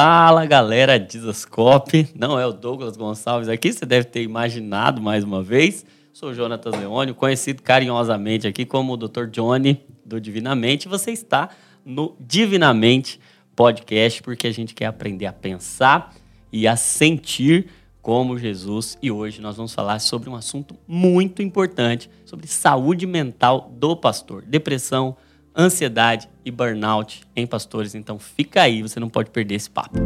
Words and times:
Fala 0.00 0.46
galera 0.46 0.96
Dizascope, 0.96 2.08
não 2.14 2.38
é 2.38 2.46
o 2.46 2.52
Douglas 2.52 2.96
Gonçalves 2.96 3.48
aqui, 3.48 3.72
você 3.72 3.84
deve 3.84 4.04
ter 4.04 4.22
imaginado 4.22 5.02
mais 5.02 5.24
uma 5.24 5.42
vez. 5.42 5.84
Sou 6.12 6.32
Jonatas 6.32 6.72
Leônio, 6.72 7.16
conhecido 7.16 7.64
carinhosamente 7.64 8.46
aqui 8.46 8.64
como 8.64 8.92
o 8.92 8.96
Dr. 8.96 9.24
Johnny 9.24 9.84
do 10.06 10.20
Divinamente. 10.20 10.86
Você 10.86 11.10
está 11.10 11.48
no 11.84 12.14
Divinamente 12.20 13.18
Podcast 13.56 14.22
porque 14.22 14.46
a 14.46 14.52
gente 14.52 14.72
quer 14.72 14.86
aprender 14.86 15.26
a 15.26 15.32
pensar 15.32 16.14
e 16.52 16.68
a 16.68 16.76
sentir 16.76 17.66
como 18.00 18.38
Jesus. 18.38 18.96
E 19.02 19.10
hoje 19.10 19.40
nós 19.40 19.56
vamos 19.56 19.74
falar 19.74 19.98
sobre 19.98 20.30
um 20.30 20.36
assunto 20.36 20.76
muito 20.86 21.42
importante, 21.42 22.08
sobre 22.24 22.46
saúde 22.46 23.04
mental 23.04 23.68
do 23.76 23.96
pastor, 23.96 24.42
depressão, 24.42 25.16
ansiedade 25.58 26.28
e 26.44 26.50
burnout 26.52 27.22
em 27.34 27.46
pastores. 27.46 27.96
Então 27.96 28.18
fica 28.18 28.62
aí, 28.62 28.80
você 28.80 29.00
não 29.00 29.10
pode 29.10 29.30
perder 29.30 29.56
esse 29.56 29.68
papo. 29.68 29.98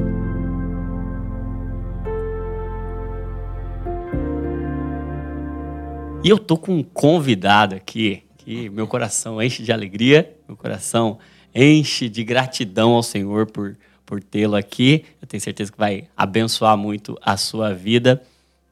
E 6.25 6.29
eu 6.29 6.39
tô 6.39 6.57
com 6.57 6.77
um 6.77 6.83
convidado 6.83 7.75
aqui 7.75 8.23
que 8.39 8.71
meu 8.71 8.87
coração 8.87 9.43
enche 9.43 9.63
de 9.63 9.73
alegria, 9.73 10.35
meu 10.49 10.57
coração 10.57 11.19
enche 11.55 12.09
de 12.09 12.25
gratidão 12.25 12.93
ao 12.93 13.03
Senhor 13.03 13.47
por, 13.51 13.77
por 14.07 14.23
tê-lo 14.23 14.57
aqui. 14.57 15.05
Eu 15.21 15.27
tenho 15.27 15.41
certeza 15.41 15.71
que 15.71 15.79
vai 15.79 16.09
abençoar 16.17 16.77
muito 16.77 17.19
a 17.21 17.37
sua 17.37 17.75
vida. 17.75 18.23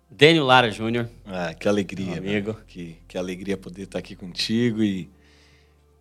Daniel 0.09 0.45
Lara 0.45 0.71
Júnior. 0.71 1.09
Ah, 1.27 1.53
que 1.53 1.69
alegria, 1.69 2.19
amigo. 2.19 2.57
Que, 2.67 2.97
que 3.07 3.19
alegria 3.19 3.57
poder 3.57 3.83
estar 3.83 3.99
aqui 3.99 4.17
contigo 4.17 4.83
e 4.83 5.09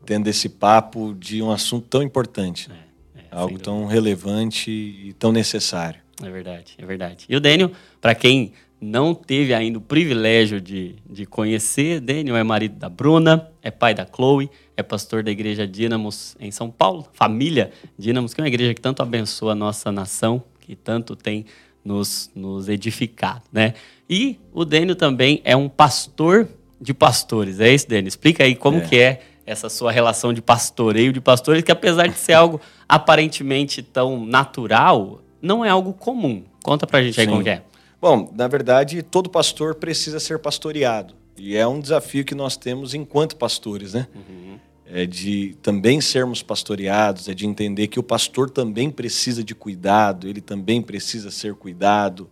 tendo 0.05 0.27
esse 0.27 0.49
papo 0.49 1.15
de 1.17 1.41
um 1.41 1.51
assunto 1.51 1.87
tão 1.87 2.01
importante, 2.01 2.69
é, 3.15 3.19
é, 3.19 3.23
algo 3.31 3.59
tão 3.59 3.85
relevante 3.85 4.71
e 4.71 5.13
tão 5.13 5.31
necessário. 5.31 5.99
É 6.21 6.29
verdade, 6.29 6.75
é 6.77 6.85
verdade. 6.85 7.25
E 7.29 7.35
o 7.35 7.39
Daniel, 7.39 7.71
para 8.01 8.13
quem 8.13 8.53
não 8.81 9.13
teve 9.13 9.53
ainda 9.53 9.77
o 9.77 9.81
privilégio 9.81 10.61
de, 10.61 10.95
de 11.09 11.25
conhecer, 11.25 11.99
Daniel 11.99 12.37
é 12.37 12.43
marido 12.43 12.75
da 12.75 12.89
Bruna, 12.89 13.49
é 13.61 13.69
pai 13.69 13.93
da 13.93 14.05
Chloe, 14.05 14.49
é 14.75 14.83
pastor 14.83 15.21
da 15.21 15.31
igreja 15.31 15.67
Dínamos 15.67 16.35
em 16.39 16.51
São 16.51 16.69
Paulo, 16.69 17.07
família 17.13 17.71
Dínamos, 17.97 18.33
que 18.33 18.41
é 18.41 18.43
uma 18.43 18.47
igreja 18.47 18.73
que 18.73 18.81
tanto 18.81 19.01
abençoa 19.01 19.51
a 19.51 19.55
nossa 19.55 19.91
nação, 19.91 20.41
que 20.61 20.75
tanto 20.75 21.15
tem 21.15 21.45
nos, 21.83 22.31
nos 22.33 22.69
edificado, 22.69 23.43
né? 23.51 23.73
E 24.09 24.39
o 24.53 24.63
Daniel 24.63 24.95
também 24.95 25.41
é 25.43 25.55
um 25.55 25.69
pastor 25.69 26.47
de 26.79 26.93
pastores, 26.93 27.59
é 27.59 27.73
isso, 27.73 27.87
Daniel? 27.87 28.07
Explica 28.07 28.43
aí 28.43 28.55
como 28.55 28.77
é. 28.77 28.81
que 28.81 28.97
é 28.97 29.21
essa 29.49 29.67
sua 29.67 29.91
relação 29.91 30.31
de 30.31 30.43
pastoreio 30.43 31.11
de 31.11 31.19
pastores, 31.19 31.63
que 31.63 31.71
apesar 31.71 32.07
de 32.07 32.15
ser 32.15 32.33
algo 32.33 32.61
aparentemente 32.87 33.81
tão 33.81 34.23
natural, 34.23 35.21
não 35.41 35.65
é 35.65 35.69
algo 35.69 35.91
comum. 35.91 36.43
Conta 36.63 36.85
pra 36.85 37.01
gente 37.01 37.19
aí 37.19 37.25
Sim. 37.25 37.31
como 37.33 37.49
é. 37.49 37.63
Bom, 37.99 38.31
na 38.37 38.47
verdade, 38.47 39.01
todo 39.01 39.27
pastor 39.27 39.73
precisa 39.73 40.19
ser 40.19 40.37
pastoreado. 40.37 41.15
E 41.35 41.57
é 41.57 41.67
um 41.67 41.79
desafio 41.79 42.23
que 42.23 42.35
nós 42.35 42.55
temos 42.55 42.93
enquanto 42.93 43.35
pastores, 43.35 43.93
né? 43.93 44.07
Uhum. 44.13 44.59
É 44.85 45.07
de 45.07 45.57
também 45.63 45.99
sermos 45.99 46.43
pastoreados, 46.43 47.27
é 47.27 47.33
de 47.33 47.47
entender 47.47 47.87
que 47.87 47.99
o 47.99 48.03
pastor 48.03 48.51
também 48.51 48.91
precisa 48.91 49.43
de 49.43 49.55
cuidado, 49.55 50.27
ele 50.27 50.41
também 50.41 50.79
precisa 50.79 51.31
ser 51.31 51.55
cuidado. 51.55 52.29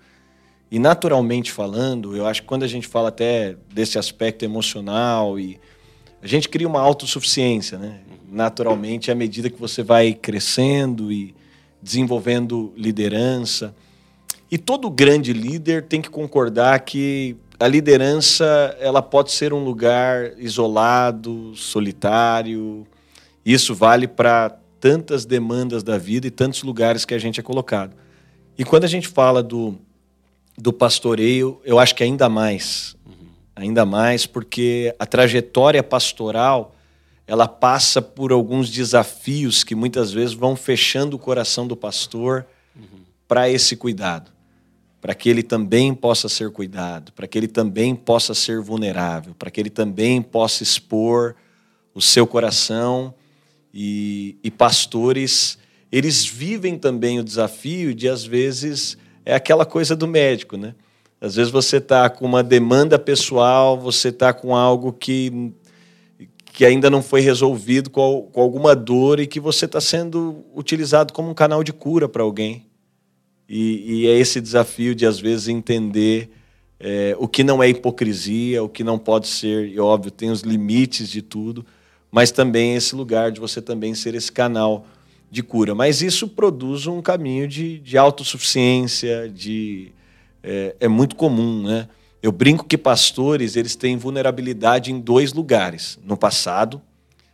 E 0.69 0.77
naturalmente 0.77 1.51
falando, 1.51 2.15
eu 2.15 2.27
acho 2.27 2.43
que 2.43 2.47
quando 2.47 2.63
a 2.63 2.67
gente 2.67 2.87
fala 2.87 3.09
até 3.09 3.55
desse 3.73 3.97
aspecto 3.97 4.45
emocional 4.45 5.39
e 5.39 5.59
a 6.21 6.27
gente 6.27 6.49
cria 6.49 6.67
uma 6.67 6.81
autossuficiência, 6.81 7.77
né? 7.77 7.99
Naturalmente, 8.29 9.11
à 9.11 9.15
medida 9.15 9.49
que 9.49 9.59
você 9.59 9.83
vai 9.83 10.13
crescendo 10.13 11.11
e 11.11 11.35
desenvolvendo 11.81 12.73
liderança. 12.75 13.73
E 14.49 14.57
todo 14.57 14.89
grande 14.89 15.31
líder 15.31 15.83
tem 15.83 16.01
que 16.01 16.09
concordar 16.09 16.79
que 16.81 17.37
a 17.59 17.67
liderança 17.67 18.75
ela 18.79 19.01
pode 19.01 19.31
ser 19.31 19.53
um 19.53 19.63
lugar 19.63 20.37
isolado, 20.37 21.53
solitário. 21.55 22.85
Isso 23.45 23.73
vale 23.73 24.07
para 24.07 24.57
tantas 24.79 25.25
demandas 25.25 25.83
da 25.83 25.97
vida 25.97 26.27
e 26.27 26.31
tantos 26.31 26.63
lugares 26.63 27.05
que 27.05 27.13
a 27.13 27.19
gente 27.19 27.39
é 27.39 27.43
colocado. 27.43 27.95
E 28.57 28.65
quando 28.65 28.83
a 28.83 28.87
gente 28.87 29.07
fala 29.07 29.41
do, 29.43 29.75
do 30.57 30.73
pastoreio, 30.73 31.61
eu 31.63 31.79
acho 31.79 31.95
que 31.95 32.03
ainda 32.03 32.27
mais 32.27 32.96
ainda 33.57 33.85
mais 33.85 34.25
porque 34.25 34.93
a 34.99 35.05
trajetória 35.05 35.81
pastoral 35.83 36.75
ela 37.25 37.47
passa 37.47 38.01
por 38.01 38.31
alguns 38.31 38.69
desafios 38.69 39.63
que 39.63 39.75
muitas 39.75 40.11
vezes 40.11 40.33
vão 40.33 40.55
fechando 40.55 41.15
o 41.15 41.19
coração 41.19 41.67
do 41.67 41.75
pastor 41.75 42.45
uhum. 42.75 42.99
para 43.27 43.49
esse 43.49 43.75
cuidado, 43.75 44.31
para 45.01 45.13
que 45.13 45.29
ele 45.29 45.43
também 45.43 45.93
possa 45.93 46.29
ser 46.29 46.51
cuidado, 46.51 47.11
para 47.11 47.27
que 47.27 47.37
ele 47.37 47.47
também 47.47 47.93
possa 47.95 48.33
ser 48.33 48.61
vulnerável, 48.61 49.35
para 49.37 49.51
que 49.51 49.59
ele 49.59 49.69
também 49.69 50.21
possa 50.21 50.63
expor 50.63 51.35
o 51.93 52.01
seu 52.01 52.25
coração 52.25 53.13
e, 53.73 54.37
e 54.43 54.49
pastores 54.49 55.57
eles 55.91 56.25
vivem 56.25 56.77
também 56.77 57.19
o 57.19 57.23
desafio 57.23 57.93
de 57.93 58.07
às 58.07 58.25
vezes 58.25 58.97
é 59.25 59.33
aquela 59.33 59.65
coisa 59.65 59.95
do 59.95 60.07
médico, 60.07 60.57
né? 60.57 60.75
Às 61.19 61.35
vezes 61.35 61.51
você 61.51 61.77
está 61.77 62.09
com 62.09 62.25
uma 62.25 62.43
demanda 62.43 62.99
pessoal, 62.99 63.79
você 63.79 64.09
está 64.09 64.31
com 64.31 64.55
algo 64.55 64.93
que, 64.93 65.51
que 66.53 66.63
ainda 66.63 66.89
não 66.89 67.01
foi 67.01 67.21
resolvido, 67.21 67.89
com, 67.89 68.29
com 68.31 68.39
alguma 68.39 68.75
dor 68.75 69.19
e 69.19 69.25
que 69.25 69.39
você 69.39 69.65
está 69.65 69.81
sendo 69.81 70.45
utilizado 70.55 71.11
como 71.13 71.31
um 71.31 71.33
canal 71.33 71.63
de 71.63 71.73
cura 71.73 72.07
para 72.07 72.21
alguém. 72.21 72.65
E, 73.49 74.03
e, 74.03 74.07
é 74.07 74.17
esse 74.17 74.39
desafio 74.39 74.93
de, 74.93 75.05
às 75.05 75.19
vezes, 75.19 75.47
entender 75.47 76.29
é, 76.79 77.15
o 77.17 77.27
que 77.27 77.43
não 77.43 77.63
é 77.63 77.69
hipocrisia, 77.69 78.61
o 78.61 78.69
que 78.69 78.83
não 78.83 78.99
pode 78.99 79.27
ser, 79.27 79.69
e 79.69 79.79
óbvio, 79.79 80.11
tem 80.11 80.29
os 80.29 80.41
limites 80.41 81.09
de 81.09 81.21
tudo, 81.21 81.65
mas 82.11 82.29
também 82.29 82.75
esse 82.75 82.95
lugar 82.95 83.31
de 83.31 83.39
você 83.39 83.61
também 83.61 83.95
ser 83.95 84.13
esse 84.13 84.31
canal 84.31 84.85
de 85.31 85.41
cura. 85.41 85.73
Mas 85.73 86.01
isso 86.01 86.27
produz 86.27 86.85
um 86.85 87.01
caminho 87.01 87.47
de, 87.47 87.79
de 87.79 87.97
autossuficiência, 87.97 89.29
de 89.29 89.91
é, 90.47 90.75
é 90.79 90.87
muito 90.87 91.15
comum, 91.15 91.63
né? 91.63 91.89
Eu 92.23 92.31
brinco 92.31 92.63
que 92.65 92.77
pastores 92.77 93.55
eles 93.55 93.75
têm 93.75 93.97
vulnerabilidade 93.97 94.91
em 94.91 94.99
dois 94.99 95.33
lugares. 95.33 95.99
No 96.03 96.15
passado, 96.15 96.81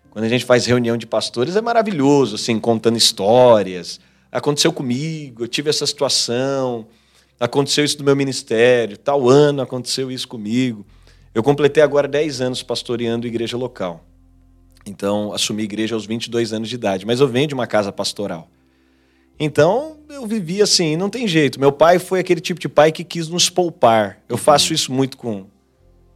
quando 0.10 0.26
a 0.26 0.30
gente 0.30 0.44
faz 0.44 0.66
reunião 0.66 0.98
de 0.98 1.06
pastores, 1.06 1.56
é 1.56 1.62
maravilhoso, 1.62 2.36
assim, 2.36 2.60
contando 2.60 2.98
histórias. 2.98 4.00
Aconteceu 4.32 4.74
comigo, 4.74 5.44
eu 5.44 5.48
tive 5.48 5.70
essa 5.70 5.86
situação, 5.86 6.88
aconteceu 7.40 7.86
isso 7.86 8.00
no 8.00 8.04
meu 8.04 8.16
ministério, 8.16 8.98
tal 8.98 9.30
ano 9.30 9.62
aconteceu 9.62 10.12
isso 10.12 10.28
comigo. 10.28 10.86
Eu 11.36 11.44
completei 11.44 11.82
agora 11.82 12.08
10 12.08 12.42
anos 12.42 12.64
pastoreando 12.64 13.28
igreja 13.28 13.56
local. 13.56 14.04
Então, 14.86 15.32
assumi 15.34 15.64
igreja 15.64 15.96
aos 15.96 16.06
22 16.06 16.52
anos 16.52 16.68
de 16.68 16.76
idade, 16.76 17.06
mas 17.06 17.20
eu 17.20 17.28
venho 17.28 17.48
de 17.48 17.54
uma 17.54 17.68
casa 17.68 17.92
pastoral. 17.92 18.50
Então, 19.40 19.98
eu 20.10 20.26
vivi 20.28 20.62
assim, 20.62 20.96
não 20.96 21.10
tem 21.10 21.28
jeito. 21.28 21.60
Meu 21.60 21.72
pai 21.72 22.00
foi 22.00 22.20
aquele 22.20 22.40
tipo 22.40 22.60
de 22.60 22.70
pai 22.70 22.92
que 22.92 23.04
quis 23.04 23.28
nos 23.28 23.50
poupar. 23.50 24.22
Eu 24.30 24.36
uhum. 24.36 24.42
faço 24.42 24.74
isso 24.74 24.92
muito 24.92 25.18
com, 25.18 25.46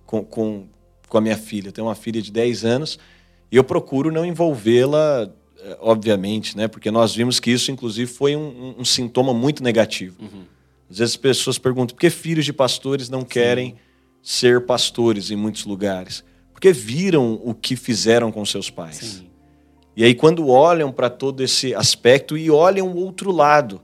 com, 0.06 0.24
com, 0.24 0.68
com 1.08 1.18
a 1.18 1.22
minha 1.22 1.38
filha. 1.38 1.70
Eu 1.70 1.72
tenho 1.72 1.88
uma 1.88 1.96
filha 1.96 2.22
de 2.22 2.32
10 2.32 2.66
anos 2.66 3.00
e 3.52 3.56
eu 3.56 3.64
procuro 3.64 4.12
não 4.12 4.26
envolvê-la, 4.26 5.30
eh, 5.60 5.78
obviamente, 5.82 6.56
né? 6.56 6.68
Porque 6.68 6.92
nós 6.92 7.16
vimos 7.16 7.40
que 7.40 7.52
isso, 7.52 7.72
inclusive, 7.72 8.10
foi 8.12 8.36
um, 8.36 8.76
um 8.78 8.86
sintoma 8.86 9.34
muito 9.34 9.64
negativo. 9.64 10.22
Uhum. 10.22 10.44
Às 10.90 11.00
vezes 11.00 11.14
as 11.16 11.18
pessoas 11.18 11.58
perguntam 11.58 11.96
por 11.96 12.02
que 12.02 12.10
filhos 12.10 12.46
de 12.46 12.54
pastores 12.54 13.10
não 13.10 13.24
querem 13.24 13.72
Sim. 13.72 13.78
ser 14.22 14.66
pastores 14.66 15.32
em 15.32 15.36
muitos 15.36 15.66
lugares. 15.66 16.24
Porque 16.54 16.72
viram 16.72 17.40
o 17.44 17.54
que 17.54 17.76
fizeram 17.76 18.32
com 18.32 18.46
seus 18.46 18.70
pais. 18.70 18.96
Sim. 18.98 19.27
E 19.98 20.04
aí, 20.04 20.14
quando 20.14 20.48
olham 20.48 20.92
para 20.92 21.10
todo 21.10 21.42
esse 21.42 21.74
aspecto 21.74 22.38
e 22.38 22.52
olham 22.52 22.88
o 22.88 22.98
outro 22.98 23.32
lado, 23.32 23.82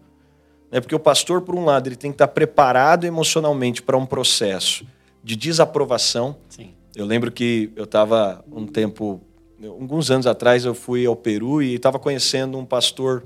né? 0.72 0.80
porque 0.80 0.94
o 0.94 1.00
pastor, 1.00 1.42
por 1.42 1.56
um 1.56 1.66
lado, 1.66 1.88
ele 1.88 1.96
tem 1.96 2.12
que 2.12 2.16
estar 2.16 2.28
preparado 2.28 3.06
emocionalmente 3.06 3.82
para 3.82 3.98
um 3.98 4.06
processo 4.06 4.86
de 5.24 5.36
desaprovação. 5.36 6.36
Sim. 6.50 6.70
Eu 6.96 7.08
lembro 7.08 7.32
que 7.32 7.72
eu 7.76 7.86
estava 7.86 8.46
um 8.52 8.68
tempo, 8.68 9.22
alguns 9.66 10.12
anos 10.12 10.28
atrás, 10.28 10.66
eu 10.66 10.76
fui 10.76 11.04
ao 11.04 11.16
Peru 11.16 11.64
e 11.64 11.74
estava 11.74 11.98
conhecendo 11.98 12.60
um 12.60 12.66
pastor 12.66 13.24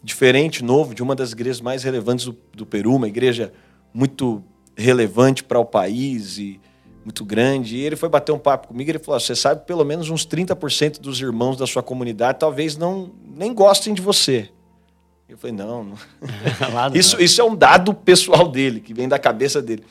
diferente, 0.00 0.62
novo, 0.62 0.94
de 0.94 1.02
uma 1.02 1.16
das 1.16 1.32
igrejas 1.32 1.60
mais 1.60 1.82
relevantes 1.82 2.26
do, 2.26 2.36
do 2.54 2.64
Peru, 2.64 2.94
uma 2.94 3.08
igreja 3.08 3.52
muito 3.92 4.44
relevante 4.76 5.42
para 5.42 5.58
o 5.58 5.64
país 5.64 6.38
e 6.38 6.60
muito 7.04 7.24
grande. 7.24 7.76
E 7.76 7.80
ele 7.80 7.96
foi 7.96 8.08
bater 8.08 8.32
um 8.32 8.38
papo 8.38 8.68
comigo 8.68 8.88
e 8.88 8.92
ele 8.92 8.98
falou: 8.98 9.18
Você 9.18 9.34
sabe, 9.34 9.66
pelo 9.66 9.84
menos 9.84 10.08
uns 10.10 10.26
30% 10.26 11.00
dos 11.00 11.20
irmãos 11.20 11.56
da 11.56 11.66
sua 11.66 11.82
comunidade 11.82 12.38
talvez 12.38 12.76
não 12.76 13.10
nem 13.24 13.52
gostem 13.52 13.94
de 13.94 14.00
você. 14.02 14.48
Eu 15.28 15.36
falei: 15.36 15.56
Não, 15.56 15.84
não. 15.84 15.96
isso, 16.94 17.20
isso 17.20 17.40
é 17.40 17.44
um 17.44 17.54
dado 17.54 17.92
pessoal 17.94 18.48
dele, 18.48 18.80
que 18.80 18.94
vem 18.94 19.08
da 19.08 19.18
cabeça 19.18 19.60
dele. 19.60 19.84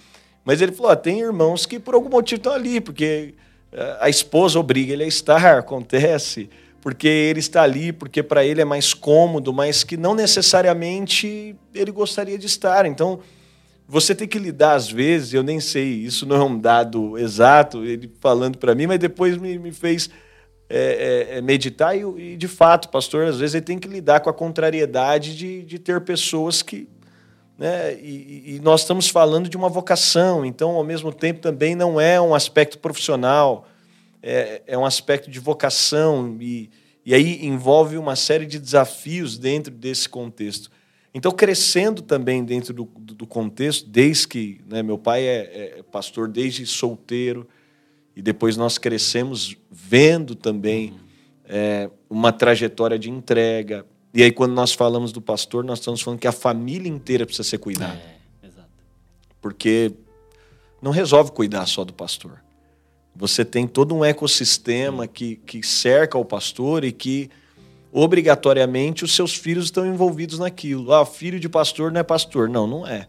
Mas 0.45 0.61
ele 0.61 0.71
falou: 0.71 0.95
Tem 0.95 1.19
irmãos 1.19 1.65
que 1.65 1.79
por 1.79 1.93
algum 1.93 2.09
motivo 2.09 2.37
estão 2.39 2.53
ali, 2.53 2.79
porque 2.79 3.35
eh, 3.71 3.97
a 3.99 4.09
esposa 4.09 4.59
obriga 4.59 4.93
ele 4.93 5.03
a 5.03 5.07
estar, 5.07 5.57
acontece. 5.59 6.49
porque 6.81 7.07
ele 7.07 7.39
está 7.39 7.61
ali, 7.61 7.91
porque 7.91 8.23
para 8.23 8.43
ele 8.43 8.61
é 8.61 8.65
mais 8.65 8.93
cômodo, 8.93 9.53
mas 9.53 9.83
que 9.83 9.95
não 9.97 10.15
necessariamente 10.15 11.55
ele 11.73 11.91
gostaria 11.91 12.37
de 12.37 12.47
estar. 12.47 12.85
Então, 12.85 13.19
você 13.91 14.15
tem 14.15 14.25
que 14.25 14.39
lidar 14.39 14.75
às 14.75 14.89
vezes, 14.89 15.33
eu 15.33 15.43
nem 15.43 15.59
sei, 15.59 15.83
isso 15.83 16.25
não 16.25 16.35
é 16.37 16.43
um 16.45 16.57
dado 16.57 17.17
exato, 17.17 17.83
ele 17.83 18.09
falando 18.21 18.57
para 18.57 18.73
mim, 18.73 18.87
mas 18.87 18.97
depois 18.97 19.35
me, 19.35 19.59
me 19.59 19.73
fez 19.73 20.09
é, 20.69 21.27
é, 21.33 21.37
é, 21.37 21.41
meditar 21.41 21.93
e, 21.97 22.03
e, 22.17 22.37
de 22.37 22.47
fato, 22.47 22.87
pastor, 22.87 23.25
às 23.25 23.37
vezes 23.37 23.55
ele 23.55 23.65
tem 23.65 23.77
que 23.77 23.89
lidar 23.89 24.21
com 24.21 24.29
a 24.29 24.33
contrariedade 24.33 25.35
de, 25.35 25.63
de 25.63 25.77
ter 25.77 25.99
pessoas 25.99 26.61
que. 26.61 26.87
Né, 27.57 27.95
e, 27.95 28.55
e, 28.55 28.59
nós 28.61 28.79
estamos 28.79 29.09
falando 29.09 29.49
de 29.49 29.57
uma 29.57 29.67
vocação, 29.67 30.45
então, 30.45 30.69
ao 30.71 30.85
mesmo 30.85 31.11
tempo, 31.11 31.41
também 31.41 31.75
não 31.75 31.99
é 31.99 32.19
um 32.21 32.33
aspecto 32.33 32.79
profissional, 32.79 33.67
é, 34.23 34.61
é 34.67 34.77
um 34.77 34.85
aspecto 34.85 35.29
de 35.29 35.39
vocação, 35.41 36.37
e, 36.39 36.69
e 37.05 37.13
aí 37.13 37.45
envolve 37.45 37.97
uma 37.97 38.15
série 38.15 38.45
de 38.45 38.57
desafios 38.57 39.37
dentro 39.37 39.73
desse 39.73 40.07
contexto. 40.07 40.71
Então, 41.13 41.31
crescendo 41.31 42.01
também 42.01 42.43
dentro 42.43 42.73
do, 42.73 42.85
do 42.85 43.27
contexto, 43.27 43.87
desde 43.89 44.27
que 44.27 44.61
né, 44.67 44.81
meu 44.81 44.97
pai 44.97 45.23
é, 45.23 45.77
é 45.79 45.83
pastor 45.83 46.27
desde 46.29 46.65
solteiro, 46.65 47.47
e 48.15 48.21
depois 48.21 48.55
nós 48.55 48.77
crescemos 48.77 49.55
vendo 49.69 50.35
também 50.35 50.93
é, 51.45 51.89
uma 52.09 52.31
trajetória 52.31 52.97
de 52.97 53.09
entrega. 53.09 53.85
E 54.13 54.23
aí, 54.23 54.31
quando 54.31 54.53
nós 54.53 54.73
falamos 54.73 55.11
do 55.11 55.21
pastor, 55.21 55.63
nós 55.63 55.79
estamos 55.79 56.01
falando 56.01 56.19
que 56.19 56.27
a 56.27 56.31
família 56.31 56.89
inteira 56.89 57.25
precisa 57.25 57.47
ser 57.47 57.57
cuidada. 57.57 57.99
É, 58.41 58.47
exato. 58.47 58.69
Porque 59.41 59.93
não 60.81 60.91
resolve 60.91 61.31
cuidar 61.31 61.65
só 61.65 61.83
do 61.83 61.93
pastor. 61.93 62.41
Você 63.15 63.43
tem 63.43 63.67
todo 63.67 63.93
um 63.93 64.03
ecossistema 64.03 65.07
que, 65.07 65.35
que 65.35 65.61
cerca 65.65 66.17
o 66.17 66.23
pastor 66.23 66.83
e 66.83 66.91
que 66.91 67.29
obrigatoriamente 67.91 69.03
os 69.03 69.15
seus 69.15 69.35
filhos 69.35 69.65
estão 69.65 69.85
envolvidos 69.85 70.39
naquilo. 70.39 70.93
Ah, 70.93 71.05
filho 71.05 71.39
de 71.39 71.49
pastor 71.49 71.91
não 71.91 71.99
é 71.99 72.03
pastor. 72.03 72.49
Não, 72.49 72.65
não 72.65 72.87
é. 72.87 73.07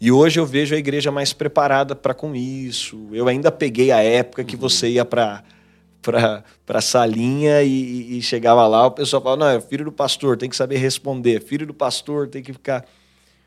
E 0.00 0.10
hoje 0.10 0.40
eu 0.40 0.46
vejo 0.46 0.74
a 0.74 0.78
igreja 0.78 1.12
mais 1.12 1.32
preparada 1.32 1.94
para 1.94 2.14
com 2.14 2.34
isso. 2.34 3.08
Eu 3.12 3.28
ainda 3.28 3.52
peguei 3.52 3.92
a 3.92 4.02
época 4.02 4.42
que 4.42 4.56
uhum. 4.56 4.60
você 4.60 4.88
ia 4.88 5.04
para 5.04 5.44
para 6.02 6.42
a 6.66 6.80
salinha 6.80 7.62
e, 7.62 8.18
e, 8.18 8.22
chegava 8.22 8.66
lá, 8.66 8.86
o 8.86 8.90
pessoal 8.90 9.22
falava, 9.22 9.44
não, 9.44 9.48
é 9.48 9.60
filho 9.60 9.84
do 9.84 9.92
pastor, 9.92 10.36
tem 10.36 10.50
que 10.50 10.56
saber 10.56 10.78
responder, 10.78 11.40
filho 11.40 11.64
do 11.64 11.72
pastor, 11.72 12.26
tem 12.26 12.42
que 12.42 12.52
ficar... 12.52 12.84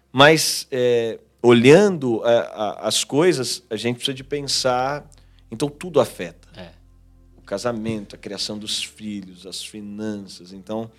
Mas, 0.09 0.65
é, 0.71 1.19
olhando 1.41 2.23
a, 2.23 2.31
a, 2.31 2.87
as 2.87 3.03
coisas, 3.03 3.61
a 3.69 3.75
gente 3.75 3.97
precisa 3.97 4.15
de 4.15 4.23
pensar, 4.23 5.05
então 5.51 5.67
tudo 5.67 5.99
afeta. 5.99 6.44
O 7.45 7.47
casamento, 7.47 8.15
a 8.15 8.17
criação 8.17 8.57
dos 8.57 8.83
filhos, 8.83 9.45
as 9.45 9.63
finanças, 9.63 10.51
então... 10.51 10.89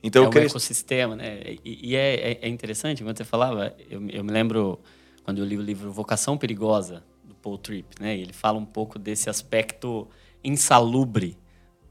Então, 0.00 0.24
é 0.24 0.28
um 0.28 0.32
ecossistema, 0.32 1.16
né? 1.16 1.40
E, 1.64 1.90
e 1.90 1.96
é, 1.96 2.14
é, 2.14 2.38
é, 2.42 2.48
interessante, 2.48 3.02
quando 3.02 3.18
você 3.18 3.24
falava, 3.24 3.74
eu, 3.90 4.00
eu, 4.08 4.22
me 4.22 4.30
lembro 4.30 4.78
quando 5.24 5.38
eu 5.38 5.44
li 5.44 5.58
o 5.58 5.60
livro 5.60 5.92
Vocação 5.92 6.38
Perigosa, 6.38 7.02
do 7.24 7.34
Paul 7.34 7.58
Tripp, 7.58 8.00
né? 8.00 8.16
ele 8.16 8.32
fala 8.32 8.56
um 8.56 8.64
pouco 8.64 9.00
desse 9.00 9.28
aspecto 9.28 10.08
insalubre 10.44 11.36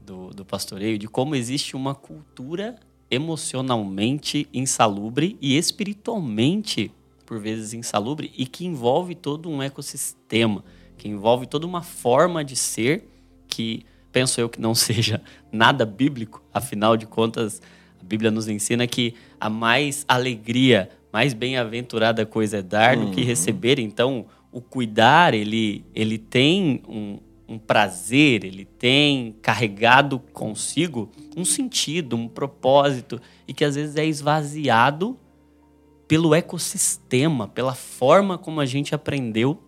do, 0.00 0.30
do 0.30 0.46
pastoreio, 0.46 0.96
de 0.96 1.06
como 1.06 1.36
existe 1.36 1.76
uma 1.76 1.94
cultura 1.94 2.76
emocionalmente 3.10 4.48
insalubre 4.50 5.36
e 5.42 5.58
espiritualmente, 5.58 6.90
por 7.26 7.38
vezes, 7.38 7.74
insalubre, 7.74 8.32
e 8.34 8.46
que 8.46 8.64
envolve 8.64 9.14
todo 9.14 9.50
um 9.50 9.62
ecossistema, 9.62 10.64
que 10.96 11.06
envolve 11.06 11.46
toda 11.46 11.66
uma 11.66 11.82
forma 11.82 12.42
de 12.42 12.56
ser 12.56 13.06
que, 13.50 13.84
penso 14.12 14.40
eu, 14.40 14.48
que 14.48 14.60
não 14.60 14.72
seja 14.76 15.20
nada 15.52 15.84
bíblico, 15.84 16.42
afinal 16.54 16.96
de 16.96 17.06
contas 17.06 17.60
a 18.00 18.04
Bíblia 18.04 18.30
nos 18.30 18.48
ensina 18.48 18.86
que 18.86 19.14
a 19.38 19.50
mais 19.50 20.04
alegria, 20.08 20.88
mais 21.12 21.34
bem-aventurada 21.34 22.24
coisa 22.24 22.58
é 22.58 22.62
dar 22.62 22.96
uhum. 22.96 23.06
do 23.06 23.10
que 23.12 23.20
uhum. 23.20 23.26
receber. 23.26 23.78
Então, 23.78 24.24
o 24.50 24.60
cuidar, 24.60 25.34
ele, 25.34 25.84
ele 25.94 26.16
tem 26.16 26.82
um, 26.88 27.18
um 27.46 27.58
prazer, 27.58 28.44
ele 28.44 28.64
tem 28.64 29.36
carregado 29.42 30.18
consigo 30.32 31.10
um 31.36 31.44
sentido, 31.44 32.16
um 32.16 32.26
propósito, 32.26 33.20
e 33.46 33.52
que 33.52 33.64
às 33.64 33.74
vezes 33.74 33.96
é 33.96 34.06
esvaziado 34.06 35.18
pelo 36.08 36.34
ecossistema, 36.34 37.46
pela 37.46 37.74
forma 37.74 38.38
como 38.38 38.60
a 38.60 38.66
gente 38.66 38.94
aprendeu 38.94 39.62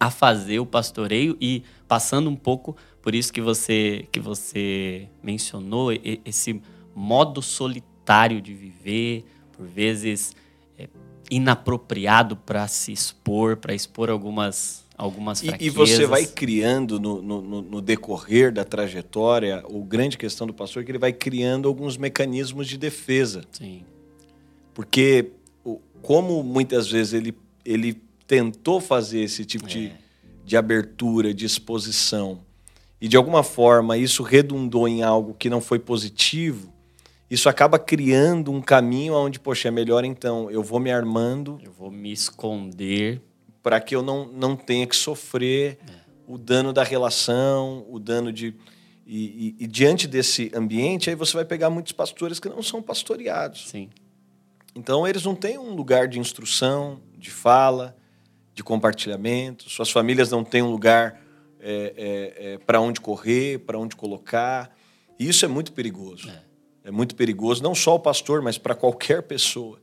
a 0.00 0.10
fazer 0.10 0.58
o 0.60 0.66
pastoreio 0.66 1.36
e 1.40 1.62
passando 1.86 2.30
um 2.30 2.34
pouco 2.34 2.74
por 3.02 3.14
isso 3.14 3.32
que 3.32 3.40
você 3.40 4.06
que 4.12 4.20
você 4.20 5.08
mencionou 5.22 5.90
esse 6.24 6.60
modo 6.94 7.40
solitário 7.40 8.40
de 8.40 8.54
viver, 8.54 9.24
por 9.52 9.66
vezes 9.66 10.34
é, 10.78 10.88
inapropriado 11.30 12.36
para 12.36 12.66
se 12.68 12.92
expor, 12.92 13.56
para 13.56 13.74
expor 13.74 14.10
algumas 14.10 14.84
algumas 14.96 15.40
fraquezas. 15.40 15.62
E, 15.62 15.66
e 15.66 15.70
você 15.70 16.06
vai 16.06 16.26
criando 16.26 17.00
no, 17.00 17.22
no, 17.22 17.62
no, 17.62 17.80
decorrer 17.80 18.52
da 18.52 18.64
trajetória, 18.64 19.64
o 19.66 19.82
grande 19.82 20.18
questão 20.18 20.46
do 20.46 20.52
pastor 20.52 20.82
é 20.82 20.84
que 20.84 20.90
ele 20.90 20.98
vai 20.98 21.12
criando 21.12 21.66
alguns 21.68 21.96
mecanismos 21.96 22.68
de 22.68 22.76
defesa. 22.76 23.42
Sim. 23.50 23.82
Porque 24.74 25.32
como 26.02 26.42
muitas 26.42 26.88
vezes 26.90 27.14
ele, 27.14 27.34
ele 27.64 28.00
tentou 28.26 28.80
fazer 28.80 29.20
esse 29.20 29.44
tipo 29.44 29.66
é. 29.66 29.68
de, 29.68 29.92
de 30.44 30.56
abertura, 30.56 31.32
de 31.32 31.46
exposição, 31.46 32.40
e 33.00 33.08
de 33.08 33.16
alguma 33.16 33.42
forma 33.42 33.96
isso 33.96 34.22
redundou 34.22 34.86
em 34.86 35.02
algo 35.02 35.34
que 35.34 35.48
não 35.48 35.60
foi 35.60 35.78
positivo, 35.78 36.72
isso 37.30 37.48
acaba 37.48 37.78
criando 37.78 38.50
um 38.50 38.60
caminho 38.60 39.14
onde, 39.14 39.38
poxa, 39.38 39.68
é 39.68 39.70
melhor 39.70 40.04
então, 40.04 40.50
eu 40.50 40.64
vou 40.64 40.80
me 40.80 40.90
armando. 40.90 41.60
Eu 41.62 41.70
vou 41.70 41.90
me 41.90 42.12
esconder. 42.12 43.22
Para 43.62 43.80
que 43.80 43.94
eu 43.94 44.02
não, 44.02 44.26
não 44.26 44.56
tenha 44.56 44.84
que 44.84 44.96
sofrer 44.96 45.78
é. 45.88 45.92
o 46.26 46.36
dano 46.36 46.72
da 46.72 46.82
relação, 46.82 47.86
o 47.88 48.00
dano 48.00 48.32
de. 48.32 48.54
E, 49.06 49.54
e, 49.58 49.64
e, 49.64 49.66
diante 49.66 50.08
desse 50.08 50.50
ambiente, 50.54 51.08
aí 51.08 51.16
você 51.16 51.34
vai 51.34 51.44
pegar 51.44 51.70
muitos 51.70 51.92
pastores 51.92 52.40
que 52.40 52.48
não 52.48 52.62
são 52.62 52.82
pastoreados. 52.82 53.68
Sim. 53.68 53.88
Então, 54.74 55.06
eles 55.06 55.24
não 55.24 55.34
têm 55.34 55.58
um 55.58 55.74
lugar 55.74 56.08
de 56.08 56.18
instrução, 56.18 57.00
de 57.16 57.30
fala, 57.30 57.96
de 58.54 58.62
compartilhamento, 58.62 59.68
suas 59.70 59.90
famílias 59.90 60.30
não 60.30 60.44
têm 60.44 60.62
um 60.62 60.70
lugar 60.70 61.20
é, 61.60 61.94
é, 61.96 62.52
é 62.52 62.58
para 62.58 62.80
onde 62.80 63.00
correr, 63.00 63.58
para 63.60 63.78
onde 63.78 63.96
colocar. 63.96 64.74
E 65.18 65.28
isso 65.28 65.44
é 65.44 65.48
muito 65.48 65.72
perigoso. 65.72 66.28
É. 66.28 66.50
É 66.82 66.90
muito 66.90 67.14
perigoso, 67.14 67.62
não 67.62 67.74
só 67.74 67.94
o 67.94 68.00
pastor, 68.00 68.40
mas 68.40 68.56
para 68.56 68.74
qualquer 68.74 69.22
pessoa. 69.22 69.78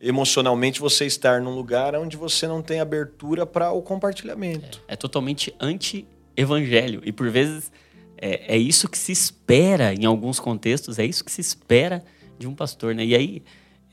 Emocionalmente, 0.00 0.80
você 0.80 1.06
estar 1.06 1.40
num 1.40 1.54
lugar 1.54 1.94
onde 1.94 2.16
você 2.16 2.46
não 2.46 2.60
tem 2.60 2.80
abertura 2.80 3.46
para 3.46 3.72
o 3.72 3.80
compartilhamento. 3.80 4.82
É, 4.86 4.94
é 4.94 4.96
totalmente 4.96 5.54
anti-evangelho. 5.58 7.00
E 7.04 7.12
por 7.12 7.30
vezes 7.30 7.72
é, 8.18 8.54
é, 8.54 8.58
isso 8.58 8.88
que 8.88 8.98
se 8.98 9.12
espera 9.12 9.94
em 9.94 10.04
alguns 10.04 10.38
contextos, 10.38 10.98
é 10.98 11.04
isso 11.04 11.24
que 11.24 11.32
se 11.32 11.40
espera 11.40 12.04
de 12.38 12.46
um 12.46 12.54
pastor. 12.54 12.94
Né? 12.94 13.06
E 13.06 13.14
aí, 13.14 13.42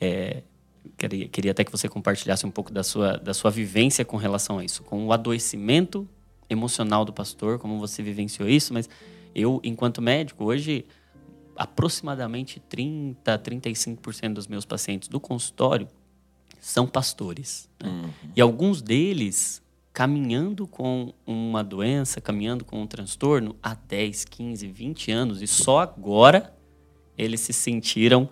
é, 0.01 0.43
queria, 0.97 1.27
queria 1.29 1.51
até 1.51 1.63
que 1.63 1.71
você 1.71 1.87
compartilhasse 1.87 2.45
um 2.45 2.51
pouco 2.51 2.73
da 2.73 2.83
sua, 2.83 3.17
da 3.17 3.33
sua 3.33 3.51
vivência 3.51 4.03
com 4.03 4.17
relação 4.17 4.59
a 4.59 4.65
isso, 4.65 4.83
com 4.83 5.05
o 5.05 5.13
adoecimento 5.13 6.07
emocional 6.49 7.05
do 7.05 7.13
pastor, 7.13 7.59
como 7.59 7.79
você 7.79 8.01
vivenciou 8.01 8.49
isso, 8.49 8.73
mas 8.73 8.89
eu, 9.35 9.59
enquanto 9.63 10.01
médico, 10.01 10.45
hoje 10.45 10.85
aproximadamente 11.55 12.59
30, 12.69 13.37
35% 13.37 14.33
dos 14.33 14.47
meus 14.47 14.65
pacientes 14.65 15.09
do 15.09 15.19
consultório 15.19 15.87
são 16.59 16.87
pastores. 16.87 17.69
Né? 17.81 17.89
Uhum. 17.89 18.09
E 18.35 18.41
alguns 18.41 18.81
deles 18.81 19.61
caminhando 19.91 20.65
com 20.65 21.13
uma 21.25 21.63
doença, 21.63 22.21
caminhando 22.21 22.63
com 22.63 22.81
um 22.81 22.87
transtorno 22.87 23.55
há 23.61 23.73
10, 23.73 24.23
15, 24.25 24.67
20 24.67 25.11
anos 25.11 25.41
e 25.41 25.47
só 25.47 25.79
agora 25.79 26.53
eles 27.17 27.41
se 27.41 27.51
sentiram 27.51 28.29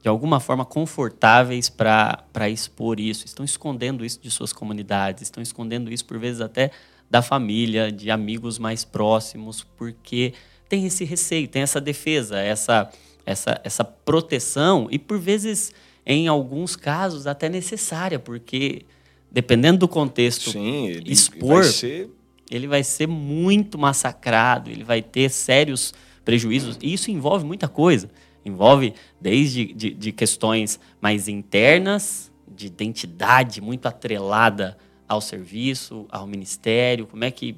de 0.00 0.08
alguma 0.08 0.40
forma 0.40 0.64
confortáveis 0.64 1.68
para 1.68 2.48
expor 2.50 2.98
isso, 2.98 3.26
estão 3.26 3.44
escondendo 3.44 4.04
isso 4.04 4.20
de 4.20 4.30
suas 4.30 4.52
comunidades, 4.52 5.22
estão 5.22 5.42
escondendo 5.42 5.92
isso 5.92 6.04
por 6.04 6.18
vezes 6.18 6.40
até 6.40 6.70
da 7.12 7.20
família, 7.20 7.92
de 7.92 8.10
amigos 8.10 8.58
mais 8.58 8.86
próximos, 8.86 9.62
porque 9.76 10.32
tem 10.66 10.86
esse 10.86 11.04
receio, 11.04 11.46
tem 11.46 11.60
essa 11.60 11.78
defesa, 11.78 12.38
essa, 12.38 12.90
essa, 13.26 13.60
essa 13.62 13.84
proteção 13.84 14.88
e 14.90 14.98
por 14.98 15.18
vezes, 15.18 15.74
em 16.06 16.26
alguns 16.26 16.74
casos, 16.74 17.26
até 17.26 17.50
necessária, 17.50 18.18
porque 18.18 18.86
dependendo 19.30 19.80
do 19.80 19.88
contexto, 19.88 20.52
Sim, 20.52 20.86
ele 20.86 21.12
expor, 21.12 21.56
vai 21.56 21.64
ser... 21.64 22.10
ele 22.50 22.66
vai 22.66 22.82
ser 22.82 23.06
muito 23.06 23.76
massacrado, 23.76 24.70
ele 24.70 24.82
vai 24.82 25.02
ter 25.02 25.28
sérios 25.28 25.92
prejuízos. 26.24 26.78
E 26.80 26.94
isso 26.94 27.10
envolve 27.10 27.44
muita 27.44 27.68
coisa. 27.68 28.10
Envolve 28.42 28.94
desde 29.20 29.66
de, 29.74 29.90
de 29.90 30.12
questões 30.12 30.80
mais 30.98 31.28
internas, 31.28 32.32
de 32.48 32.68
identidade 32.68 33.60
muito 33.60 33.86
atrelada 33.86 34.78
ao 35.12 35.20
serviço, 35.20 36.06
ao 36.10 36.26
ministério, 36.26 37.06
como 37.06 37.24
é 37.24 37.30
que 37.30 37.56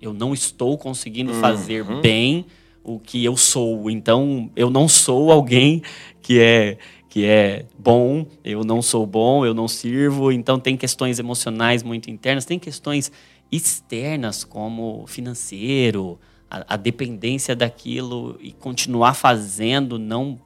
eu 0.00 0.12
não 0.12 0.32
estou 0.32 0.78
conseguindo 0.78 1.34
fazer 1.34 1.82
uhum. 1.82 2.00
bem 2.00 2.46
o 2.82 2.98
que 2.98 3.24
eu 3.24 3.36
sou. 3.36 3.90
Então, 3.90 4.50
eu 4.56 4.70
não 4.70 4.88
sou 4.88 5.30
alguém 5.30 5.82
que 6.22 6.40
é 6.40 6.78
que 7.08 7.24
é 7.24 7.66
bom, 7.76 8.24
eu 8.44 8.62
não 8.62 8.80
sou 8.80 9.04
bom, 9.04 9.44
eu 9.44 9.52
não 9.52 9.66
sirvo. 9.66 10.30
Então, 10.30 10.60
tem 10.60 10.76
questões 10.76 11.18
emocionais 11.18 11.82
muito 11.82 12.08
internas, 12.08 12.44
tem 12.44 12.56
questões 12.56 13.10
externas 13.50 14.44
como 14.44 15.04
financeiro, 15.08 16.20
a, 16.48 16.74
a 16.74 16.76
dependência 16.76 17.56
daquilo 17.56 18.38
e 18.40 18.52
continuar 18.52 19.14
fazendo, 19.14 19.98
não 19.98 20.38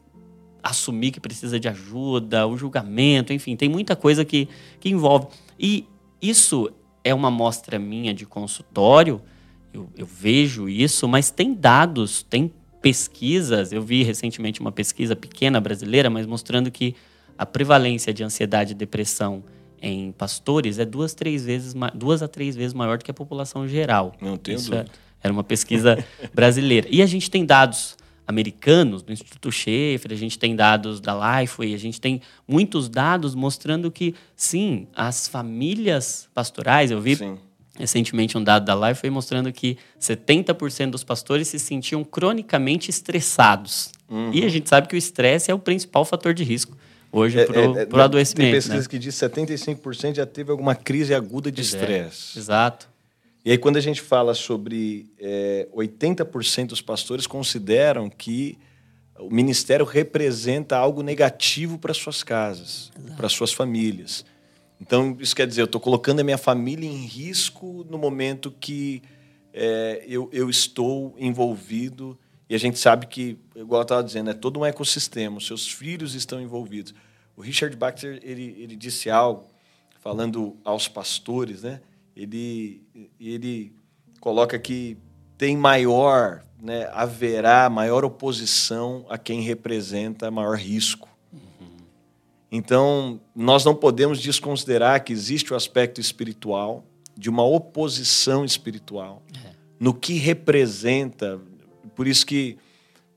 assumir 0.62 1.10
que 1.10 1.20
precisa 1.20 1.60
de 1.60 1.68
ajuda, 1.68 2.46
o 2.46 2.56
julgamento, 2.56 3.34
enfim, 3.34 3.54
tem 3.54 3.68
muita 3.68 3.94
coisa 3.94 4.24
que, 4.24 4.48
que 4.80 4.88
envolve. 4.88 5.26
E 5.58 5.86
isso 6.20 6.70
é 7.02 7.14
uma 7.14 7.28
amostra 7.28 7.78
minha 7.78 8.14
de 8.14 8.24
consultório, 8.24 9.20
eu, 9.72 9.88
eu 9.96 10.06
vejo 10.06 10.68
isso, 10.68 11.08
mas 11.08 11.30
tem 11.30 11.52
dados, 11.52 12.22
tem 12.22 12.52
pesquisas. 12.80 13.72
Eu 13.72 13.82
vi 13.82 14.02
recentemente 14.02 14.60
uma 14.60 14.70
pesquisa 14.70 15.16
pequena 15.16 15.60
brasileira, 15.60 16.08
mas 16.08 16.26
mostrando 16.26 16.70
que 16.70 16.94
a 17.36 17.44
prevalência 17.44 18.14
de 18.14 18.22
ansiedade 18.22 18.72
e 18.72 18.74
depressão 18.74 19.42
em 19.82 20.12
pastores 20.12 20.78
é 20.78 20.84
duas, 20.84 21.12
três 21.12 21.44
vezes, 21.44 21.74
duas 21.94 22.22
a 22.22 22.28
três 22.28 22.54
vezes 22.54 22.72
maior 22.72 22.96
do 22.98 23.04
que 23.04 23.10
a 23.10 23.14
população 23.14 23.66
geral. 23.66 24.14
Não 24.20 24.36
tenho 24.36 24.56
Isso 24.56 24.70
dúvida. 24.70 24.90
É, 24.90 25.26
era 25.26 25.32
uma 25.32 25.44
pesquisa 25.44 26.02
brasileira. 26.32 26.86
E 26.90 27.02
a 27.02 27.06
gente 27.06 27.30
tem 27.30 27.44
dados 27.44 27.96
americanos, 28.26 29.02
do 29.02 29.12
Instituto 29.12 29.50
Schaefer, 29.52 30.12
a 30.12 30.16
gente 30.16 30.38
tem 30.38 30.56
dados 30.56 31.00
da 31.00 31.14
Lifeway, 31.14 31.74
a 31.74 31.78
gente 31.78 32.00
tem 32.00 32.20
muitos 32.46 32.88
dados 32.88 33.34
mostrando 33.34 33.90
que, 33.90 34.14
sim, 34.34 34.86
as 34.94 35.28
famílias 35.28 36.28
pastorais, 36.34 36.90
eu 36.90 37.00
vi 37.00 37.16
sim. 37.16 37.36
recentemente 37.78 38.36
um 38.38 38.42
dado 38.42 38.64
da 38.64 38.74
Lifeway 38.74 39.10
mostrando 39.10 39.52
que 39.52 39.76
70% 40.00 40.90
dos 40.90 41.04
pastores 41.04 41.48
se 41.48 41.58
sentiam 41.58 42.02
cronicamente 42.02 42.90
estressados. 42.90 43.92
Uhum. 44.08 44.30
E 44.32 44.44
a 44.44 44.48
gente 44.48 44.68
sabe 44.68 44.88
que 44.88 44.94
o 44.94 44.98
estresse 44.98 45.50
é 45.50 45.54
o 45.54 45.58
principal 45.58 46.04
fator 46.04 46.32
de 46.32 46.44
risco 46.44 46.76
hoje 47.14 47.38
é, 47.38 47.44
para 47.44 47.60
o 47.70 47.78
é, 47.78 47.86
é, 48.00 48.04
adoecimento. 48.04 48.50
Tem 48.50 48.52
pesquisa 48.52 48.80
né? 48.80 48.86
que 48.88 48.98
diz 48.98 49.18
que 49.18 49.26
75% 49.26 50.16
já 50.16 50.26
teve 50.26 50.50
alguma 50.50 50.74
crise 50.74 51.14
aguda 51.14 51.50
de 51.50 51.60
é, 51.60 51.64
estresse. 51.64 52.38
exato. 52.38 52.88
E 53.44 53.50
aí, 53.50 53.58
quando 53.58 53.76
a 53.76 53.80
gente 53.80 54.00
fala 54.00 54.32
sobre 54.32 55.12
é, 55.18 55.68
80% 55.74 56.68
dos 56.68 56.80
pastores 56.80 57.26
consideram 57.26 58.08
que 58.08 58.56
o 59.18 59.30
ministério 59.30 59.84
representa 59.84 60.78
algo 60.78 61.02
negativo 61.02 61.78
para 61.78 61.92
suas 61.92 62.22
casas, 62.22 62.90
para 63.16 63.28
suas 63.28 63.52
famílias. 63.52 64.24
Então, 64.80 65.16
isso 65.20 65.36
quer 65.36 65.46
dizer, 65.46 65.60
eu 65.60 65.66
estou 65.66 65.80
colocando 65.80 66.20
a 66.20 66.24
minha 66.24 66.38
família 66.38 66.88
em 66.88 67.04
risco 67.04 67.86
no 67.88 67.98
momento 67.98 68.50
que 68.50 69.02
é, 69.52 70.02
eu, 70.08 70.28
eu 70.32 70.48
estou 70.48 71.14
envolvido. 71.18 72.18
E 72.48 72.54
a 72.54 72.58
gente 72.58 72.78
sabe 72.78 73.06
que, 73.06 73.38
igual 73.54 73.82
eu 73.82 73.84
estava 73.84 74.02
dizendo, 74.02 74.30
é 74.30 74.34
todo 74.34 74.58
um 74.58 74.64
ecossistema, 74.64 75.36
os 75.36 75.46
seus 75.46 75.70
filhos 75.70 76.14
estão 76.14 76.40
envolvidos. 76.40 76.94
O 77.36 77.42
Richard 77.42 77.76
Baxter 77.76 78.20
ele, 78.22 78.56
ele 78.58 78.74
disse 78.74 79.10
algo, 79.10 79.46
falando 80.00 80.56
aos 80.64 80.88
pastores, 80.88 81.62
né? 81.62 81.80
Ele, 82.16 82.82
ele 83.18 83.72
coloca 84.20 84.58
que 84.58 84.96
tem 85.36 85.56
maior, 85.56 86.44
né, 86.60 86.88
haverá 86.92 87.68
maior 87.68 88.04
oposição 88.04 89.04
a 89.08 89.18
quem 89.18 89.42
representa 89.42 90.30
maior 90.30 90.56
risco. 90.56 91.08
Então, 92.50 93.20
nós 93.34 93.64
não 93.64 93.74
podemos 93.74 94.20
desconsiderar 94.20 95.02
que 95.02 95.12
existe 95.12 95.52
o 95.52 95.56
aspecto 95.56 96.00
espiritual, 96.00 96.84
de 97.16 97.28
uma 97.28 97.44
oposição 97.44 98.44
espiritual, 98.44 99.22
é. 99.44 99.50
no 99.78 99.92
que 99.92 100.14
representa. 100.14 101.40
Por 101.96 102.06
isso 102.06 102.24
que 102.24 102.56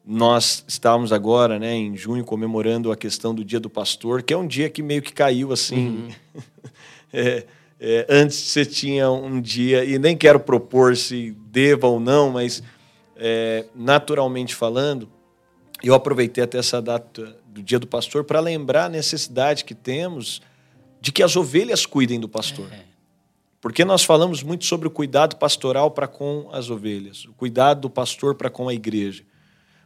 nós 0.04 0.64
estávamos 0.68 1.12
agora, 1.12 1.60
né, 1.60 1.76
em 1.76 1.96
junho, 1.96 2.26
comemorando 2.26 2.92
a 2.92 2.98
questão 2.98 3.36
do 3.36 3.46
Dia 3.46 3.60
do 3.60 3.70
Pastor, 3.70 4.24
que 4.24 4.34
é 4.34 4.38
um 4.38 4.48
dia 4.48 4.72
que 4.72 4.82
meio 4.82 5.04
que 5.04 5.14
caiu 5.14 5.52
assim. 5.52 5.88
Uhum. 5.88 6.10
é, 7.14 7.46
é, 7.80 8.06
antes 8.10 8.38
você 8.38 8.66
tinha 8.66 9.10
um 9.12 9.40
dia, 9.40 9.86
e 9.86 10.00
nem 10.00 10.18
quero 10.18 10.40
propor 10.40 10.98
se 10.98 11.32
deva 11.52 11.88
ou 11.88 12.00
não, 12.00 12.32
mas 12.32 12.64
é, 13.16 13.66
naturalmente 13.76 14.56
falando, 14.56 15.08
eu 15.84 15.94
aproveitei 15.94 16.44
até 16.44 16.58
essa 16.58 16.82
data 16.82 17.38
do 17.46 17.62
Dia 17.62 17.78
do 17.78 17.88
Pastor 17.88 18.24
para 18.24 18.40
lembrar 18.40 18.86
a 18.86 18.90
necessidade 18.90 19.64
que 19.64 19.76
temos 19.76 20.42
de 21.00 21.12
que 21.12 21.22
as 21.22 21.36
ovelhas 21.36 21.86
cuidem 21.86 22.20
do 22.20 22.28
pastor. 22.28 22.68
É. 22.74 22.82
Porque 23.62 23.86
nós 23.86 24.04
falamos 24.04 24.42
muito 24.42 24.66
sobre 24.66 24.88
o 24.88 24.92
cuidado 24.92 25.36
pastoral 25.36 25.92
para 25.92 26.08
com 26.08 26.50
as 26.52 26.72
ovelhas, 26.72 27.26
o 27.26 27.34
cuidado 27.34 27.82
do 27.82 27.90
pastor 27.90 28.34
para 28.34 28.50
com 28.50 28.68
a 28.68 28.74
igreja. 28.74 29.24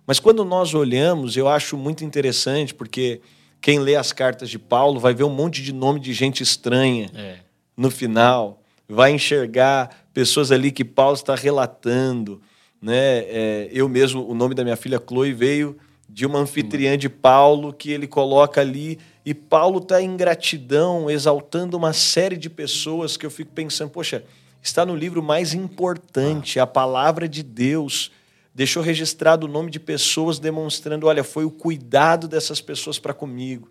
Mas 0.08 0.20
quando 0.20 0.46
nós 0.46 0.74
olhamos, 0.74 1.36
eu 1.36 1.48
acho 1.50 1.78
muito 1.78 2.06
interessante, 2.06 2.74
porque 2.74 3.22
quem 3.60 3.80
lê 3.80 3.96
as 3.96 4.14
cartas 4.14 4.50
de 4.50 4.58
Paulo 4.58 5.00
vai 5.00 5.14
ver 5.14 5.26
um 5.26 5.30
monte 5.30 5.62
de 5.62 5.74
nome 5.74 6.00
de 6.00 6.14
gente 6.14 6.42
estranha. 6.42 7.12
É 7.14 7.51
no 7.76 7.90
final, 7.90 8.62
vai 8.88 9.12
enxergar 9.12 10.06
pessoas 10.14 10.52
ali 10.52 10.72
que 10.72 10.84
Paulo 10.84 11.16
está 11.16 11.36
relatando. 11.36 12.42
Né? 12.82 13.20
É, 13.20 13.70
eu 13.72 13.88
mesmo, 13.88 14.28
o 14.28 14.34
nome 14.34 14.54
da 14.54 14.64
minha 14.64 14.76
filha 14.76 15.02
Chloe 15.06 15.34
veio 15.34 15.78
de 16.10 16.26
uma 16.26 16.40
anfitriã 16.40 16.98
de 16.98 17.08
Paulo 17.08 17.72
que 17.72 17.90
ele 17.90 18.06
coloca 18.06 18.60
ali 18.60 19.00
e 19.26 19.34
Paulo 19.34 19.80
está 19.80 20.02
em 20.02 20.18
gratidão, 20.18 21.10
exaltando 21.10 21.78
uma 21.78 21.94
série 21.94 22.36
de 22.36 22.50
pessoas 22.50 23.16
que 23.16 23.26
eu 23.26 23.32
fico 23.32 23.52
pensando, 23.54 23.92
poxa, 23.92 24.24
está 24.62 24.86
no 24.86 24.96
livro 24.96 25.24
mais 25.24 25.54
importante, 25.54 26.60
a 26.60 26.68
palavra 26.68 27.30
de 27.30 27.44
Deus. 27.44 28.12
Deixou 28.54 28.84
registrado 28.84 29.46
o 29.46 29.50
nome 29.50 29.72
de 29.72 29.80
pessoas 29.80 30.38
demonstrando, 30.38 31.08
olha, 31.08 31.24
foi 31.24 31.46
o 31.46 31.52
cuidado 31.52 32.28
dessas 32.28 32.60
pessoas 32.60 33.00
para 33.00 33.14
comigo. 33.14 33.70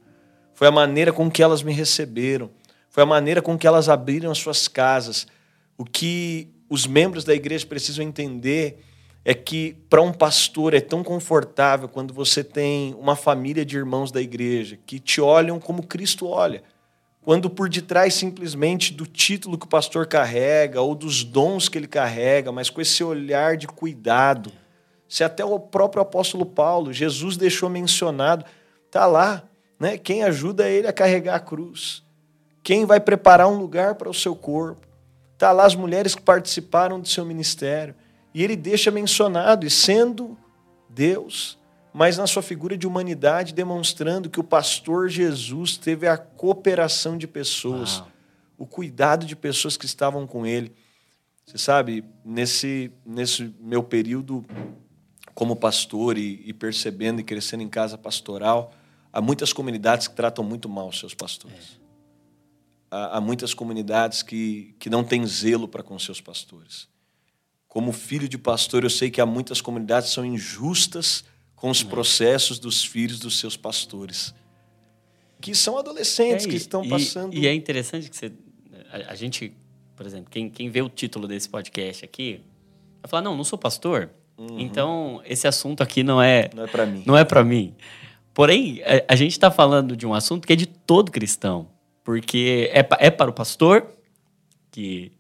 Foi 0.55 0.69
a 0.69 0.73
maneira 0.73 1.13
com 1.13 1.31
que 1.31 1.43
elas 1.43 1.63
me 1.63 1.73
receberam 1.73 2.51
foi 2.91 3.05
a 3.05 3.07
maneira 3.07 3.41
com 3.41 3.57
que 3.57 3.67
elas 3.67 3.89
abriram 3.89 4.31
as 4.31 4.39
suas 4.39 4.67
casas. 4.67 5.27
O 5.79 5.85
que 5.85 6.49
os 6.69 6.87
membros 6.87 7.25
da 7.25 7.33
igreja 7.33 7.65
precisam 7.65 8.05
entender 8.05 8.85
é 9.25 9.33
que 9.33 9.77
para 9.89 10.03
um 10.03 10.13
pastor 10.13 10.75
é 10.75 10.81
tão 10.81 11.05
confortável 11.05 11.89
quando 11.89 12.13
você 12.13 12.43
tem 12.43 12.95
uma 12.95 13.15
família 13.15 13.65
de 13.65 13.77
irmãos 13.77 14.11
da 14.11 14.21
igreja 14.21 14.79
que 14.87 14.99
te 14.99 15.21
olham 15.21 15.61
como 15.61 15.87
Cristo 15.87 16.27
olha. 16.27 16.65
Quando 17.23 17.49
por 17.49 17.69
detrás 17.69 18.15
simplesmente 18.15 18.93
do 18.93 19.07
título 19.07 19.57
que 19.57 19.67
o 19.67 19.69
pastor 19.69 20.07
carrega 20.07 20.81
ou 20.81 20.95
dos 20.95 21.23
dons 21.23 21.69
que 21.69 21.79
ele 21.79 21.87
carrega, 21.87 22.51
mas 22.51 22.71
com 22.71 22.81
esse 22.81 23.05
olhar 23.05 23.57
de 23.57 23.69
cuidado. 23.69 24.51
Se 25.07 25.23
até 25.23 25.45
o 25.45 25.61
próprio 25.61 26.03
apóstolo 26.03 26.47
Paulo, 26.47 26.93
Jesus 26.93 27.37
deixou 27.37 27.69
mencionado, 27.69 28.45
tá 28.91 29.07
lá, 29.07 29.45
né? 29.79 29.99
Quem 29.99 30.25
ajuda 30.25 30.69
ele 30.69 30.89
a 30.89 30.93
carregar 30.93 31.37
a 31.37 31.41
cruz. 31.41 32.03
Quem 32.63 32.85
vai 32.85 33.01
preparar 33.01 33.49
um 33.49 33.59
lugar 33.59 33.95
para 33.95 34.09
o 34.09 34.15
seu 34.15 34.35
corpo? 34.37 34.87
Está 35.35 35.53
lá 35.53 35.65
as 35.65 35.75
mulheres 35.75 36.15
que 36.15 36.21
participaram 36.21 37.01
do 37.01 37.09
seu 37.09 37.25
ministério. 37.25 37.95
E 38.35 38.45
ele 38.45 38.57
deixa 38.57 38.91
mencionado, 38.91 39.67
e 39.67 39.71
sendo 39.71 40.37
Deus, 40.89 41.59
mas 41.93 42.19
na 42.19 42.27
sua 42.27 42.43
figura 42.43 42.77
de 42.77 42.87
humanidade, 42.87 43.55
demonstrando 43.55 44.31
que 44.31 44.39
o 44.39 44.45
pastor 44.45 45.09
Jesus 45.09 45.77
teve 45.77 46.07
a 46.07 46.17
cooperação 46.17 47.17
de 47.17 47.27
pessoas, 47.27 47.99
Uau. 47.99 48.09
o 48.59 48.67
cuidado 48.67 49.27
de 49.27 49.35
pessoas 49.35 49.77
que 49.77 49.87
estavam 49.87 50.27
com 50.27 50.47
ele. 50.47 50.73
Você 51.45 51.59
sabe, 51.59 52.05
nesse, 52.25 52.93
nesse 53.05 53.53
meu 53.59 53.83
período 53.83 54.45
como 55.35 55.57
pastor 55.57 56.17
e, 56.17 56.43
e 56.45 56.53
percebendo 56.53 57.21
e 57.21 57.25
crescendo 57.25 57.63
em 57.63 57.69
casa 57.69 57.99
pastoral, 57.99 58.73
há 59.13 59.21
muitas 59.21 59.53
comunidades 59.53 60.07
que 60.07 60.15
tratam 60.15 60.45
muito 60.45 60.69
mal 60.69 60.89
os 60.89 60.99
seus 60.99 61.15
pastores. 61.15 61.77
É 61.77 61.80
há, 62.91 63.21
muitas 63.21 63.55
comunidades 63.55 64.23
que, 64.23 64.75
que 64.79 64.91
não 64.91 65.05
têm 65.05 65.25
zelo 65.27 65.69
para 65.69 65.83
com 65.83 65.99
seus 65.99 66.21
pastores. 66.21 66.89
Como 67.69 67.93
filho 67.93 68.29
de 68.29 68.37
pastor, 68.37 68.83
eu 68.83 68.91
sei 68.91 69.11
que 69.11 69.21
há 69.21 69.27
muitas 69.27 69.61
comunidades 69.61 70.09
que 70.09 70.15
são 70.15 70.27
injustas 70.27 71.25
com 71.55 71.71
os 71.71 71.83
processos 71.83 72.59
dos 72.59 72.85
filhos 72.85 73.21
dos 73.21 73.39
seus 73.39 73.57
pastores, 73.57 74.35
que 75.41 75.55
são 75.55 75.79
adolescentes, 75.79 76.47
é, 76.47 76.49
que 76.49 76.57
estão 76.57 76.87
passando. 76.89 77.35
E, 77.35 77.41
e, 77.41 77.47
é 77.47 77.55
interessante 77.55 78.11
que 78.11 78.17
você, 78.17 78.33
a, 78.91 79.13
a, 79.13 79.15
gente, 79.15 79.53
por 79.95 80.05
exemplo, 80.05 80.29
quem, 80.31 80.51
quem 80.51 80.69
vê 80.69 80.83
o 80.83 80.89
título 80.89 81.29
desse 81.29 81.49
podcast 81.49 82.05
aqui, 82.05 82.41
vai 83.01 83.09
falar: 83.09 83.23
não, 83.23 83.37
não 83.37 83.45
sou 83.45 83.59
pastor. 83.59 84.11
Uhum. 84.37 84.59
Então, 84.59 85.23
esse 85.25 85.47
assunto 85.47 85.83
aqui 85.83 86.03
não 86.03 86.21
é. 86.21 86.51
Não 86.55 86.65
é 86.65 86.67
para 86.67 86.87
mim. 86.87 87.03
Não 87.07 87.17
é 87.17 87.25
para 87.25 87.45
mim. 87.45 87.75
Porém, 88.35 88.83
a, 88.83 89.13
a 89.13 89.17
gente 89.17 89.33
está 89.33 89.51
falando 89.51 89.97
de 89.97 90.07
um 90.07 90.15
assunto 90.15 90.47
que 90.47 90.53
é 90.53 90.57
de 90.57 90.67
todo 90.67 91.13
cristão 91.13 91.69
porque 92.11 92.69
é, 92.73 92.89
é 92.99 93.09
para 93.09 93.31
o 93.31 93.33
pastor, 93.33 93.87
que 94.73 95.13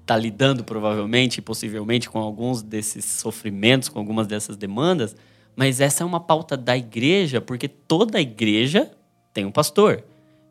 está 0.00 0.16
lidando 0.16 0.62
provavelmente 0.62 1.38
e 1.38 1.42
possivelmente 1.42 2.08
com 2.08 2.20
alguns 2.20 2.62
desses 2.62 3.04
sofrimentos, 3.04 3.88
com 3.88 3.98
algumas 3.98 4.28
dessas 4.28 4.56
demandas, 4.56 5.16
mas 5.56 5.80
essa 5.80 6.04
é 6.04 6.06
uma 6.06 6.20
pauta 6.20 6.56
da 6.56 6.76
igreja, 6.76 7.40
porque 7.40 7.66
toda 7.66 8.20
igreja 8.20 8.92
tem 9.34 9.44
um 9.44 9.50
pastor. 9.50 10.04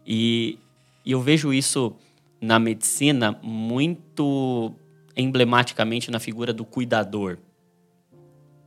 E, 0.05 0.59
e 1.05 1.13
eu 1.13 1.21
vejo 1.21 1.53
isso 1.53 1.95
na 2.41 2.59
medicina 2.59 3.39
muito 3.41 4.73
emblematicamente 5.15 6.11
na 6.11 6.19
figura 6.19 6.51
do 6.51 6.65
cuidador. 6.65 7.37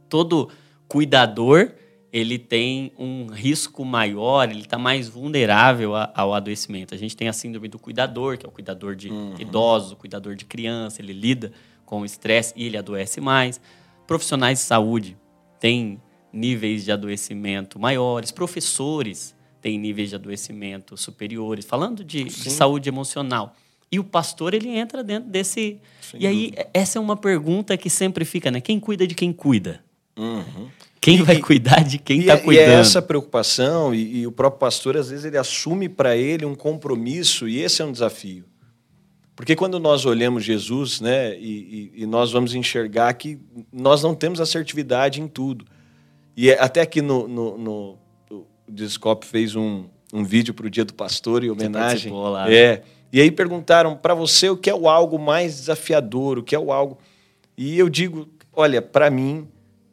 todo 0.09 0.49
cuidador 0.89 1.73
ele 2.15 2.39
tem 2.39 2.93
um 2.97 3.27
risco 3.27 3.85
maior, 3.85 4.49
ele 4.49 4.61
está 4.61 4.79
mais 4.79 5.09
vulnerável 5.09 5.97
a, 5.97 6.13
ao 6.15 6.33
adoecimento. 6.33 6.95
A 6.95 6.97
gente 6.97 7.17
tem 7.17 7.27
a 7.27 7.33
síndrome 7.33 7.67
do 7.67 7.77
cuidador, 7.77 8.39
que 8.39 8.47
é 8.47 8.49
o 8.49 8.53
cuidador 8.53 8.95
de 8.95 9.11
uhum. 9.11 9.35
idosos, 9.37 9.91
o 9.91 9.97
cuidador 9.97 10.37
de 10.37 10.45
criança, 10.45 11.03
ele 11.03 11.13
lida 11.13 11.51
com 11.85 12.03
o 12.03 12.05
estresse 12.05 12.55
e 12.55 12.67
ele 12.67 12.77
adoece 12.77 13.21
mais. 13.21 13.61
Profissionais 14.07 14.61
de 14.61 14.65
saúde 14.65 15.17
têm 15.59 16.01
níveis 16.33 16.85
de 16.85 16.93
adoecimento 16.93 17.81
maiores, 17.81 18.31
professores 18.31 19.35
têm 19.61 19.77
níveis 19.77 20.11
de 20.11 20.15
adoecimento 20.15 20.97
superiores, 20.97 21.65
falando 21.65 22.05
de, 22.05 22.23
de 22.23 22.51
saúde 22.51 22.89
emocional. 22.89 23.57
E 23.91 23.99
o 23.99 24.05
pastor, 24.05 24.55
ele 24.55 24.69
entra 24.69 25.03
dentro 25.03 25.29
desse. 25.29 25.81
Sem 26.01 26.23
e 26.23 26.27
aí, 26.29 26.51
dúvida. 26.51 26.71
essa 26.73 26.97
é 26.97 27.01
uma 27.01 27.17
pergunta 27.17 27.77
que 27.77 27.91
sempre 27.91 28.25
fica, 28.25 28.53
né? 28.53 28.61
Quem 28.61 28.79
cuida 28.79 29.05
de 29.05 29.17
quem 29.17 29.33
cuida? 29.33 29.83
Uhum. 30.17 30.69
Quem 31.05 31.17
e, 31.17 31.23
vai 31.23 31.39
cuidar 31.39 31.85
de 31.85 31.99
quem 31.99 32.21
está 32.21 32.39
cuidando? 32.39 32.71
E 32.71 32.75
é 32.77 32.81
essa 32.81 33.03
preocupação, 33.03 33.95
e, 33.95 34.21
e, 34.21 34.27
o 34.27 34.33
próprio 34.33 34.59
pastor, 34.59 34.97
às 34.97 35.11
vezes, 35.11 35.27
ele 35.27 35.37
assume 35.37 35.87
para 35.87 36.17
ele 36.17 36.47
um 36.47 36.55
compromisso, 36.55 37.47
e 37.47 37.61
esse 37.61 37.83
é 37.83 37.85
um 37.85 37.93
desafio. 37.93 38.47
Porque 39.37 39.55
quando 39.55 39.79
nós 39.79 40.07
olhamos 40.07 40.45
Jesus, 40.45 41.03
né, 41.03 41.37
e, 41.39 41.93
e, 41.95 42.07
nós 42.07 42.33
vamos 42.33 42.55
enxergar 42.55 43.13
que 43.13 43.39
nós 43.71 44.03
não 44.03 44.15
temos 44.15 44.41
assertividade 44.41 45.21
em 45.21 45.29
tudo. 45.29 45.67
E 46.35 46.51
é, 46.51 46.59
até 46.59 46.81
aqui 46.81 47.03
no, 47.03 47.29
no, 47.29 47.59
no 47.59 47.99
o 48.31 48.47
Discop 48.67 49.27
fez 49.27 49.55
um, 49.55 49.85
um 50.11 50.25
vídeo 50.25 50.55
para 50.55 50.67
o 50.67 50.71
Dia 50.71 50.87
do 50.87 50.95
Pastor 50.95 51.45
em 51.45 51.51
homenagem. 51.51 52.11
Lá, 52.11 52.47
né? 52.47 52.55
é. 52.55 52.83
E 53.13 53.21
aí 53.21 53.31
perguntaram 53.31 53.95
para 53.95 54.15
você 54.15 54.49
o 54.49 54.57
que 54.57 54.71
é 54.71 54.75
o 54.75 54.89
algo 54.89 55.19
mais 55.19 55.57
desafiador, 55.57 56.39
o 56.39 56.43
que 56.43 56.55
é 56.55 56.59
o 56.59 56.73
algo. 56.73 56.97
E 57.59 57.79
eu 57.79 57.91
digo, 57.91 58.27
olha, 58.55 58.81
para 58.81 59.11
mim 59.11 59.47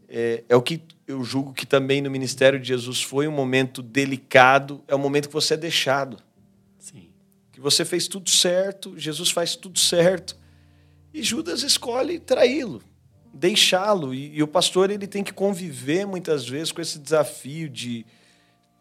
é, 0.07 0.43
é 0.47 0.55
o 0.55 0.61
que 0.61 0.81
eu 1.11 1.23
julgo 1.23 1.53
que 1.53 1.65
também 1.65 2.01
no 2.01 2.09
ministério 2.09 2.59
de 2.59 2.67
Jesus 2.67 3.01
foi 3.01 3.27
um 3.27 3.31
momento 3.31 3.81
delicado, 3.81 4.83
é 4.87 4.95
o 4.95 4.99
momento 4.99 5.27
que 5.27 5.33
você 5.33 5.53
é 5.53 5.57
deixado. 5.57 6.17
Sim. 6.79 7.09
Que 7.51 7.59
você 7.59 7.85
fez 7.85 8.07
tudo 8.07 8.29
certo, 8.29 8.97
Jesus 8.97 9.29
faz 9.29 9.55
tudo 9.55 9.77
certo, 9.77 10.37
e 11.13 11.21
Judas 11.21 11.61
escolhe 11.63 12.19
traí-lo, 12.19 12.81
deixá-lo. 13.33 14.13
E, 14.13 14.37
e, 14.37 14.41
o 14.41 14.47
pastor 14.47 14.89
ele 14.89 15.05
tem 15.05 15.23
que 15.23 15.33
conviver 15.33 16.05
muitas 16.05 16.47
vezes 16.47 16.71
com 16.71 16.81
esse 16.81 16.97
desafio 16.97 17.69
de 17.69 18.05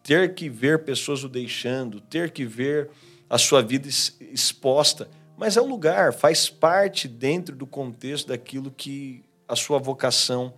ter 0.01 0.33
que 0.33 0.49
ver 0.49 0.83
pessoas 0.85 1.23
o 1.23 1.29
deixando, 1.29 1.99
ter 1.99 2.31
que 2.31 2.45
ver 2.45 2.89
a 3.29 3.37
sua 3.37 3.61
vida 3.61 3.87
exposta. 3.87 5.09
Mas 5.37 5.57
é 5.57 5.61
um 5.61 5.67
lugar, 5.67 6.13
faz 6.13 6.49
parte 6.49 7.07
dentro 7.07 7.55
do 7.55 7.67
contexto 7.67 8.27
daquilo 8.27 8.71
que 8.71 9.23
a 9.47 9.55
sua 9.55 9.77
vocação 9.77 10.53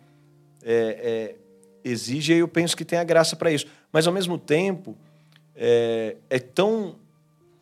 é, 0.62 0.76
é, 0.76 1.43
exige, 1.84 2.34
e 2.34 2.38
eu 2.38 2.48
penso 2.48 2.76
que 2.76 2.86
tem 2.86 3.00
a 3.00 3.04
graça 3.04 3.36
para 3.36 3.52
isso. 3.52 3.66
Mas, 3.92 4.08
ao 4.08 4.14
mesmo 4.14 4.38
tempo, 4.38 4.98
é, 5.56 6.18
é, 6.30 6.40
tão 6.40 6.96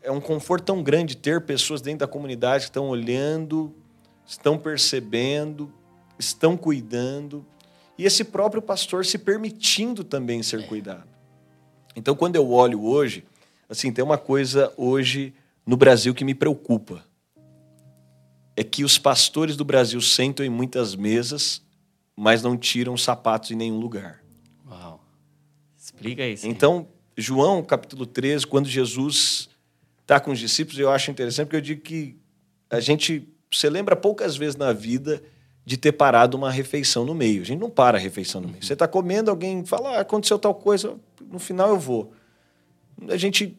é 0.02 0.12
um 0.12 0.22
conforto 0.22 0.66
tão 0.66 0.82
grande 0.82 1.16
ter 1.16 1.42
pessoas 1.42 1.82
dentro 1.82 2.00
da 2.00 2.08
comunidade 2.08 2.64
que 2.64 2.70
estão 2.70 2.90
olhando, 2.90 3.74
estão 4.26 4.58
percebendo, 4.58 5.72
estão 6.18 6.58
cuidando, 6.58 7.46
e 7.98 8.06
esse 8.06 8.24
próprio 8.24 8.62
pastor 8.62 9.06
se 9.06 9.18
permitindo 9.18 10.04
também 10.04 10.42
ser 10.42 10.62
é. 10.62 10.64
cuidado. 10.64 11.08
Então, 11.96 12.16
quando 12.16 12.36
eu 12.36 12.50
olho 12.50 12.84
hoje, 12.84 13.24
assim, 13.70 13.92
tem 13.92 14.04
uma 14.04 14.18
coisa 14.18 14.74
hoje 14.78 15.34
no 15.66 15.78
Brasil 15.78 16.14
que 16.14 16.26
me 16.26 16.34
preocupa. 16.34 17.06
É 18.56 18.64
que 18.64 18.84
os 18.84 18.98
pastores 18.98 19.56
do 19.56 19.64
Brasil 19.64 20.02
sentam 20.02 20.46
em 20.46 20.50
muitas 20.50 20.96
mesas 20.96 21.62
mas 22.22 22.44
não 22.44 22.56
tiram 22.56 22.96
sapatos 22.96 23.50
em 23.50 23.56
nenhum 23.56 23.80
lugar. 23.80 24.24
Uau. 24.70 25.04
Explica 25.76 26.24
isso. 26.24 26.48
Então, 26.48 26.88
João, 27.18 27.64
capítulo 27.64 28.06
13, 28.06 28.46
quando 28.46 28.70
Jesus 28.70 29.50
está 30.04 30.20
com 30.20 30.30
os 30.30 30.38
discípulos, 30.38 30.78
eu 30.78 30.92
acho 30.92 31.10
interessante, 31.10 31.48
porque 31.48 31.56
eu 31.56 31.62
digo 31.62 31.82
que 31.82 32.16
a 32.70 32.80
gente 32.80 33.28
se 33.52 33.68
lembra 33.68 33.96
poucas 33.96 34.38
vezes 34.38 34.56
na 34.56 34.72
vida 34.72 35.20
de 35.66 35.78
ter 35.78 35.94
parado 35.94 36.38
uma 36.38 36.52
refeição 36.52 37.04
no 37.04 37.16
meio. 37.16 37.42
A 37.42 37.46
gente 37.46 37.60
não 37.60 37.72
para 37.72 37.98
a 37.98 38.00
refeição 38.00 38.40
no 38.40 38.50
meio. 38.50 38.64
Você 38.64 38.74
está 38.74 38.88
comendo, 38.88 39.32
alguém 39.32 39.66
fala, 39.66 39.98
ah, 39.98 40.02
aconteceu 40.02 40.38
tal 40.38 40.54
coisa, 40.54 40.96
no 41.28 41.40
final 41.40 41.70
eu 41.70 41.80
vou. 41.80 42.14
A 43.10 43.18
gente. 43.18 43.58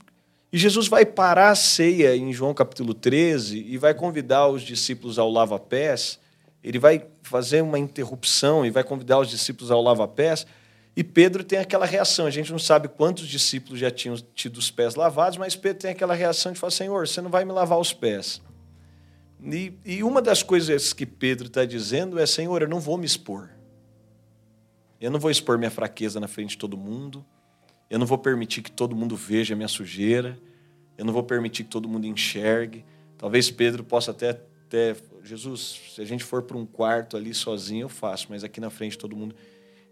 E 0.53 0.57
Jesus 0.57 0.87
vai 0.87 1.05
parar 1.05 1.51
a 1.51 1.57
ceia 1.57 2.15
em 2.15 2.33
João 2.33 2.55
capítulo 2.55 2.95
13 2.95 3.59
e 3.59 3.77
vai 3.77 3.93
convidar 3.93 4.47
os 4.47 4.63
discípulos 4.63 5.19
ao 5.19 5.29
lava-pés 5.29 6.22
ele 6.63 6.79
vai 6.79 7.07
fazer 7.23 7.61
uma 7.63 7.79
interrupção 7.79 8.65
e 8.65 8.71
vai 8.71 8.85
convidar 8.85 9.19
os 9.19 9.29
discípulos 9.29 9.71
ao 9.71 9.83
lava-pés. 9.83 10.47
E 10.95 11.03
Pedro 11.03 11.43
tem 11.43 11.59
aquela 11.59 11.87
reação. 11.87 12.27
A 12.27 12.31
gente 12.31 12.53
não 12.53 12.59
sabe 12.59 12.87
quantos 12.87 13.27
discípulos 13.27 13.81
já 13.81 13.91
tinham 13.91 14.17
tido 14.35 14.59
os 14.59 14.71
pés 14.71 14.95
lavados, 14.95 15.39
mas 15.39 15.57
Pedro 15.57 15.81
tem 15.81 15.91
aquela 15.91 16.15
reação 16.15 16.53
de 16.53 16.59
falar: 16.59 16.71
Senhor, 16.71 17.09
você 17.09 17.21
não 17.21 17.31
vai 17.31 17.45
me 17.45 17.53
lavar 17.53 17.79
os 17.79 17.93
pés. 17.93 18.41
E, 19.43 19.73
e 19.85 20.05
uma 20.05 20.23
das 20.23 20.43
coisas 20.43 20.93
que 20.93 21.05
Pedro 21.05 21.49
está 21.49 21.65
dizendo 21.65 22.19
é: 22.19 22.27
Senhor, 22.27 22.63
eu 22.63 22.69
não 22.69 22.79
vou 22.79 22.97
me 22.97 23.07
expor. 23.07 23.49
Eu 25.01 25.11
não 25.11 25.19
vou 25.19 25.31
expor 25.31 25.59
minha 25.59 25.71
fraqueza 25.71 26.21
na 26.21 26.29
frente 26.29 26.51
de 26.51 26.59
todo 26.59 26.77
mundo. 26.77 27.25
Eu 27.91 27.99
não 27.99 28.07
vou 28.07 28.19
permitir 28.19 28.63
que 28.63 28.71
todo 28.71 28.95
mundo 28.95 29.17
veja 29.17 29.55
a 29.55 29.57
minha 29.57 29.69
sujeira. 29.69 30.39
Eu 30.97 31.05
não 31.05 31.13
vou 31.13 31.25
permitir 31.25 31.65
que 31.65 31.71
todo 31.71 31.89
mundo 31.89 32.07
enxergue. 32.07 32.85
Talvez 33.19 33.51
Pedro 33.51 33.83
possa 33.83 34.13
até, 34.13 34.31
até 34.31 34.95
Jesus, 35.25 35.81
se 35.95 36.01
a 36.01 36.05
gente 36.05 36.25
for 36.25 36.43
para 36.43 36.57
um 36.57 36.67
quarto 36.67 37.17
ali 37.17 37.33
sozinho, 37.33 37.85
eu 37.85 37.89
faço, 37.89 38.27
mas 38.31 38.43
aqui 38.43 38.61
na 38.61 38.71
frente 38.71 38.99
todo 38.99 39.17
mundo. 39.17 39.35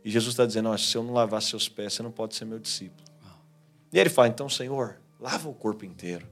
E 0.04 0.10
Jesus 0.10 0.32
está 0.32 0.44
dizendo: 0.44 0.76
se 0.76 0.96
eu 0.96 1.02
não 1.02 1.12
lavar 1.12 1.40
seus 1.40 1.68
pés, 1.68 1.94
você 1.94 2.02
não 2.02 2.10
pode 2.10 2.34
ser 2.34 2.44
meu 2.44 2.58
discípulo. 2.58 3.08
E 3.92 3.98
ele 3.98 4.10
fala: 4.10 4.28
então, 4.28 4.48
Senhor, 4.48 4.96
lava 5.20 5.48
o 5.48 5.54
corpo 5.54 5.84
inteiro, 5.84 6.26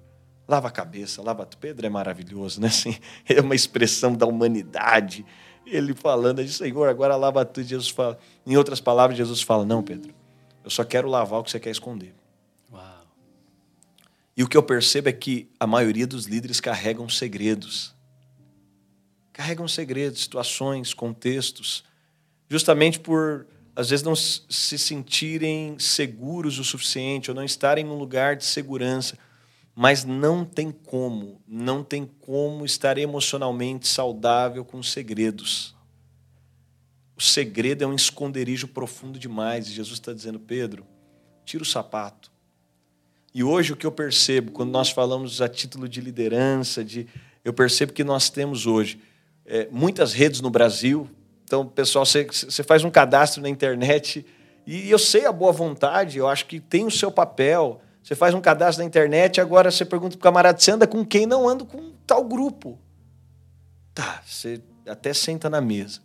lava 0.47 0.69
a 0.69 0.71
cabeça, 0.71 1.23
lava. 1.23 1.47
Pedro 1.47 1.87
é 1.87 1.91
maravilhoso, 1.91 2.61
né? 2.61 2.69
Assim, 2.69 2.97
é 3.29 3.41
uma 3.41 3.55
expressão 3.55 4.15
da 4.15 4.27
humanidade. 4.27 5.25
Ele 5.67 5.95
falando 5.95 6.43
de 6.43 6.53
Senhor, 6.53 6.89
agora 6.89 7.15
lava 7.15 7.45
tudo. 7.45 7.67
Jesus 7.67 7.91
fala, 7.91 8.19
em 8.47 8.57
outras 8.57 8.81
palavras, 8.81 9.17
Jesus 9.17 9.43
fala: 9.43 9.65
não, 9.65 9.83
Pedro, 9.83 10.15
eu 10.65 10.71
só 10.71 10.83
quero 10.83 11.09
lavar 11.09 11.41
o 11.41 11.45
que 11.45 11.51
você 11.51 11.61
quer 11.61 11.71
esconder. 11.71 12.15
Uau. 12.73 13.07
E 14.37 14.43
o 14.43 14.49
que 14.49 14.57
eu 14.57 14.63
percebo 14.63 15.09
é 15.09 15.13
que 15.13 15.49
a 15.61 15.67
maioria 15.67 16.07
dos 16.07 16.25
líderes 16.25 16.61
carregam 16.61 17.09
segredos 17.09 17.98
carregam 19.39 19.69
segredos, 19.69 20.23
situações, 20.23 20.93
contextos, 20.93 21.85
justamente 22.49 22.99
por 22.99 23.47
às 23.77 23.91
vezes 23.91 24.05
não 24.05 24.17
se 24.17 24.77
sentirem 24.77 25.79
seguros 25.79 26.59
o 26.59 26.65
suficiente 26.65 27.31
ou 27.31 27.37
não 27.37 27.45
estarem 27.45 27.85
num 27.85 27.97
lugar 27.97 28.35
de 28.35 28.45
segurança, 28.45 29.17
mas 29.77 30.05
não 30.05 30.45
tem 30.45 30.73
como, 30.73 31.41
não 31.47 31.85
tem 31.85 32.05
como 32.19 32.65
estar 32.67 32.99
emocionalmente 32.99 33.87
saudável 33.87 34.65
com 34.65 34.83
segredos. 34.83 35.73
O 37.17 37.23
segredo 37.23 37.85
é 37.85 37.87
um 37.87 37.95
esconderijo 37.95 38.67
profundo 38.67 39.21
demais. 39.21 39.69
E 39.69 39.73
Jesus 39.73 40.01
está 40.01 40.13
dizendo, 40.13 40.41
Pedro, 40.41 40.85
tira 41.45 41.63
o 41.63 41.67
sapato. 41.67 42.33
E 43.33 43.45
hoje 43.45 43.73
o 43.73 43.77
que 43.77 43.87
eu 43.87 43.93
percebo, 43.93 44.51
quando 44.51 44.73
nós 44.73 44.91
falamos 44.91 45.41
a 45.41 45.49
título 45.49 45.89
de 45.89 46.01
liderança, 46.01 46.85
de, 46.85 47.07
eu 47.45 47.53
percebo 47.53 47.93
que 47.93 48.03
nós 48.03 48.29
temos 48.29 48.67
hoje 48.67 49.01
é, 49.49 49.67
muitas 49.73 50.13
redes 50.13 50.41
no 50.43 50.51
Brasil. 50.51 51.09
Então, 51.45 51.67
pessoal, 51.67 52.05
você, 52.05 52.63
faz 52.63 52.85
um 52.85 52.91
cadastro 52.91 53.41
na 53.43 53.49
internet 53.49 54.25
e 54.67 54.91
eu 54.91 54.99
sei 54.99 55.25
a 55.25 55.33
boa 55.33 55.51
vontade, 55.51 56.19
eu 56.19 56.29
acho 56.29 56.45
que 56.45 56.61
tem 56.61 56.85
o 56.85 56.91
seu 56.91 57.11
papel. 57.11 57.81
Você 58.03 58.15
faz 58.15 58.35
um 58.35 58.41
cadastro 58.41 58.85
na 58.85 58.87
internet, 58.87 59.41
agora 59.41 59.71
você 59.71 59.85
pergunta 59.85 60.11
para 60.11 60.21
o 60.21 60.23
camarada, 60.23 60.61
você 60.61 60.71
anda 60.71 60.87
com 60.87 61.05
quem? 61.05 61.27
Não 61.27 61.49
ando 61.49 61.65
com 61.65 61.93
tal 62.07 62.23
grupo. 62.23 62.79
Tá, 63.95 64.23
você 64.25 64.61
até 64.87 65.15
senta 65.15 65.49
na 65.49 65.61
mesa, 65.61 66.01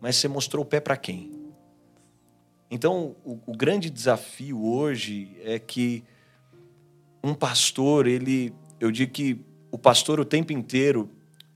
mas 0.00 0.16
você 0.16 0.26
mostrou 0.26 0.64
o 0.64 0.66
pé 0.66 0.80
para 0.80 0.96
quem? 0.96 1.32
Então, 2.70 3.14
o, 3.24 3.38
o, 3.46 3.56
grande 3.56 3.88
desafio 3.88 4.64
hoje 4.64 5.36
é 5.44 5.58
que 5.60 6.02
um 7.22 7.32
pastor, 7.32 8.06
ele, 8.06 8.52
eu 8.80 8.90
digo 8.90 9.12
que 9.12 9.40
o 9.70 9.78
pastor 9.78 10.18
o 10.18 10.24
tempo 10.24 10.52
inteiro 10.52 11.08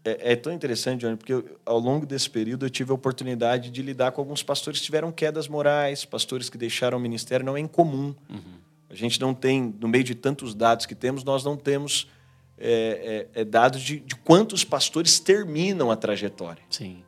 é, 0.08 0.32
é, 0.32 0.36
tão 0.36 0.52
interessante, 0.52 1.00
Johnny, 1.00 1.16
porque 1.16 1.32
eu, 1.32 1.58
ao 1.66 1.78
longo 1.78 2.06
desse 2.06 2.28
período 2.30 2.64
eu 2.66 2.70
tive 2.70 2.90
a 2.90 2.94
oportunidade 2.94 3.70
de 3.70 3.82
lidar 3.82 4.12
com 4.12 4.20
alguns 4.20 4.42
pastores 4.42 4.80
que 4.80 4.86
tiveram 4.86 5.12
quedas 5.12 5.48
morais, 5.48 6.04
pastores 6.04 6.48
que 6.48 6.56
deixaram 6.56 6.98
o 6.98 7.00
ministério. 7.00 7.44
Não 7.44 7.56
é 7.56 7.60
incomum. 7.60 8.14
Uhum. 8.30 8.58
A 8.88 8.94
gente 8.94 9.20
não 9.20 9.34
tem, 9.34 9.74
no 9.78 9.88
meio 9.88 10.04
de 10.04 10.14
tantos 10.14 10.54
dados 10.54 10.86
que 10.86 10.94
temos, 10.94 11.24
nós 11.24 11.44
não 11.44 11.56
temos 11.56 12.08
é, 12.56 13.28
é, 13.34 13.40
é 13.42 13.44
dados 13.44 13.82
de, 13.82 14.00
de, 14.00 14.16
quantos 14.16 14.64
pastores 14.64 15.20
terminam 15.20 15.90
a 15.90 15.96
trajetória. 15.96 16.62
Sim. 16.70 17.02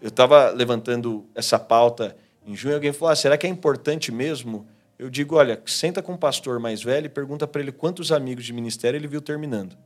Eu 0.00 0.08
estava 0.08 0.50
levantando 0.50 1.26
essa 1.34 1.58
pauta 1.58 2.16
em 2.46 2.56
junho 2.56 2.72
e 2.72 2.74
alguém 2.74 2.92
falou: 2.92 3.12
ah, 3.12 3.16
será 3.16 3.36
que 3.36 3.46
é 3.46 3.50
importante 3.50 4.10
mesmo? 4.10 4.66
Eu 4.98 5.10
digo: 5.10 5.36
olha, 5.36 5.62
senta 5.66 6.02
com 6.02 6.12
um 6.12 6.16
pastor 6.16 6.58
mais 6.58 6.82
velho 6.82 7.06
e 7.06 7.08
pergunta 7.08 7.46
para 7.46 7.60
ele 7.60 7.72
quantos 7.72 8.10
amigos 8.10 8.44
de 8.44 8.52
ministério 8.52 8.96
ele 8.96 9.06
viu 9.06 9.20
terminando. 9.20 9.76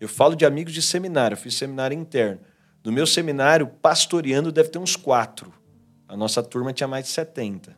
Eu 0.00 0.08
falo 0.08 0.34
de 0.34 0.44
amigos 0.44 0.72
de 0.72 0.82
seminário, 0.82 1.34
eu 1.34 1.38
fiz 1.38 1.54
seminário 1.54 1.96
interno. 1.96 2.40
No 2.84 2.92
meu 2.92 3.06
seminário, 3.06 3.66
pastoreando, 3.66 4.52
deve 4.52 4.68
ter 4.68 4.78
uns 4.78 4.96
quatro. 4.96 5.52
A 6.06 6.16
nossa 6.16 6.42
turma 6.42 6.72
tinha 6.72 6.88
mais 6.88 7.04
de 7.06 7.10
70. 7.10 7.76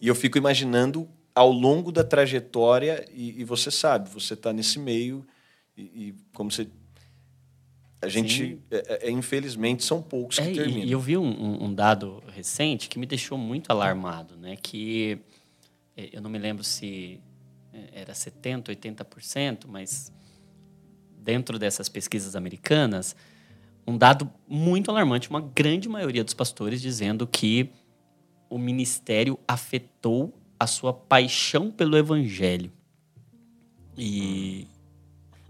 E 0.00 0.06
eu 0.06 0.14
fico 0.14 0.38
imaginando 0.38 1.08
ao 1.34 1.52
longo 1.52 1.92
da 1.92 2.02
trajetória, 2.02 3.04
e, 3.12 3.40
e 3.40 3.44
você 3.44 3.70
sabe, 3.70 4.08
você 4.08 4.34
está 4.34 4.52
nesse 4.52 4.78
meio, 4.78 5.26
e, 5.76 5.82
e, 5.82 6.14
como 6.32 6.50
você. 6.50 6.68
A 8.00 8.08
gente, 8.08 8.60
é, 8.70 8.76
é, 8.76 9.08
é, 9.08 9.10
infelizmente, 9.10 9.84
são 9.84 10.00
poucos 10.00 10.38
que 10.38 10.48
é, 10.48 10.52
terminam. 10.52 10.86
E 10.86 10.92
eu 10.92 11.00
vi 11.00 11.16
um, 11.16 11.64
um, 11.64 11.74
dado 11.74 12.22
recente 12.28 12.88
que 12.88 12.98
me 12.98 13.06
deixou 13.06 13.36
muito 13.36 13.70
alarmado, 13.70 14.36
né? 14.36 14.56
Que 14.56 15.20
é, 15.96 16.08
eu 16.12 16.22
não 16.22 16.30
me 16.30 16.38
lembro 16.38 16.62
se 16.62 17.20
é, 17.72 18.02
era 18.02 18.12
70%, 18.12 18.68
80%, 18.68 19.66
mas 19.66 20.12
dentro 21.28 21.58
dessas 21.58 21.90
pesquisas 21.90 22.34
americanas, 22.34 23.14
um 23.86 23.98
dado 23.98 24.30
muito 24.48 24.90
alarmante, 24.90 25.28
uma 25.28 25.42
grande 25.42 25.86
maioria 25.86 26.24
dos 26.24 26.32
pastores 26.32 26.80
dizendo 26.80 27.26
que 27.26 27.70
o 28.48 28.56
ministério 28.56 29.38
afetou 29.46 30.32
a 30.58 30.66
sua 30.66 30.90
paixão 30.90 31.70
pelo 31.70 31.98
evangelho. 31.98 32.72
E, 33.94 34.66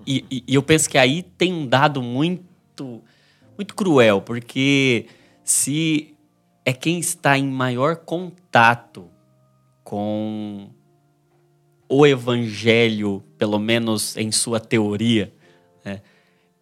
e, 0.05 0.25
e, 0.29 0.53
eu 0.53 0.65
penso 0.65 0.91
que 0.91 0.99
aí 0.99 1.23
tem 1.23 1.53
um 1.53 1.65
dado 1.65 2.03
muito, 2.03 3.01
muito 3.57 3.73
cruel, 3.77 4.21
porque 4.21 5.07
se 5.45 6.13
é 6.65 6.73
quem 6.73 6.99
está 6.99 7.39
em 7.39 7.47
maior 7.47 7.95
contato 7.99 9.09
com 9.85 10.71
o 11.89 12.05
evangelho, 12.05 13.23
pelo 13.39 13.61
menos 13.61 14.17
em 14.17 14.33
sua 14.33 14.59
teoria? 14.59 15.38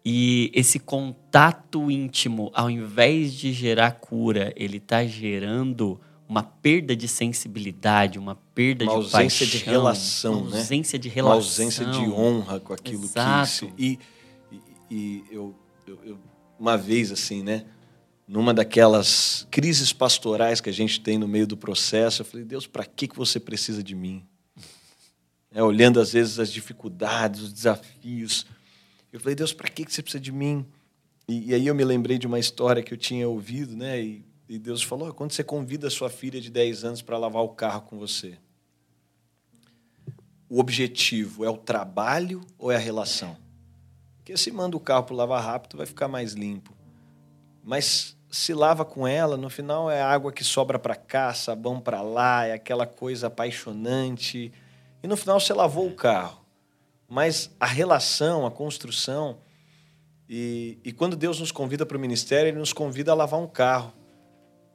E 0.09 0.49
esse 0.53 0.79
contato 0.79 1.91
íntimo, 1.91 2.49
ao 2.53 2.69
invés 2.69 3.33
de 3.33 3.51
gerar 3.51 3.91
cura, 3.91 4.53
ele 4.55 4.77
está 4.77 5.05
gerando 5.05 5.99
uma 6.29 6.41
perda 6.41 6.95
de 6.95 7.09
sensibilidade, 7.09 8.17
uma 8.17 8.35
perda 8.55 8.85
uma 8.85 8.91
de 8.91 8.95
ausência 8.95 9.45
paixão, 9.45 9.59
de 9.59 9.65
relação, 9.65 10.33
uma 10.43 10.51
né? 10.51 10.57
ausência 10.59 10.97
de 10.97 11.09
relação, 11.09 11.33
uma 11.33 11.35
ausência 11.35 11.85
de 11.87 12.09
honra 12.09 12.57
com 12.61 12.71
aquilo 12.71 13.03
Exato. 13.03 13.47
que 13.47 13.51
se... 13.51 13.73
e, 13.77 13.99
e, 14.49 14.61
e 14.89 15.23
eu, 15.29 15.53
eu, 15.85 15.99
eu, 16.05 16.19
uma 16.57 16.77
vez 16.77 17.11
assim, 17.11 17.43
né? 17.43 17.65
Numa 18.25 18.53
daquelas 18.53 19.45
crises 19.51 19.91
pastorais 19.91 20.61
que 20.61 20.69
a 20.69 20.73
gente 20.73 21.01
tem 21.01 21.17
no 21.17 21.27
meio 21.27 21.45
do 21.45 21.57
processo, 21.57 22.21
eu 22.21 22.25
falei 22.25 22.45
Deus, 22.45 22.65
para 22.65 22.85
que 22.85 23.09
que 23.09 23.17
você 23.17 23.41
precisa 23.41 23.83
de 23.83 23.93
mim? 23.93 24.25
É, 25.51 25.61
olhando 25.61 25.99
às 25.99 26.13
vezes 26.13 26.39
as 26.39 26.49
dificuldades, 26.49 27.41
os 27.41 27.51
desafios, 27.51 28.45
eu 29.17 29.21
falei 29.21 29.35
Deus, 29.35 29.51
para 29.51 29.67
que 29.67 29.83
você 29.83 30.01
precisa 30.01 30.21
de 30.21 30.31
mim? 30.31 30.65
E, 31.27 31.49
e 31.49 31.53
aí 31.53 31.67
eu 31.67 31.75
me 31.75 31.83
lembrei 31.83 32.17
de 32.17 32.27
uma 32.27 32.39
história 32.39 32.81
que 32.83 32.93
eu 32.93 32.97
tinha 32.97 33.27
ouvido, 33.27 33.75
né? 33.75 33.99
E, 33.99 34.25
e 34.47 34.57
Deus 34.59 34.81
falou: 34.81 35.13
quando 35.13 35.31
você 35.31 35.43
convida 35.43 35.87
a 35.87 35.91
sua 35.91 36.09
filha 36.09 36.39
de 36.39 36.49
10 36.49 36.83
anos 36.83 37.01
para 37.01 37.17
lavar 37.17 37.43
o 37.43 37.49
carro 37.49 37.81
com 37.81 37.97
você, 37.97 38.37
o 40.49 40.59
objetivo 40.59 41.43
é 41.43 41.49
o 41.49 41.57
trabalho 41.57 42.41
ou 42.57 42.71
é 42.71 42.75
a 42.75 42.79
relação? 42.79 43.35
Porque 44.17 44.37
se 44.37 44.51
manda 44.51 44.77
o 44.77 44.79
carro 44.79 45.03
para 45.03 45.15
lavar 45.15 45.43
rápido, 45.43 45.77
vai 45.77 45.85
ficar 45.85 46.07
mais 46.07 46.33
limpo. 46.33 46.75
Mas 47.63 48.15
se 48.29 48.53
lava 48.53 48.85
com 48.85 49.07
ela, 49.07 49.35
no 49.35 49.49
final 49.49 49.89
é 49.89 50.01
água 50.01 50.31
que 50.31 50.43
sobra 50.43 50.77
para 50.77 50.95
cá, 50.95 51.33
sabão 51.33 51.79
para 51.79 52.01
lá, 52.01 52.45
é 52.45 52.53
aquela 52.53 52.85
coisa 52.85 53.27
apaixonante. 53.27 54.51
E 55.01 55.07
no 55.07 55.17
final 55.17 55.39
você 55.39 55.53
lavou 55.53 55.87
o 55.87 55.95
carro. 55.95 56.46
Mas 57.07 57.49
a 57.59 57.65
relação, 57.65 58.45
a 58.45 58.51
construção. 58.51 59.39
E, 60.29 60.77
e 60.83 60.91
quando 60.91 61.15
Deus 61.15 61.39
nos 61.39 61.51
convida 61.51 61.85
para 61.85 61.97
o 61.97 61.99
ministério, 61.99 62.49
Ele 62.49 62.59
nos 62.59 62.73
convida 62.73 63.11
a 63.11 63.15
lavar 63.15 63.39
um 63.39 63.47
carro. 63.47 63.93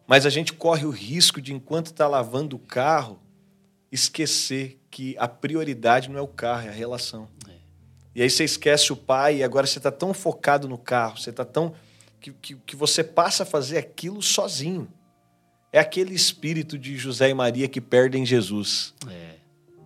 Mas 0.06 0.26
a 0.26 0.30
gente 0.30 0.52
corre 0.52 0.84
o 0.86 0.90
risco 0.90 1.40
de, 1.40 1.52
enquanto 1.52 1.86
está 1.86 2.08
lavando 2.08 2.56
o 2.56 2.58
carro, 2.58 3.20
esquecer 3.90 4.80
que 4.90 5.14
a 5.18 5.28
prioridade 5.28 6.10
não 6.10 6.18
é 6.18 6.22
o 6.22 6.28
carro, 6.28 6.66
é 6.66 6.68
a 6.68 6.72
relação. 6.72 7.28
É. 7.48 7.52
E 8.14 8.22
aí 8.22 8.30
você 8.30 8.44
esquece 8.44 8.92
o 8.92 8.96
pai 8.96 9.36
e 9.36 9.44
agora 9.44 9.66
você 9.66 9.78
está 9.78 9.90
tão 9.90 10.12
focado 10.12 10.68
no 10.68 10.78
carro, 10.78 11.18
você 11.18 11.30
está 11.30 11.44
tão. 11.44 11.74
Que, 12.20 12.32
que, 12.32 12.54
que 12.54 12.76
você 12.76 13.02
passa 13.02 13.42
a 13.42 13.46
fazer 13.46 13.78
aquilo 13.78 14.22
sozinho. 14.22 14.88
É 15.72 15.78
aquele 15.78 16.14
espírito 16.14 16.78
de 16.78 16.96
José 16.96 17.30
e 17.30 17.34
Maria 17.34 17.66
que 17.66 17.80
perdem 17.80 18.24
Jesus. 18.24 18.94
É. 19.08 19.41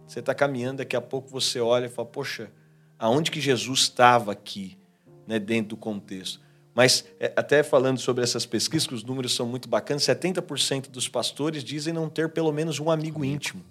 Você 0.07 0.21
está 0.21 0.35
caminhando, 0.35 0.79
daqui 0.79 0.95
a 0.95 1.01
pouco 1.01 1.29
você 1.29 1.61
olha 1.61 1.87
e 1.87 1.88
fala: 1.88 2.09
Poxa, 2.09 2.51
aonde 2.99 3.31
que 3.31 3.40
Jesus 3.40 3.81
estava 3.81 4.33
aqui, 4.33 4.79
né, 5.27 5.38
dentro 5.38 5.71
do 5.71 5.77
contexto? 5.77 6.40
Mas, 6.75 7.07
é, 7.19 7.33
até 7.35 7.62
falando 7.62 7.99
sobre 7.99 8.23
essas 8.23 8.45
pesquisas, 8.45 8.87
que 8.87 8.95
os 8.95 9.03
números 9.03 9.35
são 9.35 9.47
muito 9.47 9.66
bacanas, 9.66 10.03
70% 10.03 10.90
dos 10.90 11.09
pastores 11.09 11.64
dizem 11.64 11.92
não 11.92 12.09
ter 12.09 12.29
pelo 12.29 12.53
menos 12.53 12.79
um 12.79 12.90
amigo 12.90 13.25
íntimo. 13.25 13.64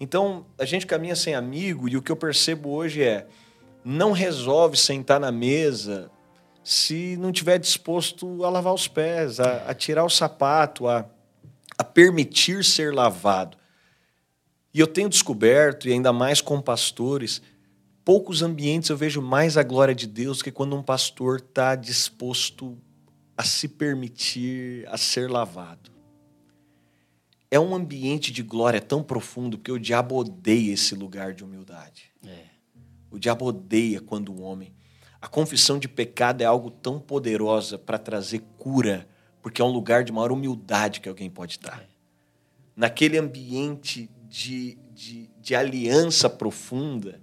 Então, 0.00 0.44
a 0.58 0.64
gente 0.64 0.84
caminha 0.84 1.14
sem 1.14 1.36
amigo 1.36 1.88
e 1.88 1.96
o 1.96 2.02
que 2.02 2.10
eu 2.10 2.16
percebo 2.16 2.70
hoje 2.70 3.02
é: 3.02 3.28
não 3.84 4.10
resolve 4.10 4.76
sentar 4.76 5.20
na 5.20 5.30
mesa 5.30 6.10
se 6.64 7.16
não 7.16 7.32
tiver 7.32 7.58
disposto 7.58 8.44
a 8.44 8.50
lavar 8.50 8.74
os 8.74 8.88
pés, 8.88 9.40
a, 9.40 9.68
a 9.68 9.74
tirar 9.74 10.04
o 10.04 10.10
sapato, 10.10 10.88
a, 10.88 11.06
a 11.78 11.84
permitir 11.84 12.64
ser 12.64 12.92
lavado. 12.92 13.61
E 14.74 14.80
eu 14.80 14.86
tenho 14.86 15.08
descoberto, 15.08 15.88
e 15.88 15.92
ainda 15.92 16.12
mais 16.12 16.40
com 16.40 16.60
pastores, 16.60 17.42
poucos 18.04 18.42
ambientes 18.42 18.88
eu 18.88 18.96
vejo 18.96 19.20
mais 19.20 19.56
a 19.56 19.62
glória 19.62 19.94
de 19.94 20.06
Deus 20.06 20.40
que 20.40 20.50
quando 20.50 20.74
um 20.74 20.82
pastor 20.82 21.38
está 21.38 21.74
disposto 21.74 22.78
a 23.36 23.44
se 23.44 23.68
permitir 23.68 24.86
a 24.88 24.96
ser 24.96 25.30
lavado. 25.30 25.90
É 27.50 27.60
um 27.60 27.74
ambiente 27.74 28.32
de 28.32 28.42
glória 28.42 28.80
tão 28.80 29.02
profundo 29.02 29.58
que 29.58 29.70
o 29.70 29.78
diabo 29.78 30.16
odeia 30.16 30.72
esse 30.72 30.94
lugar 30.94 31.34
de 31.34 31.44
humildade. 31.44 32.10
É. 32.26 32.46
O 33.10 33.18
diabo 33.18 33.44
odeia 33.44 34.00
quando 34.00 34.32
o 34.32 34.40
homem. 34.40 34.74
A 35.20 35.28
confissão 35.28 35.78
de 35.78 35.86
pecado 35.86 36.40
é 36.40 36.46
algo 36.46 36.70
tão 36.70 36.98
poderosa 36.98 37.76
para 37.76 37.98
trazer 37.98 38.42
cura, 38.56 39.06
porque 39.42 39.60
é 39.60 39.64
um 39.64 39.70
lugar 39.70 40.02
de 40.02 40.10
maior 40.10 40.32
humildade 40.32 41.00
que 41.00 41.10
alguém 41.10 41.28
pode 41.28 41.52
estar. 41.52 41.82
É. 41.82 41.86
Naquele 42.74 43.18
ambiente 43.18 44.08
de, 44.32 44.78
de, 44.94 45.30
de 45.38 45.54
aliança 45.54 46.30
profunda, 46.30 47.20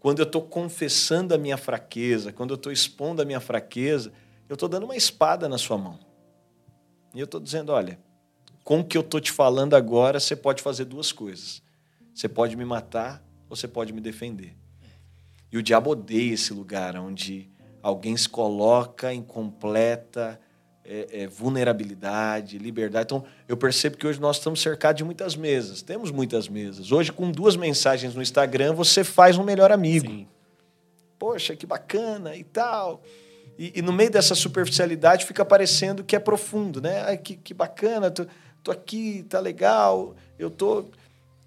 quando 0.00 0.18
eu 0.18 0.24
estou 0.24 0.42
confessando 0.42 1.32
a 1.32 1.38
minha 1.38 1.56
fraqueza, 1.56 2.32
quando 2.32 2.50
eu 2.50 2.56
estou 2.56 2.72
expondo 2.72 3.22
a 3.22 3.24
minha 3.24 3.38
fraqueza, 3.38 4.12
eu 4.48 4.54
estou 4.54 4.68
dando 4.68 4.82
uma 4.82 4.96
espada 4.96 5.48
na 5.48 5.56
sua 5.56 5.78
mão. 5.78 6.00
E 7.14 7.20
eu 7.20 7.26
estou 7.26 7.40
dizendo: 7.40 7.70
olha, 7.70 7.96
com 8.64 8.80
o 8.80 8.84
que 8.84 8.98
eu 8.98 9.02
estou 9.02 9.20
te 9.20 9.30
falando 9.30 9.76
agora, 9.76 10.18
você 10.18 10.34
pode 10.34 10.60
fazer 10.60 10.84
duas 10.84 11.12
coisas. 11.12 11.62
Você 12.12 12.28
pode 12.28 12.56
me 12.56 12.64
matar 12.64 13.22
ou 13.48 13.54
você 13.54 13.68
pode 13.68 13.92
me 13.92 14.00
defender. 14.00 14.56
E 15.52 15.58
o 15.58 15.62
diabo 15.62 15.90
odeia 15.90 16.34
esse 16.34 16.52
lugar 16.52 16.96
onde 16.96 17.48
alguém 17.80 18.16
se 18.16 18.28
coloca 18.28 19.14
em 19.14 19.22
completa 19.22 20.40
é, 20.88 21.24
é, 21.24 21.26
vulnerabilidade, 21.26 22.56
liberdade. 22.56 23.04
Então, 23.04 23.24
eu 23.46 23.58
percebo 23.58 23.98
que 23.98 24.06
hoje 24.06 24.18
nós 24.18 24.38
estamos 24.38 24.62
cercados 24.62 24.96
de 24.96 25.04
muitas 25.04 25.36
mesas. 25.36 25.82
Temos 25.82 26.10
muitas 26.10 26.48
mesas. 26.48 26.90
Hoje, 26.90 27.12
com 27.12 27.30
duas 27.30 27.56
mensagens 27.56 28.14
no 28.14 28.22
Instagram, 28.22 28.72
você 28.72 29.04
faz 29.04 29.36
um 29.36 29.44
melhor 29.44 29.70
amigo. 29.70 30.08
Sim. 30.08 30.26
Poxa, 31.18 31.54
que 31.54 31.66
bacana 31.66 32.34
e 32.34 32.42
tal. 32.42 33.02
E, 33.58 33.80
e, 33.80 33.82
no 33.82 33.92
meio 33.92 34.10
dessa 34.10 34.34
superficialidade 34.34 35.26
fica 35.26 35.44
parecendo 35.44 36.02
que 36.02 36.16
é 36.16 36.18
profundo, 36.18 36.80
né? 36.80 37.02
Ai, 37.02 37.18
que, 37.18 37.36
que 37.36 37.52
bacana, 37.52 38.10
tô, 38.10 38.24
tô 38.62 38.70
aqui, 38.70 39.26
tá 39.28 39.40
legal, 39.40 40.16
eu 40.38 40.48
tô. 40.48 40.86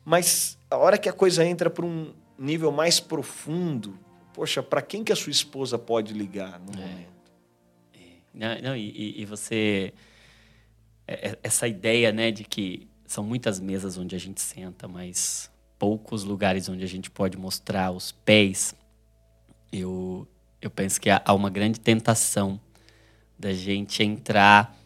Mas 0.06 0.58
a 0.70 0.78
hora 0.78 0.98
que 0.98 1.10
a 1.10 1.14
coisa 1.14 1.44
entra 1.44 1.70
para 1.70 1.86
um 1.86 2.14
nível 2.38 2.72
mais 2.72 3.00
profundo, 3.00 3.98
poxa, 4.34 4.62
para 4.62 4.82
quem 4.82 5.04
que 5.04 5.12
a 5.12 5.16
sua 5.16 5.32
esposa 5.32 5.80
pode 5.80 6.14
ligar 6.14 6.60
no 6.60 6.74
é. 6.74 6.86
momento? 6.86 7.11
Não, 8.34 8.62
não 8.62 8.76
e, 8.76 9.22
e, 9.22 9.26
você. 9.26 9.94
É, 11.08 11.30
é, 11.30 11.40
essa 11.44 11.68
ideia 11.68 12.12
né, 12.12 12.32
de 12.32 12.44
que 12.44 12.88
são 13.06 13.24
muitas 13.24 13.60
mesas 13.60 13.98
onde 13.98 14.16
a 14.16 14.20
gente 14.20 14.40
senta, 14.40 14.88
mas 14.88 15.52
poucos 15.78 16.24
lugares 16.24 16.70
onde 16.70 16.84
a 16.84 16.88
gente 16.88 17.10
pode 17.10 17.38
mostrar 17.38 17.92
os 17.92 18.12
pés. 18.12 18.76
Eu, 19.72 20.28
eu 20.62 20.70
penso 20.70 21.00
que 21.00 21.10
há 21.10 21.34
uma 21.34 21.50
grande 21.50 21.80
tentação 21.80 22.60
da 23.38 23.54
gente 23.54 24.04
entrar 24.04 24.78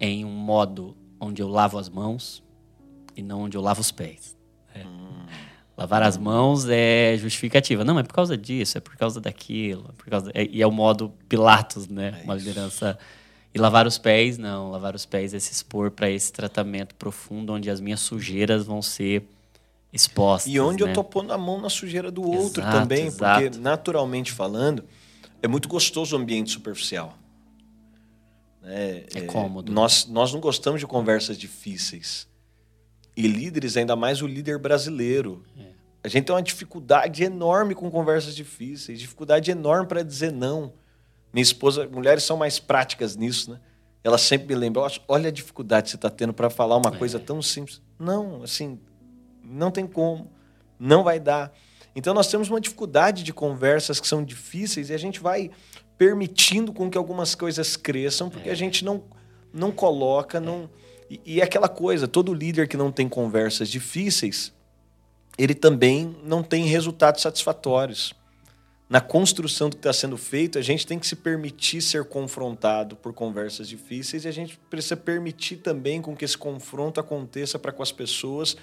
em 0.00 0.24
um 0.24 0.30
modo 0.30 0.96
onde 1.20 1.40
eu 1.40 1.48
lavo 1.48 1.78
as 1.78 1.88
mãos 1.88 2.42
e 3.16 3.22
não 3.22 3.42
onde 3.42 3.56
eu 3.56 3.60
lavo 3.60 3.80
os 3.80 3.92
pés. 3.92 4.36
É. 4.74 4.84
Hum. 4.84 5.01
Lavar 5.76 6.02
as 6.02 6.18
mãos 6.18 6.66
é 6.68 7.16
justificativa. 7.16 7.84
Não, 7.84 7.98
é 7.98 8.02
por 8.02 8.12
causa 8.12 8.36
disso, 8.36 8.76
é 8.76 8.80
por 8.80 8.96
causa 8.96 9.20
daquilo. 9.20 9.86
É 9.88 9.92
por 9.92 10.06
causa... 10.06 10.30
É, 10.34 10.44
e 10.44 10.60
é 10.60 10.66
o 10.66 10.70
modo 10.70 11.12
Pilatos, 11.28 11.88
né? 11.88 12.20
É 12.20 12.24
Uma 12.24 12.34
liderança. 12.34 12.98
E 13.54 13.58
lavar 13.58 13.86
os 13.86 13.98
pés, 13.98 14.36
não. 14.38 14.70
Lavar 14.70 14.94
os 14.94 15.06
pés 15.06 15.32
é 15.32 15.38
se 15.38 15.52
expor 15.52 15.90
para 15.90 16.10
esse 16.10 16.32
tratamento 16.32 16.94
profundo, 16.94 17.52
onde 17.54 17.70
as 17.70 17.80
minhas 17.80 18.00
sujeiras 18.00 18.64
vão 18.64 18.82
ser 18.82 19.24
expostas. 19.92 20.52
E 20.52 20.58
onde 20.58 20.84
né? 20.84 20.90
eu 20.90 20.94
tô 20.94 21.04
pondo 21.04 21.32
a 21.32 21.38
mão 21.38 21.60
na 21.60 21.68
sujeira 21.68 22.10
do 22.10 22.22
outro 22.22 22.62
exato, 22.62 22.78
também, 22.78 23.06
exato. 23.06 23.42
porque 23.42 23.58
naturalmente 23.58 24.32
falando, 24.32 24.84
é 25.42 25.48
muito 25.48 25.68
gostoso 25.68 26.16
o 26.16 26.18
ambiente 26.18 26.50
superficial. 26.50 27.16
Né? 28.62 29.04
É 29.14 29.20
cômodo. 29.22 29.70
Nós, 29.70 30.06
nós 30.06 30.32
não 30.32 30.40
gostamos 30.40 30.80
de 30.80 30.86
conversas 30.86 31.36
difíceis. 31.36 32.26
E 33.16 33.26
líderes, 33.26 33.76
ainda 33.76 33.94
mais 33.94 34.22
o 34.22 34.26
líder 34.26 34.58
brasileiro. 34.58 35.42
É. 35.58 35.72
A 36.04 36.08
gente 36.08 36.24
tem 36.26 36.34
uma 36.34 36.42
dificuldade 36.42 37.22
enorme 37.22 37.74
com 37.74 37.90
conversas 37.90 38.34
difíceis, 38.34 38.98
dificuldade 38.98 39.50
enorme 39.50 39.86
para 39.86 40.02
dizer 40.02 40.32
não. 40.32 40.72
Minha 41.32 41.42
esposa, 41.42 41.86
mulheres 41.88 42.24
são 42.24 42.36
mais 42.36 42.58
práticas 42.58 43.16
nisso, 43.16 43.52
né? 43.52 43.60
Ela 44.04 44.18
sempre 44.18 44.48
me 44.48 44.54
lembra, 44.56 44.82
olha 45.06 45.28
a 45.28 45.32
dificuldade 45.32 45.84
que 45.84 45.90
você 45.90 45.96
está 45.96 46.10
tendo 46.10 46.32
para 46.32 46.50
falar 46.50 46.76
uma 46.76 46.90
É. 46.94 46.98
coisa 46.98 47.18
tão 47.20 47.40
simples. 47.40 47.80
Não, 47.98 48.42
assim, 48.42 48.78
não 49.44 49.70
tem 49.70 49.86
como, 49.86 50.30
não 50.78 51.04
vai 51.04 51.20
dar. 51.20 51.52
Então 51.94 52.12
nós 52.12 52.26
temos 52.26 52.48
uma 52.48 52.60
dificuldade 52.60 53.22
de 53.22 53.32
conversas 53.32 54.00
que 54.00 54.08
são 54.08 54.24
difíceis 54.24 54.90
e 54.90 54.94
a 54.94 54.98
gente 54.98 55.20
vai 55.20 55.50
permitindo 55.96 56.72
com 56.72 56.90
que 56.90 56.98
algumas 56.98 57.34
coisas 57.34 57.76
cresçam 57.76 58.28
porque 58.28 58.48
a 58.50 58.54
gente 58.54 58.84
não 58.84 59.04
não 59.54 59.70
coloca, 59.70 60.40
não 60.40 60.68
e, 61.12 61.20
e 61.34 61.40
é 61.40 61.44
aquela 61.44 61.68
coisa, 61.68 62.08
todo 62.08 62.32
líder 62.32 62.66
que 62.66 62.76
não 62.76 62.90
tem 62.90 63.08
conversas 63.08 63.68
difíceis, 63.68 64.52
ele 65.36 65.54
também 65.54 66.16
não 66.24 66.42
tem 66.42 66.64
resultados 66.64 67.20
satisfatórios. 67.20 68.14
Na 68.88 69.00
construção 69.00 69.68
do 69.68 69.76
que 69.76 69.80
está 69.80 69.92
sendo 69.92 70.16
feito, 70.16 70.58
a 70.58 70.62
gente 70.62 70.86
tem 70.86 70.98
que 70.98 71.06
se 71.06 71.16
permitir 71.16 71.82
ser 71.82 72.04
confrontado 72.04 72.96
por 72.96 73.12
conversas 73.12 73.68
difíceis 73.68 74.24
e 74.24 74.28
a 74.28 74.30
gente 74.30 74.58
precisa 74.70 74.96
permitir 74.96 75.56
também 75.56 76.00
com 76.00 76.16
que 76.16 76.24
esse 76.24 76.36
confronto 76.36 77.00
aconteça 77.00 77.58
para 77.58 77.72
com 77.72 77.82
as 77.82 77.92
pessoas 77.92 78.56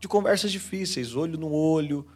de 0.00 0.08
conversas 0.08 0.52
difíceis, 0.52 1.16
olho 1.16 1.38
no 1.38 1.50
olho, 1.52 2.06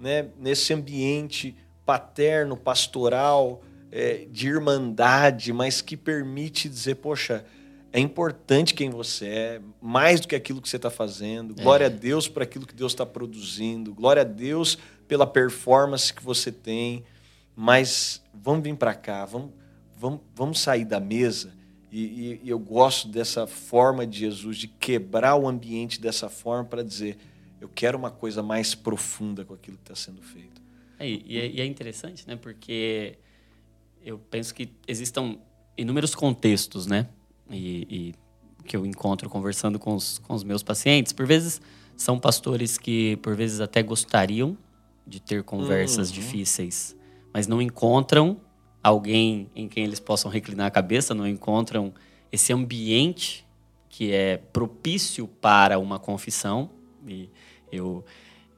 né? 0.00 0.28
nesse 0.38 0.72
ambiente 0.72 1.56
paterno, 1.84 2.56
pastoral, 2.56 3.62
é, 3.90 4.26
de 4.30 4.48
irmandade, 4.48 5.52
mas 5.52 5.80
que 5.80 5.96
permite 5.96 6.68
dizer, 6.68 6.96
poxa, 6.96 7.44
é 7.92 8.00
importante 8.00 8.74
quem 8.74 8.90
você 8.90 9.26
é, 9.26 9.60
mais 9.80 10.20
do 10.20 10.28
que 10.28 10.34
aquilo 10.36 10.60
que 10.60 10.68
você 10.68 10.76
está 10.76 10.90
fazendo. 10.90 11.54
Glória 11.54 11.86
a 11.86 11.90
Deus 11.90 12.28
por 12.28 12.42
aquilo 12.42 12.66
que 12.66 12.74
Deus 12.74 12.92
está 12.92 13.06
produzindo. 13.06 13.94
Glória 13.94 14.22
a 14.22 14.24
Deus 14.24 14.76
pela 15.06 15.26
performance 15.26 16.12
que 16.12 16.22
você 16.22 16.52
tem. 16.52 17.04
Mas 17.56 18.22
vamos 18.32 18.62
vir 18.62 18.76
para 18.76 18.94
cá, 18.94 19.24
vamos, 19.24 19.50
vamos, 19.96 20.20
vamos 20.34 20.60
sair 20.60 20.84
da 20.84 21.00
mesa. 21.00 21.52
E, 21.90 22.04
e- 22.04 22.40
e 22.44 22.48
eu 22.50 22.58
gosto 22.58 23.08
dessa 23.08 23.46
forma 23.46 24.06
de 24.06 24.18
Jesus, 24.18 24.58
de 24.58 24.68
quebrar 24.68 25.34
o 25.36 25.48
ambiente 25.48 26.00
dessa 26.00 26.28
forma 26.28 26.64
para 26.66 26.82
dizer: 26.84 27.16
eu 27.60 27.68
quero 27.74 27.96
uma 27.96 28.10
coisa 28.10 28.42
mais 28.42 28.74
profunda 28.74 29.44
com 29.44 29.54
aquilo 29.54 29.76
que 29.78 29.82
está 29.90 29.94
sendo 29.94 30.20
feito. 30.22 30.60
É, 30.98 31.06
é- 31.06 31.50
e 31.50 31.60
é 31.60 31.64
interessante, 31.64 32.28
né? 32.28 32.36
Porque 32.36 33.16
eu 34.04 34.18
penso 34.18 34.54
que 34.54 34.68
existam 34.86 35.38
inúmeros 35.76 36.14
contextos, 36.14 36.86
né? 36.86 37.08
E, 37.50 37.86
e 37.90 38.14
que 38.64 38.76
eu 38.76 38.84
encontro 38.84 39.28
conversando 39.30 39.78
com 39.78 39.94
os, 39.94 40.18
com 40.18 40.34
os 40.34 40.44
meus 40.44 40.62
pacientes. 40.62 41.12
Por 41.12 41.26
vezes 41.26 41.60
são 41.96 42.18
pastores 42.18 42.76
que, 42.78 43.16
por 43.18 43.34
vezes, 43.34 43.60
até 43.60 43.82
gostariam 43.82 44.56
de 45.06 45.20
ter 45.20 45.42
conversas 45.42 46.08
Uhum. 46.08 46.14
difíceis, 46.14 46.94
mas 47.32 47.46
não 47.46 47.62
encontram 47.62 48.40
alguém 48.82 49.50
em 49.56 49.68
quem 49.68 49.84
eles 49.84 49.98
possam 50.00 50.30
reclinar 50.30 50.66
a 50.66 50.70
cabeça, 50.70 51.14
não 51.14 51.26
encontram 51.26 51.92
esse 52.30 52.52
ambiente 52.52 53.46
que 53.88 54.12
é 54.12 54.36
propício 54.36 55.26
para 55.26 55.78
uma 55.78 55.98
confissão. 55.98 56.70
E 57.06 57.30
eu, 57.72 58.04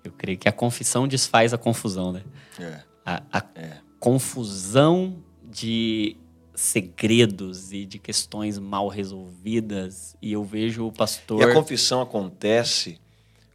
eu 0.02 0.10
creio 0.12 0.36
que 0.38 0.48
a 0.48 0.52
confissão 0.52 1.06
desfaz 1.06 1.54
a 1.54 1.58
confusão, 1.58 2.12
né? 2.12 2.22
É. 2.58 2.80
a, 3.06 3.22
a 3.32 3.44
É. 3.54 3.78
confusão 4.00 5.16
de 5.44 6.16
segredos 6.60 7.72
e 7.72 7.86
de 7.86 7.98
questões 7.98 8.58
mal 8.58 8.86
resolvidas. 8.88 10.14
E 10.20 10.30
eu 10.32 10.44
vejo 10.44 10.86
o 10.86 10.92
pastor. 10.92 11.40
E 11.40 11.44
a 11.44 11.54
confissão 11.54 12.02
acontece 12.02 13.00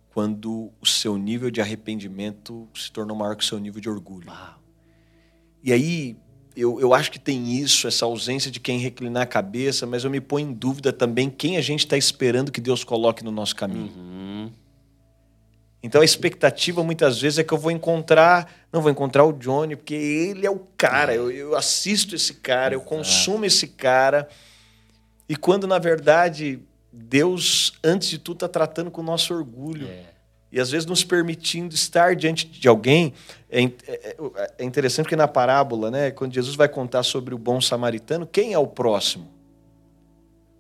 quando 0.09 0.71
o 0.81 0.85
seu 0.87 1.15
nível 1.15 1.51
de 1.51 1.61
arrependimento 1.61 2.67
se 2.73 2.91
tornou 2.91 3.15
maior 3.15 3.35
que 3.35 3.43
o 3.43 3.47
seu 3.47 3.59
nível 3.59 3.79
de 3.79 3.87
orgulho. 3.87 4.27
Uau, 4.27 4.59
E 5.63 5.71
aí, 5.71 6.17
eu, 6.55 6.79
eu 6.79 6.95
acho 6.95 7.11
que 7.11 7.19
tem 7.19 7.53
isso, 7.53 7.87
essa 7.87 8.05
ausência 8.05 8.49
de 8.49 8.59
quem 8.59 8.79
reclinar 8.79 9.21
a 9.21 9.27
cabeça, 9.27 9.85
mas 9.85 10.03
eu 10.03 10.09
me 10.09 10.19
ponho 10.19 10.49
em 10.49 10.53
dúvida 10.53 10.91
também 10.91 11.29
quem 11.29 11.57
a 11.57 11.61
gente 11.61 11.81
está 11.81 11.95
esperando 11.95 12.51
que 12.51 12.59
Deus 12.59 12.83
coloque 12.83 13.23
no 13.23 13.31
nosso 13.31 13.55
caminho. 13.55 13.91
uhum, 13.95 14.51
Então 15.85 16.01
a 16.01 16.05
expectativa 16.05 16.83
muitas 16.83 17.21
vezes 17.21 17.37
é 17.39 17.43
que 17.43 17.53
eu 17.53 17.57
vou 17.57 17.69
encontrar, 17.71 18.51
não 18.73 18.81
vou 18.81 18.89
encontrar 18.91 19.23
o 19.23 19.31
Johnny, 19.31 19.75
porque 19.75 19.93
ele 19.93 20.45
é 20.45 20.49
o 20.49 20.59
cara, 20.75 21.13
eu, 21.13 21.29
eu 21.29 21.55
assisto 21.55 22.15
esse 22.15 22.33
cara, 22.35 22.73
eu 22.73 22.81
consumo 22.81 23.45
esse 23.45 23.67
cara. 23.67 24.27
E 25.29 25.35
quando 25.35 25.67
na 25.67 25.77
verdade 25.77 26.59
Deus, 26.91 27.73
antes 27.83 28.09
de 28.09 28.17
tudo, 28.17 28.37
está 28.37 28.47
tratando 28.47 28.89
com 28.89 29.01
o 29.01 29.03
nosso 29.03 29.33
orgulho. 29.33 29.87
é, 29.87 30.05
E 30.51 30.59
às 30.59 30.71
vezes 30.71 30.85
nos 30.87 31.03
permitindo 31.03 31.75
estar 31.75 32.15
diante 32.15 32.47
de 32.47 32.67
alguém. 32.67 33.13
É, 33.49 33.61
é- 33.63 33.69
é- 33.87 34.53
é 34.59 34.63
interessante 34.63 35.03
porque 35.05 35.15
na 35.15 35.27
parábola, 35.27 35.91
né, 35.91 36.09
quando 36.11 36.33
Jesus 36.33 36.55
vai 36.55 36.67
contar 36.69 37.03
sobre 37.03 37.35
o 37.35 37.37
bom 37.37 37.59
samaritano, 37.61 38.25
quem 38.25 38.53
é 38.53 38.57
o 38.57 38.65
próximo? 38.67 39.27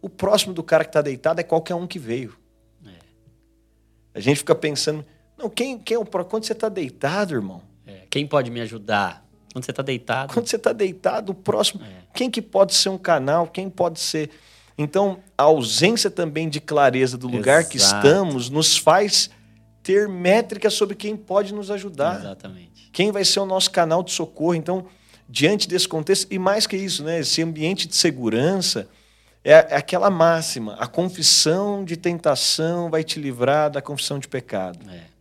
O 0.01 0.09
próximo 0.09 0.53
do 0.53 0.61
cara 0.61 0.83
que 0.83 0.89
está 0.89 1.01
deitado 1.01 1.39
é 1.39 1.43
qualquer 1.43 1.73
um 1.75 1.87
que 1.87 1.97
veio. 1.97 2.35
É. 2.85 2.89
A 4.13 4.19
gente 4.19 4.37
fica 4.37 4.53
pensando, 4.53 5.03
não, 5.37 5.49
quem, 5.49 5.77
quem 5.77 5.95
é 5.95 5.99
o 5.99 6.05
próximo? 6.05 6.31
Quando 6.31 6.45
você 6.45 6.53
está 6.53 6.69
deitado, 6.69 7.33
irmão? 7.33 7.61
é. 7.85 8.01
Quem 8.09 8.25
pode 8.25 8.49
me 8.49 8.61
ajudar? 8.61 9.25
Quando 9.51 9.63
você 9.63 9.71
está 9.71 9.83
deitado. 9.83 10.33
Quando 10.33 10.47
você 10.47 10.55
está 10.55 10.73
deitado, 10.73 11.31
o 11.31 11.35
próximo. 11.35 11.81
É. 11.83 11.87
Quem 12.13 12.29
que 12.29 12.41
pode 12.41 12.73
ser 12.73 12.89
um 12.89 12.97
canal? 12.97 13.47
Quem 13.47 13.69
pode 13.69 13.99
ser. 13.99 14.29
Então, 14.77 15.19
a 15.37 15.43
ausência 15.43 16.11
também 16.11 16.49
de 16.49 16.59
clareza 16.59 17.17
do 17.17 17.27
lugar 17.27 17.63
que 17.63 17.77
Exato. 17.77 18.05
estamos 18.05 18.49
nos 18.49 18.77
faz 18.77 19.29
ter 19.81 20.09
métricas 20.09 20.73
sobre 20.73 20.95
quem 20.95 21.15
pode 21.15 21.53
nos 21.53 21.71
ajudar. 21.71 22.19
Exatamente. 22.19 22.89
Quem 22.91 23.11
vai 23.11 23.23
ser 23.23 23.39
o 23.39 23.45
nosso 23.45 23.71
canal 23.71 24.03
de 24.03 24.11
socorro? 24.11 24.55
Então, 24.55 24.85
diante 25.29 25.67
desse 25.69 25.87
contexto, 25.87 26.27
e 26.31 26.39
mais 26.39 26.67
que 26.67 26.75
isso, 26.75 27.03
né, 27.03 27.19
esse 27.19 27.41
ambiente 27.41 27.87
de 27.87 27.95
segurança 27.95 28.89
é, 29.43 29.51
é 29.51 29.75
aquela 29.75 30.09
máxima: 30.09 30.73
a 30.79 30.87
confissão 30.87 31.85
de 31.85 31.95
tentação 31.95 32.89
vai 32.89 33.03
te 33.03 33.19
livrar 33.19 33.69
da 33.69 33.81
confissão 33.81 34.19
de 34.19 34.27
pecado. 34.27 34.79
É. 34.89 35.14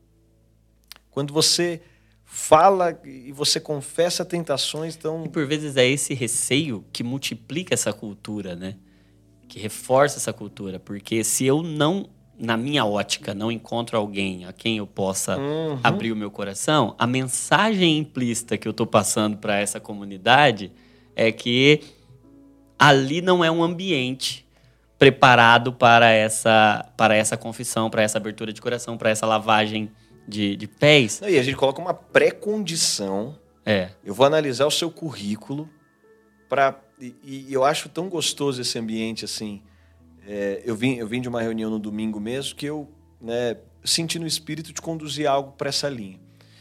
Quando 1.15 1.33
você 1.33 1.81
fala 2.25 2.99
e 3.05 3.31
você 3.31 3.61
confessa 3.61 4.25
tentações, 4.25 4.97
então 4.97 5.23
E 5.25 5.29
por 5.29 5.47
vezes 5.47 5.77
é 5.77 5.87
esse 5.87 6.13
receio 6.13 6.85
que 6.93 7.05
multiplica 7.05 7.73
essa 7.73 7.93
cultura, 7.93 8.57
né? 8.57 8.75
Que 9.47 9.61
reforça 9.61 10.17
essa 10.19 10.33
cultura. 10.33 10.81
Porque 10.81 11.23
se 11.23 11.47
eu 11.47 11.63
não, 11.63 12.09
na 12.37 12.57
minha 12.57 12.85
ótica, 12.85 13.33
não 13.33 13.53
encontro 13.53 13.97
alguém 13.97 14.45
a 14.45 14.53
quem 14.53 14.79
eu 14.79 14.87
possa 14.89 15.39
Uhum. 15.39 15.79
abrir 15.85 16.11
o 16.11 16.17
meu 16.17 16.33
coração, 16.33 16.97
a 16.99 17.07
mensagem 17.07 17.99
implícita 17.99 18.59
que 18.59 18.67
eu 18.67 18.73
estou 18.73 18.87
passando 18.87 19.37
para 19.37 19.61
essa 19.61 19.79
comunidade 19.79 20.73
é 21.15 21.31
que 21.31 21.81
ali 22.77 23.23
não 23.23 23.45
é 23.45 23.51
um 23.53 23.63
ambiente 23.63 24.45
preparado 24.99 25.73
para 25.73 26.11
essa, 26.11 26.91
para 26.97 27.15
essa 27.15 27.37
confissão, 27.37 27.89
para 27.89 28.03
essa 28.03 28.19
abertura 28.19 28.53
de 28.53 28.61
coração, 28.61 28.97
para 28.97 29.11
essa 29.11 29.25
lavagem 29.27 29.89
de, 30.27 30.57
de 30.57 30.67
pés. 30.67 31.21
Não, 31.21 31.29
E 31.29 31.39
a 31.39 31.43
gente 31.43 31.57
coloca 31.57 31.81
uma 31.81 31.95
pré-condição. 31.95 33.39
É, 33.65 33.91
Eu 34.05 34.15
vou 34.15 34.27
analisar 34.27 34.67
o 34.67 34.71
seu 34.71 34.91
currículo 34.91 35.69
para 36.49 36.81
e, 37.01 37.15
e 37.49 37.53
eu 37.53 37.65
acho 37.65 37.89
tão 37.89 38.09
gostoso 38.09 38.61
esse 38.61 38.79
ambiente 38.79 39.25
assim. 39.25 39.63
É, 40.27 40.63
eu 40.65 40.75
vim 40.77 40.97
eu 40.97 41.07
vim 41.07 41.21
de 41.21 41.29
uma 41.29 41.41
reunião 41.41 41.71
no 41.71 41.79
domingo 41.79 42.21
mesmo 42.21 42.55
que 42.55 42.67
eu 42.67 42.91
né, 43.21 43.57
senti 43.85 44.19
no 44.19 44.27
espírito 44.27 44.73
de 44.73 44.81
conduzir 44.81 45.27
algo 45.27 45.53
para 45.53 45.69
essa 45.69 45.89
linha. 45.89 46.21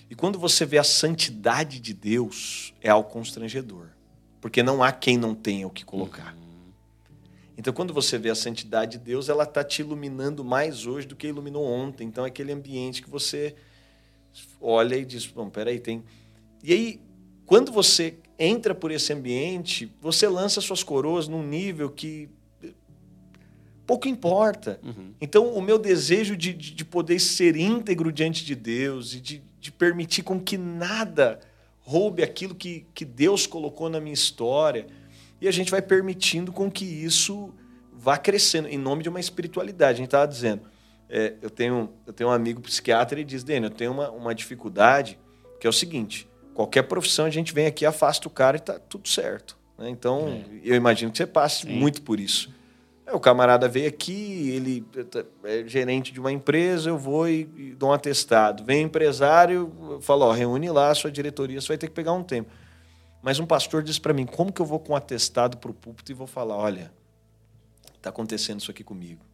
E 0.09 0.15
quando 0.15 0.37
você 0.37 0.65
vê 0.65 0.77
a 0.77 0.83
santidade 0.83 1.79
de 1.79 1.93
Deus 1.93 2.73
é 2.81 2.89
algo 2.89 3.09
constrangedor, 3.09 3.87
porque 4.39 4.61
não 4.61 4.83
há 4.83 4.91
quem 4.91 5.17
não 5.17 5.33
tenha 5.33 5.65
o 5.67 5.69
que 5.69 5.83
colocar. 5.83 6.35
Então, 7.57 7.71
quando 7.71 7.93
você 7.93 8.17
vê 8.17 8.29
a 8.29 8.35
santidade 8.35 8.97
de 8.97 9.03
Deus, 9.03 9.29
ela 9.29 9.43
está 9.43 9.63
te 9.63 9.81
iluminando 9.81 10.43
mais 10.43 10.85
hoje 10.85 11.07
do 11.07 11.15
que 11.15 11.27
iluminou 11.27 11.65
ontem. 11.65 12.07
Então, 12.07 12.25
é 12.25 12.27
aquele 12.27 12.51
ambiente 12.51 13.01
que 13.01 13.09
você 13.09 13.55
olha 14.59 14.95
e 14.95 15.05
diz: 15.05 15.27
Bom, 15.27 15.49
peraí, 15.49 15.79
tem. 15.79 16.03
E 16.63 16.73
aí, 16.73 17.01
quando 17.45 17.71
você 17.71 18.15
entra 18.39 18.73
por 18.73 18.91
esse 18.91 19.13
ambiente, 19.13 19.91
você 20.01 20.27
lança 20.27 20.59
suas 20.61 20.81
coroas 20.81 21.27
num 21.27 21.43
nível 21.43 21.89
que 21.89 22.29
pouco 23.85 24.07
importa. 24.07 24.79
uhum, 24.83 25.13
Então, 25.19 25.53
o 25.53 25.61
meu 25.61 25.77
desejo 25.77 26.35
de, 26.35 26.53
de, 26.53 26.73
de 26.73 26.85
poder 26.85 27.19
ser 27.19 27.55
íntegro 27.55 28.11
diante 28.11 28.45
de 28.45 28.55
Deus 28.55 29.13
e 29.13 29.19
de, 29.19 29.43
de 29.59 29.71
permitir 29.71 30.23
com 30.23 30.39
que 30.39 30.57
nada 30.57 31.39
roube 31.81 32.23
aquilo 32.23 32.55
que, 32.55 32.85
que 32.93 33.03
Deus 33.03 33.45
colocou 33.45 33.89
na 33.89 33.99
minha 33.99 34.13
história. 34.13 34.87
E 35.43 35.47
a 35.49 35.51
gente 35.51 35.69
vai 35.69 35.81
permitindo 35.81 36.53
com 36.53 36.71
que 36.71 36.85
isso 36.85 37.53
vá 37.91 38.17
crescendo 38.17 38.69
em 38.69 38.77
nome 38.77 39.03
de 39.03 39.09
uma 39.09 39.19
espiritualidade. 39.19 39.95
A 39.95 39.97
gente 39.97 40.05
estava 40.05 40.25
dizendo, 40.25 40.61
é, 41.09 41.33
eu, 41.41 41.49
tenho, 41.49 41.89
eu 42.07 42.13
tenho 42.13 42.29
um 42.29 42.33
amigo 42.33 42.61
psiquiatra 42.61 43.19
e 43.19 43.25
diz, 43.25 43.43
Daniel, 43.43 43.65
eu 43.65 43.69
tenho 43.69 43.91
uma, 43.91 44.09
uma 44.09 44.33
dificuldade 44.33 45.19
que 45.59 45.67
é 45.67 45.69
o 45.69 45.73
seguinte, 45.73 46.29
qualquer 46.53 46.83
profissão 46.83 47.25
a 47.25 47.29
gente 47.29 47.53
vem 47.53 47.65
aqui, 47.65 47.85
afasta 47.85 48.25
o 48.25 48.31
cara 48.31 48.55
e 48.55 48.59
tá 48.61 48.79
tudo 48.79 49.09
certo. 49.09 49.57
Né? 49.77 49.89
Então, 49.89 50.29
é. 50.29 50.59
eu 50.63 50.75
imagino 50.75 51.11
que 51.11 51.17
você 51.17 51.27
passe 51.27 51.63
Sim. 51.63 51.73
muito 51.73 52.03
por 52.03 52.21
isso. 52.21 52.49
O 53.11 53.19
camarada 53.19 53.67
veio 53.67 53.89
aqui, 53.89 54.49
ele 54.49 54.85
é 55.43 55.67
gerente 55.67 56.13
de 56.13 56.21
uma 56.21 56.31
empresa, 56.31 56.89
eu 56.89 56.97
vou 56.97 57.27
e, 57.27 57.49
e 57.57 57.75
dou 57.75 57.89
um 57.89 57.91
atestado. 57.91 58.63
Vem 58.63 58.83
empresário, 58.83 59.99
fala, 59.99 60.23
ó, 60.23 60.31
reúne 60.31 60.69
lá 60.69 60.89
a 60.89 60.95
sua 60.95 61.11
diretoria, 61.11 61.59
você 61.59 61.67
vai 61.67 61.77
ter 61.77 61.87
que 61.87 61.93
pegar 61.93 62.13
um 62.13 62.23
tempo. 62.23 62.49
Mas 63.23 63.39
um 63.39 63.45
pastor 63.45 63.81
disse 63.81 64.01
para 64.01 64.13
mim, 64.13 64.25
como 64.25 64.51
que 64.51 64.61
eu 64.61 64.65
vou 64.65 64.81
com 64.81 64.91
um 64.91 64.95
atestado 64.97 65.57
para 65.57 65.71
o 65.71 65.73
púlpito 65.73 66.11
e 66.11 66.13
vou 66.13 66.27
falar, 66.27 66.57
olha, 66.57 66.91
está 67.95 68.09
acontecendo 68.09 68.59
isso 68.59 68.69
aqui 68.69 68.83
comigo. 68.83 69.25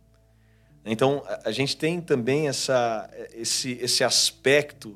Então, 0.85 1.23
a, 1.43 1.51
gente 1.51 1.75
tem 1.75 1.99
também 1.99 2.47
essa, 2.47 3.09
esse, 3.33 3.71
esse 3.81 4.03
aspecto 4.03 4.95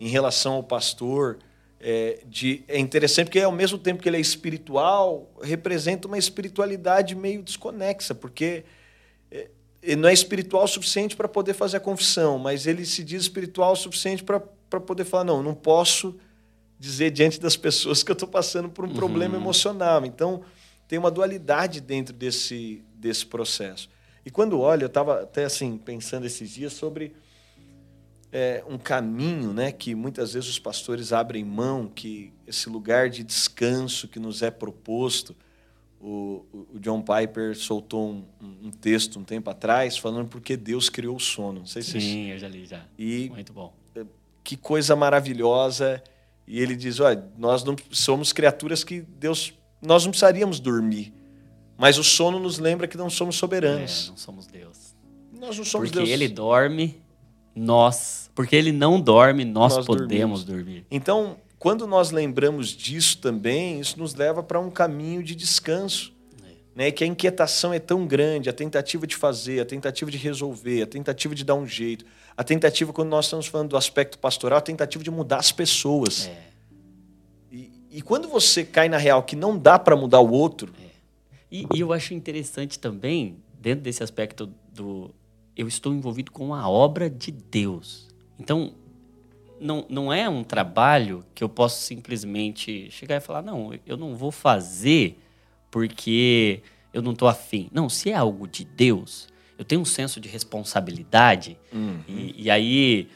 em 0.00 0.08
relação 0.08 0.54
ao 0.54 0.62
pastor, 0.62 1.38
é, 1.78 2.20
de, 2.26 2.64
é 2.66 2.78
interessante 2.78 3.26
porque 3.26 3.40
ao 3.40 3.52
mesmo 3.52 3.78
tempo 3.78 4.02
que 4.02 4.08
ele 4.08 4.16
é 4.16 4.20
espiritual, 4.20 5.30
representa 5.42 6.08
uma 6.08 6.16
espiritualidade 6.16 7.14
meio 7.14 7.42
desconexa, 7.42 8.14
porque 8.14 8.64
é, 9.30 9.50
não 9.96 10.08
é 10.08 10.14
espiritual 10.14 10.64
o 10.64 10.68
suficiente 10.68 11.14
para 11.14 11.28
poder 11.28 11.52
fazer 11.52 11.76
a 11.76 11.80
confissão, 11.80 12.38
mas 12.38 12.66
ele 12.66 12.86
se 12.86 13.04
diz 13.04 13.20
espiritual 13.20 13.72
o 13.72 13.76
suficiente 13.76 14.24
para 14.24 14.40
poder 14.80 15.04
falar, 15.04 15.24
não, 15.24 15.42
não 15.42 15.54
posso 15.54 16.18
dizer 16.80 17.10
diante 17.10 17.38
das 17.38 17.58
pessoas 17.58 18.02
que 18.02 18.10
eu 18.10 18.14
estou 18.14 18.28
passando 18.28 18.70
por 18.70 18.86
um 18.86 18.88
uhum. 18.88 18.94
problema 18.94 19.36
emocional. 19.36 20.06
Então, 20.06 20.42
tem 20.88 20.98
uma 20.98 21.10
dualidade 21.10 21.78
dentro 21.78 22.14
desse, 22.14 22.82
desse 22.94 23.26
processo. 23.26 23.90
E 24.24 24.30
quando 24.30 24.58
olho, 24.58 24.84
eu 24.84 24.88
estava 24.88 25.22
até 25.22 25.44
assim 25.44 25.76
pensando 25.76 26.24
esses 26.24 26.48
dias 26.48 26.72
sobre 26.72 27.12
é, 28.32 28.64
um 28.66 28.78
caminho 28.78 29.52
né, 29.52 29.70
que 29.70 29.94
muitas 29.94 30.32
vezes 30.32 30.48
os 30.48 30.58
pastores 30.58 31.12
abrem 31.12 31.44
mão, 31.44 31.86
que 31.86 32.32
esse 32.46 32.70
lugar 32.70 33.10
de 33.10 33.22
descanso 33.22 34.08
que 34.08 34.18
nos 34.18 34.40
é 34.40 34.50
proposto. 34.50 35.36
O, 36.00 36.46
o 36.72 36.78
John 36.78 37.02
Piper 37.02 37.54
soltou 37.54 38.10
um, 38.10 38.24
um, 38.40 38.70
texto 38.70 39.18
um 39.18 39.24
tempo 39.24 39.50
atrás 39.50 39.98
falando 39.98 40.28
porque 40.28 40.56
Deus 40.56 40.88
criou 40.88 41.16
o 41.16 41.20
sono. 41.20 41.60
Não 41.60 41.66
sei 41.66 41.82
se 41.82 42.00
Sim, 42.00 42.30
eu 42.30 42.38
já 42.38 42.48
li 42.48 42.64
já. 42.64 42.86
E 42.98 43.28
Muito 43.28 43.52
bom. 43.52 43.70
É, 43.94 44.06
que 44.42 44.56
coisa 44.56 44.96
maravilhosa. 44.96 46.02
E 46.50 46.60
ele 46.60 46.74
diz: 46.74 46.98
olha, 46.98 47.24
nós 47.38 47.62
não 47.62 47.76
somos 47.92 48.32
criaturas 48.32 48.82
que 48.82 49.02
Deus. 49.02 49.54
Nós 49.80 50.04
não 50.04 50.10
precisaríamos 50.10 50.58
dormir. 50.58 51.14
Mas 51.78 51.96
o 51.96 52.02
sono 52.02 52.40
nos 52.40 52.58
lembra 52.58 52.88
que 52.88 52.96
não 52.96 53.08
somos 53.08 53.36
soberanos. 53.36 54.06
É, 54.06 54.10
não 54.10 54.16
somos 54.16 54.46
Deus. 54.48 54.94
Nós 55.32 55.56
não 55.56 55.64
somos 55.64 55.88
Porque 55.88 56.04
Deus. 56.04 56.10
ele 56.10 56.26
dorme 56.26 57.00
nós. 57.54 58.30
Porque 58.34 58.56
ele 58.56 58.72
não 58.72 59.00
dorme, 59.00 59.44
nós, 59.44 59.76
nós 59.76 59.86
podemos 59.86 60.42
dormimos. 60.42 60.44
dormir. 60.44 60.86
Então, 60.90 61.36
quando 61.56 61.86
nós 61.86 62.10
lembramos 62.10 62.70
disso 62.70 63.18
também, 63.18 63.78
isso 63.78 63.96
nos 63.96 64.14
leva 64.16 64.42
para 64.42 64.58
um 64.58 64.70
caminho 64.70 65.22
de 65.22 65.36
descanso. 65.36 66.12
É. 66.42 66.48
Né? 66.74 66.90
Que 66.90 67.04
a 67.04 67.06
inquietação 67.06 67.72
é 67.72 67.78
tão 67.78 68.08
grande, 68.08 68.50
a 68.50 68.52
tentativa 68.52 69.06
de 69.06 69.14
fazer, 69.14 69.60
a 69.60 69.64
tentativa 69.64 70.10
de 70.10 70.18
resolver, 70.18 70.82
a 70.82 70.86
tentativa 70.86 71.32
de 71.32 71.44
dar 71.44 71.54
um 71.54 71.66
jeito, 71.66 72.04
a 72.40 72.42
tentativa, 72.42 72.90
quando 72.90 73.10
nós 73.10 73.26
estamos 73.26 73.46
falando 73.48 73.68
do 73.68 73.76
aspecto 73.76 74.18
pastoral, 74.18 74.56
a 74.60 74.62
tentativa 74.62 75.04
de 75.04 75.10
mudar 75.10 75.36
as 75.36 75.52
pessoas. 75.52 76.26
É. 76.26 76.42
E, 77.52 77.70
e, 77.90 78.00
quando 78.00 78.28
você 78.28 78.64
cai 78.64 78.88
na 78.88 78.96
real 78.96 79.22
que 79.22 79.36
não 79.36 79.58
dá 79.58 79.78
para 79.78 79.94
mudar 79.94 80.20
o 80.20 80.32
outro. 80.32 80.72
É. 80.82 80.86
E, 81.52 81.66
e 81.74 81.80
eu 81.80 81.92
acho 81.92 82.14
interessante 82.14 82.78
também, 82.78 83.36
dentro 83.60 83.84
desse 83.84 84.02
aspecto 84.02 84.50
do, 84.72 85.14
eu 85.54 85.68
estou 85.68 85.92
envolvido 85.92 86.32
com 86.32 86.54
a 86.54 86.66
obra 86.66 87.10
de 87.10 87.30
Deus. 87.30 88.08
Então, 88.38 88.72
não, 89.60 89.84
não 89.90 90.10
é 90.10 90.26
um 90.26 90.42
trabalho 90.42 91.22
que 91.34 91.44
eu 91.44 91.48
posso 91.48 91.82
simplesmente 91.82 92.90
chegar 92.90 93.16
e 93.16 93.20
falar, 93.20 93.42
não, 93.42 93.78
eu 93.84 93.98
não 93.98 94.16
vou 94.16 94.30
fazer 94.30 95.20
porque 95.70 96.62
eu 96.90 97.02
não 97.02 97.12
estou 97.12 97.28
afim. 97.28 97.68
Não, 97.70 97.86
se 97.90 98.08
é 98.08 98.14
algo 98.14 98.48
de 98.48 98.64
Deus, 98.64 99.28
eu 99.60 99.64
tenho 99.66 99.82
um 99.82 99.84
senso 99.84 100.18
de 100.18 100.26
responsabilidade. 100.26 101.58
Uhum. 101.70 102.02
E, 102.08 102.44
e, 102.44 102.50
aí, 102.50 103.10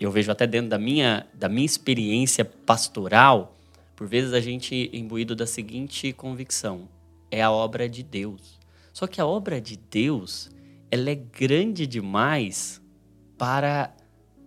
eu 0.00 0.10
vejo 0.10 0.32
até 0.32 0.44
dentro 0.44 0.68
da 0.68 0.76
minha, 0.76 1.24
da 1.32 1.48
minha 1.48 1.64
experiência 1.64 2.44
pastoral, 2.44 3.56
por 3.94 4.08
vezes 4.08 4.32
a 4.32 4.40
gente 4.40 4.90
é 4.92 4.96
imbuído 4.96 5.36
da 5.36 5.46
seguinte 5.46 6.12
convicção: 6.12 6.88
é 7.30 7.40
a 7.40 7.50
obra 7.52 7.88
de 7.88 8.02
Deus. 8.02 8.58
Só 8.92 9.06
que 9.06 9.20
a 9.20 9.26
obra 9.26 9.60
de 9.60 9.76
Deus, 9.76 10.50
ela 10.90 11.10
é 11.10 11.14
grande 11.14 11.86
demais 11.86 12.82
para 13.38 13.94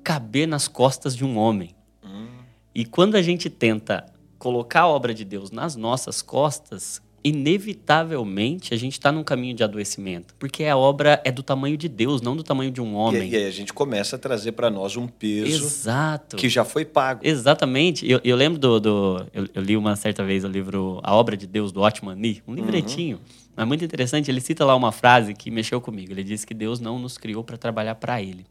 caber 0.04 0.50
nas 0.50 0.68
costas 0.68 1.16
de 1.16 1.24
um 1.24 1.38
homem. 1.38 1.74
Hum. 2.04 2.28
E 2.76 2.84
quando 2.84 3.16
a 3.16 3.22
gente 3.22 3.50
tenta 3.50 4.06
colocar 4.38 4.82
a 4.82 4.88
obra 4.90 5.14
de 5.14 5.24
Deus 5.24 5.50
nas 5.50 5.78
nossas 5.78 6.22
costas, 6.22 7.02
inevitavelmente 7.24 8.74
a 8.74 8.78
gente 8.78 8.94
está 8.94 9.12
num 9.12 9.24
caminho 9.24 9.56
de 9.56 9.64
adoecimento, 9.64 10.34
porque 10.40 10.64
a 10.66 10.78
obra 10.78 11.22
é 11.24 11.32
do 11.32 11.44
tamanho 11.44 11.76
de 11.76 11.90
Deus, 11.90 12.22
não 12.22 12.36
do 12.36 12.44
tamanho 12.44 12.72
de 12.72 12.80
um 12.80 12.96
homem. 12.96 13.30
E, 13.30 13.36
aí 13.36 13.46
a 13.46 13.52
gente 13.52 13.74
começa 13.74 14.16
a 14.16 14.20
trazer 14.20 14.54
para 14.54 14.70
nós 14.70 14.96
um 14.96 15.08
peso 15.08 15.66
Exato. 15.66 16.36
que 16.38 16.48
já 16.48 16.64
foi 16.64 16.86
pago. 16.86 17.22
Exatamente. 17.24 18.10
Eu, 18.10 18.22
eu 18.24 18.36
lembro 18.36 18.60
do. 18.60 18.80
do 18.80 19.26
eu, 19.34 19.48
eu, 19.54 19.62
li 19.62 19.76
uma 19.76 19.96
certa 19.96 20.24
vez 20.24 20.44
o 20.44 20.48
livro 20.48 21.00
A 21.04 21.16
Obra 21.16 21.36
de 21.36 21.48
Deus, 21.48 21.72
do 21.72 21.82
Otman 21.82 22.16
Nee, 22.16 22.42
um 22.48 22.54
livretinho. 22.54 23.18
Uhum. 23.18 23.48
Mas 23.56 23.68
muito 23.68 23.84
interessante, 23.84 24.30
ele 24.30 24.40
cita 24.40 24.64
lá 24.64 24.76
uma 24.76 24.92
frase 24.92 25.34
que 25.34 25.50
mexeu 25.50 25.82
comigo. 25.82 26.12
Ele 26.12 26.24
diz 26.24 26.46
que 26.46 26.54
Deus 26.54 26.80
não 26.80 27.00
nos 27.00 27.18
criou 27.18 27.44
para 27.44 27.58
trabalhar 27.58 27.96
para 27.96 28.22
Ele, 28.22 28.46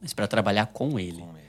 mas 0.00 0.14
para 0.14 0.26
trabalhar 0.26 0.66
com 0.66 0.98
Ele. 0.98 1.18
Com 1.18 1.36
ele. 1.36 1.42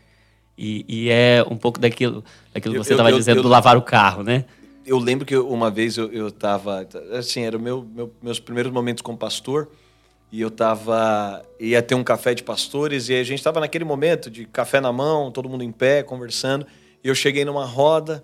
E, 0.58 0.86
e, 0.88 1.10
é 1.10 1.44
um 1.50 1.56
pouco 1.56 1.80
daquilo, 1.80 2.24
daquilo 2.54 2.76
que 2.76 2.84
você 2.84 2.94
estava 2.94 3.12
dizendo 3.12 3.38
eu, 3.38 3.44
do 3.44 3.50
lavar 3.50 3.76
o 3.76 3.82
carro, 3.82 4.22
né? 4.22 4.46
Eu 4.86 4.98
lembro 4.98 5.26
que 5.26 5.36
uma 5.36 5.72
vez 5.72 5.98
eu 5.98 6.28
estava, 6.28 6.88
assim, 7.18 7.42
era 7.42 7.58
meu, 7.58 7.84
meu, 7.84 8.14
meus 8.22 8.40
primeiros 8.40 8.72
momentos 8.72 9.02
como 9.02 9.18
pastor, 9.18 9.70
e 10.32 10.42
eu 10.42 10.52
tava 10.52 11.46
ia 11.60 11.82
ter 11.82 11.96
um 11.96 12.04
café 12.04 12.34
de 12.34 12.44
pastores 12.44 13.08
e 13.08 13.14
a 13.14 13.24
gente 13.24 13.40
estava 13.40 13.60
naquele 13.60 13.86
momento 13.86 14.30
de 14.30 14.46
café 14.46 14.82
na 14.82 14.92
mão, 14.92 15.32
todo 15.32 15.48
mundo 15.48 15.64
em 15.64 15.72
pé 15.72 16.04
conversando. 16.04 16.66
E 17.04 17.08
eu 17.08 17.16
cheguei 17.16 17.46
numa 17.46 17.66
roda 17.66 18.24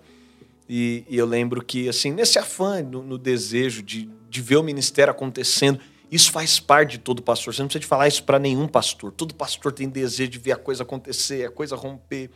e, 0.68 1.04
e 1.08 1.16
eu 1.16 1.26
lembro 1.26 1.64
que 1.64 1.88
assim 1.88 2.12
nesse 2.12 2.38
afã, 2.38 2.82
no, 2.82 3.02
no 3.02 3.16
desejo 3.16 3.82
de 3.82 4.10
de 4.30 4.40
ver 4.40 4.56
o 4.56 4.62
ministério 4.62 5.10
acontecendo. 5.10 5.80
Isso 6.10 6.30
faz 6.30 6.60
parte 6.60 6.92
de 6.92 6.98
todo 6.98 7.20
pastor. 7.20 7.52
Você 7.52 7.60
não 7.60 7.68
precisa 7.68 7.88
falar 7.88 8.08
isso 8.08 8.22
para 8.22 8.38
nenhum 8.38 8.66
pastor. 8.68 9.12
Todo 9.12 9.34
pastor 9.34 9.72
tem 9.72 9.88
desejo 9.88 10.30
de 10.30 10.38
ver 10.38 10.52
a 10.52 10.56
coisa 10.56 10.84
acontecer, 10.84 11.46
a 11.46 11.50
coisa 11.50 11.74
romper 11.74 12.30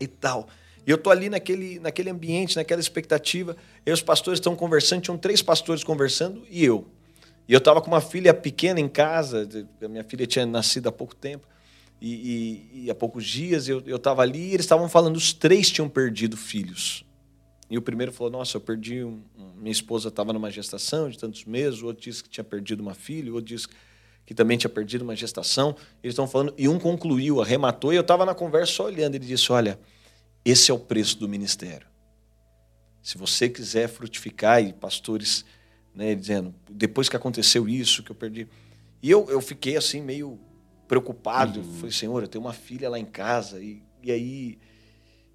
e 0.00 0.06
tal. 0.06 0.48
E 0.88 0.90
eu 0.90 0.96
tô 0.96 1.10
ali 1.10 1.28
naquele, 1.28 1.78
naquele 1.78 2.08
ambiente, 2.08 2.56
naquela 2.56 2.80
expectativa. 2.80 3.54
E 3.84 3.92
os 3.92 4.00
pastores 4.00 4.38
estão 4.38 4.56
conversando, 4.56 5.02
tinham 5.02 5.18
três 5.18 5.42
pastores 5.42 5.84
conversando 5.84 6.46
e 6.48 6.64
eu. 6.64 6.86
E 7.46 7.52
eu 7.52 7.58
estava 7.58 7.82
com 7.82 7.88
uma 7.88 8.00
filha 8.00 8.32
pequena 8.32 8.80
em 8.80 8.88
casa, 8.88 9.46
a 9.82 9.86
minha 9.88 10.02
filha 10.02 10.26
tinha 10.26 10.46
nascido 10.46 10.88
há 10.88 10.92
pouco 10.92 11.14
tempo, 11.14 11.46
e, 12.00 12.14
e, 12.72 12.84
e 12.84 12.90
há 12.90 12.94
poucos 12.94 13.26
dias 13.26 13.68
eu 13.68 13.96
estava 13.96 14.22
ali 14.22 14.38
e 14.38 14.54
eles 14.54 14.64
estavam 14.64 14.88
falando, 14.88 15.16
os 15.16 15.34
três 15.34 15.70
tinham 15.70 15.90
perdido 15.90 16.38
filhos. 16.38 17.04
E 17.68 17.76
o 17.76 17.82
primeiro 17.82 18.10
falou: 18.10 18.32
Nossa, 18.32 18.56
eu 18.56 18.60
perdi. 18.62 19.04
Um, 19.04 19.20
minha 19.56 19.72
esposa 19.72 20.08
estava 20.08 20.32
numa 20.32 20.50
gestação 20.50 21.10
de 21.10 21.18
tantos 21.18 21.44
meses. 21.44 21.82
O 21.82 21.86
outro 21.86 22.02
disse 22.02 22.22
que 22.22 22.30
tinha 22.30 22.44
perdido 22.44 22.80
uma 22.80 22.94
filha. 22.94 23.30
O 23.30 23.34
outro 23.34 23.54
disse 23.54 23.68
que 24.24 24.32
também 24.32 24.56
tinha 24.56 24.70
perdido 24.70 25.02
uma 25.02 25.14
gestação. 25.14 25.76
Eles 26.02 26.14
estão 26.14 26.26
falando. 26.26 26.54
E 26.56 26.66
um 26.66 26.78
concluiu, 26.78 27.42
arrematou. 27.42 27.92
E 27.92 27.96
eu 27.96 28.00
estava 28.00 28.24
na 28.24 28.34
conversa 28.34 28.72
só 28.72 28.86
olhando. 28.86 29.16
Ele 29.16 29.26
disse: 29.26 29.52
Olha, 29.52 29.78
esse 30.50 30.70
é 30.70 30.74
o 30.74 30.78
preço 30.78 31.18
do 31.18 31.28
ministério. 31.28 31.86
Se 33.02 33.16
você 33.16 33.48
quiser 33.48 33.88
frutificar, 33.88 34.62
e 34.62 34.72
pastores 34.72 35.44
né, 35.94 36.14
dizendo: 36.14 36.54
Depois 36.70 37.08
que 37.08 37.16
aconteceu 37.16 37.68
isso, 37.68 38.02
que 38.02 38.10
eu 38.10 38.16
perdi. 38.16 38.46
E 39.02 39.10
eu, 39.10 39.28
eu 39.30 39.40
fiquei 39.40 39.76
assim, 39.76 40.00
meio 40.00 40.38
preocupado. 40.86 41.60
Uhum. 41.60 41.74
Falei: 41.74 41.92
Senhor, 41.92 42.22
eu 42.22 42.28
tenho 42.28 42.44
uma 42.44 42.52
filha 42.52 42.88
lá 42.88 42.98
em 42.98 43.04
casa. 43.04 43.60
E, 43.60 43.82
e 44.02 44.12
aí. 44.12 44.58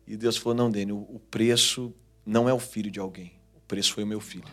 E 0.07 0.15
Deus 0.15 0.37
falou: 0.37 0.55
Não, 0.55 0.71
Daniel, 0.71 1.05
o 1.09 1.19
preço 1.19 1.93
não 2.25 2.47
é 2.47 2.53
o 2.53 2.59
filho 2.59 2.91
de 2.91 2.99
alguém. 2.99 3.33
O 3.55 3.61
preço 3.61 3.93
foi 3.93 4.03
o 4.03 4.07
meu 4.07 4.19
filho. 4.19 4.47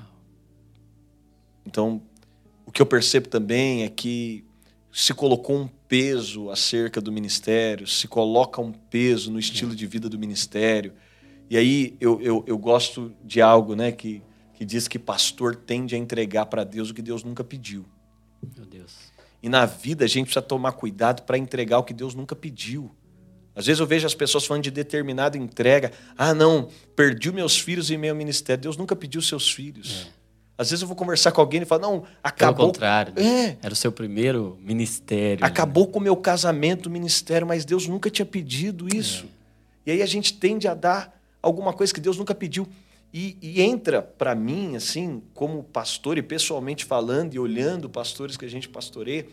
Então, 1.64 2.02
o 2.66 2.72
que 2.72 2.80
eu 2.80 2.86
percebo 2.86 3.28
também 3.28 3.84
é 3.84 3.88
que 3.88 4.44
se 4.92 5.14
colocou 5.14 5.56
um 5.56 5.68
peso 5.68 6.50
acerca 6.50 7.00
do 7.00 7.12
ministério, 7.12 7.86
se 7.86 8.08
coloca 8.08 8.60
um 8.60 8.72
peso 8.72 9.30
no 9.30 9.38
estilo 9.38 9.74
de 9.74 9.86
vida 9.86 10.08
do 10.08 10.18
ministério. 10.18 10.92
E 11.48 11.56
aí 11.56 11.96
eu, 12.00 12.20
eu, 12.20 12.44
eu 12.46 12.58
gosto 12.58 13.12
de 13.24 13.40
algo 13.40 13.74
né, 13.74 13.92
que, 13.92 14.22
que 14.54 14.64
diz 14.64 14.88
que 14.88 14.98
pastor 14.98 15.54
tende 15.54 15.94
a 15.94 15.98
entregar 15.98 16.46
para 16.46 16.64
Deus 16.64 16.90
o 16.90 16.94
que 16.94 17.02
Deus 17.02 17.22
nunca 17.22 17.44
pediu. 17.44 17.84
Meu 18.56 18.66
Deus. 18.66 18.96
E 19.42 19.48
na 19.48 19.64
vida 19.64 20.04
a 20.04 20.08
gente 20.08 20.26
precisa 20.26 20.42
tomar 20.42 20.72
cuidado 20.72 21.22
para 21.22 21.38
entregar 21.38 21.78
o 21.78 21.84
que 21.84 21.94
Deus 21.94 22.14
nunca 22.14 22.34
pediu. 22.36 22.90
Às 23.54 23.66
vezes 23.66 23.80
eu 23.80 23.86
vejo 23.86 24.06
as 24.06 24.14
pessoas 24.14 24.46
falando 24.46 24.62
de 24.62 24.70
determinada 24.70 25.36
entrega. 25.36 25.92
Ah, 26.16 26.32
não, 26.32 26.68
perdi 26.94 27.32
meus 27.32 27.58
filhos 27.58 27.90
em 27.90 27.98
meu 27.98 28.14
ministério. 28.14 28.62
Deus 28.62 28.76
nunca 28.76 28.94
pediu 28.94 29.20
seus 29.20 29.50
filhos. 29.50 30.06
É. 30.06 30.19
Às 30.60 30.68
vezes 30.68 30.82
eu 30.82 30.88
vou 30.88 30.94
conversar 30.94 31.32
com 31.32 31.40
alguém 31.40 31.62
e 31.62 31.64
falo, 31.64 31.80
não, 31.80 32.04
acabou. 32.22 32.54
Pelo 32.54 32.68
contrário. 32.68 33.14
Né? 33.16 33.22
É. 33.22 33.58
Era 33.62 33.72
o 33.72 33.76
seu 33.76 33.90
primeiro 33.90 34.58
ministério. 34.60 35.42
Acabou 35.42 35.86
né? 35.86 35.92
com 35.94 35.98
o 35.98 36.02
meu 36.02 36.14
casamento, 36.14 36.90
ministério, 36.90 37.46
mas 37.46 37.64
Deus 37.64 37.88
nunca 37.88 38.10
tinha 38.10 38.26
pedido 38.26 38.86
isso. 38.94 39.24
É. 39.24 39.28
E 39.86 39.92
aí 39.92 40.02
a 40.02 40.06
gente 40.06 40.34
tende 40.34 40.68
a 40.68 40.74
dar 40.74 41.18
alguma 41.40 41.72
coisa 41.72 41.94
que 41.94 42.00
Deus 42.00 42.18
nunca 42.18 42.34
pediu. 42.34 42.68
E, 43.10 43.38
e 43.40 43.62
entra 43.62 44.02
para 44.02 44.34
mim, 44.34 44.76
assim, 44.76 45.22
como 45.32 45.64
pastor 45.64 46.18
e 46.18 46.22
pessoalmente 46.22 46.84
falando 46.84 47.32
e 47.32 47.38
olhando 47.38 47.88
pastores 47.88 48.36
que 48.36 48.44
a 48.44 48.50
gente 48.50 48.68
pastoreia, 48.68 49.26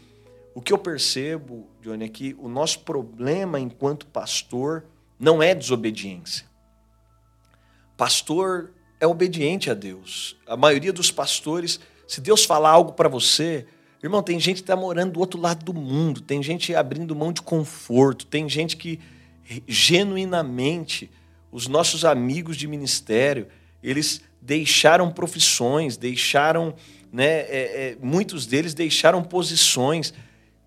o 0.55 0.61
que 0.61 0.71
eu 0.71 0.77
percebo, 0.77 1.67
Johnny, 1.81 2.05
é 2.05 2.07
que 2.07 2.37
o 2.39 2.47
nosso 2.47 2.79
problema 2.79 3.59
enquanto 3.59 4.05
pastor 4.05 4.85
não 5.19 5.43
é 5.43 5.53
desobediência. 5.53 6.45
Pastor 7.97 8.71
é 8.99 9.07
obediente 9.07 9.69
a 9.69 9.73
Deus. 9.73 10.35
A 10.45 10.57
maioria 10.57 10.91
dos 10.91 11.11
pastores, 11.11 11.79
se 12.07 12.21
Deus 12.21 12.43
falar 12.43 12.71
algo 12.71 12.93
para 12.93 13.09
você, 13.09 13.65
irmão, 14.01 14.23
tem 14.23 14.39
gente 14.39 14.57
que 14.57 14.61
está 14.61 14.75
morando 14.75 15.13
do 15.13 15.19
outro 15.19 15.39
lado 15.39 15.63
do 15.63 15.73
mundo, 15.73 16.21
tem 16.21 16.41
gente 16.41 16.73
abrindo 16.73 17.15
mão 17.15 17.31
de 17.31 17.41
conforto, 17.41 18.25
tem 18.25 18.47
gente 18.49 18.75
que 18.77 18.99
genuinamente, 19.67 21.09
os 21.51 21.67
nossos 21.67 22.03
amigos 22.03 22.57
de 22.57 22.67
ministério, 22.67 23.47
eles 23.81 24.21
deixaram 24.41 25.11
profissões, 25.11 25.95
deixaram, 25.97 26.75
né, 27.11 27.25
é, 27.25 27.47
é, 27.49 27.97
muitos 28.01 28.45
deles 28.45 28.73
deixaram 28.73 29.23
posições. 29.23 30.13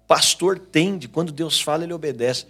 Pastor 0.06 0.58
tende, 0.58 1.08
quando 1.08 1.32
Deus 1.32 1.60
fala, 1.60 1.84
ele 1.84 1.92
obedece. 1.92 2.46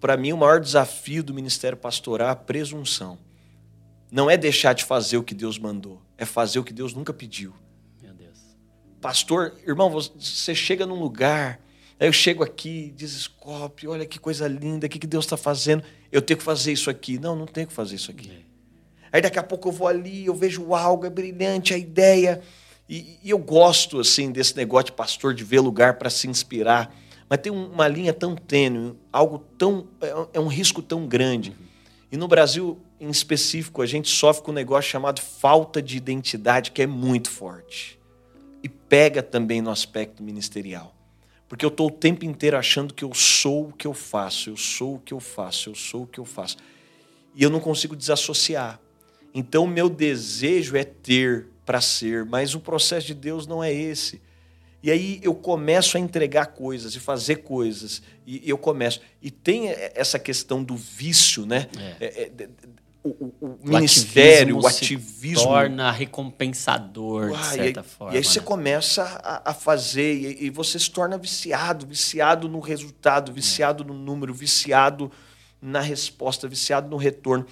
Para 0.00 0.16
mim, 0.16 0.32
o 0.32 0.36
maior 0.36 0.60
desafio 0.60 1.22
do 1.22 1.34
ministério 1.34 1.76
pastoral 1.78 2.28
é 2.28 2.32
a 2.32 2.36
presunção. 2.36 3.18
Não 4.10 4.30
é 4.30 4.36
deixar 4.36 4.72
de 4.72 4.84
fazer 4.84 5.16
o 5.16 5.22
que 5.22 5.34
Deus 5.34 5.58
mandou, 5.58 6.00
é 6.16 6.24
fazer 6.24 6.58
o 6.58 6.64
que 6.64 6.72
Deus 6.72 6.94
nunca 6.94 7.12
pediu. 7.12 7.52
Meu 8.02 8.14
Deus. 8.14 8.38
Pastor, 9.00 9.54
irmão, 9.66 9.90
você 9.90 10.54
chega 10.54 10.86
num 10.86 10.98
lugar, 10.98 11.60
aí 12.00 12.08
eu 12.08 12.12
chego 12.12 12.42
aqui, 12.42 12.92
desescope, 12.96 13.86
olha 13.86 14.06
que 14.06 14.18
coisa 14.18 14.48
linda, 14.48 14.86
o 14.86 14.90
que 14.90 15.06
Deus 15.06 15.26
está 15.26 15.36
fazendo, 15.36 15.82
eu 16.10 16.22
tenho 16.22 16.38
que 16.38 16.44
fazer 16.44 16.72
isso 16.72 16.88
aqui. 16.88 17.18
Não, 17.18 17.36
não 17.36 17.46
tenho 17.46 17.66
que 17.66 17.72
fazer 17.72 17.96
isso 17.96 18.10
aqui. 18.10 18.30
É. 18.30 18.48
Aí 19.12 19.22
daqui 19.22 19.38
a 19.38 19.42
pouco 19.42 19.68
eu 19.68 19.72
vou 19.72 19.88
ali, 19.88 20.26
eu 20.26 20.34
vejo 20.34 20.74
algo, 20.74 21.06
é 21.06 21.10
brilhante 21.10 21.74
a 21.74 21.78
ideia. 21.78 22.42
E, 22.88 23.18
e 23.22 23.30
eu 23.30 23.38
gosto, 23.38 24.00
assim, 24.00 24.32
desse 24.32 24.56
negócio 24.56 24.86
de 24.86 24.92
pastor, 24.92 25.34
de 25.34 25.44
ver 25.44 25.60
lugar 25.60 25.94
para 25.98 26.08
se 26.08 26.26
inspirar. 26.26 26.94
Mas 27.28 27.40
tem 27.40 27.52
uma 27.52 27.86
linha 27.86 28.12
tão 28.14 28.34
tênue, 28.34 28.94
algo 29.12 29.38
tão. 29.58 29.86
É, 30.00 30.38
é 30.38 30.40
um 30.40 30.46
risco 30.46 30.80
tão 30.80 31.06
grande. 31.06 31.54
E 32.10 32.16
no 32.16 32.26
Brasil, 32.26 32.78
em 33.00 33.10
específico, 33.10 33.82
a 33.82 33.86
gente 33.86 34.08
sofre 34.08 34.42
com 34.42 34.50
um 34.50 34.54
negócio 34.54 34.90
chamado 34.90 35.20
falta 35.20 35.80
de 35.80 35.96
identidade, 35.96 36.70
que 36.70 36.82
é 36.82 36.86
muito 36.86 37.30
forte. 37.30 37.98
E 38.62 38.68
pega 38.68 39.22
também 39.22 39.62
no 39.62 39.70
aspecto 39.70 40.22
ministerial. 40.22 40.94
Porque 41.48 41.64
eu 41.64 41.68
estou 41.70 41.88
o 41.88 41.92
tempo 41.92 42.24
inteiro 42.24 42.56
achando 42.56 42.92
que 42.92 43.04
eu 43.04 43.14
sou 43.14 43.68
o 43.68 43.72
que 43.72 43.86
eu 43.86 43.94
faço, 43.94 44.50
eu 44.50 44.56
sou 44.56 44.96
o 44.96 44.98
que 44.98 45.14
eu 45.14 45.20
faço, 45.20 45.70
eu 45.70 45.74
sou 45.74 46.02
o 46.02 46.06
que 46.06 46.18
eu 46.18 46.24
faço. 46.24 46.56
E 47.34 47.42
eu 47.42 47.48
não 47.48 47.60
consigo 47.60 47.96
desassociar. 47.96 48.80
Então, 49.32 49.64
o 49.64 49.68
meu 49.68 49.88
desejo 49.88 50.76
é 50.76 50.84
ter 50.84 51.46
para 51.64 51.80
ser, 51.80 52.24
mas 52.24 52.54
o 52.54 52.60
processo 52.60 53.06
de 53.06 53.14
Deus 53.14 53.46
não 53.46 53.62
é 53.62 53.72
esse. 53.72 54.20
E 54.82 54.90
aí 54.90 55.20
eu 55.22 55.34
começo 55.34 55.96
a 55.96 56.00
entregar 56.00 56.46
coisas 56.46 56.94
e 56.94 57.00
fazer 57.00 57.36
coisas, 57.36 58.02
e 58.26 58.48
eu 58.48 58.56
começo. 58.56 59.00
E 59.20 59.30
tem 59.30 59.68
essa 59.94 60.18
questão 60.18 60.62
do 60.62 60.76
vício, 60.76 61.44
né? 61.44 61.68
É. 62.00 62.04
É, 62.04 62.22
é, 62.22 62.48
o, 63.20 63.34
o, 63.40 63.58
o, 63.62 63.68
ministério, 63.68 64.56
ativismo 64.56 64.62
o 64.62 64.66
ativismo. 64.66 65.44
torna 65.44 65.90
recompensador, 65.90 67.36
de 67.36 67.46
certa 67.46 67.80
e, 67.80 67.84
forma. 67.84 68.14
E 68.14 68.16
aí 68.18 68.24
você 68.24 68.40
né? 68.40 68.44
começa 68.44 69.02
a, 69.02 69.50
a 69.50 69.54
fazer, 69.54 70.14
e, 70.14 70.46
e, 70.46 70.50
você 70.50 70.78
se 70.78 70.90
torna 70.90 71.16
viciado 71.18 71.86
viciado 71.86 72.48
no 72.48 72.60
resultado, 72.60 73.32
viciado 73.32 73.84
no 73.84 73.94
número, 73.94 74.32
viciado 74.34 75.10
na 75.60 75.80
resposta, 75.80 76.48
viciado 76.48 76.88
no 76.88 76.96
retorno. 76.96 77.46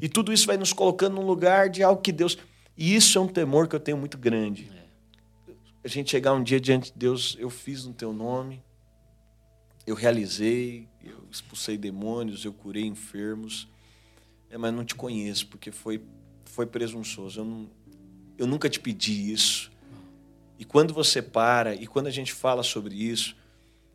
E 0.00 0.08
tudo 0.08 0.32
isso 0.32 0.46
vai 0.46 0.56
nos 0.56 0.72
colocando 0.72 1.16
num 1.16 1.26
lugar 1.26 1.68
de 1.68 1.82
algo 1.82 2.00
que 2.00 2.12
Deus. 2.12 2.38
E 2.76 2.94
isso 2.94 3.18
é 3.18 3.20
um 3.20 3.28
temor 3.28 3.68
que 3.68 3.76
eu 3.76 3.80
tenho 3.80 3.98
muito 3.98 4.16
grande. 4.16 4.70
É. 4.74 5.52
A 5.84 5.88
gente 5.88 6.10
chegar 6.10 6.32
um 6.32 6.42
dia 6.42 6.60
diante 6.60 6.92
de 6.92 6.98
Deus, 6.98 7.36
eu 7.38 7.50
fiz 7.50 7.84
no 7.84 7.92
teu 7.92 8.12
nome, 8.12 8.62
eu 9.86 9.94
realizei, 9.94 10.88
eu 11.02 11.26
expulsei 11.30 11.76
demônios, 11.76 12.44
eu 12.44 12.52
curei 12.52 12.84
enfermos, 12.84 13.68
é, 14.50 14.58
mas 14.58 14.72
não 14.74 14.84
te 14.84 14.94
conheço, 14.94 15.46
porque 15.46 15.70
foi, 15.70 16.02
foi 16.44 16.66
presunçoso. 16.66 17.40
Eu, 17.40 17.44
não, 17.44 17.70
eu 18.36 18.46
nunca 18.46 18.68
te 18.68 18.80
pedi 18.80 19.32
isso. 19.32 19.70
E 20.58 20.64
quando 20.64 20.92
você 20.92 21.22
para, 21.22 21.74
e 21.74 21.86
quando 21.86 22.08
a 22.08 22.10
gente 22.10 22.32
fala 22.32 22.62
sobre 22.62 22.94
isso, 22.94 23.36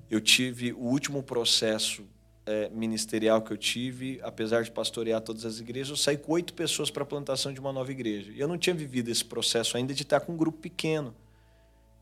eu 0.09 0.21
tive 0.21 0.73
o 0.73 0.79
último 0.79 1.21
processo 1.21 2.03
é, 2.45 2.69
ministerial 2.69 3.41
que 3.41 3.51
eu 3.51 3.57
tive, 3.57 4.19
apesar 4.23 4.63
de 4.63 4.71
pastorear 4.71 5.19
todas 5.21 5.45
as 5.45 5.59
igrejas, 5.59 5.89
eu 5.89 5.95
saí 5.95 6.17
com 6.17 6.31
oito 6.33 6.53
pessoas 6.53 6.91
para 6.91 7.03
a 7.03 7.05
plantação 7.05 7.51
de 7.51 7.59
uma 7.59 7.73
nova 7.73 7.91
igreja. 7.91 8.31
E 8.31 8.39
eu 8.39 8.47
não 8.47 8.57
tinha 8.57 8.75
vivido 8.75 9.09
esse 9.09 9.25
processo 9.25 9.77
ainda 9.77 9.93
de 9.93 10.03
estar 10.03 10.19
com 10.19 10.33
um 10.33 10.37
grupo 10.37 10.59
pequeno. 10.59 11.13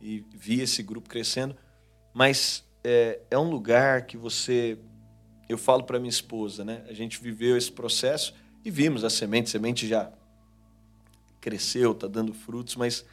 E 0.01 0.23
vi 0.33 0.59
esse 0.59 0.83
grupo 0.83 1.07
crescendo. 1.07 1.55
Mas 2.13 2.63
é, 2.83 3.21
é 3.31 3.37
um 3.37 3.49
lugar 3.49 4.05
que 4.05 4.17
você. 4.17 4.77
Eu 5.47 5.57
falo 5.57 5.83
para 5.83 5.99
minha 5.99 6.09
esposa, 6.09 6.63
né? 6.63 6.83
A 6.87 6.93
gente 6.93 7.21
viveu 7.21 7.57
esse 7.57 7.71
processo 7.71 8.33
e 8.63 8.71
vimos 8.71 9.03
a 9.03 9.09
semente. 9.09 9.47
A 9.47 9.51
semente 9.51 9.87
já 9.87 10.11
cresceu, 11.41 11.91
está 11.91 12.07
dando 12.07 12.33
frutos, 12.33 12.75
mas 12.75 13.05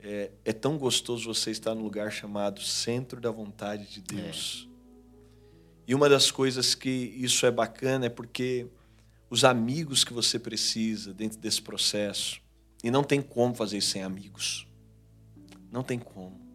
é, 0.00 0.30
é, 0.44 0.52
tão 0.52 0.78
gostoso 0.78 1.32
você 1.32 1.50
estar 1.50 1.74
num 1.74 1.82
lugar 1.82 2.10
chamado 2.10 2.60
Centro 2.62 3.20
da 3.20 3.30
Vontade 3.30 3.86
de 3.86 4.00
Deus. 4.00 4.66
É. 4.66 4.78
E 5.88 5.94
uma 5.94 6.08
das 6.08 6.30
coisas 6.30 6.74
que 6.74 6.88
isso 6.88 7.44
é 7.46 7.50
bacana 7.50 8.06
é 8.06 8.08
porque 8.08 8.66
os 9.30 9.44
amigos 9.44 10.04
que 10.04 10.12
você 10.12 10.38
precisa 10.38 11.12
dentro 11.12 11.38
desse 11.38 11.60
processo, 11.60 12.40
e 12.82 12.90
não 12.90 13.02
tem 13.02 13.20
como 13.20 13.54
fazer 13.54 13.78
isso 13.78 13.90
sem 13.90 14.02
amigos. 14.02 14.66
Não 15.70 15.82
tem 15.82 15.98
como. 15.98 16.47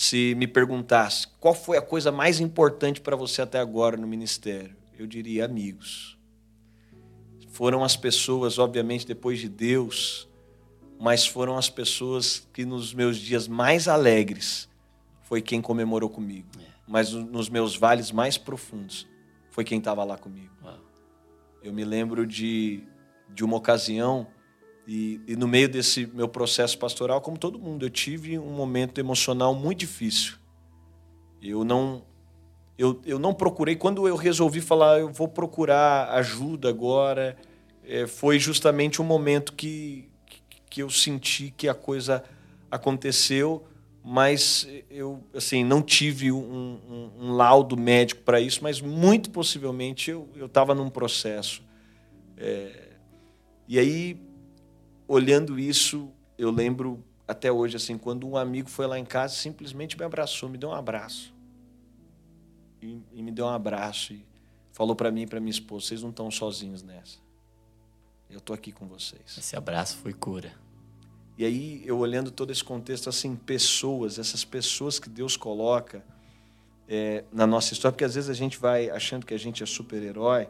Se 0.00 0.32
me 0.36 0.46
perguntasse 0.46 1.26
qual 1.40 1.52
foi 1.52 1.76
a 1.76 1.82
coisa 1.82 2.12
mais 2.12 2.38
importante 2.38 3.00
para 3.00 3.16
você 3.16 3.42
até 3.42 3.58
agora 3.58 3.96
no 3.96 4.06
ministério, 4.06 4.76
eu 4.96 5.08
diria 5.08 5.44
amigos. 5.44 6.16
Foram 7.48 7.82
as 7.82 7.96
pessoas, 7.96 8.60
obviamente, 8.60 9.04
depois 9.04 9.40
de 9.40 9.48
Deus, 9.48 10.28
mas 11.00 11.26
foram 11.26 11.58
as 11.58 11.68
pessoas 11.68 12.46
que 12.52 12.64
nos 12.64 12.94
meus 12.94 13.16
dias 13.16 13.48
mais 13.48 13.88
alegres 13.88 14.68
foi 15.24 15.42
quem 15.42 15.60
comemorou 15.60 16.08
comigo. 16.08 16.46
É 16.60 16.68
mas 16.86 17.12
nos 17.12 17.48
meus 17.48 17.74
vales 17.74 18.12
mais 18.12 18.38
profundos 18.38 19.04
foi 19.50 19.64
quem 19.64 19.80
estava 19.80 20.04
lá 20.04 20.16
comigo. 20.16 20.54
Eu 21.60 21.72
me 21.72 21.84
lembro 21.84 22.24
de, 22.24 22.84
de 23.34 23.44
uma 23.44 23.56
ocasião, 23.56 24.28
e, 24.90 25.20
e, 25.28 25.36
no 25.36 25.46
meio 25.46 25.68
desse 25.68 26.06
meu 26.06 26.26
processo 26.26 26.78
pastoral, 26.78 27.20
como 27.20 27.36
todo 27.36 27.58
mundo, 27.58 27.84
eu 27.84 27.90
tive 27.90 28.38
um 28.38 28.50
momento 28.52 28.98
emocional 28.98 29.54
muito 29.54 29.80
difícil. 29.80 30.36
Eu 31.42 31.62
não, 31.62 32.02
eu, 32.78 32.98
eu 33.04 33.18
não 33.18 33.34
procurei, 33.34 33.76
quando 33.76 34.08
eu 34.08 34.16
resolvi 34.16 34.62
falar, 34.62 34.98
eu 34.98 35.12
vou 35.12 35.28
procurar 35.28 36.08
ajuda 36.14 36.70
agora, 36.70 37.36
é, 37.84 38.06
foi 38.06 38.38
justamente 38.38 39.02
um 39.02 39.04
momento 39.04 39.52
que, 39.52 40.08
que 40.70 40.82
eu 40.82 40.88
senti 40.88 41.52
que 41.54 41.68
a 41.68 41.74
coisa 41.74 42.24
aconteceu 42.70 43.66
mas 44.10 44.66
eu 44.90 45.22
assim 45.34 45.62
não 45.62 45.82
tive 45.82 46.32
um, 46.32 46.38
um, 46.38 47.26
um 47.26 47.32
laudo 47.32 47.76
médico 47.76 48.22
para 48.22 48.40
isso, 48.40 48.60
mas 48.62 48.80
muito 48.80 49.28
possivelmente 49.28 50.10
eu 50.10 50.46
estava 50.46 50.74
num 50.74 50.88
processo. 50.88 51.62
É, 52.34 52.88
e 53.68 53.78
aí, 53.78 54.27
olhando 55.08 55.58
isso, 55.58 56.12
eu 56.36 56.50
lembro 56.50 57.02
até 57.26 57.50
hoje 57.50 57.76
assim, 57.76 57.98
quando 57.98 58.28
um 58.28 58.36
amigo 58.36 58.68
foi 58.68 58.86
lá 58.86 58.98
em 58.98 59.04
casa, 59.04 59.34
simplesmente 59.34 59.98
me 59.98 60.04
abraçou, 60.04 60.48
me 60.48 60.58
deu 60.58 60.68
um 60.68 60.74
abraço 60.74 61.34
e, 62.80 63.02
e 63.12 63.22
me 63.22 63.32
deu 63.32 63.46
um 63.46 63.50
abraço 63.50 64.12
e 64.12 64.24
falou 64.72 64.94
para 64.94 65.10
mim 65.10 65.22
e 65.22 65.26
para 65.26 65.40
minha 65.40 65.50
esposa: 65.50 65.86
vocês 65.86 66.02
não 66.02 66.10
estão 66.10 66.30
sozinhos 66.30 66.82
nessa. 66.82 67.18
Eu 68.30 68.38
estou 68.38 68.54
aqui 68.54 68.70
com 68.70 68.86
vocês. 68.86 69.38
Esse 69.38 69.56
abraço 69.56 69.96
foi 69.96 70.12
cura. 70.12 70.52
E 71.36 71.44
aí, 71.44 71.82
eu 71.86 71.98
olhando 71.98 72.30
todo 72.30 72.50
esse 72.50 72.62
contexto, 72.62 73.08
assim, 73.08 73.34
pessoas, 73.36 74.18
essas 74.18 74.44
pessoas 74.44 74.98
que 74.98 75.08
Deus 75.08 75.36
coloca 75.36 76.04
é, 76.88 77.24
na 77.32 77.46
nossa 77.46 77.72
história, 77.72 77.92
porque 77.92 78.04
às 78.04 78.14
vezes 78.16 78.28
a 78.28 78.34
gente 78.34 78.58
vai 78.58 78.90
achando 78.90 79.24
que 79.24 79.32
a 79.32 79.38
gente 79.38 79.62
é 79.62 79.66
super-herói, 79.66 80.48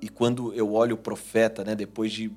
e 0.00 0.08
quando 0.08 0.52
eu 0.52 0.74
olho 0.74 0.94
o 0.94 0.98
profeta, 0.98 1.64
né, 1.64 1.74
depois 1.74 2.12
de, 2.12 2.30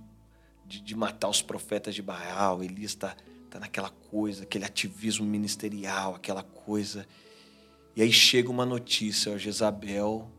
de, 0.71 0.79
de 0.79 0.95
matar 0.95 1.27
os 1.27 1.41
profetas 1.41 1.93
de 1.93 2.01
Baal, 2.01 2.63
Elias 2.63 2.91
está 2.91 3.13
tá 3.49 3.59
naquela 3.59 3.89
coisa, 3.89 4.43
aquele 4.43 4.63
ativismo 4.63 5.25
ministerial, 5.25 6.15
aquela 6.15 6.43
coisa. 6.43 7.05
E 7.93 8.01
aí 8.01 8.11
chega 8.11 8.49
uma 8.49 8.65
notícia, 8.65 9.33
ó, 9.33 9.37
Jezabel 9.37 10.31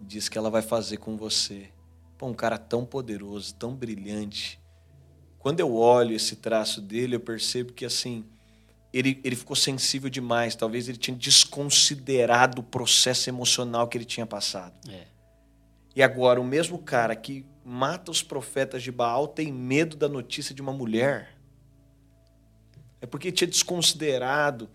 diz 0.00 0.28
que 0.28 0.38
ela 0.38 0.48
vai 0.48 0.62
fazer 0.62 0.96
com 0.96 1.16
você. 1.16 1.68
Pô, 2.16 2.26
um 2.26 2.34
cara 2.34 2.56
tão 2.56 2.86
poderoso, 2.86 3.54
tão 3.54 3.74
brilhante, 3.74 4.58
quando 5.38 5.60
eu 5.60 5.74
olho 5.74 6.14
esse 6.14 6.36
traço 6.36 6.80
dele, 6.80 7.16
eu 7.16 7.20
percebo 7.20 7.72
que 7.72 7.84
assim 7.84 8.24
ele, 8.92 9.20
ele 9.22 9.36
ficou 9.36 9.56
sensível 9.56 10.08
demais. 10.08 10.54
Talvez 10.54 10.88
ele 10.88 10.98
tinha 10.98 11.16
desconsiderado 11.16 12.60
o 12.60 12.64
processo 12.64 13.28
emocional 13.28 13.88
que 13.88 13.98
ele 13.98 14.04
tinha 14.04 14.24
passado. 14.24 14.74
É. 14.88 15.11
E 15.94 16.02
agora, 16.02 16.40
o 16.40 16.44
mesmo 16.44 16.78
cara 16.78 17.14
que 17.14 17.44
mata 17.64 18.10
os 18.10 18.22
profetas 18.22 18.82
de 18.82 18.90
Baal 18.90 19.28
tem 19.28 19.52
medo 19.52 19.96
da 19.96 20.08
notícia 20.08 20.54
de 20.54 20.62
uma 20.62 20.72
mulher. 20.72 21.36
É 23.00 23.06
porque 23.06 23.30
tinha 23.30 23.48
desconsiderado. 23.48 24.68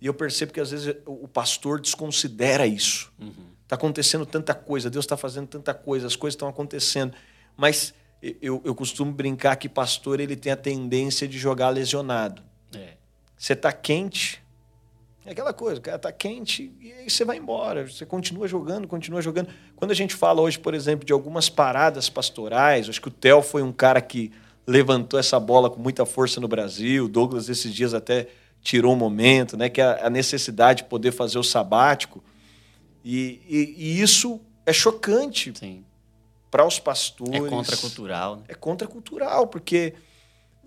E 0.00 0.06
eu 0.06 0.14
percebo 0.14 0.52
que 0.52 0.60
às 0.60 0.70
vezes 0.70 0.96
o 1.06 1.28
pastor 1.28 1.80
desconsidera 1.80 2.66
isso. 2.66 3.12
Está 3.18 3.24
uhum. 3.24 3.52
acontecendo 3.70 4.26
tanta 4.26 4.54
coisa, 4.54 4.90
Deus 4.90 5.04
está 5.04 5.16
fazendo 5.16 5.46
tanta 5.46 5.72
coisa, 5.72 6.06
as 6.06 6.16
coisas 6.16 6.34
estão 6.34 6.48
acontecendo. 6.48 7.14
Mas 7.56 7.94
eu, 8.40 8.60
eu 8.64 8.74
costumo 8.74 9.12
brincar 9.12 9.56
que 9.56 9.68
pastor 9.68 10.20
ele 10.20 10.36
tem 10.36 10.52
a 10.52 10.56
tendência 10.56 11.28
de 11.28 11.38
jogar 11.38 11.70
lesionado. 11.70 12.42
É. 12.74 12.94
Você 13.36 13.52
está 13.52 13.72
quente, 13.72 14.42
é 15.26 15.32
aquela 15.32 15.54
coisa, 15.54 15.80
o 15.80 15.82
cara 15.82 15.98
tá 15.98 16.12
quente 16.12 16.70
e 16.80 16.92
aí 16.92 17.08
você 17.08 17.24
vai 17.24 17.38
embora. 17.38 17.88
Você 17.88 18.04
continua 18.04 18.46
jogando, 18.46 18.86
continua 18.86 19.22
jogando. 19.22 19.48
Quando 19.74 19.90
a 19.90 19.94
gente 19.94 20.14
fala 20.14 20.42
hoje, 20.42 20.58
por 20.58 20.74
exemplo, 20.74 21.06
de 21.06 21.12
algumas 21.12 21.48
paradas 21.48 22.10
pastorais, 22.10 22.88
acho 22.88 23.00
que 23.00 23.08
o 23.08 23.10
Theo 23.10 23.40
foi 23.40 23.62
um 23.62 23.72
cara 23.72 24.02
que 24.02 24.30
levantou 24.66 25.18
essa 25.18 25.40
bola 25.40 25.70
com 25.70 25.80
muita 25.80 26.04
força 26.04 26.40
no 26.40 26.48
Brasil. 26.48 27.06
O 27.06 27.08
Douglas, 27.08 27.48
esses 27.48 27.72
dias, 27.72 27.94
até 27.94 28.28
tirou 28.60 28.92
um 28.92 28.96
momento, 28.96 29.56
né? 29.56 29.70
Que 29.70 29.80
é 29.80 30.04
a 30.04 30.10
necessidade 30.10 30.82
de 30.82 30.88
poder 30.88 31.12
fazer 31.12 31.38
o 31.38 31.42
sabático. 31.42 32.22
E, 33.02 33.40
e, 33.48 33.74
e 33.78 34.00
isso 34.02 34.40
é 34.66 34.72
chocante 34.72 35.52
para 36.50 36.66
os 36.66 36.78
pastores. 36.78 37.34
É 37.34 37.48
contracultural. 37.48 38.36
Né? 38.36 38.42
É 38.48 38.54
contracultural, 38.54 39.46
porque 39.46 39.94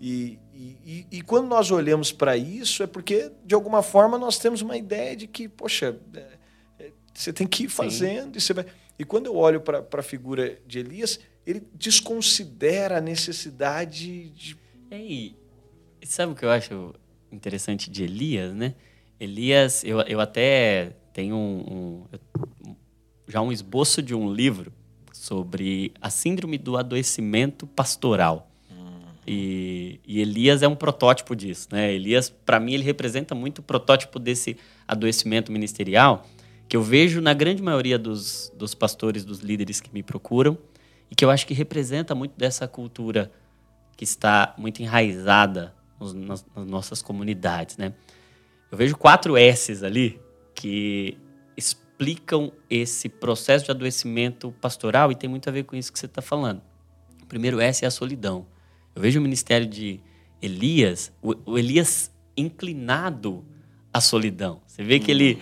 e, 0.00 0.38
e, 0.60 1.06
e, 1.12 1.22
quando 1.22 1.46
nós 1.46 1.70
olhamos 1.70 2.10
para 2.10 2.36
isso, 2.36 2.82
é 2.82 2.86
porque, 2.86 3.30
de 3.44 3.54
alguma 3.54 3.80
forma, 3.80 4.18
nós 4.18 4.38
temos 4.38 4.60
uma 4.60 4.76
ideia 4.76 5.14
de 5.14 5.28
que, 5.28 5.48
poxa, 5.48 5.96
é, 6.12 6.26
é, 6.80 6.92
você 7.14 7.32
tem 7.32 7.46
que 7.46 7.64
ir 7.64 7.68
fazendo. 7.68 8.36
E, 8.36 8.40
você 8.40 8.52
vai... 8.52 8.66
e 8.98 9.04
quando 9.04 9.26
eu 9.26 9.36
olho 9.36 9.60
para 9.60 9.86
a 9.92 10.02
figura 10.02 10.58
de 10.66 10.80
Elias, 10.80 11.20
ele 11.46 11.62
desconsidera 11.72 12.98
a 12.98 13.00
necessidade 13.00 14.30
de. 14.30 14.56
É, 14.90 15.00
e 15.00 15.36
sabe 16.02 16.32
o 16.32 16.34
que 16.34 16.44
eu 16.44 16.50
acho 16.50 16.92
interessante 17.30 17.88
de 17.88 18.02
Elias, 18.02 18.52
né? 18.52 18.74
Elias, 19.20 19.84
eu, 19.84 20.00
eu 20.00 20.18
até 20.18 20.96
tenho 21.12 21.36
um, 21.36 22.06
um, 22.66 22.74
já 23.28 23.40
um 23.40 23.52
esboço 23.52 24.02
de 24.02 24.14
um 24.14 24.32
livro 24.32 24.72
sobre 25.12 25.92
a 26.00 26.10
síndrome 26.10 26.58
do 26.58 26.76
adoecimento 26.76 27.64
pastoral. 27.64 28.47
E, 29.30 30.00
e, 30.06 30.22
Elias 30.22 30.62
é 30.62 30.68
um 30.68 30.74
protótipo 30.74 31.36
disso, 31.36 31.68
né? 31.70 31.92
Elias, 31.92 32.30
para 32.30 32.58
mim, 32.58 32.72
ele 32.72 32.82
representa 32.82 33.34
muito 33.34 33.58
o 33.58 33.62
protótipo 33.62 34.18
desse 34.18 34.56
adoecimento 34.86 35.52
ministerial 35.52 36.26
que 36.66 36.74
eu 36.74 36.82
vejo 36.82 37.20
na 37.20 37.34
grande 37.34 37.62
maioria 37.62 37.98
dos, 37.98 38.50
dos 38.56 38.74
pastores, 38.74 39.26
dos 39.26 39.40
líderes 39.40 39.82
que 39.82 39.92
me 39.92 40.02
procuram 40.02 40.56
e 41.10 41.14
que 41.14 41.24
eu 41.24 41.30
acho 41.30 41.46
que 41.46 41.52
representa 41.52 42.14
muito 42.14 42.38
dessa 42.38 42.66
cultura 42.66 43.30
que 43.98 44.04
está 44.04 44.54
muito 44.56 44.80
enraizada 44.82 45.74
nos, 46.00 46.14
nas, 46.14 46.46
nas 46.56 46.66
nossas 46.66 47.02
comunidades, 47.02 47.76
né? 47.76 47.92
Eu 48.70 48.78
vejo 48.78 48.96
quatro 48.96 49.36
S's 49.36 49.82
ali 49.82 50.18
que 50.54 51.18
explicam 51.54 52.50
esse 52.70 53.10
processo 53.10 53.66
de 53.66 53.70
adoecimento 53.70 54.52
pastoral 54.60 55.12
e 55.12 55.14
tem 55.14 55.28
muito 55.28 55.48
a 55.48 55.52
ver 55.52 55.64
com 55.64 55.76
isso 55.76 55.92
que 55.92 55.98
você 55.98 56.06
está 56.06 56.22
falando. 56.22 56.62
O 57.22 57.26
primeiro 57.26 57.60
S 57.60 57.84
é 57.84 57.88
a 57.88 57.90
solidão. 57.90 58.46
Eu 58.98 59.02
vejo 59.02 59.20
o 59.20 59.22
ministério 59.22 59.64
de 59.64 60.00
Elias, 60.42 61.12
o, 61.22 61.52
o 61.52 61.56
Elias 61.56 62.12
inclinado 62.36 63.44
à 63.94 64.00
solidão. 64.00 64.60
Você 64.66 64.82
vê 64.82 64.98
que 64.98 65.08
ele 65.08 65.38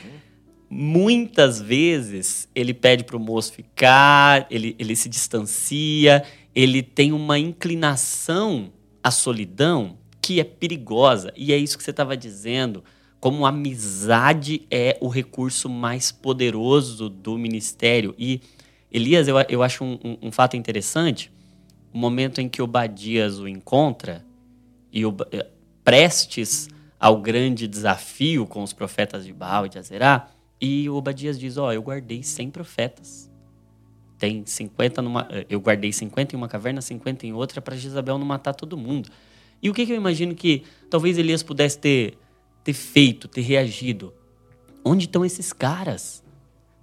muitas 0.68 1.59
vezes 1.59 2.50
ele 2.54 2.74
pede 2.74 3.02
para 3.02 3.16
o 3.16 3.18
moço 3.18 3.54
ficar, 3.54 4.46
ele, 4.50 4.76
ele 4.78 4.94
se 4.94 5.09
distancia, 5.09 6.22
ele 6.54 6.82
tem 6.82 7.12
uma 7.12 7.38
inclinação 7.38 8.70
à 9.02 9.11
solidão 9.11 9.96
que 10.20 10.38
é 10.38 10.44
perigosa. 10.44 11.32
E 11.34 11.50
é 11.50 11.57
isso 11.57 11.78
que 11.78 11.84
você 11.84 11.92
estava 11.92 12.14
dizendo, 12.14 12.84
como 13.18 13.46
a 13.46 13.48
amizade 13.48 14.66
é 14.70 14.98
o 15.00 15.09
recurso 15.09 15.66
mais 15.70 16.12
poderoso 16.12 17.09
do 17.09 17.38
ministério. 17.38 18.14
E 18.18 18.38
Elias, 18.92 19.26
eu, 19.28 19.36
eu 19.48 19.62
acho 19.62 19.82
um, 19.82 19.98
um, 20.04 20.18
um 20.24 20.30
fato 20.30 20.59
interessante, 20.59 21.32
o 21.97 21.99
momento 21.99 22.42
em 22.42 22.49
que 22.49 22.61
Obadias 22.61 23.38
o 23.38 23.49
encontra 23.49 24.22
e 24.92 25.07
o, 25.07 25.16
eh, 25.32 25.47
prestes 25.82 26.68
ao 27.01 27.22
grande 27.22 27.66
desafio 27.66 28.47
com 28.47 28.62
os 28.62 28.74
profetas 28.74 29.24
de 29.24 29.32
Baal 29.32 29.64
e 29.64 29.70
de 29.70 29.78
Azerá, 29.78 30.28
e 30.61 30.86
o 30.90 30.94
Obadias 30.94 31.38
diz: 31.38 31.57
Ó, 31.57 31.68
oh, 31.68 31.72
eu 31.72 31.80
guardei 31.80 32.22
100 32.22 32.51
profetas. 32.51 33.30
Tem 34.18 34.44
50 34.44 35.01
numa. 35.01 35.26
Eh, 35.30 35.47
eu 35.49 35.59
guardei 35.59 35.90
50 35.90 36.36
em 36.36 36.38
uma 36.38 36.49
caverna, 36.49 36.82
50 36.82 37.26
em 37.26 37.32
outra, 37.32 37.62
para 37.62 37.74
Jezabel 37.74 38.18
não 38.18 38.26
matar 38.26 38.53
todo 38.53 38.76
mundo. 38.76 39.09
E 39.62 39.70
o 39.70 39.72
que, 39.72 39.86
que 39.86 39.92
eu 39.92 39.97
imagino 39.97 40.34
que 40.34 40.64
talvez 40.90 41.16
Elias 41.16 41.42
pudesse 41.42 41.78
ter, 41.78 42.18
ter 42.62 42.74
feito, 42.74 43.26
ter 43.26 43.40
reagido? 43.40 44.12
Onde 44.84 45.07
estão 45.07 45.24
esses 45.24 45.51
caras? 45.51 46.22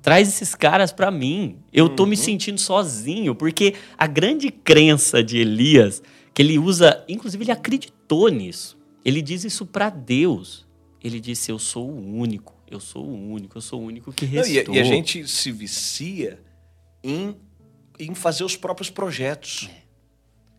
Traz 0.03 0.27
esses 0.27 0.53
caras 0.53 0.91
para 0.91 1.09
mim. 1.09 1.55
Eu 1.71 1.87
tô 1.87 2.03
uhum. 2.03 2.09
me 2.09 2.17
sentindo 2.17 2.59
sozinho, 2.59 3.33
porque 3.33 3.73
a 3.97 4.05
grande 4.05 4.51
crença 4.51 5.23
de 5.23 5.37
Elias, 5.37 6.03
que 6.33 6.41
ele 6.41 6.59
usa, 6.59 7.01
inclusive 7.07 7.45
ele 7.45 7.51
acreditou 7.53 8.27
nisso. 8.27 8.77
Ele 9.05 9.21
diz 9.21 9.45
isso 9.45 9.65
para 9.65 9.89
Deus. 9.89 10.67
Ele 11.01 11.21
disse: 11.21 11.49
Eu 11.49 11.57
sou 11.57 11.89
o 11.89 12.17
único, 12.17 12.53
eu 12.69 12.81
sou 12.81 13.05
o 13.05 13.31
único, 13.31 13.57
eu 13.57 13.61
sou 13.61 13.81
o 13.81 13.85
único 13.85 14.11
que 14.11 14.25
restou. 14.25 14.53
Não, 14.53 14.73
e, 14.75 14.77
a, 14.77 14.77
e, 14.77 14.79
a, 14.81 14.83
gente 14.83 15.25
se 15.25 15.53
vicia 15.53 16.37
em, 17.01 17.37
em 17.97 18.13
fazer 18.13 18.43
os 18.43 18.57
próprios 18.57 18.89
projetos. 18.89 19.69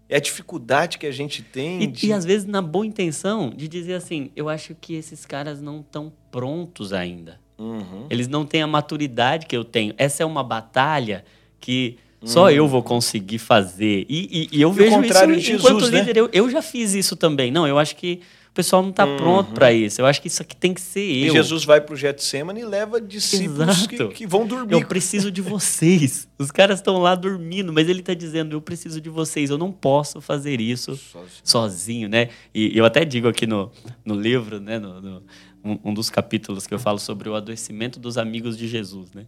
É. 0.09 0.15
é 0.15 0.17
a 0.17 0.21
dificuldade 0.21 0.97
que 0.97 1.07
a 1.07 1.13
gente 1.13 1.43
tem. 1.43 1.83
E, 1.83 1.87
de... 1.87 2.07
e 2.07 2.13
às 2.15 2.25
vezes 2.25 2.47
na 2.47 2.63
boa 2.63 2.87
intenção 2.87 3.51
de 3.51 3.69
dizer 3.69 3.95
assim: 3.95 4.31
eu 4.35 4.49
acho 4.49 4.75
que 4.75 4.95
esses 4.95 5.27
caras 5.27 5.61
não 5.61 5.81
estão 5.81 6.11
prontos 6.31 6.95
ainda. 6.95 7.44
Uhum. 7.59 8.07
Eles 8.11 8.29
não 8.29 8.45
têm 8.45 8.63
a 8.63 8.67
maturidade 8.67 9.47
que 9.47 9.57
eu 9.57 9.65
tenho. 9.65 9.95
Essa 9.97 10.23
é 10.23 10.27
uma 10.27 10.43
batalha 10.43 11.25
que 11.61 11.97
só 12.25 12.45
uhum. 12.45 12.51
eu 12.51 12.69
vou 12.69 12.83
conseguir 12.83 13.39
fazer. 13.39 14.07
E, 14.09 14.49
e, 14.53 14.59
e 14.59 14.63
eu 14.63 14.71
e 14.71 14.75
vejo 14.75 15.03
isso 15.03 15.41
Jesus, 15.41 15.65
enquanto 15.65 15.91
né? 15.91 16.01
líder. 16.01 16.17
Eu, 16.17 16.31
eu 16.33 16.51
já 16.51 16.63
fiz 16.63 16.95
isso 16.95 17.17
também. 17.17 17.51
Não, 17.51 17.67
eu 17.67 17.79
acho 17.79 17.95
que 17.97 18.21
o 18.51 18.55
pessoal 18.55 18.83
não 18.83 18.91
está 18.91 19.05
uhum. 19.05 19.17
pronto 19.17 19.53
para 19.53 19.73
isso. 19.73 20.01
Eu 20.01 20.07
acho 20.07 20.23
que 20.23 20.29
isso 20.29 20.41
aqui 20.41 20.57
tem 20.57 20.73
que 20.73 20.81
ser 20.81 21.01
eu. 21.01 21.27
E 21.27 21.31
Jesus 21.33 21.65
vai 21.65 21.81
para 21.81 21.93
o 21.93 21.97
Getsemane 21.97 22.61
e 22.61 22.65
leva 22.65 23.01
discípulos 23.01 23.87
que, 23.87 24.09
que, 24.09 24.27
vão 24.27 24.47
dormir. 24.47 24.73
Eu 24.73 24.87
preciso 24.87 25.31
de 25.31 25.43
vocês. 25.43 26.29
Os 26.39 26.51
caras 26.51 26.79
estão 26.79 26.99
lá 26.99 27.15
dormindo, 27.15 27.73
mas 27.73 27.89
ele 27.89 28.01
está 28.01 28.15
dizendo: 28.15 28.55
eu 28.55 28.61
preciso 28.61 29.01
de 29.01 29.11
vocês. 29.11 29.51
Eu 29.51 29.59
não 29.59 29.73
posso 29.73 30.21
fazer 30.21 30.61
isso 30.61 30.97
sozinho, 30.97 31.29
sozinho 31.43 32.09
né? 32.09 32.29
E 32.55 32.79
eu 32.79 32.85
até 32.85 33.05
digo 33.05 33.27
aqui 33.29 33.47
no, 33.47 33.73
no 34.05 34.15
livro, 34.15 34.61
né? 34.61 34.79
No, 34.79 35.01
no, 35.01 35.23
um, 35.65 35.79
um 35.85 35.95
dos 35.95 36.11
capítulos 36.11 36.67
que 36.67 36.75
eu 36.75 36.79
falo 36.79 36.99
sobre 36.99 37.29
o 37.29 37.35
adoecimento 37.35 37.99
dos 37.99 38.19
amigos 38.19 38.57
de 38.59 38.69
Jesus, 38.69 39.13
né? 39.13 39.27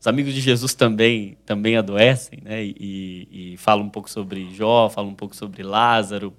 Os 0.00 0.06
amigos 0.06 0.32
de 0.32 0.40
Jesus 0.40 0.74
também, 0.74 1.36
também 1.44 1.76
adoecem, 1.76 2.40
né? 2.42 2.64
E, 2.64 3.28
e, 3.30 3.56
falam 3.58 3.84
um 3.84 3.90
pouco 3.90 4.10
sobre 4.10 4.52
Jó, 4.54 4.88
falam 4.88 5.10
um 5.10 5.14
pouco 5.14 5.36
sobre 5.36 5.62
Lázaro. 5.62 6.32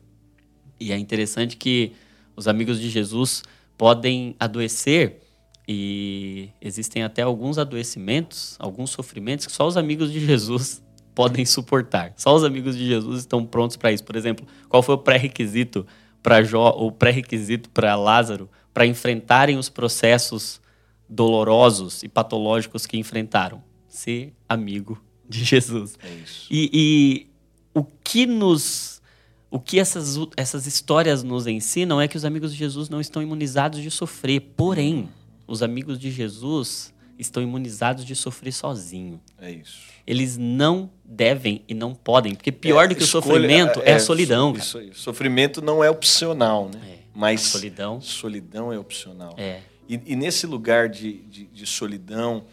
E 0.80 0.92
é 0.92 0.98
interessante 0.98 1.56
que 1.56 1.94
os 2.36 2.48
amigos 2.48 2.82
de 2.82 2.90
Jesus 2.90 3.44
podem 3.78 4.36
adoecer 4.40 5.22
e 5.68 6.50
existem 6.60 7.04
até 7.04 7.22
alguns 7.22 7.60
adoecimentos, 7.60 8.56
alguns 8.60 8.90
sofrimentos 8.90 9.46
que 9.46 9.52
só 9.52 9.68
os 9.68 9.78
amigos 9.78 10.12
de 10.12 10.20
Jesus 10.26 10.84
podem 11.14 11.46
suportar. 11.46 12.14
Só 12.18 12.36
os 12.36 12.44
amigos 12.44 12.76
de 12.76 12.88
Jesus 12.88 13.20
estão 13.20 13.46
prontos 13.46 13.78
para 13.78 13.92
isso. 13.92 14.04
Por 14.04 14.16
exemplo, 14.16 14.46
qual 14.68 14.82
foi 14.82 14.96
o 14.96 14.98
pré-requisito 14.98 15.86
para 16.24 16.42
Jó, 16.42 16.74
ou 16.76 16.92
pré-requisito 16.92 17.70
para 17.70 17.96
Lázaro 17.96 18.50
para 18.74 18.86
enfrentarem 18.86 19.58
os 19.58 19.70
processos 19.70 20.62
dolorosos 21.08 22.04
e 22.04 22.08
patológicos 22.08 22.86
que 22.86 22.98
enfrentaram. 22.98 23.62
Ser 23.88 24.34
amigo 24.48 25.02
de 25.28 25.44
Jesus. 25.44 25.98
É 26.02 26.14
isso. 26.24 26.48
E, 26.50 26.70
e 26.74 27.28
o 27.74 27.84
que 27.84 28.26
nos. 28.26 29.02
O 29.50 29.60
que 29.60 29.80
essas, 29.80 30.18
essas 30.38 30.66
histórias 30.66 31.24
nos 31.24 31.46
ensinam 31.46 32.00
é 32.00 32.08
que 32.08 32.16
os 32.16 32.24
amigos 32.24 32.54
de 32.54 32.58
Jesus 32.58 32.88
não 32.88 33.02
estão 33.02 33.22
imunizados 33.22 33.82
de 33.82 33.92
sofrer. 33.92 34.40
Porém, 34.56 35.10
os 35.46 35.62
amigos 35.62 36.00
de 36.00 36.10
Jesus 36.10 36.94
estão 37.20 37.44
imunizados 37.44 38.06
de 38.06 38.16
sofrer 38.16 38.54
sozinho. 38.54 39.20
É 39.38 39.52
isso. 39.52 39.80
Eles 40.08 40.38
não 40.38 40.90
devem 41.04 41.64
e 41.68 41.74
não 41.74 41.94
podem, 41.94 42.34
porque 42.34 42.52
pior 42.52 42.86
é, 42.86 42.88
do 42.88 42.96
que 42.96 43.04
escolha, 43.04 43.20
o 43.20 43.24
sofrimento 43.24 43.82
é, 43.82 43.92
é, 43.92 43.94
a 43.96 44.00
solidão. 44.00 44.54
Isso, 44.56 44.82
isso, 44.82 45.02
Sofrimento 45.02 45.62
não 45.62 45.84
é 45.84 45.90
opcional, 45.90 46.70
né? 46.74 46.80
É. 46.98 47.01
Mas 47.14 47.42
solidão. 47.42 48.02
solidão 48.02 48.72
é 48.72 48.80
opcional. 48.80 49.36
É. 49.38 49.62
E, 49.88 50.00
e 50.06 50.16
nesse 50.16 50.48
lugar 50.48 50.88
de, 50.88 51.14
de, 51.24 51.46
de 51.46 51.66
solidão, 51.66 52.46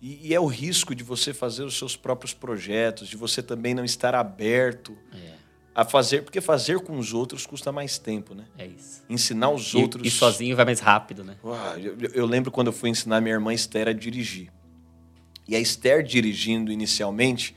e, 0.00 0.28
e, 0.28 0.34
é 0.34 0.40
o 0.40 0.46
risco 0.46 0.94
de 0.94 1.02
você 1.02 1.34
fazer 1.34 1.64
os 1.64 1.76
seus 1.76 1.96
próprios 1.96 2.32
projetos, 2.34 3.08
de 3.08 3.16
você 3.16 3.42
também 3.42 3.74
não 3.74 3.84
estar 3.84 4.14
aberto 4.14 4.96
é. 5.12 5.34
a 5.74 5.84
fazer, 5.84 6.22
porque 6.22 6.40
fazer 6.40 6.80
com 6.80 6.98
os 6.98 7.12
outros 7.12 7.46
custa 7.46 7.72
mais 7.72 7.98
tempo, 7.98 8.34
né? 8.34 8.44
É 8.58 8.66
isso. 8.66 9.02
Ensinar 9.08 9.50
os 9.50 9.72
e, 9.72 9.76
outros. 9.76 10.06
E 10.06 10.10
sozinho 10.10 10.54
vai 10.54 10.64
mais 10.64 10.80
rápido, 10.80 11.24
né? 11.24 11.36
Uau, 11.42 11.78
eu, 11.78 11.96
eu, 12.14 12.26
lembro 12.26 12.50
quando 12.50 12.68
eu 12.68 12.72
fui 12.72 12.90
ensinar 12.90 13.20
minha 13.20 13.34
irmã 13.34 13.52
Esther 13.52 13.88
a 13.88 13.92
dirigir. 13.92 14.52
E 15.48 15.54
a 15.56 15.60
Esther 15.60 16.02
dirigindo 16.02 16.72
inicialmente, 16.72 17.56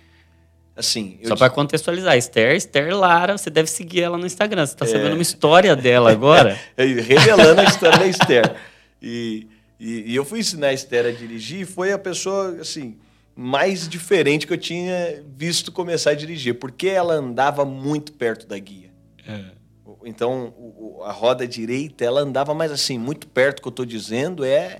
assim. 0.80 1.19
Só 1.25 1.36
para 1.36 1.49
contextualizar, 1.49 2.17
Esther, 2.17 2.55
Esther 2.55 2.95
Lara, 2.97 3.38
você 3.38 3.49
deve 3.49 3.69
seguir 3.69 4.01
ela 4.01 4.17
no 4.17 4.25
Instagram. 4.25 4.65
Você 4.65 4.73
está 4.73 4.86
é... 4.86 4.88
sabendo 4.88 5.13
uma 5.13 5.21
história 5.21 5.75
dela 5.75 6.09
agora. 6.11 6.59
é, 6.75 6.86
revelando 6.86 7.61
a 7.61 7.65
história 7.65 7.99
da 7.99 8.07
Esther. 8.07 8.55
E, 9.01 9.47
e, 9.80 10.11
e, 10.11 10.15
eu 10.15 10.25
fui 10.25 10.39
ensinar 10.39 10.67
a 10.67 10.73
Esther 10.73 11.05
a 11.05 11.11
dirigir 11.11 11.61
e 11.61 11.65
foi 11.65 11.91
a 11.91 11.99
pessoa, 11.99 12.57
assim, 12.61 12.97
mais 13.36 13.88
diferente 13.88 14.47
que 14.47 14.53
eu 14.53 14.57
tinha 14.57 15.23
visto 15.36 15.71
começar 15.71 16.11
a 16.11 16.15
dirigir, 16.15 16.55
porque 16.55 16.88
ela 16.88 17.13
andava 17.13 17.63
muito 17.63 18.13
perto 18.13 18.47
da 18.47 18.57
guia. 18.57 18.91
É. 19.27 19.59
Então, 20.05 20.53
o, 20.57 21.01
a 21.03 21.11
roda 21.11 21.47
direita, 21.47 22.03
ela 22.05 22.21
andava 22.21 22.53
mais 22.53 22.71
assim, 22.71 22.97
muito 22.97 23.27
perto, 23.27 23.61
que 23.61 23.67
eu 23.67 23.71
estou 23.71 23.86
dizendo, 23.86 24.43
é 24.45 24.80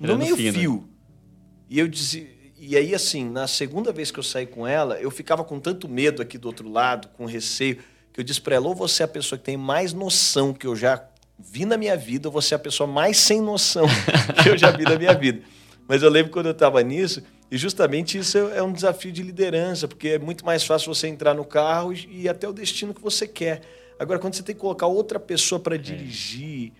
no 0.00 0.16
meio 0.18 0.36
fino. 0.36 0.58
fio. 0.58 0.88
E 1.68 1.78
eu 1.78 1.88
dizia, 1.88 2.26
e 2.64 2.76
aí 2.76 2.94
assim, 2.94 3.28
na 3.28 3.48
segunda 3.48 3.90
vez 3.90 4.12
que 4.12 4.20
eu 4.20 4.22
saí 4.22 4.46
com 4.46 4.64
ela, 4.64 4.94
eu 5.00 5.10
ficava 5.10 5.42
com 5.42 5.58
tanto 5.58 5.88
medo 5.88 6.22
aqui 6.22 6.38
do 6.38 6.46
outro 6.46 6.70
lado, 6.70 7.08
com 7.08 7.24
receio, 7.24 7.78
que 8.12 8.20
eu 8.20 8.22
disse 8.22 8.40
para 8.40 8.54
ela: 8.54 8.68
ou 8.68 8.74
você 8.74 9.02
é 9.02 9.04
a 9.04 9.08
pessoa 9.08 9.36
que 9.36 9.44
tem 9.44 9.56
mais 9.56 9.92
noção 9.92 10.54
que 10.54 10.64
eu 10.64 10.76
já 10.76 11.04
vi 11.36 11.64
na 11.64 11.76
minha 11.76 11.96
vida, 11.96 12.28
ou 12.28 12.32
você 12.32 12.54
é 12.54 12.56
a 12.56 12.60
pessoa 12.60 12.86
mais 12.86 13.16
sem 13.16 13.40
noção 13.40 13.84
que 14.44 14.48
eu 14.48 14.56
já 14.56 14.70
vi 14.70 14.84
na 14.84 14.96
minha 14.96 15.12
vida. 15.12 15.42
Mas 15.88 16.04
eu 16.04 16.08
lembro 16.08 16.30
quando 16.30 16.46
eu 16.46 16.52
estava 16.52 16.80
nisso, 16.84 17.20
e 17.50 17.58
justamente 17.58 18.16
isso 18.16 18.38
é 18.38 18.62
um 18.62 18.72
desafio 18.72 19.10
de 19.10 19.24
liderança, 19.24 19.88
porque 19.88 20.10
é 20.10 20.18
muito 20.20 20.46
mais 20.46 20.62
fácil 20.62 20.94
você 20.94 21.08
entrar 21.08 21.34
no 21.34 21.44
carro 21.44 21.92
e 21.92 22.22
ir 22.22 22.28
até 22.28 22.48
o 22.48 22.52
destino 22.52 22.94
que 22.94 23.02
você 23.02 23.26
quer. 23.26 23.62
Agora, 23.98 24.20
quando 24.20 24.34
você 24.34 24.42
tem 24.44 24.54
que 24.54 24.60
colocar 24.60 24.86
outra 24.86 25.18
pessoa 25.18 25.58
para 25.58 25.74
é. 25.74 25.78
dirigir, 25.78 26.72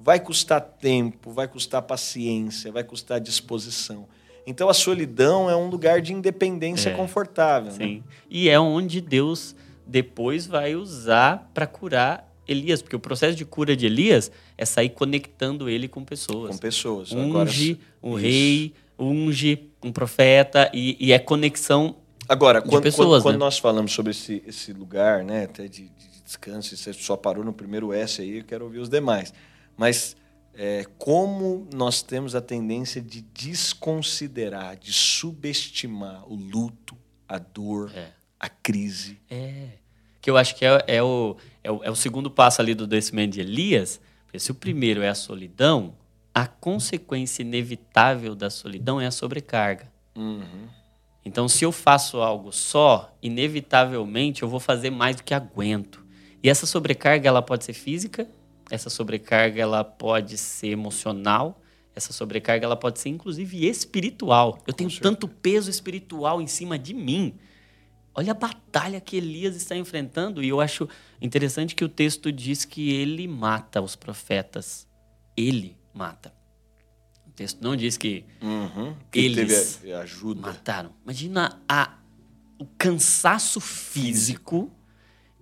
vai 0.00 0.18
custar 0.18 0.60
tempo, 0.60 1.30
vai 1.30 1.46
custar 1.46 1.80
paciência, 1.82 2.72
vai 2.72 2.82
custar 2.82 3.20
disposição. 3.20 4.08
Então 4.48 4.68
a 4.70 4.74
solidão 4.74 5.50
é 5.50 5.54
um 5.54 5.68
lugar 5.68 6.00
de 6.00 6.14
independência 6.14 6.88
é, 6.88 6.94
confortável. 6.94 7.70
Sim. 7.70 7.96
Né? 7.96 8.02
E 8.30 8.48
é 8.48 8.58
onde 8.58 8.98
Deus 9.00 9.54
depois 9.86 10.46
vai 10.46 10.74
usar 10.74 11.50
para 11.52 11.66
curar 11.66 12.26
Elias, 12.46 12.80
porque 12.80 12.96
o 12.96 12.98
processo 12.98 13.36
de 13.36 13.44
cura 13.44 13.76
de 13.76 13.84
Elias 13.84 14.32
é 14.56 14.64
sair 14.64 14.88
conectando 14.88 15.68
ele 15.68 15.86
com 15.86 16.02
pessoas. 16.02 16.52
Com 16.52 16.56
pessoas. 16.56 17.12
Unge 17.12 17.72
Agora, 17.72 18.14
um 18.14 18.14
rei, 18.14 18.72
unge 18.98 19.68
um 19.84 19.92
profeta 19.92 20.70
e, 20.72 20.96
e 20.98 21.12
é 21.12 21.18
conexão 21.18 21.96
Agora, 22.26 22.62
de 22.62 22.68
quando, 22.70 22.82
pessoas, 22.82 23.06
quando, 23.06 23.16
né? 23.16 23.22
quando, 23.22 23.38
nós 23.38 23.58
falamos 23.58 23.92
sobre 23.92 24.12
esse, 24.12 24.42
esse 24.46 24.72
lugar, 24.72 25.22
né, 25.24 25.44
até 25.44 25.64
de, 25.64 25.82
de 25.82 26.22
descanso, 26.24 26.74
você 26.74 26.94
só 26.94 27.18
parou 27.18 27.44
no 27.44 27.52
primeiro 27.52 27.92
S 27.92 28.22
aí, 28.22 28.38
eu 28.38 28.44
quero 28.44 28.64
ouvir 28.64 28.78
os 28.78 28.88
demais. 28.88 29.32
Mas 29.76 30.16
é, 30.60 30.84
como 30.98 31.68
nós 31.72 32.02
temos 32.02 32.34
a 32.34 32.40
tendência 32.40 33.00
de 33.00 33.20
desconsiderar, 33.22 34.76
de 34.76 34.92
subestimar 34.92 36.24
o 36.28 36.34
luto, 36.34 36.96
a 37.28 37.38
dor, 37.38 37.92
é. 37.94 38.08
a 38.40 38.48
crise. 38.48 39.20
É. 39.30 39.68
Que 40.20 40.28
eu 40.28 40.36
acho 40.36 40.56
que 40.56 40.66
é, 40.66 40.84
é, 40.88 41.00
o, 41.00 41.36
é, 41.62 41.70
o, 41.70 41.84
é 41.84 41.90
o 41.90 41.94
segundo 41.94 42.28
passo 42.28 42.60
ali 42.60 42.74
do 42.74 42.88
descimento 42.88 43.34
de 43.34 43.40
Elias. 43.40 44.00
Porque 44.24 44.40
se 44.40 44.50
o 44.50 44.54
primeiro 44.54 45.00
é 45.00 45.08
a 45.08 45.14
solidão, 45.14 45.94
a 46.34 46.44
consequência 46.48 47.42
inevitável 47.42 48.34
da 48.34 48.50
solidão 48.50 49.00
é 49.00 49.06
a 49.06 49.12
sobrecarga. 49.12 49.88
Uhum. 50.16 50.66
Então, 51.24 51.48
se 51.48 51.64
eu 51.64 51.70
faço 51.70 52.18
algo 52.18 52.50
só, 52.50 53.16
inevitavelmente 53.22 54.42
eu 54.42 54.48
vou 54.48 54.58
fazer 54.58 54.90
mais 54.90 55.14
do 55.14 55.22
que 55.22 55.32
aguento. 55.32 56.04
E 56.42 56.50
essa 56.50 56.66
sobrecarga 56.66 57.28
ela 57.28 57.42
pode 57.42 57.64
ser 57.64 57.74
física, 57.74 58.28
essa 58.70 58.90
sobrecarga 58.90 59.60
ela 59.60 59.82
pode 59.84 60.36
ser 60.36 60.68
emocional, 60.68 61.62
essa 61.94 62.12
sobrecarga 62.12 62.64
ela 62.64 62.76
pode 62.76 63.00
ser 63.00 63.08
inclusive 63.08 63.66
espiritual. 63.66 64.62
Eu 64.66 64.72
tenho 64.72 64.90
tanto 65.00 65.26
peso 65.26 65.68
espiritual 65.70 66.40
em 66.40 66.46
cima 66.46 66.78
de 66.78 66.94
mim. 66.94 67.38
Olha 68.14 68.32
a 68.32 68.34
batalha 68.34 69.00
que 69.00 69.16
Elias 69.16 69.56
está 69.56 69.76
enfrentando 69.76 70.42
e 70.42 70.48
eu 70.48 70.60
acho 70.60 70.88
interessante 71.20 71.74
que 71.74 71.84
o 71.84 71.88
texto 71.88 72.32
diz 72.32 72.64
que 72.64 72.92
ele 72.92 73.26
mata 73.26 73.80
os 73.80 73.96
profetas. 73.96 74.86
Ele 75.36 75.76
mata. 75.94 76.32
O 77.26 77.30
texto 77.30 77.60
não 77.60 77.76
diz 77.76 77.96
que, 77.96 78.24
uhum, 78.42 78.96
que 79.10 79.20
eles 79.20 79.84
ajuda. 80.00 80.40
mataram. 80.40 80.92
Imagina 81.04 81.60
a, 81.68 81.96
o 82.58 82.66
cansaço 82.66 83.60
físico 83.60 84.70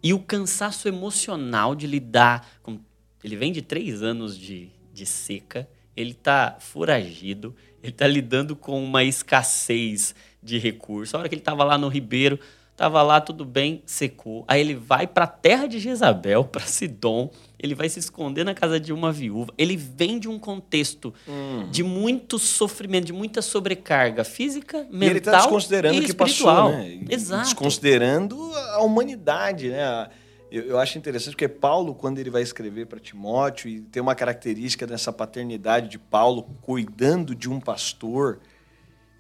e 0.03 0.13
o 0.13 0.19
cansaço 0.19 0.89
emocional 0.89 1.75
de 1.75 1.87
lidar 1.87 2.47
com. 2.63 2.79
Ele 3.23 3.37
vem 3.37 3.53
de 3.53 3.63
três 3.63 4.03
anos 4.03 4.39
de, 4.39 4.69
de 4.93 5.07
seca, 5.07 5.69
ele 5.97 6.13
está 6.13 6.57
foragido, 6.61 7.55
ele 7.83 7.93
está 7.93 8.07
lidando 8.07 8.55
com 8.55 8.83
uma 8.83 9.03
escassez 9.03 10.15
de 10.43 10.59
recursos. 10.59 11.15
A 11.15 11.19
hora 11.19 11.29
que 11.29 11.35
ele 11.35 11.41
estava 11.41 11.65
lá 11.65 11.79
no 11.79 11.89
Ribeiro, 11.89 12.39
estava 12.77 13.03
lá 13.03 13.21
tudo 13.23 13.45
bem, 13.45 13.83
secou. 13.87 14.45
Aí 14.47 14.61
ele 14.61 14.75
vai 14.75 15.07
para 15.07 15.25
a 15.25 15.29
terra 15.29 15.67
de 15.67 15.79
Jezabel, 15.79 16.45
para 16.45 16.61
Sidom, 16.67 17.31
ele 17.59 17.75
vai 17.75 17.89
se 17.89 17.99
esconder 17.99 18.45
na 18.45 18.53
casa 18.53 18.79
de 18.79 18.93
uma 18.93 19.11
viúva. 19.11 19.53
Ele 19.57 19.77
vem 19.77 20.19
de 20.19 20.29
um 20.29 20.39
contexto 20.39 21.13
uhum. 21.27 21.71
de 21.71 21.83
muito 21.83 22.39
sofrimento, 22.39 23.07
de 23.07 23.15
muita 23.15 23.41
sobrecarga 23.41 24.25
física, 24.25 24.87
mental 24.91 25.01
e 25.01 25.07
ele 25.07 25.19
está 25.19 25.39
desconsiderando 25.39 26.03
e 26.03 26.05
que 26.05 26.15
passou, 26.15 26.69
né? 26.69 27.01
Exato. 27.09 27.45
Desconsiderando 27.45 28.37
a 28.55 28.83
humanidade, 28.83 29.71
né? 29.71 30.09
Eu, 30.51 30.63
eu 30.63 30.79
acho 30.79 30.97
interessante 30.97 31.33
porque 31.33 31.49
Paulo, 31.49 31.95
quando 31.95 32.19
ele 32.19 32.31
vai 32.31 32.43
escrever 32.43 32.87
para 32.87 33.01
Timóteo, 33.01 33.69
e 33.69 33.81
tem 33.81 34.01
uma 34.01 34.15
característica 34.15 34.87
dessa 34.87 35.13
paternidade 35.13 35.89
de 35.89 35.99
Paulo 35.99 36.45
cuidando 36.63 37.35
de 37.35 37.51
um 37.51 37.61
pastor, 37.61 38.41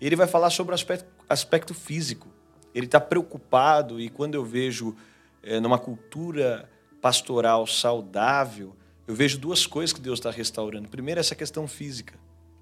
ele 0.01 0.14
vai 0.14 0.27
falar 0.27 0.51
sobre 0.51 0.72
o 0.72 0.74
aspecto, 0.74 1.07
aspecto 1.29 1.74
físico. 1.74 2.29
Ele 2.74 2.87
está 2.87 3.01
preocupado, 3.01 4.01
e 4.01 4.09
quando 4.09 4.35
eu 4.35 4.45
vejo 4.45 4.95
é, 5.43 5.59
numa 5.59 5.79
cultura 5.79 6.68
pastoral 7.01 7.66
saudável, 7.66 8.77
eu 9.07 9.14
vejo 9.14 9.39
duas 9.39 9.66
coisas 9.66 9.93
que 9.93 10.01
Deus 10.01 10.18
está 10.18 10.31
restaurando. 10.31 10.89
Primeiro, 10.89 11.20
essa 11.20 11.35
questão 11.35 11.66
física. 11.66 12.14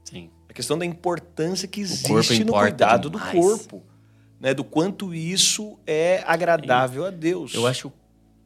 Sim. 0.04 0.30
A 0.48 0.52
questão 0.52 0.78
da 0.78 0.84
importância 0.84 1.66
que 1.66 1.80
existe 1.80 2.44
no 2.44 2.52
cuidado 2.52 3.10
demais. 3.10 3.32
do 3.32 3.40
corpo. 3.40 3.82
Né, 4.38 4.52
do 4.52 4.62
quanto 4.62 5.14
isso 5.14 5.78
é 5.86 6.22
agradável 6.26 7.06
a 7.06 7.10
Deus. 7.10 7.54
Eu 7.54 7.66
acho 7.66 7.90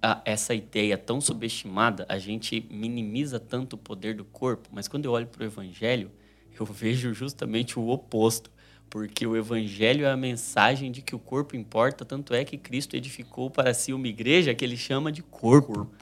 a, 0.03 0.23
essa 0.25 0.55
ideia 0.55 0.97
tão 0.97 1.21
subestimada, 1.21 2.07
a 2.09 2.19
gente 2.19 2.67
minimiza 2.71 3.39
tanto 3.39 3.75
o 3.75 3.79
poder 3.79 4.15
do 4.15 4.25
corpo, 4.25 4.69
mas 4.73 4.89
quando 4.89 5.05
eu 5.05 5.13
olho 5.13 5.27
para 5.27 5.43
o 5.43 5.47
Evangelho, 5.47 6.11
eu 6.59 6.67
vejo 6.67 7.13
justamente 7.13 7.79
o 7.79 7.89
oposto. 7.89 8.51
Porque 8.91 9.27
o 9.27 9.37
Evangelho 9.37 10.07
é 10.07 10.11
a 10.11 10.17
mensagem 10.17 10.91
de 10.91 11.03
que 11.03 11.15
o 11.15 11.19
corpo 11.19 11.55
importa, 11.55 12.07
tanto 12.07 12.33
é 12.33 12.43
que 12.43 12.57
Cristo 12.57 12.97
edificou 12.97 13.51
para 13.51 13.75
si 13.75 13.93
uma 13.93 14.09
igreja 14.09 14.55
que 14.55 14.65
ele 14.65 14.79
chama 14.79 15.13
de 15.13 15.23
corpo. 15.23 15.75
corpo. 15.75 15.95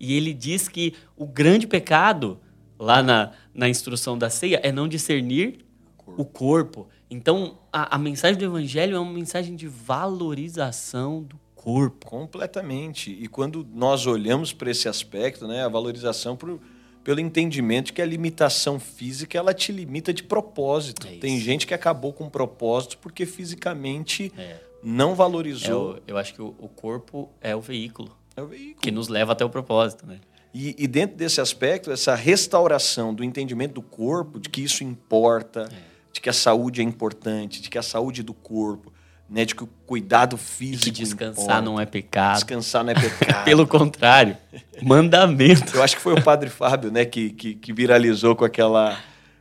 E 0.00 0.14
ele 0.14 0.34
diz 0.34 0.68
que 0.68 0.94
o 1.16 1.24
grande 1.24 1.68
pecado, 1.68 2.40
lá 2.76 3.00
na, 3.00 3.30
na 3.54 3.68
instrução 3.68 4.18
da 4.18 4.28
ceia, 4.28 4.60
é 4.64 4.72
não 4.72 4.88
discernir 4.88 5.64
corpo. 5.96 6.20
o 6.20 6.24
corpo. 6.24 6.88
Então, 7.08 7.58
a, 7.72 7.94
a 7.94 7.98
mensagem 7.98 8.36
do 8.36 8.44
Evangelho 8.44 8.96
é 8.96 8.98
uma 8.98 9.12
mensagem 9.12 9.54
de 9.54 9.68
valorização 9.68 11.22
do 11.22 11.38
corpo. 11.62 12.06
Completamente. 12.06 13.10
E 13.10 13.26
quando 13.28 13.66
nós 13.72 14.06
olhamos 14.06 14.52
para 14.52 14.70
esse 14.70 14.88
aspecto, 14.88 15.46
né, 15.46 15.64
a 15.64 15.68
valorização 15.68 16.36
pro 16.36 16.60
pelo 17.02 17.20
entendimento 17.20 17.92
que 17.92 18.00
a 18.00 18.06
limitação 18.06 18.78
física 18.78 19.36
ela 19.36 19.52
te 19.52 19.72
limita 19.72 20.12
de 20.12 20.22
propósito. 20.22 21.06
É 21.06 21.16
Tem 21.16 21.38
gente 21.38 21.66
que 21.66 21.74
acabou 21.74 22.12
com 22.12 22.28
propósito 22.28 22.98
porque 22.98 23.26
fisicamente 23.26 24.32
é. 24.38 24.60
não 24.82 25.14
valorizou. 25.14 25.96
É 25.96 25.98
o, 25.98 26.02
eu 26.06 26.18
acho 26.18 26.34
que 26.34 26.42
o, 26.42 26.54
o, 26.58 26.68
corpo 26.68 27.28
é 27.40 27.54
o 27.56 27.60
veículo. 27.60 28.16
É 28.36 28.42
o 28.42 28.46
veículo. 28.46 28.80
Que 28.80 28.90
nos 28.90 29.08
leva 29.08 29.32
até 29.32 29.44
o 29.44 29.50
propósito, 29.50 30.06
né? 30.06 30.20
E, 30.54 30.74
e 30.78 30.86
dentro 30.86 31.16
desse 31.16 31.40
aspecto, 31.40 31.90
essa 31.90 32.14
restauração 32.14 33.14
do 33.14 33.24
entendimento 33.24 33.72
do 33.74 33.82
corpo, 33.82 34.38
de 34.38 34.50
que 34.50 34.60
isso 34.60 34.84
importa, 34.84 35.68
é. 35.72 35.76
de 36.12 36.20
que 36.20 36.28
a 36.28 36.32
saúde 36.32 36.82
é 36.82 36.84
importante, 36.84 37.60
de 37.60 37.70
que 37.70 37.78
a 37.78 37.82
saúde 37.82 38.22
do 38.22 38.34
corpo, 38.34 38.91
né, 39.32 39.46
de 39.46 39.54
que 39.54 39.64
o 39.64 39.66
cuidado 39.86 40.36
físico. 40.36 40.88
E 40.88 40.92
que 40.92 40.98
descansar 41.04 41.44
importa. 41.44 41.62
não 41.62 41.80
é 41.80 41.86
pecado. 41.86 42.34
Descansar 42.34 42.84
não 42.84 42.92
é 42.92 42.94
pecado. 42.94 43.44
Pelo 43.46 43.66
contrário, 43.66 44.36
mandamento. 44.82 45.74
Eu 45.74 45.82
acho 45.82 45.96
que 45.96 46.02
foi 46.02 46.12
o 46.12 46.22
padre 46.22 46.50
Fábio 46.50 46.90
né, 46.90 47.06
que, 47.06 47.30
que, 47.30 47.54
que, 47.54 47.72
viralizou 47.72 48.36
com 48.36 48.44
aquela, 48.44 49.00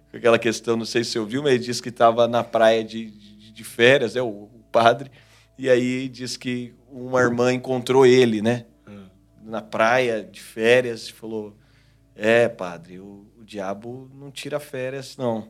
com 0.09 0.15
aquela 0.15 0.39
questão, 0.39 0.77
não 0.77 0.85
sei 0.85 1.03
se 1.03 1.11
você 1.11 1.19
ouviu, 1.19 1.43
mas 1.43 1.53
ele 1.53 1.63
disse 1.65 1.81
que 1.81 1.89
estava 1.89 2.25
na 2.25 2.41
praia 2.41 2.85
de, 2.85 3.11
de, 3.11 3.51
de 3.51 3.63
férias, 3.65 4.15
é, 4.15 4.21
o, 4.21 4.27
o, 4.27 4.63
padre, 4.71 5.11
e 5.57 5.69
aí 5.69 6.07
disse 6.07 6.39
que 6.39 6.73
uma 6.89 7.19
irmã 7.19 7.51
encontrou 7.51 8.05
ele, 8.05 8.41
né? 8.41 8.65
Hum. 8.87 9.07
Na 9.43 9.61
praia 9.61 10.23
de 10.23 10.41
férias, 10.41 11.09
e 11.09 11.11
falou: 11.13 11.53
É, 12.15 12.47
padre, 12.47 12.99
o, 12.99 13.27
o 13.37 13.43
diabo 13.43 14.09
não 14.13 14.31
tira 14.31 14.57
férias, 14.57 15.17
não. 15.17 15.49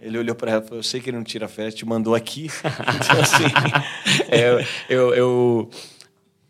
Ele 0.00 0.18
olhou 0.18 0.34
para 0.34 0.52
ela 0.52 0.62
e 0.62 0.64
falou: 0.64 0.78
Eu 0.78 0.82
sei 0.82 1.00
que 1.00 1.10
ele 1.10 1.16
não 1.16 1.24
tira 1.24 1.48
férias, 1.48 1.74
te 1.74 1.86
mandou 1.86 2.14
aqui. 2.14 2.48
então, 2.62 3.20
assim. 3.20 3.44
é, 4.28 4.66
eu, 4.88 5.14
eu, 5.14 5.70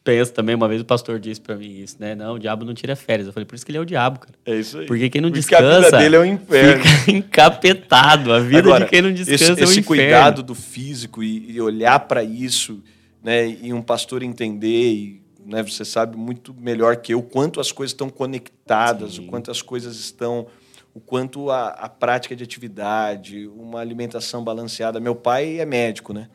penso 0.02 0.32
também, 0.32 0.54
uma 0.54 0.68
vez 0.68 0.80
o 0.80 0.84
pastor 0.84 1.18
disse 1.18 1.40
para 1.40 1.56
mim 1.56 1.80
isso, 1.80 1.96
né? 1.98 2.14
Não, 2.14 2.34
o 2.34 2.38
diabo 2.38 2.64
não 2.64 2.74
tira 2.74 2.96
férias. 2.96 3.26
Eu 3.26 3.32
falei: 3.32 3.46
Por 3.46 3.54
isso 3.54 3.64
que 3.64 3.70
ele 3.70 3.78
é 3.78 3.80
o 3.80 3.84
diabo, 3.84 4.20
cara. 4.20 4.34
É 4.44 4.56
isso 4.56 4.78
aí. 4.78 4.86
Porque 4.86 5.08
quem 5.08 5.20
não 5.20 5.30
Porque 5.30 5.40
descansa. 5.40 5.76
a 5.76 5.80
vida 5.82 5.98
dele 5.98 6.16
é 6.16 6.20
um 6.20 6.24
inferno. 6.24 6.84
Fica 6.84 7.10
encapetado. 7.12 8.32
A 8.32 8.40
vida 8.40 8.58
Agora, 8.58 8.84
de 8.84 8.90
quem 8.90 9.02
não 9.02 9.12
descansa 9.12 9.34
esse, 9.34 9.50
é 9.50 9.54
um 9.54 9.70
esse 9.70 9.80
inferno. 9.80 9.84
cuidado 9.86 10.42
do 10.42 10.54
físico 10.54 11.22
e, 11.22 11.52
e 11.52 11.60
olhar 11.60 12.00
para 12.00 12.24
isso 12.24 12.82
né, 13.26 13.48
e 13.60 13.72
um 13.72 13.82
pastor 13.82 14.22
entender, 14.22 14.92
e, 14.92 15.22
né, 15.44 15.60
você 15.60 15.84
sabe 15.84 16.16
muito 16.16 16.54
melhor 16.54 16.96
que 16.98 17.12
eu, 17.12 17.20
quanto 17.20 17.58
as 17.58 17.72
coisas 17.72 17.92
estão 17.92 18.08
conectadas, 18.08 19.14
Sim. 19.14 19.22
o 19.22 19.26
quanto 19.26 19.50
as 19.50 19.60
coisas 19.60 19.96
estão 19.96 20.46
o 20.96 21.00
quanto 21.00 21.50
a, 21.50 21.68
a, 21.68 21.90
prática 21.90 22.34
de 22.34 22.42
atividade, 22.42 23.46
uma 23.48 23.80
alimentação 23.80 24.42
balanceada. 24.42 24.98
Meu 24.98 25.14
pai 25.14 25.60
é 25.60 25.66
médico, 25.66 26.14
né? 26.14 26.30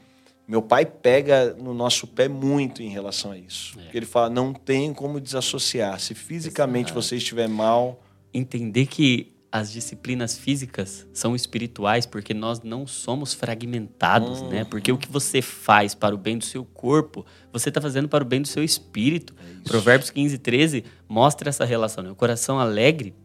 Meu 0.48 0.62
pai 0.62 0.86
pega 0.86 1.56
no 1.56 1.74
nosso 1.74 2.06
pé 2.06 2.28
muito 2.28 2.84
em 2.84 2.88
relação 2.88 3.32
a 3.32 3.38
isso. 3.40 3.80
É. 3.80 3.98
Ele 3.98 4.06
fala, 4.06 4.30
não 4.30 4.54
tem 4.54 4.94
como 4.94 5.20
desassociar. 5.20 6.00
Se 6.00 6.14
fisicamente 6.14 6.92
Exato. 6.92 7.02
você 7.02 7.16
estiver 7.16 7.50
mal... 7.50 8.04
Entender 8.32 8.86
que 8.86 9.34
as 9.52 9.72
disciplinas 9.72 10.38
físicas 10.38 11.08
são 11.12 11.36
espirituais 11.36 12.06
porque 12.06 12.32
nós 12.32 12.62
não 12.62 12.86
somos 12.86 13.34
fragmentados, 13.34 14.44
né? 14.44 14.64
Porque 14.64 14.92
o 14.92 14.98
que 14.98 15.12
você 15.12 15.42
faz 15.42 15.96
para 15.96 16.14
o 16.14 16.18
bem 16.20 16.38
do 16.38 16.46
seu 16.46 16.64
corpo, 16.64 17.26
você 17.52 17.70
está 17.70 17.82
fazendo 17.82 18.08
para 18.08 18.24
o 18.24 18.28
bem 18.28 18.44
do 18.44 18.48
seu 18.48 18.64
espírito. 18.64 19.34
É 19.66 19.68
Provérbios 19.68 20.12
15, 20.12 20.38
13 20.38 20.86
mostra 21.10 21.50
essa 21.50 21.66
relação. 21.66 22.04
Né? 22.04 22.12
O 22.12 22.16
coração 22.16 22.60
alegre 22.60 23.16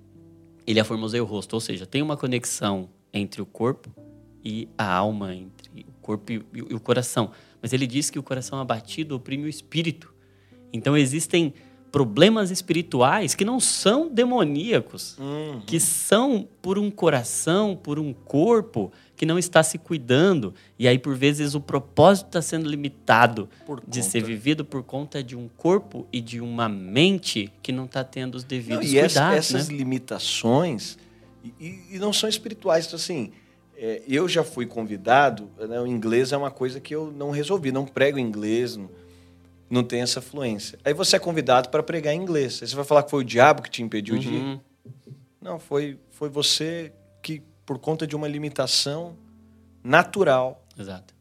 ele 0.66 0.80
aformoseia 0.80 1.22
o 1.22 1.26
rosto, 1.26 1.54
ou 1.54 1.60
seja, 1.60 1.86
tem 1.86 2.02
uma 2.02 2.16
conexão 2.16 2.88
entre 3.12 3.40
o 3.40 3.46
corpo 3.46 3.90
e 4.44 4.68
a 4.76 4.92
alma, 4.92 5.34
entre 5.34 5.86
o 5.88 5.92
corpo 6.02 6.32
e, 6.32 6.44
e 6.54 6.74
o 6.74 6.80
coração. 6.80 7.30
Mas 7.62 7.72
ele 7.72 7.86
diz 7.86 8.10
que 8.10 8.18
o 8.18 8.22
coração 8.22 8.58
abatido 8.58 9.14
oprime 9.16 9.44
o 9.44 9.48
espírito. 9.48 10.12
Então 10.72 10.96
existem 10.96 11.54
problemas 11.90 12.50
espirituais 12.50 13.34
que 13.34 13.44
não 13.44 13.58
são 13.58 14.08
demoníacos, 14.12 15.16
uhum. 15.18 15.62
que 15.66 15.80
são 15.80 16.46
por 16.60 16.78
um 16.78 16.90
coração, 16.90 17.74
por 17.74 17.98
um 17.98 18.12
corpo 18.12 18.92
que 19.16 19.24
não 19.24 19.38
está 19.38 19.62
se 19.62 19.78
cuidando. 19.78 20.54
E 20.78 20.86
aí, 20.86 20.98
por 20.98 21.16
vezes, 21.16 21.54
o 21.54 21.60
propósito 21.60 22.26
está 22.26 22.42
sendo 22.42 22.68
limitado 22.68 23.48
por 23.64 23.80
de 23.80 24.00
conta. 24.00 24.02
ser 24.02 24.22
vivido 24.22 24.64
por 24.64 24.82
conta 24.82 25.22
de 25.22 25.34
um 25.34 25.48
corpo 25.48 26.06
e 26.12 26.20
de 26.20 26.40
uma 26.40 26.68
mente 26.68 27.50
que 27.62 27.72
não 27.72 27.86
está 27.86 28.04
tendo 28.04 28.34
os 28.34 28.44
devidos 28.44 28.84
não, 28.84 28.98
e 28.98 29.00
cuidados. 29.00 29.38
Essas 29.38 29.68
né? 29.68 29.76
limitações, 29.76 30.98
e, 31.58 31.80
e, 31.92 31.98
não 31.98 32.12
são 32.12 32.28
espirituais. 32.28 32.86
Então, 32.86 32.96
assim, 32.96 33.32
é, 33.76 34.02
eu 34.06 34.28
já 34.28 34.44
fui 34.44 34.66
convidado, 34.66 35.48
né, 35.68 35.80
o 35.80 35.86
inglês 35.86 36.32
é 36.32 36.36
uma 36.36 36.50
coisa 36.50 36.80
que 36.80 36.94
eu 36.94 37.12
não 37.12 37.30
resolvi, 37.30 37.72
não 37.72 37.86
prego 37.86 38.18
inglês, 38.18 38.76
não, 38.76 38.90
não 39.70 39.84
tenho 39.84 40.02
essa 40.02 40.20
fluência. 40.20 40.78
Aí 40.84 40.92
você 40.92 41.16
é 41.16 41.18
convidado 41.18 41.68
para 41.68 41.82
pregar 41.82 42.14
inglês. 42.14 42.60
Aí 42.60 42.68
você 42.68 42.76
vai 42.76 42.84
falar 42.84 43.02
que 43.02 43.10
foi 43.10 43.20
o 43.20 43.24
diabo 43.24 43.62
que 43.62 43.70
te 43.70 43.82
impediu 43.82 44.14
uhum. 44.14 44.20
de 44.20 44.28
ir? 44.28 44.42
Uhum. 44.42 44.60
Não, 45.40 45.58
foi, 45.58 45.98
foi 46.10 46.28
você 46.28 46.92
por 47.66 47.78
conta 47.78 48.06
de 48.06 48.16
uma 48.16 48.28
limitação 48.28 49.16
natural. 49.84 50.64
Exato. 50.78 51.14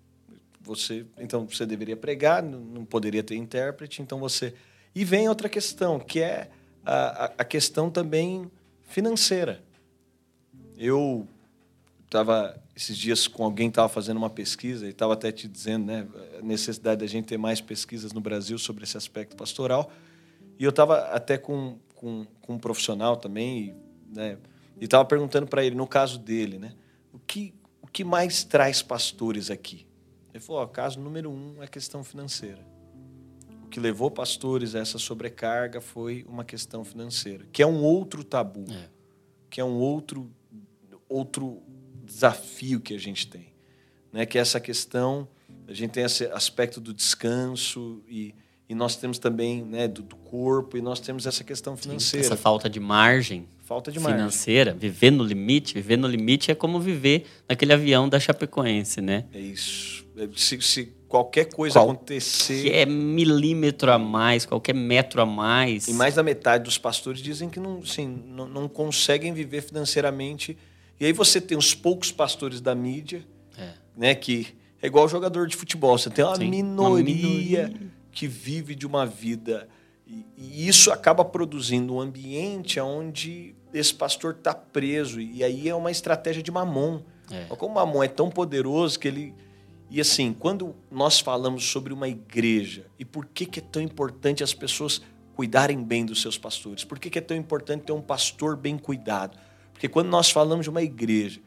Você, 0.62 1.06
então 1.20 1.46
você 1.46 1.66
deveria 1.66 1.98
pregar, 1.98 2.42
não 2.42 2.86
poderia 2.86 3.24
ter 3.24 3.36
intérprete, 3.36 4.02
então 4.02 4.20
você. 4.20 4.54
E 4.94 5.04
vem 5.04 5.28
outra 5.28 5.50
questão, 5.50 6.00
que 6.00 6.22
é 6.22 6.50
a, 6.86 7.26
a 7.40 7.44
questão 7.44 7.90
também 7.90 8.50
financeira. 8.84 9.62
Eu 10.78 11.28
estava 12.06 12.60
esses 12.76 12.98
dias 12.98 13.28
com 13.28 13.44
alguém 13.44 13.70
estava 13.70 13.88
fazendo 13.88 14.18
uma 14.18 14.30
pesquisa 14.30 14.86
e 14.86 14.90
estava 14.90 15.14
até 15.14 15.32
te 15.32 15.48
dizendo, 15.48 15.86
né, 15.86 16.06
a 16.38 16.42
necessidade 16.42 17.00
da 17.00 17.08
gente 17.08 17.26
ter 17.26 17.38
mais 17.38 17.62
pesquisas 17.62 18.12
no 18.12 18.20
Brasil 18.20 18.58
sobre 18.60 18.84
esse 18.84 18.98
aspecto 18.98 19.36
pastoral. 19.36 19.90
E 20.60 20.64
eu 20.64 20.72
estava 20.72 21.00
até 21.06 21.38
com, 21.38 21.78
com, 21.96 22.26
com 22.42 22.54
um 22.56 22.60
profissional 22.60 23.16
também, 23.16 23.76
né, 24.14 24.38
e 24.80 24.86
estava 24.86 25.06
perguntando 25.06 25.48
para 25.48 25.64
ele, 25.64 25.76
no 25.76 25.88
caso 25.88 26.20
dele, 26.20 26.58
né? 26.58 26.74
O 27.14 27.20
que, 27.20 27.54
o 27.82 27.88
que 27.88 28.04
mais 28.04 28.44
traz 28.44 28.82
pastores 28.82 29.50
aqui? 29.50 29.88
Ele 30.34 30.44
falou: 30.44 30.62
o 30.62 30.68
caso 30.68 31.00
número 31.00 31.32
um 31.32 31.62
é 31.62 31.66
a 31.66 31.68
questão 31.68 32.04
financeira. 32.04 32.66
O 33.64 33.68
que 33.68 33.80
levou 33.80 34.12
pastores 34.12 34.76
a 34.76 34.80
essa 34.80 34.98
sobrecarga 35.00 35.82
foi 35.82 36.26
uma 36.28 36.44
questão 36.44 36.84
financeira, 36.84 37.46
que 37.52 37.64
é 37.64 37.68
um 37.68 37.82
outro 37.84 38.24
tabu, 38.24 38.66
é. 38.70 38.90
que 39.50 39.60
é 39.60 39.64
um 39.64 39.78
outro, 39.78 40.30
outro 41.08 41.64
desafio 42.04 42.80
que 42.80 42.94
a 42.94 43.00
gente 43.00 43.28
tem. 43.28 43.54
Né? 44.12 44.26
Que 44.26 44.38
é 44.38 44.42
essa 44.42 44.60
questão, 44.60 45.28
a 45.68 45.74
gente 45.74 45.92
tem 45.92 46.04
esse 46.04 46.26
aspecto 46.28 46.80
do 46.80 46.94
descanso 46.94 48.04
e, 48.08 48.36
e 48.68 48.76
nós 48.76 48.96
temos 48.96 49.20
também 49.20 49.64
né, 49.64 49.88
do, 49.88 50.02
do 50.02 50.16
corpo 50.16 50.78
e 50.78 50.82
nós 50.82 51.00
temos 51.00 51.26
essa 51.26 51.44
questão 51.44 51.78
financeira. 51.78 52.26
Essa 52.26 52.38
falta 52.38 52.70
de 52.70 52.80
margem 52.80 53.48
Falta 53.66 53.92
de 53.92 54.00
financeira, 54.00 54.74
margem. 54.74 54.92
viver 54.92 55.10
no 55.10 55.24
limite. 55.24 55.74
Viver 55.74 55.98
no 55.98 56.08
limite 56.08 56.52
é 56.52 56.56
como 56.56 56.80
viver 56.80 57.26
naquele 57.50 57.74
avião 57.74 58.08
da 58.08 58.20
Chapecoense, 58.20 59.02
né? 59.02 59.26
É 59.34 59.40
isso. 59.40 60.06
É, 60.16 60.30
se, 60.36 60.62
se 60.62 60.94
qualquer 61.08 61.46
coisa 61.46 61.80
Qual, 61.80 61.90
acontecer. 61.90 62.62
Qualquer 62.62 62.86
milímetro 62.86 63.92
a 63.92 63.98
mais, 63.98 64.46
qualquer 64.46 64.76
metro 64.76 65.20
a 65.20 65.26
mais. 65.26 65.88
E 65.88 65.94
mais 65.94 66.14
da 66.14 66.22
metade 66.22 66.66
dos 66.66 66.78
pastores 66.78 67.20
dizem 67.20 67.50
que 67.50 67.60
não, 67.60 67.80
assim, 67.80 68.08
não, 68.28 68.48
não 68.48 68.68
conseguem 68.70 69.34
viver 69.34 69.64
financeiramente. 69.64 70.56
E 71.00 71.06
aí 71.08 71.12
você 71.12 71.42
tem 71.42 71.58
os 71.58 71.74
poucos 71.74 72.12
pastores 72.12 72.62
da 72.62 72.76
mídia, 72.76 73.26
é. 73.58 73.70
né? 73.98 74.14
Que 74.14 74.50
é 74.80 74.86
igual 74.86 75.10
jogador 75.10 75.48
de 75.48 75.56
futebol. 75.56 75.98
Você 75.98 76.12
tem 76.12 76.24
uma, 76.24 76.36
Sim, 76.36 76.50
minoria, 76.50 76.88
uma 76.88 77.04
minoria 77.04 77.74
que 78.16 78.28
vive 78.28 78.74
de 78.74 78.88
uma 78.88 79.06
vida 79.06 79.68
e, 80.08 80.26
e 80.38 80.68
isso 80.68 80.92
acaba 80.92 81.26
produzindo 81.26 81.96
um 81.96 82.00
ambiente 82.00 82.80
onde 82.80 83.56
esse 83.74 83.94
pastor 83.94 84.36
está 84.38 84.54
preso. 84.54 85.20
E 85.20 85.44
aí 85.44 85.68
é 85.68 85.76
uma 85.76 85.92
estratégia 85.92 86.44
de 86.44 86.52
mamon. 86.52 87.02
É. 87.30 87.46
Como 87.56 87.74
o 87.74 87.76
mamon 87.76 88.04
é 88.04 88.08
tão 88.08 88.30
poderoso 88.30 89.00
que 89.00 89.08
ele. 89.08 89.34
E 89.90 90.00
assim, 90.00 90.34
quando 90.34 90.76
nós 90.92 91.20
falamos 91.20 91.66
sobre 91.66 91.94
uma 91.94 92.08
igreja 92.08 92.88
e 92.98 93.06
por 93.06 93.26
que, 93.26 93.46
que 93.46 93.60
é 93.60 93.64
tão 93.64 93.82
importante 93.82 94.44
as 94.44 94.54
pessoas 94.54 95.02
cuidarem 95.36 95.84
bem 95.84 96.06
dos 96.06 96.22
seus 96.22 96.38
pastores, 96.38 96.84
por 96.84 96.98
que, 96.98 97.10
que 97.10 97.20
é 97.20 97.22
tão 97.22 97.38
importante 97.38 97.84
ter 97.84 97.92
um 97.92 98.02
pastor 98.02 98.56
bem 98.56 98.78
cuidado? 98.78 99.38
Porque 99.74 99.88
quando 99.88 100.08
nós 100.08 100.32
falamos 100.32 100.66
de 100.66 100.70
uma 100.70 100.82
igreja, 100.82 101.40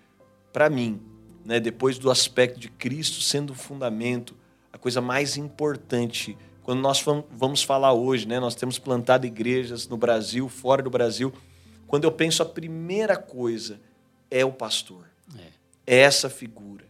para 0.53 0.71
mim, 0.71 1.01
né, 1.45 1.59
depois 1.59 1.99
do 1.99 2.11
aspecto 2.11 2.61
de 2.61 2.69
Cristo 2.69 3.21
sendo 3.21 3.51
o 3.51 3.57
fundamento, 3.57 4.37
a 4.73 4.79
coisa 4.79 5.01
mais 5.01 5.37
importante 5.37 6.37
quando 6.69 6.83
nós 6.83 7.03
vamos 7.31 7.63
falar 7.63 7.95
hoje, 7.95 8.29
né, 8.29 8.39
nós 8.39 8.55
temos 8.55 8.79
plantado 8.79 9.27
igrejas 9.27 9.89
no 9.89 9.97
Brasil, 9.97 10.51
fora 10.51 10.83
do 10.83 10.91
Brasil. 10.91 11.33
Quando 11.87 12.05
eu 12.05 12.13
penso 12.13 12.43
a 12.43 12.45
primeira 12.45 13.17
coisa 13.17 13.81
é 14.31 14.45
o 14.45 14.53
pastor. 14.53 15.07
É, 15.87 15.97
é 15.97 16.01
essa 16.01 16.29
figura. 16.29 16.85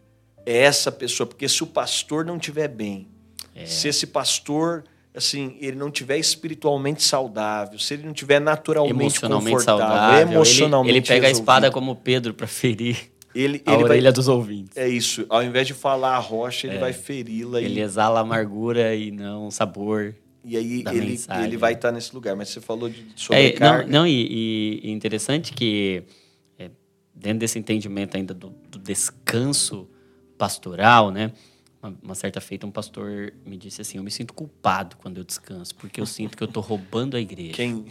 É 0.45 0.57
essa 0.57 0.91
pessoa. 0.91 1.25
Porque 1.25 1.47
se 1.47 1.63
o 1.63 1.65
pastor 1.65 2.25
não 2.25 2.35
estiver 2.35 2.67
bem, 2.67 3.07
é. 3.55 3.65
se 3.65 3.87
esse 3.87 4.05
pastor 4.05 4.83
assim, 5.15 5.55
ele 5.61 5.77
não 5.77 5.89
tiver 5.89 6.17
espiritualmente 6.17 7.01
saudável, 7.01 7.79
se 7.79 7.93
ele 7.93 8.03
não 8.03 8.11
tiver 8.11 8.41
naturalmente 8.41 8.99
emocionalmente 8.99 9.55
confortável, 9.55 9.87
saudável, 9.87 10.33
emocionalmente 10.33 10.91
ele, 10.91 10.97
ele 10.97 11.07
pega 11.07 11.27
resolvido. 11.27 11.37
a 11.37 11.53
espada 11.53 11.71
como 11.71 11.95
Pedro 11.95 12.33
para 12.33 12.47
ferir 12.47 13.13
ele, 13.33 13.61
a 13.65 13.73
ele 13.73 13.83
orelha 13.83 14.03
vai, 14.03 14.11
dos 14.11 14.27
ouvintes. 14.27 14.75
É 14.75 14.87
isso. 14.87 15.25
Ao 15.29 15.43
invés 15.43 15.67
de 15.67 15.73
falar 15.73 16.15
a 16.15 16.19
rocha, 16.19 16.67
ele 16.67 16.77
é. 16.77 16.79
vai 16.79 16.93
feri-la. 16.93 17.61
Ele 17.61 17.79
e... 17.79 17.83
exala 17.83 18.19
amargura 18.19 18.95
e 18.95 19.11
não 19.11 19.51
sabor. 19.51 20.15
E 20.43 20.57
aí 20.57 20.83
ele, 20.87 21.17
ele 21.43 21.57
vai 21.57 21.73
estar 21.73 21.91
nesse 21.91 22.13
lugar. 22.13 22.35
Mas 22.35 22.49
você 22.49 22.61
falou 22.61 22.89
de 22.89 23.05
sobrecarga. 23.15 23.83
É, 23.83 23.85
não, 23.85 23.99
não, 23.99 24.07
e, 24.07 24.79
e 24.83 24.91
interessante 24.91 25.53
que 25.53 26.03
é, 26.57 26.71
dentro 27.13 27.39
desse 27.39 27.59
entendimento 27.59 28.17
ainda 28.17 28.33
do, 28.33 28.49
do 28.69 28.79
descanso 28.79 29.87
pastoral, 30.37 31.11
né? 31.11 31.31
Uma, 31.81 31.95
uma, 32.01 32.15
certa 32.15 32.41
feita, 32.41 32.65
um 32.65 32.71
pastor 32.71 33.33
me 33.45 33.57
disse 33.57 33.81
assim: 33.81 33.97
Eu 33.97 34.03
me 34.03 34.11
sinto 34.11 34.33
culpado 34.33 34.97
quando 34.97 35.17
eu 35.17 35.23
descanso, 35.23 35.75
porque 35.75 36.01
eu 36.01 36.05
sinto 36.05 36.35
que 36.35 36.43
eu 36.43 36.47
estou 36.47 36.63
roubando 36.63 37.15
a 37.15 37.21
igreja. 37.21 37.53
Quem? 37.53 37.85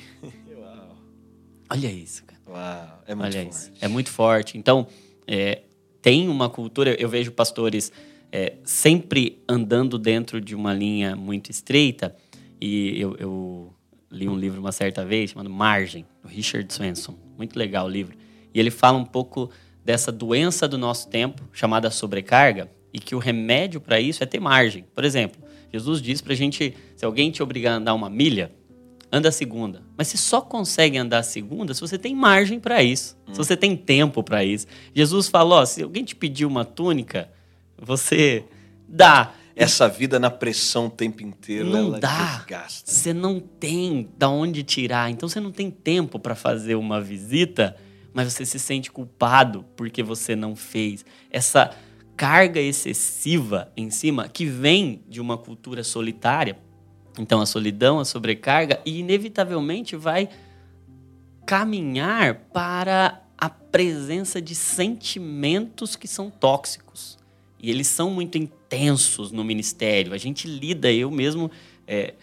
Olha 1.70 1.90
isso, 1.92 2.24
cara. 2.24 2.40
Uau, 2.48 3.02
é 3.06 3.14
muito 3.14 3.26
Olha 3.26 3.44
forte. 3.44 3.56
Isso. 3.56 3.72
É 3.80 3.88
muito 3.88 4.10
forte. 4.10 4.58
Então, 4.58 4.86
é, 5.28 5.62
tem 6.00 6.26
uma 6.28 6.48
cultura, 6.48 6.96
eu 6.98 7.08
vejo 7.08 7.30
pastores 7.32 7.92
é, 8.32 8.54
sempre 8.64 9.42
andando 9.46 9.98
dentro 9.98 10.40
de 10.40 10.54
uma 10.54 10.72
linha 10.72 11.14
muito 11.14 11.50
estreita, 11.50 12.16
e 12.60 12.98
eu, 13.00 13.14
eu, 13.18 13.74
li 14.10 14.26
um 14.26 14.36
livro 14.36 14.58
uma 14.58 14.72
certa 14.72 15.04
vez 15.04 15.30
chamado 15.30 15.50
Margem, 15.50 16.06
do 16.22 16.28
Richard 16.28 16.72
Swenson. 16.72 17.14
Muito 17.36 17.56
legal 17.58 17.86
o 17.86 17.88
livro. 17.88 18.16
E 18.54 18.58
ele 18.58 18.70
fala 18.70 18.96
um 18.96 19.04
pouco 19.04 19.50
dessa 19.84 20.10
doença 20.10 20.66
do 20.66 20.78
nosso 20.78 21.08
tempo, 21.08 21.42
chamada 21.52 21.90
sobrecarga, 21.90 22.70
e 22.92 22.98
que 22.98 23.14
o 23.14 23.18
remédio 23.18 23.80
para 23.80 24.00
isso 24.00 24.24
é 24.24 24.26
ter 24.26 24.40
margem. 24.40 24.84
Por 24.94 25.04
exemplo, 25.04 25.40
Jesus 25.72 26.00
diz 26.00 26.20
para 26.20 26.32
a 26.32 26.36
gente: 26.36 26.74
se 26.96 27.04
alguém 27.04 27.30
te 27.30 27.42
obrigar 27.42 27.74
a 27.74 27.76
andar 27.76 27.94
uma 27.94 28.08
milha, 28.08 28.50
anda 29.10 29.28
a 29.28 29.32
segunda. 29.32 29.82
Mas 29.96 30.08
você 30.08 30.16
só 30.16 30.40
consegue 30.40 30.98
andar 30.98 31.18
a 31.18 31.22
segunda 31.22 31.74
se 31.74 31.80
você 31.80 31.98
tem 31.98 32.14
margem 32.14 32.60
para 32.60 32.82
isso, 32.82 33.16
hum. 33.26 33.32
se 33.32 33.38
você 33.38 33.56
tem 33.56 33.76
tempo 33.76 34.22
para 34.22 34.44
isso. 34.44 34.66
Jesus 34.94 35.28
falou: 35.28 35.64
se 35.66 35.82
alguém 35.82 36.04
te 36.04 36.14
pedir 36.14 36.46
uma 36.46 36.64
túnica, 36.64 37.30
você 37.76 38.44
dá. 38.88 39.34
Essa 39.60 39.88
vida 39.88 40.20
na 40.20 40.30
pressão 40.30 40.86
o 40.86 40.90
tempo 40.90 41.20
inteiro, 41.20 41.68
não 41.68 41.88
ela 41.88 41.98
dá. 41.98 42.36
desgasta. 42.36 42.88
Você 42.88 43.12
não 43.12 43.40
tem 43.40 44.08
da 44.16 44.28
onde 44.28 44.62
tirar. 44.62 45.10
Então 45.10 45.28
você 45.28 45.40
não 45.40 45.50
tem 45.50 45.68
tempo 45.68 46.16
para 46.20 46.36
fazer 46.36 46.76
uma 46.76 47.00
visita, 47.00 47.74
mas 48.14 48.32
você 48.32 48.46
se 48.46 48.56
sente 48.56 48.92
culpado 48.92 49.64
porque 49.74 50.00
você 50.00 50.36
não 50.36 50.54
fez. 50.54 51.04
Essa 51.28 51.74
carga 52.16 52.60
excessiva 52.60 53.72
em 53.76 53.90
cima 53.90 54.28
que 54.28 54.44
vem 54.44 55.02
de 55.08 55.20
uma 55.20 55.38
cultura 55.38 55.84
solitária. 55.84 56.58
Então, 57.18 57.40
a 57.40 57.46
solidão, 57.46 57.98
a 57.98 58.04
sobrecarga, 58.04 58.80
e 58.84 58.98
inevitavelmente 58.98 59.96
vai 59.96 60.28
caminhar 61.46 62.34
para 62.52 63.22
a 63.36 63.48
presença 63.48 64.40
de 64.40 64.54
sentimentos 64.54 65.96
que 65.96 66.08
são 66.08 66.30
tóxicos. 66.30 67.18
E 67.60 67.70
eles 67.70 67.86
são 67.86 68.10
muito 68.10 68.36
intensos 68.36 69.32
no 69.32 69.42
ministério. 69.42 70.12
A 70.12 70.18
gente 70.18 70.46
lida, 70.46 70.92
eu 70.92 71.10
mesmo 71.10 71.50
é, 71.86 72.14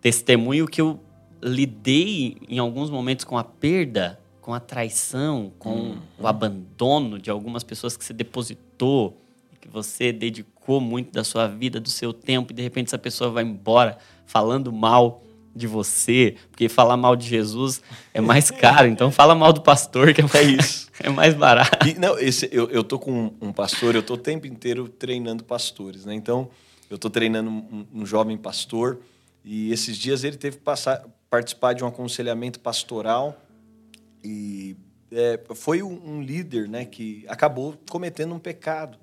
testemunho 0.00 0.66
que 0.66 0.80
eu 0.80 1.00
lidei 1.42 2.36
em 2.48 2.58
alguns 2.58 2.90
momentos 2.90 3.24
com 3.24 3.38
a 3.38 3.44
perda, 3.44 4.18
com 4.40 4.52
a 4.52 4.60
traição, 4.60 5.52
com 5.58 5.70
uhum. 5.70 5.98
o 6.18 6.26
abandono 6.26 7.18
de 7.18 7.30
algumas 7.30 7.62
pessoas 7.62 7.96
que 7.96 8.04
você 8.04 8.12
depositou, 8.12 9.16
que 9.60 9.68
você 9.68 10.12
dedicou 10.12 10.80
muito 10.80 11.12
da 11.12 11.22
sua 11.22 11.46
vida, 11.46 11.80
do 11.80 11.88
seu 11.88 12.12
tempo, 12.12 12.52
e 12.52 12.54
de 12.54 12.62
repente 12.62 12.88
essa 12.88 12.98
pessoa 12.98 13.30
vai 13.30 13.44
embora 13.44 13.96
falando 14.26 14.72
mal 14.72 15.22
de 15.54 15.66
você, 15.66 16.36
porque 16.50 16.68
falar 16.68 16.96
mal 16.96 17.14
de 17.14 17.26
Jesus 17.28 17.82
é 18.14 18.20
mais 18.20 18.50
caro, 18.50 18.88
então 18.88 19.10
fala 19.10 19.34
mal 19.34 19.52
do 19.52 19.60
pastor, 19.60 20.14
que 20.14 20.22
é 20.22 20.24
mais, 20.24 20.48
isso. 20.48 20.90
é 20.98 21.10
mais 21.10 21.34
barato. 21.34 21.86
E, 21.86 21.94
não, 21.98 22.18
esse, 22.18 22.48
eu, 22.50 22.70
eu 22.70 22.82
tô 22.82 22.98
com 22.98 23.32
um 23.40 23.52
pastor, 23.52 23.94
eu 23.94 24.02
tô 24.02 24.14
o 24.14 24.18
tempo 24.18 24.46
inteiro 24.46 24.88
treinando 24.88 25.44
pastores, 25.44 26.06
né? 26.06 26.14
Então, 26.14 26.48
eu 26.88 26.96
tô 26.96 27.10
treinando 27.10 27.50
um, 27.50 27.86
um 27.92 28.06
jovem 28.06 28.36
pastor, 28.36 29.00
e 29.44 29.72
esses 29.72 29.96
dias 29.96 30.24
ele 30.24 30.36
teve 30.36 30.56
que 30.56 30.62
passar, 30.62 31.04
participar 31.28 31.74
de 31.74 31.84
um 31.84 31.86
aconselhamento 31.86 32.58
pastoral, 32.60 33.36
e 34.24 34.76
é, 35.10 35.38
foi 35.54 35.82
um, 35.82 36.00
um 36.04 36.22
líder 36.22 36.68
né, 36.68 36.84
que 36.84 37.24
acabou 37.28 37.74
cometendo 37.90 38.34
um 38.34 38.38
pecado. 38.38 38.98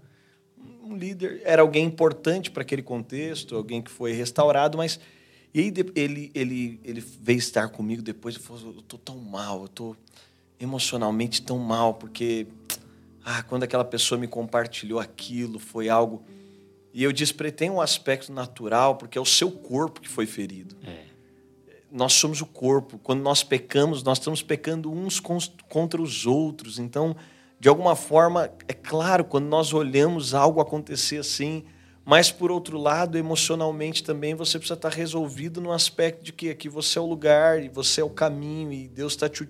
Um 0.81 0.95
líder 0.95 1.41
era 1.43 1.61
alguém 1.61 1.85
importante 1.85 2.49
para 2.49 2.61
aquele 2.61 2.81
contexto, 2.81 3.55
alguém 3.55 3.81
que 3.81 3.91
foi 3.91 4.13
restaurado, 4.13 4.77
mas 4.77 4.99
e 5.53 5.59
aí 5.59 5.73
ele, 5.95 6.31
ele, 6.35 6.79
ele 6.83 7.01
veio 7.01 7.39
estar 7.39 7.69
comigo 7.69 8.01
depois 8.01 8.35
e 8.35 8.39
falou: 8.39 8.73
Eu 8.73 8.79
estou 8.79 8.99
tão 8.99 9.17
mal, 9.17 9.61
eu 9.61 9.65
estou 9.65 9.95
emocionalmente 10.59 11.41
tão 11.41 11.57
mal, 11.57 11.95
porque 11.95 12.47
ah, 13.25 13.41
quando 13.43 13.63
aquela 13.63 13.85
pessoa 13.85 14.19
me 14.19 14.27
compartilhou 14.27 14.99
aquilo, 14.99 15.57
foi 15.57 15.89
algo. 15.89 16.23
E 16.93 17.03
eu 17.03 17.11
disse 17.11 17.33
para 17.33 17.47
ele: 17.47 17.55
tem 17.55 17.69
um 17.69 17.81
aspecto 17.81 18.31
natural, 18.31 18.95
porque 18.95 19.17
é 19.17 19.21
o 19.21 19.25
seu 19.25 19.51
corpo 19.51 20.01
que 20.01 20.09
foi 20.09 20.25
ferido. 20.25 20.75
É. 20.83 21.09
Nós 21.91 22.13
somos 22.13 22.39
o 22.41 22.45
corpo. 22.45 22.99
Quando 22.99 23.21
nós 23.21 23.43
pecamos, 23.43 24.03
nós 24.03 24.19
estamos 24.19 24.43
pecando 24.43 24.91
uns 24.91 25.19
contra 25.19 25.99
os 25.99 26.27
outros. 26.27 26.77
Então, 26.77 27.15
de 27.59 27.67
alguma 27.67 27.95
forma, 27.95 28.51
é 28.67 28.73
claro, 28.73 29.23
quando 29.25 29.45
nós 29.45 29.73
olhamos 29.73 30.33
algo 30.33 30.61
acontecer 30.61 31.17
assim 31.17 31.65
mas, 32.09 32.31
por 32.31 32.49
outro 32.49 32.75
lado, 32.75 33.19
emocionalmente 33.19 34.03
também 34.03 34.33
você 34.33 34.57
precisa 34.57 34.73
estar 34.73 34.89
resolvido 34.89 35.61
no 35.61 35.71
aspecto 35.71 36.23
de 36.23 36.33
que 36.33 36.49
aqui 36.49 36.67
você 36.67 36.97
é 36.97 37.01
o 37.03 37.05
lugar 37.05 37.63
e 37.63 37.69
você 37.69 38.01
é 38.01 38.03
o 38.03 38.09
caminho 38.09 38.73
e 38.73 38.87
Deus 38.87 39.13
está 39.13 39.29
te, 39.29 39.47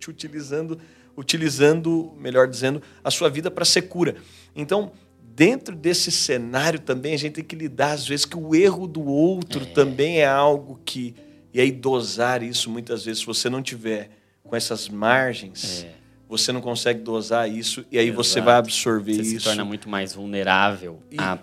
te 0.00 0.08
utilizando, 0.08 0.80
utilizando, 1.14 2.14
melhor 2.16 2.48
dizendo, 2.48 2.80
a 3.04 3.10
sua 3.10 3.28
vida 3.28 3.50
para 3.50 3.62
ser 3.66 3.82
cura. 3.82 4.16
Então, 4.56 4.90
dentro 5.22 5.76
desse 5.76 6.10
cenário 6.10 6.80
também 6.80 7.12
a 7.12 7.18
gente 7.18 7.34
tem 7.34 7.44
que 7.44 7.54
lidar 7.54 7.92
às 7.92 8.08
vezes 8.08 8.24
que 8.24 8.38
o 8.38 8.54
erro 8.54 8.86
do 8.86 9.04
outro 9.04 9.64
é. 9.64 9.66
também 9.66 10.20
é 10.20 10.26
algo 10.26 10.80
que 10.86 11.14
e 11.52 11.60
aí 11.60 11.70
dosar 11.70 12.42
isso 12.42 12.70
muitas 12.70 13.04
vezes 13.04 13.20
se 13.20 13.26
você 13.26 13.50
não 13.50 13.62
tiver 13.62 14.10
com 14.42 14.56
essas 14.56 14.88
margens 14.88 15.84
é. 15.84 15.94
Você 16.28 16.52
não 16.52 16.60
consegue 16.60 17.00
dosar 17.00 17.50
isso 17.50 17.84
e 17.90 17.98
aí 17.98 18.08
Exato. 18.08 18.24
você 18.24 18.40
vai 18.40 18.56
absorver 18.56 19.14
você 19.14 19.22
isso 19.22 19.40
se 19.40 19.44
torna 19.44 19.64
muito 19.64 19.88
mais 19.88 20.14
vulnerável 20.14 21.02
e, 21.10 21.16
a 21.18 21.38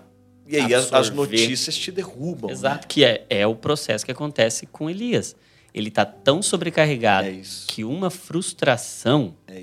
e 0.48 0.56
aí 0.56 0.72
as, 0.72 0.92
as, 0.92 1.10
notícias 1.10 1.76
te 1.76 1.90
derrubam. 1.90 2.50
Exato, 2.50 2.82
né? 2.82 2.84
que 2.88 3.04
é, 3.04 3.26
é 3.28 3.46
o 3.46 3.54
processo 3.54 4.04
que 4.04 4.12
acontece 4.12 4.66
com 4.66 4.88
Elias. 4.88 5.34
Ele 5.74 5.88
está 5.88 6.06
tão 6.06 6.40
sobrecarregado 6.40 7.28
é 7.28 7.42
que 7.66 7.84
uma 7.84 8.10
frustração 8.10 9.34
é, 9.46 9.62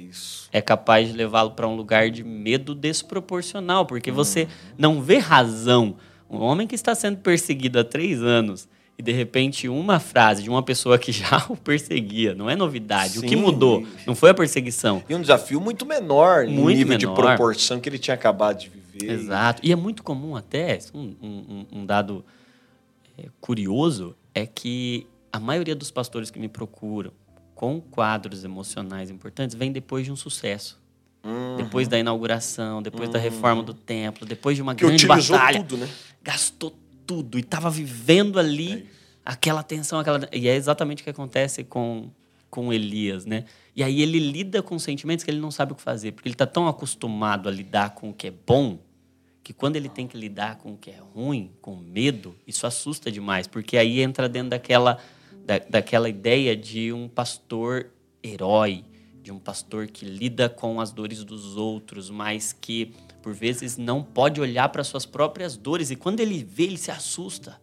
é 0.52 0.62
capaz 0.62 1.08
de 1.08 1.14
levá-lo 1.14 1.52
para 1.52 1.68
um 1.68 1.76
lugar 1.76 2.12
de 2.12 2.24
medo 2.24 2.76
desproporcional, 2.76 3.86
porque 3.86 4.12
uhum. 4.12 4.16
você 4.16 4.48
não 4.78 5.02
vê 5.02 5.18
razão. 5.18 5.96
Um 6.30 6.40
homem 6.40 6.68
que 6.68 6.76
está 6.76 6.94
sendo 6.94 7.18
perseguido 7.18 7.80
há 7.80 7.84
três 7.84 8.22
anos 8.22 8.68
e 9.04 9.12
de 9.12 9.12
repente 9.12 9.68
uma 9.68 10.00
frase 10.00 10.42
de 10.42 10.50
uma 10.50 10.64
pessoa 10.64 10.98
que 10.98 11.12
já 11.12 11.46
o 11.50 11.58
perseguia, 11.58 12.34
não 12.34 12.50
é 12.50 12.56
novidade. 12.56 13.14
Sim. 13.14 13.20
O 13.20 13.30
que 13.30 13.36
mudou 13.36 13.86
não 14.08 14.16
foi 14.16 14.30
a 14.30 14.34
perseguição. 14.34 15.04
E 15.10 15.14
um 15.14 15.20
desafio 15.22 15.60
muito 15.60 15.86
menor 15.86 16.46
muito 16.46 16.72
em 16.72 16.76
nível 16.76 16.98
menor. 16.98 17.16
de 17.16 17.22
proporção 17.22 17.80
que 17.80 17.90
ele 17.90 18.00
tinha 18.00 18.14
acabado 18.14 18.60
de 18.60 18.70
viver. 18.70 19.12
Exato. 19.12 19.62
E 19.64 19.72
é 19.72 19.76
muito 19.76 20.04
comum 20.04 20.36
até, 20.36 20.80
um, 20.94 21.14
um, 21.22 21.66
um 21.72 21.86
dado 21.86 22.24
é, 23.18 23.26
curioso, 23.42 24.16
é 24.34 24.46
que 24.46 25.06
a 25.32 25.40
maioria 25.40 25.76
dos 25.76 25.92
pastores 25.92 26.32
que 26.32 26.40
me 26.40 26.48
procuram 26.48 27.12
com 27.56 27.82
quadros 27.82 28.44
emocionais 28.44 29.10
importantes 29.10 29.56
vem 29.56 29.72
depois 29.72 30.06
de 30.06 30.12
um 30.12 30.16
sucesso. 30.16 30.82
Uhum. 31.24 31.56
Depois 31.58 31.88
da 31.88 31.98
inauguração, 31.98 32.82
depois 32.82 33.08
uhum. 33.08 33.14
da 33.14 33.20
reforma 33.20 33.64
do 33.64 33.74
templo, 33.74 34.26
depois 34.26 34.56
de 34.56 34.62
uma 34.62 34.76
que 34.76 34.86
grande 34.86 35.06
batalha. 35.06 35.60
Tudo, 35.64 35.78
né? 35.78 35.90
Gastou 36.22 36.72
tudo 37.06 37.38
e 37.38 37.42
estava 37.42 37.70
vivendo 37.70 38.40
ali 38.40 38.88
é 38.90 39.04
aquela 39.26 39.64
tensão, 39.64 40.00
aquela 40.00 40.28
e 40.32 40.48
é 40.48 40.56
exatamente 40.56 41.02
o 41.02 41.04
que 41.04 41.10
acontece 41.10 41.64
com 41.64 42.10
com 42.54 42.72
Elias, 42.72 43.26
né? 43.26 43.46
E 43.76 43.82
aí 43.82 44.00
ele 44.00 44.20
lida 44.20 44.62
com 44.62 44.78
sentimentos 44.78 45.26
que 45.26 45.32
ele 45.32 45.40
não 45.40 45.50
sabe 45.50 45.72
o 45.72 45.76
que 45.76 45.82
fazer, 45.82 46.12
porque 46.12 46.28
ele 46.28 46.36
está 46.36 46.46
tão 46.46 46.68
acostumado 46.68 47.50
a 47.50 47.52
lidar 47.52 47.96
com 47.96 48.12
o 48.12 48.14
que 48.14 48.28
é 48.28 48.32
bom, 48.32 48.78
que 49.44 49.52
quando 49.52 49.76
ele 49.76 49.90
tem 49.90 50.08
que 50.08 50.16
lidar 50.16 50.58
com 50.58 50.74
o 50.74 50.78
que 50.78 50.92
é 50.92 51.00
ruim, 51.16 51.52
com 51.60 51.76
medo, 51.76 52.36
isso 52.46 52.68
assusta 52.68 53.12
demais, 53.12 53.48
porque 53.48 53.76
aí 53.76 54.02
entra 54.02 54.30
dentro 54.30 54.52
daquela, 54.52 55.00
da, 55.44 55.58
daquela 55.68 56.08
ideia 56.08 56.56
de 56.56 56.94
um 56.94 57.10
pastor 57.10 57.88
herói, 58.24 58.86
de 59.24 59.32
um 59.32 59.40
pastor 59.40 59.88
que 59.88 60.06
lida 60.06 60.50
com 60.50 60.82
as 60.82 60.92
dores 60.92 61.24
dos 61.24 61.56
outros, 61.56 62.10
mas 62.10 62.52
que 62.52 62.94
por 63.22 63.34
vezes 63.34 63.78
não 63.78 64.04
pode 64.04 64.42
olhar 64.42 64.68
para 64.68 64.84
suas 64.84 65.06
próprias 65.06 65.56
dores 65.56 65.90
e 65.90 65.96
quando 65.96 66.20
ele 66.20 66.44
vê, 66.44 66.64
ele 66.64 66.78
se 66.78 66.92
assusta. 66.92 67.60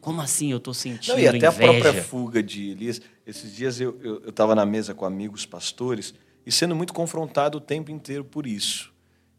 Como 0.00 0.20
assim 0.20 0.50
eu 0.50 0.56
estou 0.56 0.74
sentindo 0.74 1.14
não, 1.14 1.20
e 1.20 1.28
até 1.28 1.36
inveja? 1.36 1.48
a 1.48 1.52
própria 1.52 2.02
fuga 2.02 2.42
de 2.42 2.70
Elias. 2.70 3.00
Esses 3.24 3.54
dias 3.54 3.80
eu 3.80 4.20
estava 4.26 4.54
na 4.54 4.66
mesa 4.66 4.92
com 4.92 5.04
amigos 5.04 5.46
pastores 5.46 6.12
e 6.44 6.50
sendo 6.50 6.74
muito 6.74 6.92
confrontado 6.92 7.58
o 7.58 7.60
tempo 7.60 7.92
inteiro 7.92 8.24
por 8.24 8.44
isso. 8.44 8.92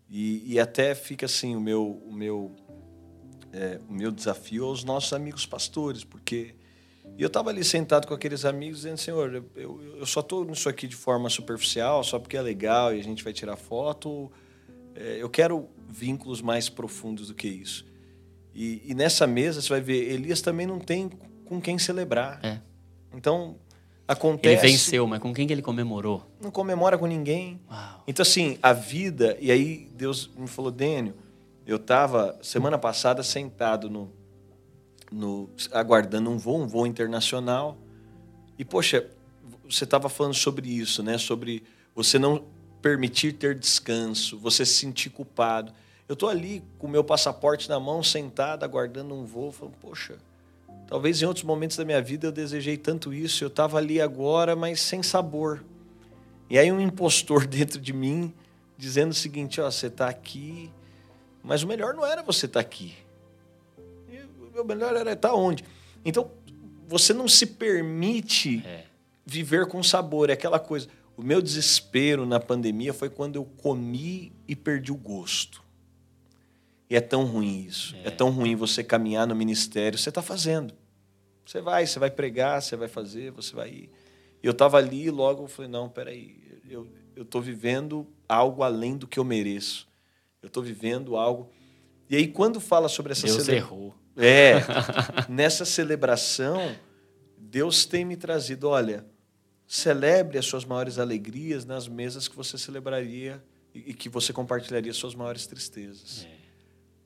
E, 0.10 0.54
e 0.54 0.60
até 0.60 0.96
fica 0.96 1.26
assim 1.26 1.56
o 1.56 1.60
meu, 1.60 2.02
o 2.06 2.14
meu, 2.14 2.56
é, 3.52 3.82
o 3.90 3.94
meu 3.94 4.12
desafio 4.12 4.66
aos 4.66 4.86
nossos 4.86 5.12
amigos 5.12 5.46
pastores, 5.46 6.06
porque 6.06 6.56
eu 7.18 7.28
estava 7.28 7.50
ali 7.50 7.64
sentado 7.64 8.08
com 8.08 8.14
aqueles 8.14 8.46
amigos 8.46 8.78
dizendo, 8.78 8.98
Senhor, 8.98 9.34
eu, 9.34 9.46
eu, 9.56 9.98
eu 9.98 10.06
só 10.06 10.22
estou 10.22 10.46
nisso 10.46 10.68
aqui 10.70 10.88
de 10.88 10.96
forma 10.96 11.30
superficial, 11.30 12.04
só 12.04 12.18
porque 12.18 12.38
é 12.38 12.42
legal 12.42 12.94
e 12.94 13.00
a 13.00 13.04
gente 13.04 13.24
vai 13.24 13.34
tirar 13.34 13.56
foto. 13.56 14.32
É, 14.96 15.18
eu 15.20 15.30
quero 15.30 15.68
vínculos 15.90 16.42
mais 16.42 16.70
profundos 16.70 17.28
do 17.28 17.36
que 17.36 17.48
isso. 17.48 17.86
E, 18.54 18.82
e, 18.86 18.94
nessa 18.94 19.26
mesa 19.26 19.62
você 19.62 19.70
vai 19.70 19.82
ver, 19.82 20.12
Elias 20.12 20.42
também 20.42 20.68
não 20.68 20.80
tem 20.80 21.10
com 21.46 21.62
quem 21.62 21.78
celebrar. 21.78 22.40
É. 22.44 22.60
Então, 23.14 23.56
acontece. 24.08 24.66
Ele 24.66 24.72
venceu, 24.72 25.08
mas 25.08 25.20
com 25.20 25.34
quem 25.34 25.48
que 25.48 25.54
ele 25.54 25.62
comemorou? 25.62 26.26
Não 26.42 26.52
comemora 26.52 26.98
com 26.98 27.06
ninguém. 27.06 27.62
Uau. 27.70 28.04
Então, 28.08 28.24
assim, 28.24 28.58
a 28.62 28.74
vida. 28.74 29.38
E 29.40 29.52
aí 29.52 29.90
Deus 29.96 30.30
me 30.36 30.48
falou, 30.48 30.72
Dênio, 30.72 31.14
eu 31.66 31.78
estava 31.78 32.38
semana 32.42 32.78
passada 32.78 33.24
sentado 33.24 33.90
no, 33.90 34.12
no, 35.12 35.50
aguardando 35.72 36.30
um 36.30 36.38
voo, 36.38 36.62
um 36.62 36.68
voo 36.68 36.88
internacional. 36.88 37.78
E, 38.58 38.66
poxa, 38.66 39.08
você 39.70 39.84
estava 39.84 40.10
falando 40.10 40.34
sobre 40.34 40.70
isso, 40.70 41.04
né? 41.04 41.18
Sobre 41.18 41.64
você 41.94 42.18
não 42.18 42.44
permitir 42.82 43.34
ter 43.34 43.58
descanso, 43.58 44.38
você 44.38 44.66
se 44.66 44.74
sentir 44.74 45.10
culpado. 45.10 45.74
Eu 46.08 46.14
estou 46.14 46.30
ali 46.30 46.64
com 46.78 46.88
o 46.88 46.90
meu 46.90 47.04
passaporte 47.04 47.70
na 47.70 47.80
mão, 47.80 48.02
sentado, 48.02 48.64
aguardando 48.64 49.14
um 49.14 49.26
voo, 49.26 49.52
falando, 49.52 49.76
poxa, 49.80 50.18
Talvez 50.92 51.22
em 51.22 51.26
outros 51.26 51.46
momentos 51.46 51.78
da 51.78 51.86
minha 51.86 52.02
vida 52.02 52.28
eu 52.28 52.34
desejei 52.34 52.76
tanto 52.76 53.14
isso, 53.14 53.46
eu 53.46 53.48
estava 53.48 53.78
ali 53.78 54.02
agora, 54.02 54.58
mas 54.58 54.82
sem 54.82 55.02
sabor. 55.02 55.64
E 56.50 56.60
aí 56.60 56.70
um 56.70 56.82
impostor 56.82 57.48
dentro 57.48 57.80
de 57.80 57.94
mim 57.94 58.34
dizendo 58.78 59.12
o 59.12 59.14
seguinte, 59.14 59.62
ó, 59.62 59.72
você 59.72 59.88
está 59.88 60.10
aqui, 60.10 60.70
mas 61.42 61.64
o 61.64 61.68
melhor 61.68 61.94
não 61.94 62.06
era 62.06 62.22
você 62.22 62.46
estar 62.46 62.62
tá 62.62 62.68
aqui. 62.68 62.94
O 64.56 64.64
melhor 64.64 64.96
era 64.96 65.14
estar 65.14 65.34
onde? 65.34 65.64
Então, 66.04 66.32
você 66.88 67.14
não 67.14 67.28
se 67.28 67.46
permite 67.46 68.64
é. 68.66 68.86
viver 69.26 69.68
com 69.68 69.82
sabor, 69.82 70.30
é 70.30 70.34
aquela 70.34 70.60
coisa. 70.60 70.88
O 71.16 71.24
meu 71.24 71.42
desespero 71.42 72.26
na 72.26 72.40
pandemia 72.40 72.94
foi 72.94 73.10
quando 73.10 73.36
eu 73.36 73.46
comi 73.46 74.32
e 74.48 74.56
perdi 74.56 74.92
o 74.92 74.96
gosto. 74.96 75.62
E 76.90 76.96
é 76.96 77.02
tão 77.02 77.26
ruim 77.26 77.66
isso. 77.66 77.96
É, 77.98 78.08
é 78.08 78.12
tão 78.12 78.30
ruim 78.30 78.56
você 78.56 78.84
caminhar 78.84 79.26
no 79.28 79.36
ministério. 79.36 79.98
Você 79.98 80.10
está 80.10 80.22
fazendo. 80.22 80.74
Você 81.46 81.62
vai, 81.62 81.86
você 81.86 82.00
vai 82.00 82.12
pregar, 82.12 82.62
você 82.62 82.76
vai 82.76 82.88
fazer, 82.88 83.32
você 83.32 83.56
vai 83.56 83.70
ir. 83.70 83.90
E 84.42 84.48
eu 84.48 84.52
estava 84.52 84.78
ali 84.78 85.06
e 85.06 85.10
logo 85.10 85.44
eu 85.44 85.48
falei, 85.48 85.70
não, 85.70 85.88
peraí, 85.88 86.42
eu 86.70 86.88
estou 87.16 87.42
vivendo 87.42 88.08
algo 88.28 88.64
além 88.64 88.98
do 88.98 89.08
que 89.08 89.20
eu 89.20 89.24
mereço. 89.24 89.88
Eu 90.42 90.48
estou 90.48 90.64
vivendo 90.64 91.16
algo... 91.16 91.50
E 92.10 92.16
aí, 92.16 92.28
quando 92.28 92.60
fala 92.60 92.90
sobre 92.90 93.14
essa 93.14 93.28
Deus 93.28 93.44
cele- 93.44 93.58
errou. 93.58 93.96
É, 94.18 94.56
nessa 95.30 95.66
celebração, 95.66 96.76
Deus 97.38 97.86
tem 97.86 98.06
me 98.06 98.16
trazido, 98.16 98.70
olha, 98.70 99.06
celebre 99.68 100.38
as 100.38 100.46
suas 100.46 100.66
maiores 100.66 101.00
alegrias 101.00 101.66
nas 101.66 101.88
mesas 101.88 102.28
que 102.28 102.36
você 102.36 102.58
celebraria 102.58 103.44
e 103.74 103.94
que 103.94 104.10
você 104.10 104.34
compartilharia 104.34 104.94
suas 104.94 105.16
maiores 105.16 105.48
tristezas. 105.48 106.28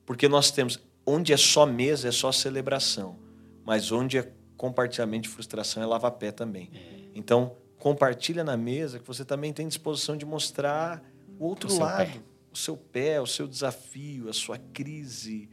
Porque 0.04 0.28
nós 0.28 0.50
temos, 0.50 0.78
onde 1.04 1.32
é 1.32 1.36
só 1.36 1.64
mesa, 1.64 2.08
é 2.08 2.12
só 2.12 2.32
celebração. 2.32 3.18
Mas 3.64 3.90
onde 3.92 4.18
é 4.18 4.32
compartilhamento 4.56 5.22
de 5.24 5.28
frustração, 5.28 5.82
é 5.82 5.86
lava-pé 5.86 6.30
também. 6.32 6.70
Então, 7.14 7.56
compartilha 7.78 8.42
na 8.42 8.56
mesa 8.56 8.98
que 8.98 9.06
você 9.06 9.24
também 9.24 9.52
tem 9.52 9.66
disposição 9.68 10.16
de 10.16 10.24
mostrar 10.24 11.02
o 11.38 11.44
outro 11.46 11.72
O 11.72 11.78
lado. 11.78 12.12
pé. 12.12 12.20
O 12.52 12.56
seu 12.56 12.76
pé, 12.76 13.20
o 13.20 13.26
seu 13.26 13.46
desafio, 13.46 14.28
a 14.28 14.32
sua 14.32 14.58
crise. 14.58 15.48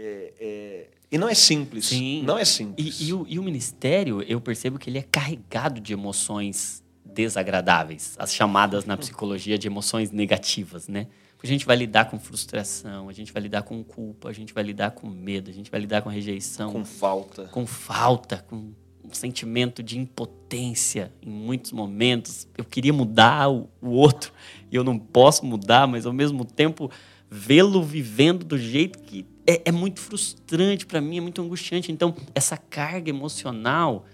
É, 0.00 0.32
é, 0.40 0.86
E 1.10 1.18
não 1.18 1.28
é 1.28 1.34
simples. 1.34 1.86
Sim. 1.86 2.22
Não 2.22 2.38
é 2.38 2.44
simples. 2.44 3.00
E, 3.00 3.08
e 3.08 3.12
o, 3.12 3.26
e 3.28 3.38
o 3.38 3.42
ministério, 3.42 4.22
eu 4.22 4.40
percebo 4.40 4.78
que 4.78 4.88
ele 4.88 4.98
é 4.98 5.02
carregado 5.02 5.80
de 5.80 5.92
emoções 5.92 6.82
desagradáveis, 7.04 8.14
as 8.18 8.32
chamadas 8.32 8.84
na 8.84 8.96
psicologia 8.96 9.58
de 9.58 9.66
emoções 9.66 10.12
negativas, 10.12 10.86
né? 10.86 11.08
A 11.42 11.46
gente 11.46 11.64
vai 11.66 11.76
lidar 11.76 12.06
com 12.06 12.18
frustração, 12.18 13.08
a 13.08 13.12
gente 13.12 13.32
vai 13.32 13.42
lidar 13.42 13.62
com 13.62 13.82
culpa, 13.82 14.28
a 14.28 14.32
gente 14.32 14.52
vai 14.52 14.62
lidar 14.62 14.90
com 14.90 15.08
medo, 15.08 15.50
a 15.50 15.52
gente 15.54 15.70
vai 15.70 15.80
lidar 15.80 16.02
com 16.02 16.08
rejeição, 16.08 16.72
Com 16.72 16.84
falta. 16.84 17.44
com 17.44 17.66
falta, 17.66 18.44
com 18.48 18.72
um 19.04 19.12
sentimento 19.14 19.82
de 19.82 19.98
impotência 19.98 21.12
em 21.22 21.30
muitos 21.30 21.72
momentos. 21.72 22.46
Eu 22.56 22.64
queria 22.64 22.92
mudar 22.92 23.50
o, 23.50 23.68
o 23.80 23.90
outro 23.90 24.32
e 24.70 24.76
eu 24.76 24.84
não 24.84 24.98
posso 24.98 25.46
mudar, 25.46 25.86
mas 25.86 26.06
ao 26.06 26.12
mesmo 26.12 26.44
tempo 26.44 26.90
vê-lo 27.30 27.82
vivendo 27.82 28.44
do 28.44 28.58
jeito 28.58 28.98
que 28.98 29.26
é, 29.46 29.62
é 29.66 29.72
muito 29.72 30.00
frustrante 30.00 30.86
para 30.86 31.00
mim, 31.00 31.18
é 31.18 31.20
muito 31.20 31.40
angustiante. 31.40 31.90
Então, 31.90 32.14
essa 32.34 32.56
carga 32.56 33.08
emocional 33.08 34.04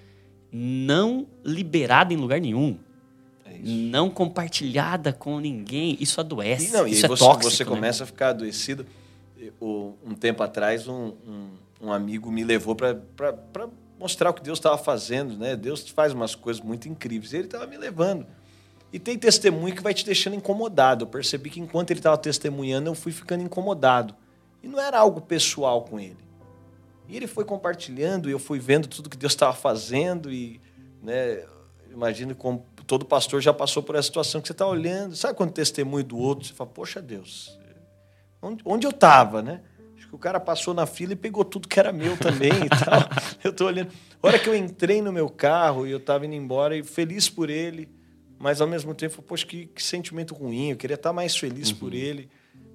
não 0.52 1.26
liberada 1.44 2.14
em 2.14 2.16
lugar 2.16 2.40
nenhum, 2.40 2.78
É 3.44 3.58
não 3.64 4.08
compartilhada 4.08 5.12
com 5.12 5.40
ninguém, 5.40 5.96
isso 6.00 6.20
adoece. 6.20 6.68
E, 6.68 6.70
não, 6.70 6.86
e 6.86 6.92
isso 6.92 7.06
é 7.06 7.08
você, 7.08 7.24
tóxico. 7.24 7.50
você 7.50 7.64
né? 7.64 7.70
começa 7.70 8.04
a 8.04 8.06
ficar 8.06 8.28
adoecido. 8.28 8.86
Um 9.60 10.14
tempo 10.14 10.42
atrás, 10.42 10.86
um, 10.86 11.12
um, 11.26 11.48
um 11.82 11.92
amigo 11.92 12.30
me 12.30 12.44
levou 12.44 12.74
para 12.76 12.96
mostrar 13.98 14.30
o 14.30 14.34
que 14.34 14.42
Deus 14.42 14.58
estava 14.58 14.78
fazendo. 14.78 15.36
Né? 15.36 15.56
Deus 15.56 15.88
faz 15.88 16.12
umas 16.12 16.34
coisas 16.34 16.62
muito 16.62 16.88
incríveis. 16.88 17.32
E 17.32 17.36
ele 17.36 17.46
estava 17.46 17.66
me 17.66 17.76
levando. 17.76 18.26
E 18.94 18.98
tem 19.00 19.18
testemunho 19.18 19.74
que 19.74 19.82
vai 19.82 19.92
te 19.92 20.06
deixando 20.06 20.36
incomodado. 20.36 21.02
Eu 21.02 21.08
percebi 21.08 21.50
que 21.50 21.58
enquanto 21.58 21.90
ele 21.90 21.98
estava 21.98 22.16
testemunhando, 22.16 22.88
eu 22.88 22.94
fui 22.94 23.10
ficando 23.10 23.42
incomodado. 23.42 24.14
E 24.62 24.68
não 24.68 24.78
era 24.78 25.00
algo 25.00 25.20
pessoal 25.20 25.82
com 25.82 25.98
ele. 25.98 26.24
E 27.08 27.16
ele 27.16 27.26
foi 27.26 27.44
compartilhando, 27.44 28.28
e 28.28 28.32
eu 28.32 28.38
fui 28.38 28.60
vendo 28.60 28.86
tudo 28.86 29.10
que 29.10 29.16
Deus 29.16 29.32
estava 29.32 29.52
fazendo. 29.52 30.30
E 30.30 30.60
né, 31.02 31.44
imagino 31.90 32.36
como 32.36 32.64
todo 32.86 33.04
pastor 33.04 33.40
já 33.40 33.52
passou 33.52 33.82
por 33.82 33.96
essa 33.96 34.06
situação 34.06 34.40
que 34.40 34.46
você 34.46 34.52
está 34.52 34.64
olhando. 34.64 35.16
Sabe 35.16 35.34
quando 35.34 35.50
testemunho 35.50 36.04
do 36.04 36.16
outro, 36.16 36.46
você 36.46 36.54
fala, 36.54 36.70
poxa 36.70 37.02
Deus, 37.02 37.58
onde, 38.40 38.62
onde 38.64 38.86
eu 38.86 38.92
estava, 38.92 39.42
né? 39.42 39.60
Acho 39.96 40.06
que 40.06 40.14
o 40.14 40.18
cara 40.18 40.38
passou 40.38 40.72
na 40.72 40.86
fila 40.86 41.14
e 41.14 41.16
pegou 41.16 41.44
tudo 41.44 41.66
que 41.66 41.80
era 41.80 41.92
meu 41.92 42.16
também 42.16 42.52
e 42.52 42.68
tal. 42.68 43.00
Eu 43.42 43.50
estou 43.50 43.66
olhando. 43.66 43.90
A 44.22 44.28
hora 44.28 44.38
que 44.38 44.48
eu 44.48 44.54
entrei 44.54 45.02
no 45.02 45.12
meu 45.12 45.28
carro 45.28 45.84
e 45.84 45.90
eu 45.90 45.98
estava 45.98 46.24
indo 46.24 46.36
embora, 46.36 46.76
e 46.76 46.84
feliz 46.84 47.28
por 47.28 47.50
ele, 47.50 47.88
mas 48.38 48.60
ao 48.60 48.66
mesmo 48.66 48.94
tempo, 48.94 49.22
poxa, 49.22 49.46
que, 49.46 49.66
que 49.66 49.82
sentimento 49.82 50.34
ruim, 50.34 50.70
eu 50.70 50.76
queria 50.76 50.94
estar 50.94 51.12
mais 51.12 51.36
feliz 51.36 51.72
por 51.72 51.94
ele. 51.94 52.28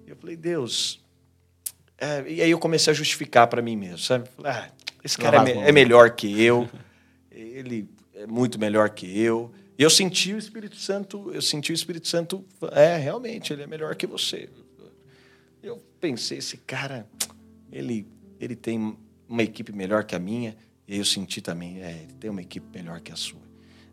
E 0.06 0.10
eu 0.10 0.16
falei, 0.16 0.36
Deus. 0.36 1.04
É, 1.98 2.24
e 2.28 2.42
aí 2.42 2.52
eu 2.52 2.60
comecei 2.60 2.92
a 2.92 2.94
justificar 2.94 3.48
para 3.48 3.62
mim 3.62 3.76
mesmo, 3.76 4.00
sabe? 4.00 4.28
Falei, 4.36 4.52
ah, 4.52 4.72
esse 5.04 5.18
cara 5.18 5.48
é, 5.48 5.70
é 5.70 5.72
melhor 5.72 6.12
que 6.12 6.42
eu, 6.42 6.70
ele 7.30 7.90
é 8.14 8.26
muito 8.26 8.60
melhor 8.60 8.90
que 8.90 9.20
eu. 9.20 9.52
E 9.78 9.84
eu 9.84 9.90
senti 9.90 10.34
o 10.34 10.38
Espírito 10.38 10.76
Santo, 10.76 11.32
eu 11.34 11.42
senti 11.42 11.72
o 11.72 11.74
Espírito 11.74 12.08
Santo, 12.08 12.46
é, 12.72 12.98
realmente, 12.98 13.54
ele 13.54 13.64
é 13.64 13.68
melhor 13.68 13.96
que 13.96 14.06
você. 14.06 14.50
Eu 15.64 15.82
pensei, 16.00 16.38
esse 16.38 16.58
cara, 16.58 17.08
ele, 17.72 18.08
ele 18.40 18.56
tem 18.56 18.98
uma 19.28 19.44
equipe 19.44 19.72
melhor 19.72 20.04
que 20.04 20.16
a 20.16 20.20
minha, 20.20 20.56
e 20.88 20.94
aí 20.94 21.00
eu 21.00 21.06
senti 21.06 21.40
também, 21.40 21.82
é, 21.82 21.92
ele 22.04 22.14
tem 22.20 22.30
uma 22.30 22.42
equipe 22.42 22.66
melhor 22.78 23.00
que 23.00 23.12
a 23.12 23.16
sua. 23.16 23.40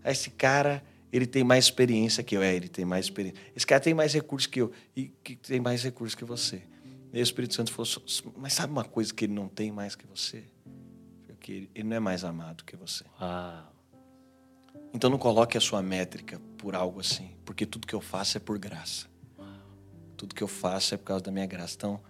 Aí 0.03 0.13
esse 0.13 0.31
cara, 0.31 0.83
ele 1.17 1.27
tem 1.27 1.43
mais 1.43 1.65
experiência 1.65 2.23
que 2.23 2.37
eu, 2.37 2.43
é, 2.43 2.55
ele 2.55 2.69
tem 2.69 2.85
mais 2.85 3.07
experiência. 3.07 3.41
Esse 3.55 3.67
cara 3.67 3.81
tem 3.81 3.95
mais 3.95 4.13
recursos 4.13 4.47
que 4.47 4.61
eu, 4.61 4.71
e 4.95 5.09
que 5.25 5.35
tem 5.37 5.61
mais 5.61 5.83
recursos 5.83 6.15
que 6.15 6.25
você. 6.25 6.63
E 7.13 7.17
aí 7.17 7.21
o 7.21 7.23
Espírito 7.23 7.55
Santo 7.55 7.73
falou, 7.73 7.89
mas 8.37 8.53
sabe 8.53 8.73
uma 8.73 8.85
coisa 8.85 9.15
que 9.15 9.25
ele 9.25 9.33
não 9.33 9.49
tem 9.49 9.73
mais 9.73 9.95
que 9.95 10.07
você? 10.07 10.45
Que 11.41 11.53
ele, 11.53 11.71
ele 11.75 11.89
não 11.89 11.97
é 11.97 12.01
mais 12.01 12.25
amado 12.25 12.65
que 12.65 12.77
você. 12.77 13.05
Uau. 13.21 13.73
Então 14.93 15.09
não 15.09 15.19
coloque 15.19 15.57
a 15.57 15.61
sua 15.61 15.83
métrica 15.83 16.41
por 16.59 16.75
algo 16.75 17.01
assim, 17.01 17.31
porque 17.45 17.65
tudo 17.65 17.87
que 17.87 17.95
eu 17.95 18.01
faço 18.01 18.37
é 18.37 18.41
por 18.41 18.59
graça. 18.59 19.07
Tudo 20.17 20.35
que 20.35 20.43
eu 20.43 20.49
faço 20.49 20.95
é 20.95 20.97
por 20.97 21.05
causa 21.05 21.25
da 21.25 21.31
minha 21.31 21.47
graça. 21.47 21.75
Então, 21.77 22.01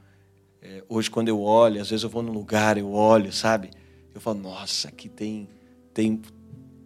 é, 0.62 0.82
hoje 0.88 1.10
quando 1.10 1.28
eu 1.28 1.40
olho, 1.40 1.80
às 1.80 1.90
vezes 1.90 2.04
eu 2.04 2.08
vou 2.08 2.22
num 2.22 2.32
lugar, 2.32 2.78
eu 2.78 2.92
olho, 2.92 3.32
sabe? 3.32 3.70
Eu 4.14 4.20
falo, 4.20 4.38
nossa, 4.38 4.88
aqui 4.88 5.08
tem 5.08 5.48
tem 5.92 6.20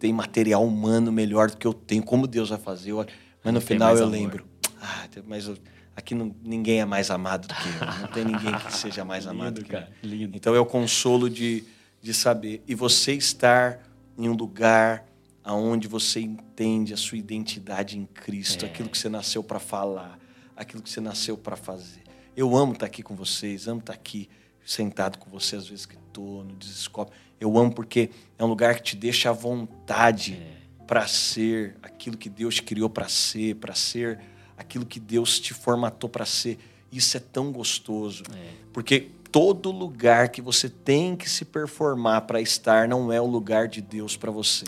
tem 0.01 0.11
material 0.11 0.65
humano 0.65 1.11
melhor 1.11 1.51
do 1.51 1.57
que 1.57 1.67
eu 1.67 1.73
tenho. 1.73 2.01
Como 2.01 2.25
Deus 2.25 2.49
vai 2.49 2.57
fazer? 2.57 2.91
Eu 2.91 3.05
mas 3.43 3.53
no 3.53 3.59
Tem 3.59 3.67
final 3.67 3.95
eu 3.95 4.03
amor. 4.03 4.11
lembro, 4.11 4.45
ah, 4.81 5.07
mas 5.27 5.47
eu- 5.47 5.57
aqui 5.95 6.15
não, 6.15 6.35
ninguém 6.43 6.79
é 6.81 6.85
mais 6.85 7.09
amado 7.11 7.47
do 7.47 7.53
que 7.53 7.67
eu. 7.69 8.01
Não 8.01 8.07
tem 8.07 8.25
ninguém 8.25 8.53
que 8.57 8.73
seja 8.73 9.05
mais 9.05 9.25
amado 9.27 9.57
Lindo, 9.57 9.61
do 9.61 9.65
que 9.67 9.75
eu. 9.75 9.79
cara. 9.79 9.91
Lindo. 10.01 10.35
Então 10.35 10.55
é 10.55 10.59
o 10.59 10.65
consolo 10.65 11.29
de, 11.29 11.63
de 12.01 12.13
saber. 12.15 12.63
E 12.67 12.73
você 12.73 13.13
estar 13.13 13.79
em 14.17 14.27
um 14.27 14.33
lugar 14.33 15.05
aonde 15.43 15.87
você 15.87 16.19
entende 16.19 16.93
a 16.93 16.97
sua 16.97 17.17
identidade 17.17 17.97
em 17.97 18.05
Cristo, 18.05 18.65
É. 18.65 18.67
aquilo 18.67 18.89
que 18.89 18.97
você 18.97 19.09
nasceu 19.09 19.43
para 19.43 19.59
falar, 19.59 20.17
aquilo 20.55 20.81
que 20.81 20.89
você 20.89 21.01
nasceu 21.01 21.37
para 21.37 21.55
fazer. 21.55 22.01
Eu 22.35 22.55
amo 22.57 22.73
estar 22.73 22.85
aqui 22.87 23.01
com 23.03 23.15
vocês, 23.15 23.67
amo 23.67 23.79
estar 23.81 23.93
aqui 23.93 24.29
sentado 24.65 25.17
com 25.19 25.29
você 25.29 25.55
às 25.55 25.67
vezes 25.67 25.85
que 25.85 25.95
estou 25.95 26.43
no 26.43 26.55
desescope. 26.55 27.11
Eu 27.41 27.57
amo 27.57 27.73
porque 27.73 28.11
é 28.37 28.43
um 28.45 28.47
lugar 28.47 28.75
que 28.75 28.83
te 28.83 28.95
deixa 28.95 29.31
à 29.31 29.33
vontade 29.33 30.33
É. 30.39 30.61
para 30.85 31.07
ser 31.07 31.75
aquilo 31.81 32.15
que 32.15 32.29
Deus 32.29 32.55
te 32.55 32.63
criou 32.63 32.89
para 32.89 33.09
ser, 33.09 33.55
para 33.55 33.73
ser 33.73 34.19
aquilo 34.55 34.85
que 34.85 34.99
Deus 34.99 35.39
te 35.39 35.53
formatou 35.53 36.09
para 36.09 36.25
ser. 36.25 36.59
Isso 36.91 37.17
é 37.17 37.19
tão 37.19 37.51
gostoso. 37.51 38.23
É. 38.31 38.49
Porque 38.71 39.09
todo 39.31 39.71
lugar 39.71 40.29
que 40.29 40.41
você 40.41 40.69
tem 40.69 41.15
que 41.15 41.29
se 41.29 41.45
performar 41.45 42.21
para 42.21 42.39
estar 42.39 42.87
não 42.87 43.11
é 43.11 43.19
o 43.19 43.25
lugar 43.25 43.67
de 43.67 43.81
Deus 43.81 44.15
para 44.15 44.29
você. 44.29 44.65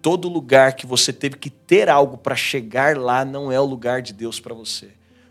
Todo 0.00 0.28
lugar 0.28 0.74
que 0.74 0.86
você 0.86 1.12
teve 1.12 1.36
que 1.36 1.50
ter 1.50 1.88
algo 1.88 2.16
para 2.16 2.36
chegar 2.36 2.96
lá 2.96 3.24
não 3.24 3.50
é 3.50 3.60
o 3.60 3.64
lugar 3.64 4.00
de 4.00 4.12
Deus 4.12 4.38
para 4.38 4.54
você. 4.54 4.90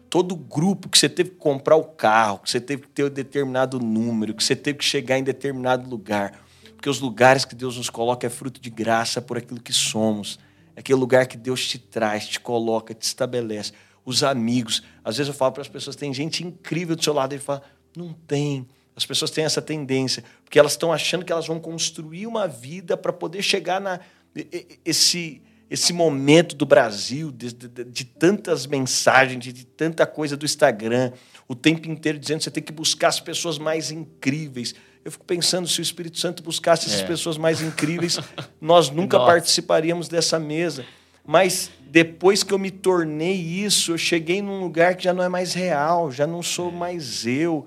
Todo 0.10 0.36
grupo 0.36 0.90
que 0.90 1.00
você 1.00 1.08
teve 1.10 1.30
que 1.32 1.38
comprar 1.38 1.78
o 1.78 1.86
carro, 1.86 2.40
que 2.40 2.52
você 2.52 2.60
teve 2.60 2.84
que 2.84 2.90
ter 2.90 3.06
um 3.06 3.10
determinado 3.10 3.80
número, 3.80 4.34
que 4.34 4.44
você 4.44 4.56
teve 4.56 4.80
que 4.80 4.86
chegar 4.86 5.18
em 5.18 5.24
determinado 5.24 5.90
lugar. 5.90 6.46
Porque 6.78 6.90
os 6.90 7.00
lugares 7.02 7.44
que 7.44 7.56
Deus 7.56 7.76
nos 7.76 7.90
coloca 7.90 8.26
é 8.26 8.30
fruto 8.30 8.62
de 8.62 8.70
graça 8.70 9.20
por 9.20 9.36
aquilo 9.38 9.60
que 9.60 9.74
somos. 9.74 10.38
É 10.76 10.80
aquele 10.80 11.00
lugar 11.00 11.26
que 11.26 11.36
Deus 11.36 11.68
te 11.68 11.80
traz, 11.80 12.28
te 12.28 12.40
coloca, 12.40 12.94
te 12.94 13.02
estabelece. 13.02 13.74
Os 14.06 14.24
amigos. 14.24 14.84
Às 15.04 15.18
vezes 15.18 15.28
eu 15.28 15.34
falo 15.34 15.52
para 15.52 15.64
as 15.64 15.68
pessoas, 15.68 15.96
tem 15.96 16.14
gente 16.14 16.46
incrível 16.46 16.96
do 16.96 17.04
seu 17.04 17.14
lado. 17.14 17.34
Ele 17.34 17.42
fala, 17.42 17.64
não 17.96 18.14
tem. 18.14 18.68
As 18.96 19.06
pessoas 19.06 19.32
têm 19.32 19.44
essa 19.44 19.62
tendência, 19.62 20.24
porque 20.46 20.58
elas 20.58 20.74
estão 20.74 20.94
achando 20.94 21.26
que 21.26 21.32
elas 21.32 21.48
vão 21.48 21.60
construir 21.60 22.28
uma 22.28 22.48
vida 22.48 22.96
para 22.96 23.12
poder 23.12 23.42
chegar 23.42 23.82
na 23.82 24.00
e- 24.36 24.48
e- 24.54 24.80
esse 24.86 25.42
esse 25.70 25.92
momento 25.92 26.56
do 26.56 26.66
Brasil, 26.66 27.30
de, 27.30 27.52
de- 27.52 27.84
de 27.84 28.06
tantas 28.06 28.66
mensagens, 28.66 29.44
de, 29.44 29.52
de 29.52 29.66
tanta 29.66 30.06
coisa 30.08 30.38
do 30.38 30.46
Instagram, 30.46 31.12
o 31.46 31.54
tempo 31.54 31.90
inteiro 31.92 32.18
dizendo 32.18 32.38
que 32.38 32.46
você 32.46 32.52
tem 32.52 32.64
que 32.64 32.72
buscar 32.72 33.10
as 33.10 33.20
pessoas 33.20 33.58
mais 33.58 33.92
incríveis. 33.92 34.74
Eu 35.08 35.12
fico 35.14 35.24
pensando, 35.24 35.70
se 35.70 35.80
o 35.80 35.82
Espírito 35.82 36.20
Santo 36.20 36.44
buscasse 36.44 36.88
essas 36.88 37.00
É. 37.00 37.08
pessoas 37.08 37.38
mais 37.38 37.62
incríveis, 37.62 38.20
nós 38.60 38.90
nunca 38.92 39.18
Nossa. 39.18 39.32
participaríamos 39.32 40.10
dessa 40.10 40.38
mesa. 40.38 40.86
Mas 41.26 41.72
depois 41.90 42.44
que 42.44 42.54
eu 42.54 42.60
me 42.60 42.70
tornei 42.70 43.32
isso, 43.34 43.94
eu 43.94 43.98
cheguei 43.98 44.42
num 44.42 44.60
lugar 44.60 44.98
que 44.98 45.06
já 45.06 45.14
não 45.14 45.24
é 45.24 45.30
mais 45.30 45.54
real, 45.54 46.12
já 46.12 46.28
não 46.28 46.44
sou 46.44 46.74
mais 46.74 47.26
eu. 47.26 47.66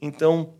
Então, 0.00 0.50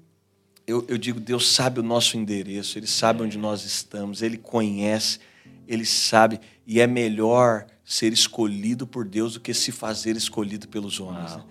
eu, 0.66 0.84
eu 0.88 0.98
digo, 0.98 1.20
Deus 1.20 1.52
sabe 1.52 1.78
o 1.78 1.84
nosso 1.84 2.16
endereço, 2.16 2.80
Ele 2.80 2.88
sabe 2.88 3.22
onde 3.22 3.38
nós 3.38 3.64
estamos, 3.64 4.20
Ele 4.20 4.36
conhece, 4.36 5.20
Ele 5.68 5.86
sabe, 5.86 6.40
e 6.66 6.80
é 6.80 6.86
melhor 6.88 7.64
ser 7.84 8.12
escolhido 8.12 8.88
por 8.88 9.04
Deus 9.04 9.34
do 9.34 9.40
que 9.40 9.54
se 9.54 9.70
fazer 9.70 10.16
escolhido 10.16 10.66
pelos 10.66 10.98
homens. 10.98 11.36
Né? 11.36 11.42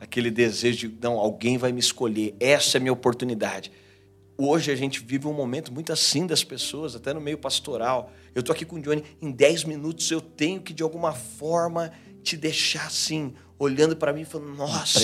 Aquele 0.00 0.30
desejo 0.30 0.88
de, 0.88 0.94
não, 1.02 1.18
alguém 1.18 1.58
vai 1.58 1.72
me 1.72 1.80
escolher, 1.80 2.34
essa 2.40 2.78
é 2.78 2.78
a 2.78 2.80
minha 2.80 2.92
oportunidade. 2.94 3.70
Hoje 4.36 4.72
a 4.72 4.76
gente 4.76 5.00
vive 5.00 5.28
um 5.28 5.32
momento 5.32 5.72
muito 5.72 5.92
assim 5.92 6.26
das 6.26 6.42
pessoas, 6.42 6.96
até 6.96 7.14
no 7.14 7.20
meio 7.20 7.38
pastoral. 7.38 8.10
Eu 8.34 8.42
tô 8.42 8.50
aqui 8.50 8.64
com 8.64 8.76
o 8.76 8.80
Johnny, 8.80 9.04
em 9.22 9.30
10 9.30 9.64
minutos 9.64 10.10
eu 10.10 10.20
tenho 10.20 10.60
que 10.60 10.72
de 10.72 10.82
alguma 10.82 11.12
forma 11.12 11.92
te 12.22 12.36
deixar 12.36 12.86
assim, 12.86 13.34
olhando 13.58 13.94
para 13.94 14.12
mim 14.12 14.22
e 14.22 14.24
falando: 14.24 14.56
Nossa, 14.56 15.00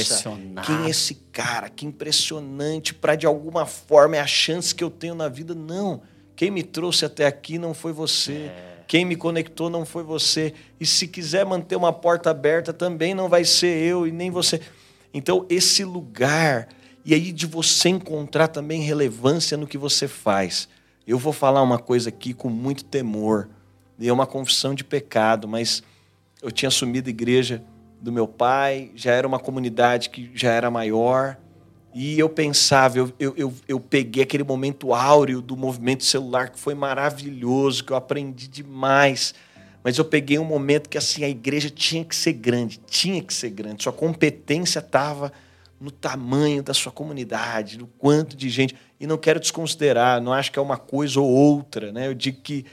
quem 0.66 0.86
é 0.86 0.90
esse 0.90 1.14
cara? 1.30 1.68
Que 1.68 1.86
impressionante! 1.86 2.92
Para 2.92 3.14
de 3.14 3.26
alguma 3.26 3.66
forma 3.66 4.16
é 4.16 4.20
a 4.20 4.26
chance 4.26 4.74
que 4.74 4.82
eu 4.82 4.90
tenho 4.90 5.14
na 5.14 5.28
vida. 5.28 5.54
Não. 5.54 6.02
Quem 6.34 6.50
me 6.50 6.62
trouxe 6.62 7.04
até 7.04 7.26
aqui 7.26 7.58
não 7.58 7.74
foi 7.74 7.92
você. 7.92 8.32
É. 8.32 8.70
Quem 8.88 9.04
me 9.04 9.14
conectou 9.14 9.70
não 9.70 9.84
foi 9.84 10.02
você. 10.02 10.52
E 10.80 10.86
se 10.86 11.06
quiser 11.06 11.46
manter 11.46 11.76
uma 11.76 11.92
porta 11.92 12.30
aberta, 12.30 12.72
também 12.72 13.14
não 13.14 13.28
vai 13.28 13.44
ser 13.44 13.80
eu 13.80 14.06
e 14.06 14.10
nem 14.10 14.30
você. 14.30 14.60
Então, 15.14 15.46
esse 15.48 15.84
lugar, 15.84 16.68
e 17.04 17.14
aí 17.14 17.32
de 17.32 17.46
você 17.46 17.88
encontrar 17.88 18.48
também 18.48 18.82
relevância 18.82 19.56
no 19.56 19.66
que 19.66 19.78
você 19.78 20.06
faz. 20.06 20.68
Eu 21.06 21.18
vou 21.18 21.32
falar 21.32 21.62
uma 21.62 21.78
coisa 21.78 22.08
aqui 22.08 22.34
com 22.34 22.48
muito 22.48 22.84
temor, 22.84 23.48
é 24.00 24.12
uma 24.12 24.26
confissão 24.26 24.74
de 24.74 24.84
pecado, 24.84 25.46
mas 25.46 25.82
eu 26.42 26.50
tinha 26.50 26.68
assumido 26.68 27.08
a 27.08 27.10
igreja 27.10 27.62
do 28.00 28.10
meu 28.10 28.26
pai, 28.26 28.90
já 28.94 29.12
era 29.12 29.26
uma 29.26 29.38
comunidade 29.38 30.08
que 30.08 30.30
já 30.34 30.50
era 30.52 30.70
maior. 30.70 31.36
E 31.92 32.18
eu 32.18 32.28
pensava, 32.28 32.98
eu, 32.98 33.12
eu, 33.18 33.34
eu, 33.36 33.54
eu, 33.66 33.80
peguei 33.80 34.22
aquele 34.22 34.44
momento 34.44 34.94
áureo 34.94 35.42
do 35.42 35.56
movimento 35.56 36.04
celular 36.04 36.50
que 36.50 36.58
foi 36.58 36.74
maravilhoso, 36.74 37.84
que 37.84 37.92
eu 37.92 37.96
aprendi 37.96 38.46
demais. 38.46 39.34
Mas 39.82 39.98
eu 39.98 40.04
peguei 40.04 40.38
um 40.38 40.44
momento 40.44 40.88
que 40.88 40.96
assim 40.96 41.24
a 41.24 41.28
igreja 41.28 41.68
tinha 41.68 42.04
que 42.04 42.14
ser 42.14 42.34
grande, 42.34 42.78
tinha 42.86 43.22
que 43.22 43.34
ser 43.34 43.50
grande. 43.50 43.82
Sua 43.82 43.92
competência 43.92 44.78
estava 44.78 45.32
no 45.80 45.90
tamanho 45.90 46.62
da 46.62 46.74
sua 46.74 46.92
comunidade, 46.92 47.78
no 47.78 47.86
quanto 47.86 48.36
de 48.36 48.50
gente. 48.50 48.76
E 48.98 49.06
não 49.06 49.16
quero 49.16 49.40
desconsiderar, 49.40 50.20
não 50.20 50.32
acho 50.32 50.52
que 50.52 50.58
é 50.58 50.62
uma 50.62 50.76
coisa 50.76 51.18
ou 51.18 51.28
outra. 51.28 51.90
Né? 51.90 52.06
Eu 52.06 52.14
digo 52.14 52.40
que 52.42 52.66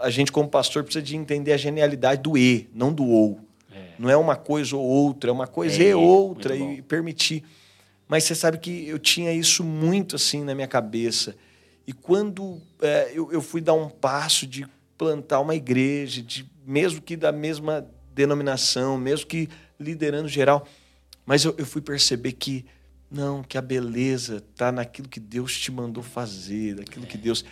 a 0.00 0.08
gente, 0.08 0.30
como 0.30 0.48
pastor, 0.48 0.84
precisa 0.84 1.04
de 1.04 1.16
entender 1.16 1.52
a 1.52 1.56
genialidade 1.56 2.22
do 2.22 2.38
E, 2.38 2.68
não 2.72 2.92
do 2.92 3.04
ou. 3.04 3.40
Não 3.98 4.10
é 4.10 4.16
uma 4.16 4.36
coisa 4.36 4.76
ou 4.76 4.82
outra, 4.82 5.30
é 5.30 5.32
uma 5.32 5.46
coisa 5.46 5.82
é, 5.82 5.88
e 5.88 5.94
outra, 5.94 6.56
e 6.56 6.82
permitir. 6.82 7.44
Mas 8.08 8.24
você 8.24 8.34
sabe 8.34 8.58
que 8.58 8.88
eu 8.88 8.98
tinha 8.98 9.32
isso 9.32 9.64
muito 9.64 10.16
assim 10.16 10.44
na 10.44 10.54
minha 10.54 10.66
cabeça. 10.66 11.36
E 11.86 11.92
quando 11.92 12.60
é, 12.80 13.12
eu, 13.14 13.30
eu 13.32 13.42
fui 13.42 13.60
dar 13.60 13.74
um 13.74 13.88
passo 13.88 14.46
de 14.46 14.66
plantar 14.96 15.40
uma 15.40 15.54
igreja, 15.54 16.22
de, 16.22 16.48
mesmo 16.66 17.00
que 17.00 17.16
da 17.16 17.32
mesma 17.32 17.86
denominação, 18.14 18.96
mesmo 18.96 19.26
que 19.26 19.48
liderando 19.78 20.28
geral, 20.28 20.66
mas 21.26 21.44
eu, 21.44 21.54
eu 21.58 21.66
fui 21.66 21.80
perceber 21.80 22.32
que 22.32 22.64
não, 23.10 23.42
que 23.42 23.56
a 23.56 23.62
beleza 23.62 24.36
está 24.38 24.72
naquilo 24.72 25.08
que 25.08 25.20
Deus 25.20 25.58
te 25.58 25.70
mandou 25.70 26.02
fazer, 26.02 26.74
daquilo 26.74 27.06
que 27.06 27.16
Deus. 27.16 27.44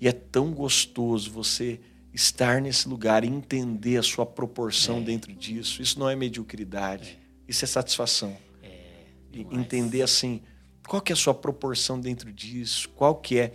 E 0.00 0.08
é 0.08 0.12
tão 0.12 0.52
gostoso 0.52 1.30
você 1.30 1.78
estar 2.12 2.60
nesse 2.60 2.88
lugar 2.88 3.22
e 3.22 3.28
entender 3.28 3.98
a 3.98 4.02
sua 4.02 4.24
proporção 4.24 4.98
é. 4.98 5.02
dentro 5.02 5.32
disso. 5.32 5.82
Isso 5.82 5.98
não 5.98 6.08
é 6.08 6.16
mediocridade, 6.16 7.18
é. 7.20 7.50
isso 7.50 7.64
é 7.64 7.68
satisfação. 7.68 8.36
É, 8.62 9.04
entender 9.52 10.02
assim, 10.02 10.42
qual 10.88 11.02
que 11.02 11.12
é 11.12 11.14
a 11.14 11.16
sua 11.16 11.34
proporção 11.34 12.00
dentro 12.00 12.32
disso, 12.32 12.88
qual 12.90 13.14
que 13.16 13.38
é... 13.38 13.52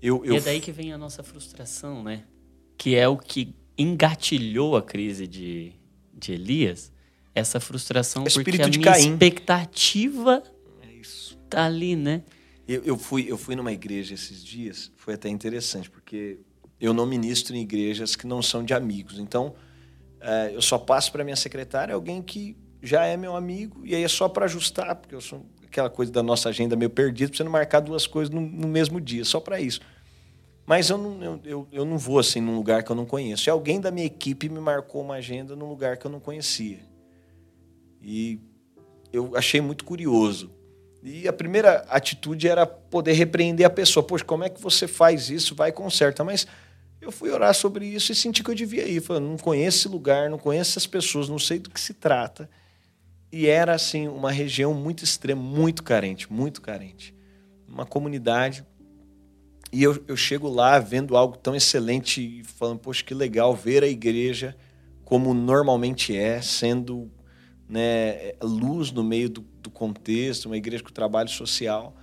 Eu, 0.00 0.24
eu... 0.24 0.34
E 0.34 0.36
é 0.36 0.40
daí 0.40 0.60
que 0.60 0.70
vem 0.70 0.92
a 0.92 0.98
nossa 0.98 1.22
frustração, 1.22 2.02
né? 2.04 2.24
Que 2.76 2.94
é 2.94 3.08
o 3.08 3.16
que 3.16 3.56
engatilhou 3.76 4.76
a 4.76 4.82
crise 4.82 5.26
de, 5.26 5.72
de 6.12 6.32
Elias, 6.32 6.92
essa 7.34 7.60
frustração, 7.60 8.24
é 8.26 8.30
porque 8.30 8.60
a 8.60 8.68
minha 8.68 8.82
Caim. 8.82 9.12
expectativa 9.12 10.42
é 10.82 10.98
tá 11.48 11.64
ali, 11.64 11.96
né? 11.96 12.22
Eu, 12.66 12.82
eu, 12.84 12.98
fui, 12.98 13.26
eu 13.28 13.38
fui 13.38 13.56
numa 13.56 13.72
igreja 13.72 14.14
esses 14.14 14.44
dias, 14.44 14.92
foi 14.96 15.14
até 15.14 15.28
interessante, 15.28 15.88
porque 15.88 16.38
eu 16.80 16.92
não 16.92 17.06
ministro 17.06 17.56
em 17.56 17.60
igrejas 17.60 18.14
que 18.14 18.26
não 18.26 18.42
são 18.42 18.62
de 18.62 18.74
amigos. 18.74 19.18
Então, 19.18 19.54
é, 20.20 20.50
eu 20.54 20.60
só 20.60 20.76
passo 20.76 21.10
para 21.10 21.24
minha 21.24 21.36
secretária 21.36 21.94
alguém 21.94 22.20
que 22.20 22.56
já 22.82 23.06
é 23.06 23.16
meu 23.16 23.34
amigo, 23.34 23.80
e 23.84 23.94
aí 23.94 24.04
é 24.04 24.08
só 24.08 24.28
para 24.28 24.44
ajustar, 24.44 24.94
porque 24.96 25.14
eu 25.14 25.20
sou 25.20 25.44
aquela 25.64 25.90
coisa 25.90 26.12
da 26.12 26.22
nossa 26.22 26.48
agenda 26.48 26.76
meio 26.76 26.90
perdida, 26.90 27.32
não 27.42 27.50
marcar 27.50 27.80
duas 27.80 28.06
coisas 28.06 28.32
no, 28.32 28.40
no 28.40 28.68
mesmo 28.68 29.00
dia, 29.00 29.24
só 29.24 29.40
para 29.40 29.60
isso. 29.60 29.80
Mas 30.66 30.90
eu 30.90 30.98
não, 30.98 31.22
eu, 31.22 31.40
eu, 31.44 31.68
eu, 31.72 31.84
não 31.84 31.96
vou 31.96 32.18
assim 32.18 32.42
num 32.42 32.54
lugar 32.54 32.82
que 32.82 32.92
eu 32.92 32.96
não 32.96 33.06
conheço. 33.06 33.48
E 33.48 33.50
alguém 33.50 33.80
da 33.80 33.90
minha 33.90 34.04
equipe 34.04 34.50
me 34.50 34.60
marcou 34.60 35.00
uma 35.00 35.14
agenda 35.14 35.56
num 35.56 35.66
lugar 35.66 35.96
que 35.96 36.06
eu 36.06 36.10
não 36.10 36.20
conhecia. 36.20 36.80
E 38.02 38.40
eu 39.12 39.36
achei 39.36 39.60
muito 39.60 39.84
curioso. 39.84 40.50
E 41.02 41.28
a 41.28 41.32
primeira 41.32 41.86
atitude 41.88 42.48
era 42.48 42.66
poder 42.66 43.12
repreender 43.12 43.66
a 43.66 43.70
pessoa. 43.70 44.04
Poxa, 44.04 44.24
como 44.24 44.44
é 44.44 44.48
que 44.48 44.60
você 44.60 44.88
faz 44.88 45.30
isso? 45.30 45.54
Vai 45.54 45.70
e 45.70 45.72
conserta. 45.72 46.24
Mas 46.24 46.46
eu 47.00 47.12
fui 47.12 47.30
orar 47.30 47.54
sobre 47.54 47.86
isso 47.86 48.10
e 48.10 48.14
senti 48.14 48.42
que 48.42 48.50
eu 48.50 48.54
devia 48.54 48.86
ir. 48.86 49.00
Falei, 49.00 49.22
não 49.22 49.36
conheço 49.36 49.78
esse 49.78 49.88
lugar, 49.88 50.28
não 50.28 50.38
conheço 50.38 50.72
essas 50.72 50.86
pessoas, 50.86 51.28
não 51.28 51.38
sei 51.38 51.58
do 51.58 51.70
que 51.70 51.80
se 51.80 51.94
trata. 51.94 52.50
E 53.30 53.46
era, 53.46 53.74
assim, 53.74 54.08
uma 54.08 54.30
região 54.30 54.74
muito 54.74 55.04
extrema, 55.04 55.40
muito 55.40 55.82
carente, 55.82 56.32
muito 56.32 56.60
carente. 56.60 57.14
Uma 57.68 57.86
comunidade. 57.86 58.64
E 59.70 59.82
eu, 59.82 60.02
eu 60.08 60.16
chego 60.16 60.48
lá 60.48 60.78
vendo 60.78 61.16
algo 61.16 61.36
tão 61.36 61.54
excelente 61.54 62.20
e 62.20 62.42
falando, 62.42 62.80
poxa, 62.80 63.04
que 63.04 63.14
legal 63.14 63.54
ver 63.54 63.84
a 63.84 63.88
igreja 63.88 64.56
como 65.04 65.32
normalmente 65.32 66.16
é, 66.16 66.40
sendo 66.42 67.10
né, 67.68 68.32
luz 68.42 68.90
no 68.90 69.04
meio 69.04 69.28
do, 69.28 69.44
do 69.62 69.70
contexto, 69.70 70.46
uma 70.46 70.56
igreja 70.56 70.82
com 70.82 70.90
trabalho 70.90 71.28
social. 71.28 71.94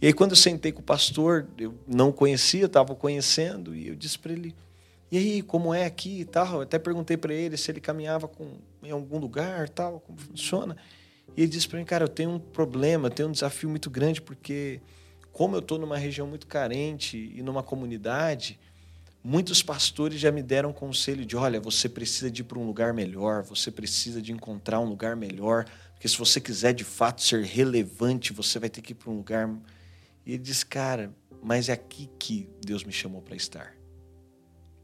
E 0.00 0.06
aí, 0.06 0.12
quando 0.12 0.30
eu 0.30 0.36
sentei 0.36 0.70
com 0.70 0.80
o 0.80 0.84
pastor, 0.84 1.48
eu 1.58 1.74
não 1.86 2.12
conhecia, 2.12 2.66
estava 2.66 2.94
conhecendo, 2.94 3.74
e 3.74 3.88
eu 3.88 3.96
disse 3.96 4.18
para 4.18 4.32
ele: 4.32 4.54
E 5.10 5.18
aí, 5.18 5.42
como 5.42 5.74
é 5.74 5.84
aqui 5.84 6.20
e 6.20 6.24
tal? 6.24 6.56
Eu 6.56 6.60
até 6.60 6.78
perguntei 6.78 7.16
para 7.16 7.34
ele 7.34 7.56
se 7.56 7.70
ele 7.70 7.80
caminhava 7.80 8.28
com, 8.28 8.58
em 8.82 8.92
algum 8.92 9.18
lugar, 9.18 9.68
tal, 9.68 10.00
como 10.00 10.18
funciona. 10.18 10.76
E 11.36 11.42
ele 11.42 11.50
disse 11.50 11.68
para 11.68 11.80
mim: 11.80 11.84
Cara, 11.84 12.04
eu 12.04 12.08
tenho 12.08 12.30
um 12.30 12.38
problema, 12.38 13.08
eu 13.08 13.10
tenho 13.10 13.28
um 13.28 13.32
desafio 13.32 13.68
muito 13.68 13.90
grande, 13.90 14.22
porque, 14.22 14.80
como 15.32 15.56
eu 15.56 15.60
estou 15.60 15.78
numa 15.78 15.98
região 15.98 16.28
muito 16.28 16.46
carente 16.46 17.32
e 17.34 17.42
numa 17.42 17.62
comunidade, 17.62 18.58
muitos 19.28 19.62
pastores 19.62 20.18
já 20.18 20.32
me 20.32 20.42
deram 20.42 20.72
conselho 20.72 21.26
de: 21.26 21.36
olha, 21.36 21.60
você 21.60 21.86
precisa 21.86 22.30
de 22.30 22.40
ir 22.40 22.44
para 22.44 22.58
um 22.58 22.66
lugar 22.66 22.94
melhor, 22.94 23.42
você 23.42 23.70
precisa 23.70 24.22
de 24.22 24.32
encontrar 24.32 24.80
um 24.80 24.86
lugar 24.88 25.14
melhor, 25.14 25.66
porque 25.92 26.08
se 26.08 26.16
você 26.16 26.40
quiser 26.40 26.72
de 26.72 26.82
fato 26.82 27.20
ser 27.20 27.44
relevante, 27.44 28.32
você 28.32 28.58
vai 28.58 28.70
ter 28.70 28.80
que 28.80 28.92
ir 28.92 28.94
para 28.94 29.10
um 29.10 29.16
lugar 29.18 29.50
e 30.24 30.32
ele 30.32 30.42
diz: 30.42 30.64
Cara, 30.64 31.14
mas 31.42 31.68
é 31.68 31.74
aqui 31.74 32.08
que 32.18 32.48
Deus 32.64 32.84
me 32.84 32.92
chamou 32.92 33.20
para 33.20 33.36
estar. 33.36 33.74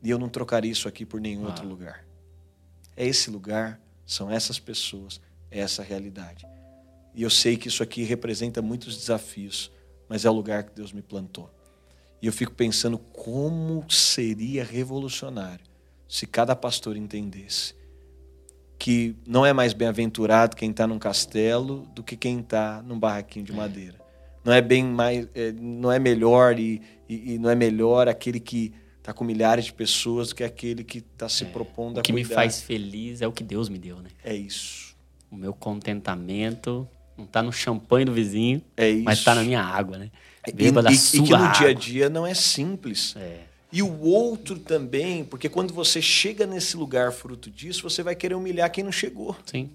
E 0.03 0.11
eu 0.11 0.19
não 0.19 0.29
trocaria 0.29 0.71
isso 0.71 0.87
aqui 0.87 1.07
por 1.07 1.23
nenhum 1.23 1.45
ah. 1.45 1.49
outro 1.49 1.67
lugar. 1.67 2.05
É 2.95 3.07
esse 3.07 3.31
lugar, 3.31 3.81
são 4.05 4.31
essas 4.31 4.59
pessoas, 4.59 5.23
é 5.51 5.61
essa 5.61 5.83
realidade. 5.83 6.47
E 7.15 7.23
eu 7.23 7.31
sei 7.31 7.57
que 7.57 7.69
isso 7.69 7.83
aqui 7.83 8.03
representa 8.03 8.61
muitos 8.61 8.95
desafios, 8.99 9.73
mas 10.07 10.27
é 10.27 10.31
o 10.31 10.35
lugar 10.35 10.65
que 10.65 10.75
Deus 10.75 10.93
me 10.93 11.01
plantou. 11.01 11.51
E 12.25 12.27
eu 12.27 12.33
fico 12.33 12.53
pensando 12.53 12.97
como 12.97 13.85
seria 13.87 14.65
revolucionário 14.65 15.63
se 16.09 16.27
cada 16.27 16.57
pastor 16.57 16.97
entendesse 16.97 17.75
que 18.79 19.15
não 19.27 19.45
é 19.45 19.53
mais 19.53 19.75
bem-aventurado 19.75 20.57
quem 20.57 20.71
está 20.71 20.87
num 20.87 20.99
castelo 20.99 21.87
do 21.95 22.03
que 22.03 22.17
quem 22.17 22.41
está 22.41 22.83
num 22.83 22.99
barraquinho 22.99 23.45
de 23.45 23.53
é. 23.53 23.55
madeira 23.55 24.01
não 24.43 24.55
é 24.55 24.63
bem 24.63 24.83
mais, 24.83 25.29
é, 25.35 25.53
não 25.53 25.93
é 25.93 25.99
melhor 25.99 26.59
e, 26.59 26.81
e, 27.07 27.35
e, 27.35 27.39
não 27.39 27.51
é 27.51 27.55
melhor 27.55 28.09
aquele 28.09 28.41
que 28.41 28.73
está 28.97 29.13
com 29.13 29.23
milhares 29.23 29.67
de 29.67 29.75
pessoas 29.75 30.31
do 30.31 30.37
que 30.37 30.45
aquele 30.45 30.83
que 30.83 31.01
está 31.01 31.29
se 31.29 31.45
é, 31.45 31.47
propondo 31.47 32.01
a 32.01 32.03
cuidar. 32.03 32.05
O 32.05 32.05
que 32.05 32.13
me 32.15 32.25
faz 32.25 32.63
feliz 32.63 33.21
é 33.21 33.29
o 33.29 33.33
que 33.33 33.45
Deus 33.45 33.69
me 33.69 33.77
deu, 33.77 34.01
né? 34.01 34.09
É 34.25 34.35
isso. 34.35 34.97
O 35.31 35.37
meu 35.37 35.53
contentamento 35.53 36.89
não 37.19 37.27
está 37.27 37.43
no 37.43 37.53
champanhe 37.53 38.07
do 38.07 38.13
vizinho, 38.13 38.63
é 38.77 38.95
mas 38.95 39.19
está 39.19 39.35
na 39.35 39.43
minha 39.43 39.63
água, 39.63 39.99
né? 39.99 40.11
E, 40.47 40.71
da 40.71 40.91
e, 40.91 40.97
sua 40.97 41.19
e 41.19 41.23
que 41.23 41.37
no 41.37 41.53
dia 41.53 41.69
a 41.69 41.73
dia 41.73 42.09
não 42.09 42.27
é 42.27 42.35
simples. 42.35 43.15
É. 43.17 43.41
E 43.73 43.83
o 43.83 44.03
outro 44.03 44.59
também, 44.59 45.25
porque 45.25 45.49
quando 45.49 45.75
você 45.75 46.01
chega 46.01 46.47
nesse 46.47 46.77
lugar 46.77 47.11
fruto 47.11 47.51
disso, 47.51 47.83
você 47.83 48.05
vai 48.05 48.15
querer 48.15 48.37
humilhar 48.37 48.71
quem 48.71 48.85
não 48.85 48.93
chegou. 48.93 49.37
Sim. 49.45 49.69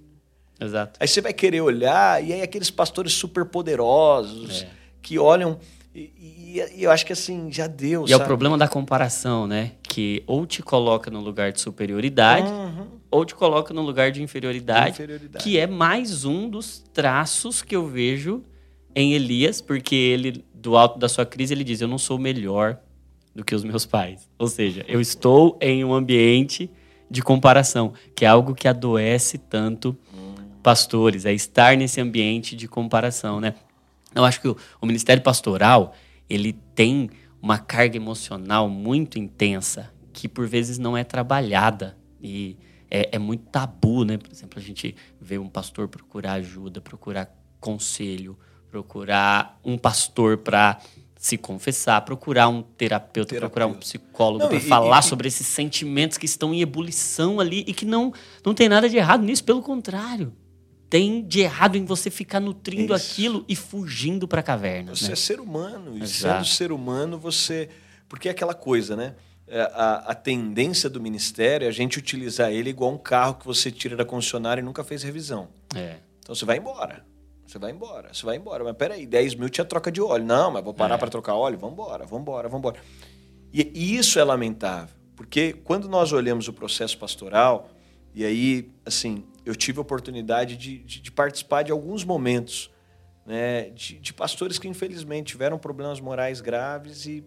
Exato. 0.59 0.97
Aí 1.01 1.07
você 1.07 1.19
vai 1.19 1.33
querer 1.33 1.61
olhar, 1.61 2.23
e 2.23 2.33
aí 2.33 2.41
aqueles 2.41 2.69
pastores 2.69 3.13
super 3.13 3.45
poderosos 3.45 4.63
é. 4.63 4.69
que 5.01 5.17
olham. 5.17 5.59
E, 5.93 6.11
e, 6.17 6.83
eu 6.83 6.91
acho 6.91 7.05
que 7.05 7.13
assim, 7.13 7.51
já 7.51 7.67
deu. 7.67 8.05
E 8.05 8.09
sabe? 8.09 8.21
é 8.21 8.23
o 8.23 8.27
problema 8.27 8.57
da 8.57 8.67
comparação, 8.67 9.47
né? 9.47 9.71
Que 9.83 10.23
ou 10.27 10.45
te 10.45 10.61
coloca 10.61 11.09
no 11.09 11.19
lugar 11.19 11.51
de 11.51 11.59
superioridade, 11.59 12.49
uhum. 12.49 12.87
ou 13.09 13.25
te 13.25 13.35
coloca 13.35 13.73
no 13.73 13.81
lugar 13.81 14.11
de 14.11 14.21
inferioridade, 14.21 14.91
inferioridade, 14.91 15.43
que 15.43 15.57
é 15.57 15.65
mais 15.65 16.25
um 16.25 16.49
dos 16.49 16.83
traços 16.93 17.61
que 17.61 17.75
eu 17.75 17.85
vejo 17.87 18.43
em 18.95 19.13
Elias, 19.13 19.61
porque 19.61 19.95
ele, 19.95 20.43
do 20.53 20.75
alto 20.75 20.97
da 20.99 21.09
sua 21.09 21.25
crise, 21.25 21.53
ele 21.53 21.63
diz: 21.63 21.81
Eu 21.81 21.87
não 21.87 21.97
sou 21.97 22.17
melhor 22.17 22.79
do 23.35 23.43
que 23.43 23.55
os 23.55 23.63
meus 23.63 23.85
pais. 23.85 24.29
Ou 24.37 24.47
seja, 24.47 24.83
eu 24.87 24.99
estou 24.99 25.57
em 25.61 25.83
um 25.83 25.93
ambiente 25.93 26.69
de 27.09 27.21
comparação, 27.21 27.93
que 28.15 28.25
é 28.25 28.27
algo 28.27 28.53
que 28.53 28.67
adoece 28.67 29.37
tanto 29.37 29.97
pastores, 30.61 31.25
é 31.25 31.33
estar 31.33 31.75
nesse 31.77 32.01
ambiente 32.01 32.55
de 32.55 32.67
comparação, 32.67 33.39
né? 33.39 33.55
Eu 34.13 34.25
acho 34.25 34.41
que 34.41 34.47
o, 34.47 34.57
o 34.81 34.85
ministério 34.85 35.23
pastoral, 35.23 35.95
ele 36.29 36.53
tem 36.75 37.09
uma 37.41 37.57
carga 37.57 37.95
emocional 37.95 38.69
muito 38.69 39.17
intensa 39.17 39.91
que 40.11 40.27
por 40.27 40.47
vezes 40.47 40.77
não 40.77 40.97
é 40.97 41.03
trabalhada 41.03 41.97
e 42.21 42.57
é, 42.91 43.15
é 43.15 43.19
muito 43.19 43.45
tabu, 43.45 44.03
né? 44.03 44.17
Por 44.17 44.31
exemplo, 44.31 44.59
a 44.59 44.61
gente 44.61 44.95
vê 45.21 45.37
um 45.37 45.47
pastor 45.47 45.87
procurar 45.87 46.33
ajuda, 46.33 46.81
procurar 46.81 47.33
conselho, 47.59 48.37
procurar 48.69 49.59
um 49.63 49.77
pastor 49.77 50.37
para 50.37 50.79
se 51.19 51.37
confessar, 51.37 51.99
procurar 52.05 52.47
um 52.47 52.61
terapeuta, 52.61 53.29
terapeuta. 53.29 53.39
procurar 53.39 53.67
um 53.67 53.73
psicólogo 53.73 54.47
para 54.47 54.59
falar 54.61 54.99
e, 54.99 55.03
sobre 55.03 55.27
esses 55.27 55.45
sentimentos 55.45 56.17
que 56.17 56.25
estão 56.25 56.53
em 56.53 56.61
ebulição 56.61 57.41
ali 57.41 57.65
e 57.67 57.73
que 57.73 57.85
não, 57.85 58.13
não 58.45 58.53
tem 58.53 58.69
nada 58.69 58.87
de 58.87 58.95
errado 58.95 59.21
nisso, 59.23 59.43
pelo 59.43 59.61
contrário. 59.61 60.33
Tem 60.89 61.21
de 61.21 61.41
errado 61.41 61.75
em 61.75 61.83
você 61.83 62.09
ficar 62.09 62.39
nutrindo 62.39 62.95
isso. 62.95 63.11
aquilo 63.11 63.45
e 63.49 63.55
fugindo 63.55 64.27
para 64.27 64.39
a 64.39 64.43
caverna. 64.43 64.95
Você 64.95 65.07
né? 65.07 65.13
é 65.13 65.15
ser 65.15 65.39
humano, 65.41 65.97
e 65.97 66.01
Exato. 66.01 66.45
sendo 66.45 66.55
ser 66.55 66.71
humano, 66.71 67.19
você. 67.19 67.69
Porque 68.07 68.29
é 68.29 68.31
aquela 68.31 68.53
coisa, 68.53 68.95
né? 68.95 69.13
É, 69.45 69.61
a, 69.61 69.95
a, 70.07 70.15
tendência 70.15 70.89
do 70.89 71.01
ministério 71.01 71.65
é 71.65 71.67
a 71.67 71.71
gente 71.71 71.97
utilizar 71.97 72.51
ele 72.51 72.69
igual 72.69 72.93
um 72.93 72.97
carro 72.97 73.33
que 73.33 73.45
você 73.45 73.71
tira 73.71 73.95
da 73.95 74.05
concessionária 74.05 74.61
e 74.61 74.63
nunca 74.63 74.83
fez 74.83 75.03
revisão. 75.03 75.49
É. 75.75 75.97
Então 76.19 76.33
você 76.33 76.45
vai 76.45 76.57
embora. 76.57 77.03
Você 77.49 77.57
vai 77.57 77.71
embora, 77.71 78.13
você 78.13 78.23
vai 78.23 78.35
embora. 78.35 78.63
Mas 78.63 78.75
peraí, 78.75 79.07
10 79.07 79.33
mil 79.33 79.49
tinha 79.49 79.65
troca 79.65 79.91
de 79.91 79.99
óleo. 79.99 80.23
Não, 80.23 80.51
mas 80.51 80.63
vou 80.63 80.71
parar 80.71 80.95
é. 80.95 80.97
para 80.99 81.09
trocar 81.09 81.33
óleo? 81.33 81.57
Vamos 81.57 81.73
embora, 81.73 82.05
vamos 82.05 82.21
embora, 82.21 82.47
vamos 82.47 82.59
embora. 82.59 82.79
E, 83.51 83.71
e 83.73 83.97
isso 83.97 84.19
é 84.19 84.23
lamentável, 84.23 84.95
porque 85.15 85.53
quando 85.53 85.89
nós 85.89 86.13
olhamos 86.13 86.47
o 86.47 86.53
processo 86.53 86.95
pastoral, 86.99 87.71
e 88.13 88.23
aí, 88.23 88.71
assim, 88.85 89.23
eu 89.43 89.55
tive 89.55 89.79
a 89.79 89.81
oportunidade 89.81 90.55
de, 90.55 90.77
de, 90.77 91.01
de 91.01 91.11
participar 91.11 91.63
de 91.63 91.71
alguns 91.71 92.03
momentos 92.03 92.69
né, 93.25 93.71
de, 93.71 93.97
de, 93.97 94.13
pastores 94.13 94.59
que, 94.59 94.67
infelizmente, 94.67 95.31
tiveram 95.31 95.57
problemas 95.57 95.99
morais 95.99 96.41
graves 96.41 97.07
e, 97.07 97.23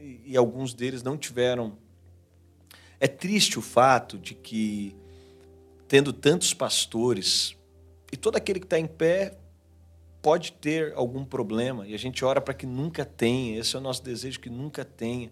e, 0.00 0.22
e 0.26 0.36
alguns 0.36 0.74
deles 0.74 1.04
não 1.04 1.16
tiveram. 1.16 1.78
É 2.98 3.06
triste 3.06 3.60
o 3.60 3.62
fato 3.62 4.18
de 4.18 4.34
que, 4.34 4.96
tendo 5.86 6.12
tantos 6.12 6.52
pastores, 6.52 7.56
e 8.10 8.16
todo 8.16 8.34
aquele 8.34 8.58
que 8.58 8.66
está 8.66 8.76
em 8.76 8.88
pé 8.88 9.38
pode 10.22 10.52
ter 10.52 10.92
algum 10.94 11.24
problema 11.24 11.86
e 11.86 11.94
a 11.94 11.98
gente 11.98 12.24
ora 12.24 12.40
para 12.40 12.54
que 12.54 12.64
nunca 12.64 13.04
tenha, 13.04 13.58
esse 13.58 13.74
é 13.74 13.78
o 13.78 13.82
nosso 13.82 14.04
desejo 14.04 14.38
que 14.38 14.48
nunca 14.48 14.84
tenha. 14.84 15.30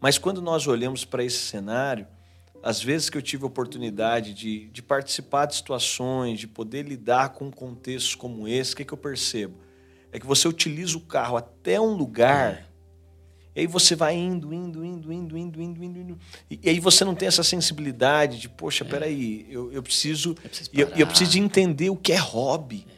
Mas 0.00 0.18
quando 0.18 0.42
nós 0.42 0.66
olhamos 0.66 1.04
para 1.04 1.24
esse 1.24 1.38
cenário, 1.38 2.06
às 2.62 2.82
vezes 2.82 3.08
que 3.08 3.16
eu 3.16 3.22
tive 3.22 3.44
a 3.44 3.46
oportunidade 3.46 4.34
de, 4.34 4.68
de 4.70 4.82
participar 4.82 5.46
de 5.46 5.54
situações, 5.54 6.40
de 6.40 6.48
poder 6.48 6.82
lidar 6.82 7.30
com 7.30 7.50
contextos 7.50 8.16
como 8.16 8.48
esse, 8.48 8.72
o 8.72 8.76
que, 8.76 8.82
é 8.82 8.84
que 8.84 8.92
eu 8.92 8.98
percebo? 8.98 9.54
É 10.10 10.18
que 10.18 10.26
você 10.26 10.48
utiliza 10.48 10.96
o 10.96 11.00
carro 11.00 11.36
até 11.36 11.80
um 11.80 11.94
lugar, 11.94 12.54
é. 12.54 12.66
e 13.54 13.60
aí 13.60 13.66
você 13.68 13.94
vai 13.94 14.16
indo, 14.16 14.52
indo, 14.52 14.84
indo, 14.84 15.12
indo, 15.12 15.38
indo, 15.38 15.62
indo, 15.62 15.84
indo, 15.84 16.00
indo. 16.00 16.18
E, 16.50 16.58
e 16.64 16.70
aí 16.70 16.80
você 16.80 17.04
não 17.04 17.14
tem 17.14 17.28
essa 17.28 17.44
sensibilidade 17.44 18.40
de, 18.40 18.48
poxa, 18.48 18.84
é. 18.84 18.88
peraí, 18.88 19.46
eu, 19.48 19.72
eu 19.72 19.82
preciso. 19.82 20.30
Eu 20.30 20.34
preciso, 20.34 20.70
eu, 20.74 20.88
eu 20.88 21.06
preciso 21.06 21.30
de 21.30 21.38
entender 21.38 21.90
o 21.90 21.96
que 21.96 22.12
é 22.12 22.18
hobby. 22.18 22.84
É. 22.90 22.95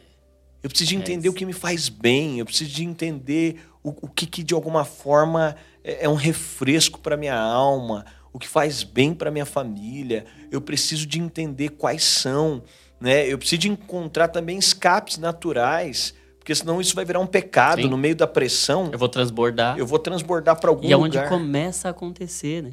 Eu 0.61 0.69
preciso 0.69 0.89
de 0.89 0.95
é 0.95 0.99
entender 0.99 1.27
é 1.27 1.31
o 1.31 1.33
que 1.33 1.45
me 1.45 1.53
faz 1.53 1.87
bem, 1.89 2.39
eu 2.39 2.45
preciso 2.45 2.71
de 2.71 2.83
entender 2.83 3.61
o, 3.83 3.89
o 3.89 4.09
que, 4.09 4.25
que, 4.25 4.43
de 4.43 4.53
alguma 4.53 4.83
forma, 4.83 5.55
é, 5.83 6.05
é 6.05 6.09
um 6.09 6.15
refresco 6.15 6.99
para 6.99 7.15
minha 7.15 7.37
alma, 7.37 8.05
o 8.33 8.39
que 8.39 8.47
faz 8.47 8.83
bem 8.83 9.13
para 9.13 9.31
minha 9.31 9.45
família. 9.45 10.25
Eu 10.51 10.61
preciso 10.61 11.05
de 11.05 11.19
entender 11.19 11.69
quais 11.69 12.03
são. 12.03 12.61
Né? 12.99 13.27
Eu 13.27 13.37
preciso 13.37 13.61
de 13.61 13.69
encontrar 13.69 14.27
também 14.27 14.57
escapes 14.57 15.17
naturais, 15.17 16.13
porque 16.37 16.53
senão 16.53 16.81
isso 16.81 16.93
vai 16.93 17.05
virar 17.05 17.19
um 17.19 17.27
pecado 17.27 17.83
Sim. 17.83 17.87
no 17.87 17.97
meio 17.97 18.15
da 18.15 18.27
pressão. 18.27 18.89
Eu 18.91 18.99
vou 18.99 19.09
transbordar. 19.09 19.77
Eu 19.77 19.87
vou 19.87 19.99
transbordar 19.99 20.59
para 20.59 20.69
algum 20.69 20.83
lugar. 20.83 20.91
E 20.91 20.93
é 20.93 21.21
onde 21.21 21.29
começa 21.29 21.87
a 21.87 21.91
acontecer, 21.91 22.61
né? 22.61 22.71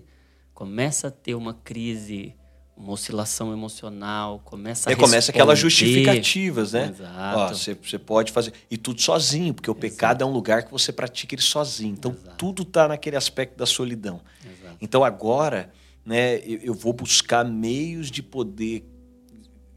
Começa 0.53 1.09
a 1.09 1.11
ter 1.11 1.35
uma 1.35 1.55
crise 1.55 2.35
uma 2.77 2.93
oscilação 2.93 3.53
emocional, 3.53 4.41
começa 4.45 4.91
a 4.91 4.93
é, 4.93 4.97
começa 4.97 5.31
aquelas 5.31 5.59
justificativas, 5.59 6.73
né? 6.75 6.91
Exato. 6.91 7.55
você, 7.55 7.75
você 7.75 7.99
pode 7.99 8.31
fazer 8.33 8.53
e 8.71 8.77
tudo 8.77 9.01
sozinho, 9.01 9.55
porque 9.55 9.71
o 9.71 9.73
Exato. 9.73 9.81
pecado 9.81 10.23
é 10.23 10.27
um 10.27 10.31
lugar 10.31 10.65
que 10.65 10.71
você 10.71 10.93
pratica 10.93 11.35
ele 11.35 11.43
sozinho. 11.43 11.95
Então 11.95 12.13
Exato. 12.13 12.37
tudo 12.37 12.63
está 12.63 12.87
naquele 12.87 13.17
aspecto 13.17 13.57
da 13.57 13.65
solidão. 13.65 14.21
Exato. 14.45 14.77
Então 14.81 15.03
agora, 15.03 15.73
né, 16.05 16.39
eu, 16.41 16.59
eu 16.63 16.75
vou 16.75 16.93
buscar 16.93 17.45
meios 17.45 18.11
de 18.11 18.23
poder 18.23 18.85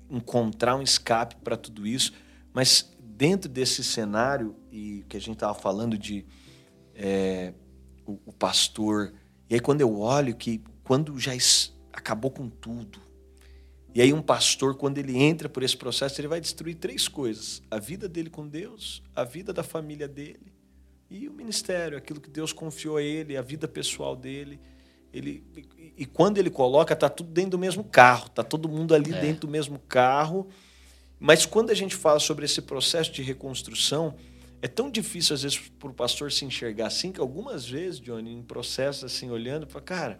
encontrar 0.09 0.75
um 0.75 0.81
escape 0.81 1.37
para 1.37 1.55
tudo 1.55 1.87
isso, 1.87 2.11
mas 2.53 2.91
dentro 2.99 3.49
desse 3.49 3.83
cenário 3.83 4.55
e 4.71 5.05
que 5.07 5.15
a 5.15 5.21
gente 5.21 5.35
estava 5.35 5.53
falando 5.53 5.97
de 5.97 6.25
é, 6.95 7.53
o, 8.05 8.19
o 8.25 8.33
pastor, 8.33 9.13
e 9.49 9.53
aí 9.53 9.59
quando 9.59 9.79
eu 9.81 9.99
olho 9.99 10.35
que 10.35 10.61
quando 10.83 11.17
já 11.17 11.33
acabou 11.91 12.31
com 12.31 12.49
tudo. 12.49 12.99
E 13.93 14.01
aí 14.01 14.13
um 14.13 14.21
pastor, 14.21 14.75
quando 14.75 14.97
ele 14.97 15.17
entra 15.17 15.49
por 15.49 15.63
esse 15.63 15.75
processo, 15.75 16.19
ele 16.21 16.27
vai 16.27 16.39
destruir 16.39 16.75
três 16.75 17.07
coisas: 17.07 17.61
a 17.69 17.79
vida 17.79 18.07
dele 18.07 18.29
com 18.29 18.47
Deus, 18.47 19.01
a 19.15 19.23
vida 19.23 19.51
da 19.51 19.63
família 19.63 20.07
dele 20.07 20.53
e 21.09 21.27
o 21.27 21.33
ministério, 21.33 21.97
aquilo 21.97 22.21
que 22.21 22.29
Deus 22.29 22.53
confiou 22.53 22.97
a 22.97 23.01
ele, 23.01 23.35
a 23.35 23.41
vida 23.41 23.67
pessoal 23.67 24.15
dele. 24.15 24.59
Ele, 25.11 25.43
e, 25.97 26.05
quando 26.05 26.37
ele 26.37 26.51
coloca, 26.51 26.95
tá 26.95 27.09
tudo 27.09 27.31
dentro 27.31 27.51
do 27.51 27.57
mesmo 27.57 27.83
carro, 27.83 28.29
tá 28.29 28.43
todo 28.43 28.69
mundo 28.69 28.93
ali 28.93 29.11
é. 29.11 29.19
dentro 29.19 29.41
do 29.41 29.47
mesmo 29.47 29.79
carro. 29.79 30.47
Mas 31.19 31.47
quando 31.47 31.71
a 31.71 31.73
gente 31.73 31.95
fala 31.95 32.19
sobre 32.19 32.45
esse 32.45 32.61
processo 32.61 33.11
de 33.11 33.23
reconstrução, 33.23 34.15
é 34.61 34.67
tão 34.67 34.89
difícil 34.89 35.33
às 35.33 35.41
vezes 35.41 35.57
para 35.57 35.89
o 35.89 35.93
pastor 35.93 36.31
se 36.31 36.45
enxergar 36.45 36.87
assim 36.87 37.11
que 37.11 37.19
algumas 37.19 37.67
vezes, 37.67 37.99
Johnny, 37.99 38.31
em 38.31 38.43
processo 38.43 39.05
assim 39.05 39.31
olhando, 39.31 39.65
para 39.65 39.81
cara, 39.81 40.19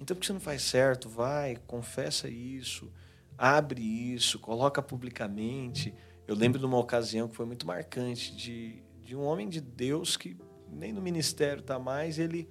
então, 0.00 0.16
por 0.16 0.20
que 0.20 0.26
você 0.26 0.32
não 0.32 0.40
faz 0.40 0.62
certo? 0.62 1.08
Vai, 1.08 1.56
confessa 1.66 2.28
isso, 2.28 2.90
abre 3.36 3.82
isso, 3.82 4.38
coloca 4.38 4.80
publicamente. 4.80 5.94
Eu 6.26 6.34
lembro 6.34 6.58
de 6.58 6.64
uma 6.64 6.78
ocasião 6.78 7.28
que 7.28 7.36
foi 7.36 7.44
muito 7.44 7.66
marcante 7.66 8.34
de, 8.34 8.82
de 9.02 9.14
um 9.14 9.22
homem 9.22 9.48
de 9.48 9.60
Deus 9.60 10.16
que 10.16 10.38
nem 10.70 10.90
no 10.90 11.02
ministério 11.02 11.60
está 11.60 11.78
mais. 11.78 12.18
Ele, 12.18 12.48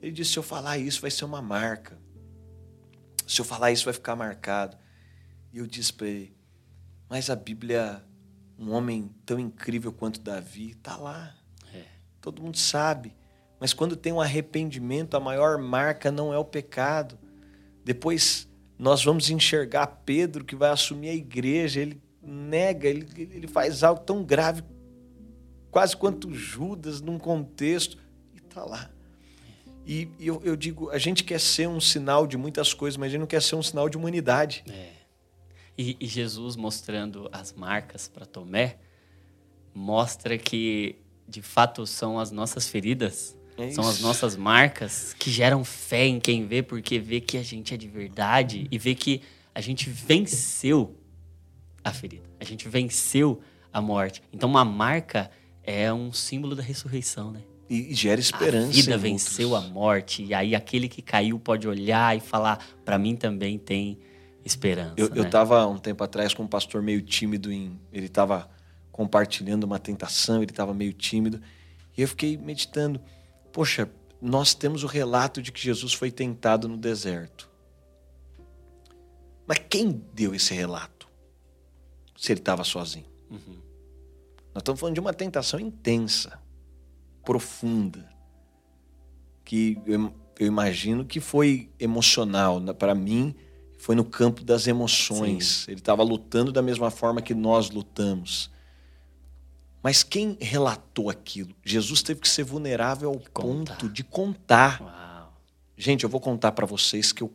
ele 0.00 0.12
disse: 0.12 0.32
se 0.32 0.38
eu 0.38 0.42
falar 0.42 0.78
isso, 0.78 1.02
vai 1.02 1.10
ser 1.10 1.26
uma 1.26 1.42
marca. 1.42 1.98
Se 3.26 3.40
eu 3.40 3.44
falar 3.44 3.70
isso, 3.72 3.84
vai 3.84 3.94
ficar 3.94 4.16
marcado. 4.16 4.76
E 5.52 5.58
eu 5.58 5.66
disse 5.66 5.92
para 5.92 6.06
ele: 6.06 6.34
mas 7.10 7.28
a 7.28 7.36
Bíblia, 7.36 8.02
um 8.58 8.70
homem 8.70 9.14
tão 9.26 9.38
incrível 9.38 9.92
quanto 9.92 10.20
Davi, 10.20 10.70
está 10.70 10.96
lá. 10.96 11.36
É. 11.74 11.84
Todo 12.22 12.40
mundo 12.40 12.56
sabe. 12.56 13.14
Mas 13.60 13.74
quando 13.74 13.94
tem 13.94 14.10
um 14.10 14.20
arrependimento, 14.20 15.14
a 15.16 15.20
maior 15.20 15.58
marca 15.58 16.10
não 16.10 16.32
é 16.32 16.38
o 16.38 16.44
pecado. 16.44 17.18
Depois 17.84 18.48
nós 18.78 19.04
vamos 19.04 19.28
enxergar 19.28 19.86
Pedro 20.06 20.42
que 20.42 20.56
vai 20.56 20.70
assumir 20.70 21.10
a 21.10 21.14
igreja, 21.14 21.80
ele 21.80 22.00
nega, 22.22 22.88
ele, 22.88 23.06
ele 23.14 23.46
faz 23.46 23.82
algo 23.84 24.00
tão 24.00 24.24
grave, 24.24 24.62
quase 25.70 25.94
quanto 25.94 26.32
Judas, 26.32 27.02
num 27.02 27.18
contexto, 27.18 27.98
e 28.34 28.38
está 28.38 28.64
lá. 28.64 28.90
E, 29.86 30.08
eu, 30.18 30.40
eu, 30.42 30.56
digo, 30.56 30.88
a 30.90 30.98
gente 30.98 31.22
quer 31.22 31.40
ser 31.40 31.68
um 31.68 31.80
sinal 31.80 32.26
de 32.26 32.38
muitas 32.38 32.72
coisas, 32.72 32.96
mas 32.96 33.08
a 33.08 33.10
gente 33.10 33.20
não 33.20 33.26
quer 33.26 33.42
ser 33.42 33.56
um 33.56 33.62
sinal 33.62 33.88
de 33.88 33.98
humanidade. 33.98 34.64
É. 34.70 34.92
E, 35.76 35.96
e 36.00 36.06
Jesus 36.06 36.56
mostrando 36.56 37.28
as 37.32 37.52
marcas 37.52 38.08
para 38.08 38.24
Tomé, 38.24 38.78
mostra 39.74 40.38
que 40.38 40.96
de 41.28 41.42
fato 41.42 41.86
são 41.86 42.18
as 42.18 42.30
nossas 42.30 42.68
feridas 42.68 43.36
é 43.62 43.70
São 43.70 43.88
as 43.88 44.00
nossas 44.00 44.36
marcas 44.36 45.14
que 45.18 45.30
geram 45.30 45.64
fé 45.64 46.06
em 46.06 46.20
quem 46.20 46.46
vê, 46.46 46.62
porque 46.62 46.98
vê 46.98 47.20
que 47.20 47.36
a 47.36 47.42
gente 47.42 47.74
é 47.74 47.76
de 47.76 47.88
verdade 47.88 48.66
e 48.70 48.78
vê 48.78 48.94
que 48.94 49.22
a 49.54 49.60
gente 49.60 49.90
venceu 49.90 50.96
a 51.82 51.92
ferida. 51.92 52.28
A 52.38 52.44
gente 52.44 52.68
venceu 52.68 53.40
a 53.72 53.80
morte. 53.80 54.22
Então, 54.32 54.48
uma 54.48 54.64
marca 54.64 55.30
é 55.62 55.92
um 55.92 56.12
símbolo 56.12 56.54
da 56.54 56.62
ressurreição, 56.62 57.30
né? 57.30 57.40
E, 57.68 57.94
gera 57.94 58.20
esperança. 58.20 58.68
A 58.68 58.72
vida 58.72 58.98
venceu 58.98 59.50
outros. 59.50 59.70
a 59.70 59.72
morte. 59.72 60.24
E 60.24 60.34
aí, 60.34 60.54
aquele 60.54 60.88
que 60.88 61.00
caiu 61.00 61.38
pode 61.38 61.68
olhar 61.68 62.16
e 62.16 62.20
falar: 62.20 62.64
para 62.84 62.98
mim 62.98 63.14
também 63.14 63.58
tem 63.58 63.98
esperança. 64.44 64.94
Eu, 64.96 65.08
né? 65.08 65.14
eu 65.16 65.30
tava 65.30 65.66
um 65.66 65.78
tempo 65.78 66.02
atrás 66.02 66.34
com 66.34 66.42
um 66.42 66.48
pastor 66.48 66.82
meio 66.82 67.00
tímido. 67.00 67.52
Em, 67.52 67.78
ele 67.92 68.06
estava 68.06 68.50
compartilhando 68.90 69.64
uma 69.64 69.78
tentação, 69.78 70.42
ele 70.42 70.50
estava 70.50 70.74
meio 70.74 70.92
tímido. 70.92 71.40
E 71.96 72.02
eu 72.02 72.08
fiquei 72.08 72.36
meditando 72.36 73.00
Poxa, 73.52 73.90
nós 74.20 74.54
temos 74.54 74.84
o 74.84 74.86
relato 74.86 75.40
de 75.42 75.50
que 75.50 75.60
Jesus 75.60 75.92
foi 75.92 76.10
tentado 76.10 76.68
no 76.68 76.76
deserto. 76.76 77.48
Mas 79.46 79.58
quem 79.68 79.90
deu 80.12 80.34
esse 80.34 80.54
relato? 80.54 81.08
Se 82.16 82.32
ele 82.32 82.40
estava 82.40 82.62
sozinho. 82.62 83.06
Uhum. 83.30 83.58
Nós 84.54 84.62
estamos 84.62 84.80
falando 84.80 84.94
de 84.94 85.00
uma 85.00 85.14
tentação 85.14 85.58
intensa, 85.58 86.40
profunda, 87.24 88.08
que 89.44 89.78
eu, 89.86 90.12
eu 90.38 90.46
imagino 90.46 91.04
que 91.04 91.18
foi 91.18 91.70
emocional. 91.78 92.60
Para 92.74 92.94
mim, 92.94 93.34
foi 93.78 93.94
no 93.94 94.04
campo 94.04 94.44
das 94.44 94.66
emoções. 94.66 95.64
Sim. 95.64 95.72
Ele 95.72 95.80
estava 95.80 96.02
lutando 96.02 96.52
da 96.52 96.60
mesma 96.60 96.90
forma 96.90 97.22
que 97.22 97.34
nós 97.34 97.70
lutamos. 97.70 98.50
Mas 99.82 100.02
quem 100.02 100.36
relatou 100.40 101.08
aquilo? 101.08 101.54
Jesus 101.64 102.02
teve 102.02 102.20
que 102.20 102.28
ser 102.28 102.44
vulnerável 102.44 103.10
ao 103.10 103.18
ponto 103.18 103.88
de 103.88 104.04
contar. 104.04 104.80
Uau. 104.80 105.34
Gente, 105.76 106.04
eu 106.04 106.10
vou 106.10 106.20
contar 106.20 106.52
para 106.52 106.66
vocês 106.66 107.12
que 107.12 107.22
eu, 107.22 107.34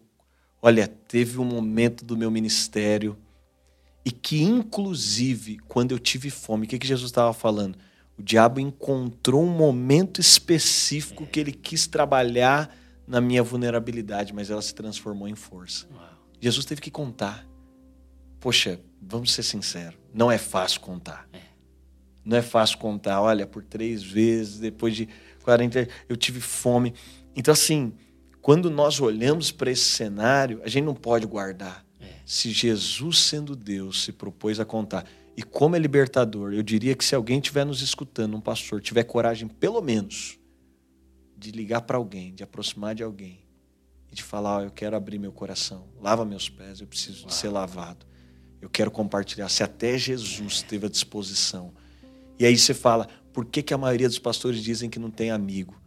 Olha, 0.61 0.87
teve 0.87 1.39
um 1.39 1.45
momento 1.45 2.03
do 2.03 2.17
meu 2.17 2.31
ministério 2.31 3.15
e 4.03 4.11
que, 4.11 4.41
inclusive, 4.41 5.57
quando 5.67 5.91
eu 5.91 5.99
tive 5.99 6.31
fome, 6.31 6.65
o 6.65 6.69
que, 6.69 6.79
que 6.79 6.87
Jesus 6.87 7.11
estava 7.11 7.33
falando? 7.33 7.77
O 8.17 8.23
diabo 8.23 8.59
encontrou 8.59 9.43
um 9.43 9.49
momento 9.49 10.19
específico 10.19 11.23
é. 11.23 11.25
que 11.27 11.39
ele 11.39 11.51
quis 11.51 11.85
trabalhar 11.85 12.75
na 13.07 13.21
minha 13.21 13.43
vulnerabilidade, 13.43 14.33
mas 14.33 14.49
ela 14.49 14.61
se 14.61 14.73
transformou 14.73 15.27
em 15.27 15.35
força. 15.35 15.87
Uau. 15.93 16.09
Jesus 16.39 16.65
teve 16.65 16.81
que 16.81 16.89
contar. 16.89 17.45
Poxa, 18.39 18.79
vamos 19.01 19.33
ser 19.33 19.43
sinceros, 19.43 19.99
não 20.13 20.31
é 20.31 20.37
fácil 20.37 20.81
contar. 20.81 21.27
É. 21.33 21.39
Não 22.25 22.37
é 22.37 22.41
fácil 22.41 22.79
contar. 22.79 23.21
Olha, 23.21 23.45
por 23.45 23.63
três 23.63 24.03
vezes, 24.03 24.59
depois 24.59 24.95
de 24.95 25.07
40, 25.43 25.87
eu 26.09 26.17
tive 26.17 26.41
fome. 26.41 26.93
Então, 27.35 27.51
assim, 27.51 27.93
quando 28.41 28.69
nós 28.69 28.99
olhamos 28.99 29.51
para 29.51 29.69
esse 29.69 29.85
cenário, 29.85 30.59
a 30.63 30.67
gente 30.67 30.83
não 30.83 30.95
pode 30.95 31.25
guardar. 31.27 31.85
É. 31.99 32.13
Se 32.25 32.51
Jesus, 32.51 33.19
sendo 33.19 33.55
Deus, 33.55 34.03
se 34.03 34.11
propôs 34.11 34.59
a 34.59 34.65
contar. 34.65 35.05
E 35.37 35.43
como 35.43 35.75
é 35.75 35.79
libertador, 35.79 36.53
eu 36.53 36.63
diria 36.63 36.95
que 36.95 37.05
se 37.05 37.13
alguém 37.13 37.37
estiver 37.37 37.65
nos 37.65 37.81
escutando, 37.81 38.35
um 38.35 38.41
pastor, 38.41 38.81
tiver 38.81 39.03
coragem, 39.03 39.47
pelo 39.47 39.81
menos, 39.81 40.39
de 41.37 41.51
ligar 41.51 41.81
para 41.81 41.97
alguém, 41.97 42.33
de 42.33 42.43
aproximar 42.43 42.95
de 42.95 43.03
alguém 43.03 43.39
e 44.11 44.15
de 44.15 44.23
falar: 44.23 44.59
oh, 44.59 44.61
eu 44.63 44.71
quero 44.71 44.95
abrir 44.95 45.19
meu 45.19 45.31
coração, 45.31 45.87
lava 46.01 46.25
meus 46.25 46.49
pés, 46.49 46.79
eu 46.79 46.87
preciso 46.87 47.21
Uau. 47.21 47.27
de 47.27 47.33
ser 47.33 47.49
lavado. 47.49 48.05
Eu 48.61 48.69
quero 48.69 48.89
compartilhar. 48.89 49.49
Se 49.49 49.61
até 49.61 49.97
Jesus 49.97 50.61
teve 50.63 50.87
a 50.87 50.89
disposição. 50.89 51.73
E 52.39 52.45
aí 52.45 52.57
você 52.57 52.73
fala: 52.73 53.07
por 53.33 53.45
que, 53.45 53.61
que 53.61 53.73
a 53.73 53.77
maioria 53.77 54.07
dos 54.07 54.19
pastores 54.19 54.63
dizem 54.63 54.89
que 54.89 54.99
não 54.99 55.09
tem 55.09 55.31
amigo? 55.31 55.79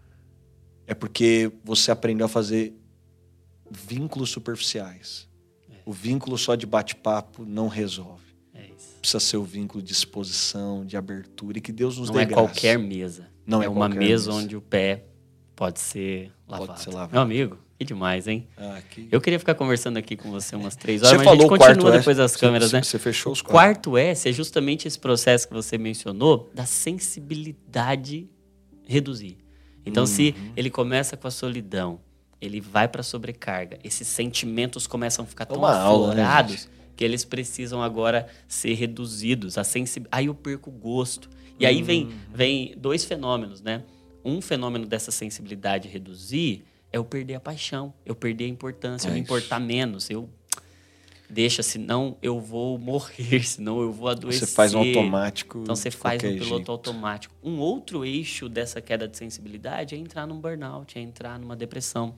É 0.87 0.95
porque 0.95 1.53
você 1.65 1.91
aprendeu 1.91 2.27
a 2.27 2.29
fazer 2.29 2.75
vínculos 3.71 4.31
superficiais. 4.31 5.29
É. 5.71 5.75
O 5.85 5.93
vínculo 5.93 6.39
só 6.39 6.55
de 6.55 6.67
bate-papo 6.67 7.45
não 7.45 7.69
resolve. 7.69 8.25
É 8.55 8.71
Precisa 9.01 9.21
ser 9.21 9.37
o 9.37 9.45
vínculo 9.45 9.83
de 9.83 9.93
exposição, 9.93 10.85
de 10.85 10.97
abertura 10.97 11.59
e 11.59 11.61
que 11.61 11.73
Deus 11.73 11.99
nos 11.99 12.09
não 12.09 12.17
dê 12.17 12.23
é 12.23 12.25
graça. 12.25 12.43
qualquer 12.43 12.79
mesa. 12.79 13.29
Não 13.47 13.63
é, 13.63 13.67
é 13.67 13.69
uma 13.69 13.89
mesa, 13.89 14.01
mesa 14.01 14.33
onde 14.33 14.57
o 14.57 14.61
pé 14.61 15.05
Pode 15.59 15.81
ser 15.81 16.31
lavado. 16.47 16.69
Pode 16.69 16.81
ser 16.83 16.91
lavado. 16.91 17.13
Meu 17.15 17.21
amigo, 17.21 17.59
que 17.79 17.85
demais, 17.85 18.27
hein? 18.27 18.47
Ah, 18.57 18.81
que... 18.91 19.09
Eu 19.11 19.21
queria 19.21 19.39
ficar 19.39 19.55
conversando 19.55 19.99
aqui 19.99 20.17
com 20.17 20.31
você 20.31 20.57
umas 20.57 20.75
três 20.75 21.03
horas, 21.03 21.13
você 21.13 21.17
mas 21.19 21.25
falou 21.25 21.47
a 21.47 21.57
gente 21.57 21.67
continua 21.67 21.93
depois 21.93 22.17
das 22.17 22.35
câmeras, 22.35 22.71
você, 22.71 22.77
né? 22.77 22.83
Você 22.83 22.99
fechou 22.99 23.33
os 23.33 23.41
quatro. 23.41 23.53
quarto 23.53 23.97
S 23.97 24.29
é 24.29 24.33
justamente 24.33 24.89
esse 24.89 24.99
processo 24.99 25.47
que 25.47 25.55
você 25.55 25.79
mencionou 25.79 26.51
da 26.53 26.67
sensibilidade 26.67 28.29
reduzir. 28.85 29.39
Então, 29.87 30.03
uhum. 30.03 30.07
se 30.09 30.35
ele 30.57 30.71
começa 30.71 31.17
com 31.17 31.29
a 31.29 31.31
solidão, 31.31 32.01
ele 32.41 32.61
vai 32.61 32.89
para 32.89 33.01
a 33.01 33.05
sobrecarga, 33.05 33.79
esses 33.85 34.09
sentimentos 34.09 34.87
começam 34.87 35.25
a 35.25 35.29
ficar 35.29 35.47
tão 35.47 35.59
Uma 35.59 35.71
aflorados 35.71 36.55
aula, 36.55 36.67
né, 36.67 36.73
que 36.97 37.05
eles 37.05 37.25
precisam 37.25 37.81
agora 37.81 38.27
ser 38.49 38.75
reduzidos. 38.75 39.57
A 39.57 39.63
sensi... 39.63 40.03
Aí 40.11 40.27
eu 40.27 40.35
perco 40.35 40.69
o 40.69 40.73
gosto. 40.73 41.31
E 41.61 41.67
aí 41.67 41.81
vem, 41.81 42.07
uhum. 42.07 42.13
vem 42.35 42.75
dois 42.77 43.05
fenômenos, 43.05 43.61
né? 43.63 43.85
um 44.25 44.41
fenômeno 44.41 44.87
dessa 44.87 45.11
sensibilidade 45.11 45.89
reduzir 45.89 46.65
é 46.93 46.99
eu 46.99 47.05
perder 47.05 47.35
a 47.35 47.41
paixão, 47.41 47.93
eu 48.05 48.15
perder 48.15 48.45
a 48.45 48.49
importância, 48.49 49.09
é 49.09 49.11
eu 49.11 49.15
me 49.15 49.21
importar 49.21 49.61
menos, 49.61 50.09
eu 50.11 50.29
deixa, 51.29 51.63
senão 51.63 52.17
eu 52.23 52.41
vou 52.41 52.79
morrer, 52.79 53.43
senão 53.47 53.81
eu 53.81 53.93
vou 53.93 54.09
adoecer. 54.09 54.47
Você 54.47 54.55
faz 54.55 54.75
um 54.75 54.79
automático. 54.79 55.59
Então 55.63 55.77
você 55.77 55.91
faz 55.91 56.23
um 56.25 56.29
piloto 56.29 56.47
jeito. 56.47 56.71
automático. 56.71 57.35
Um 57.43 57.59
outro 57.59 58.05
eixo 58.05 58.49
dessa 58.49 58.81
queda 58.81 59.07
de 59.07 59.17
sensibilidade 59.17 59.95
é 59.95 59.99
entrar 59.99 60.27
num 60.27 60.41
burnout, 60.41 60.99
é 60.99 61.03
entrar 61.03 61.39
numa 61.39 61.55
depressão. 61.55 62.15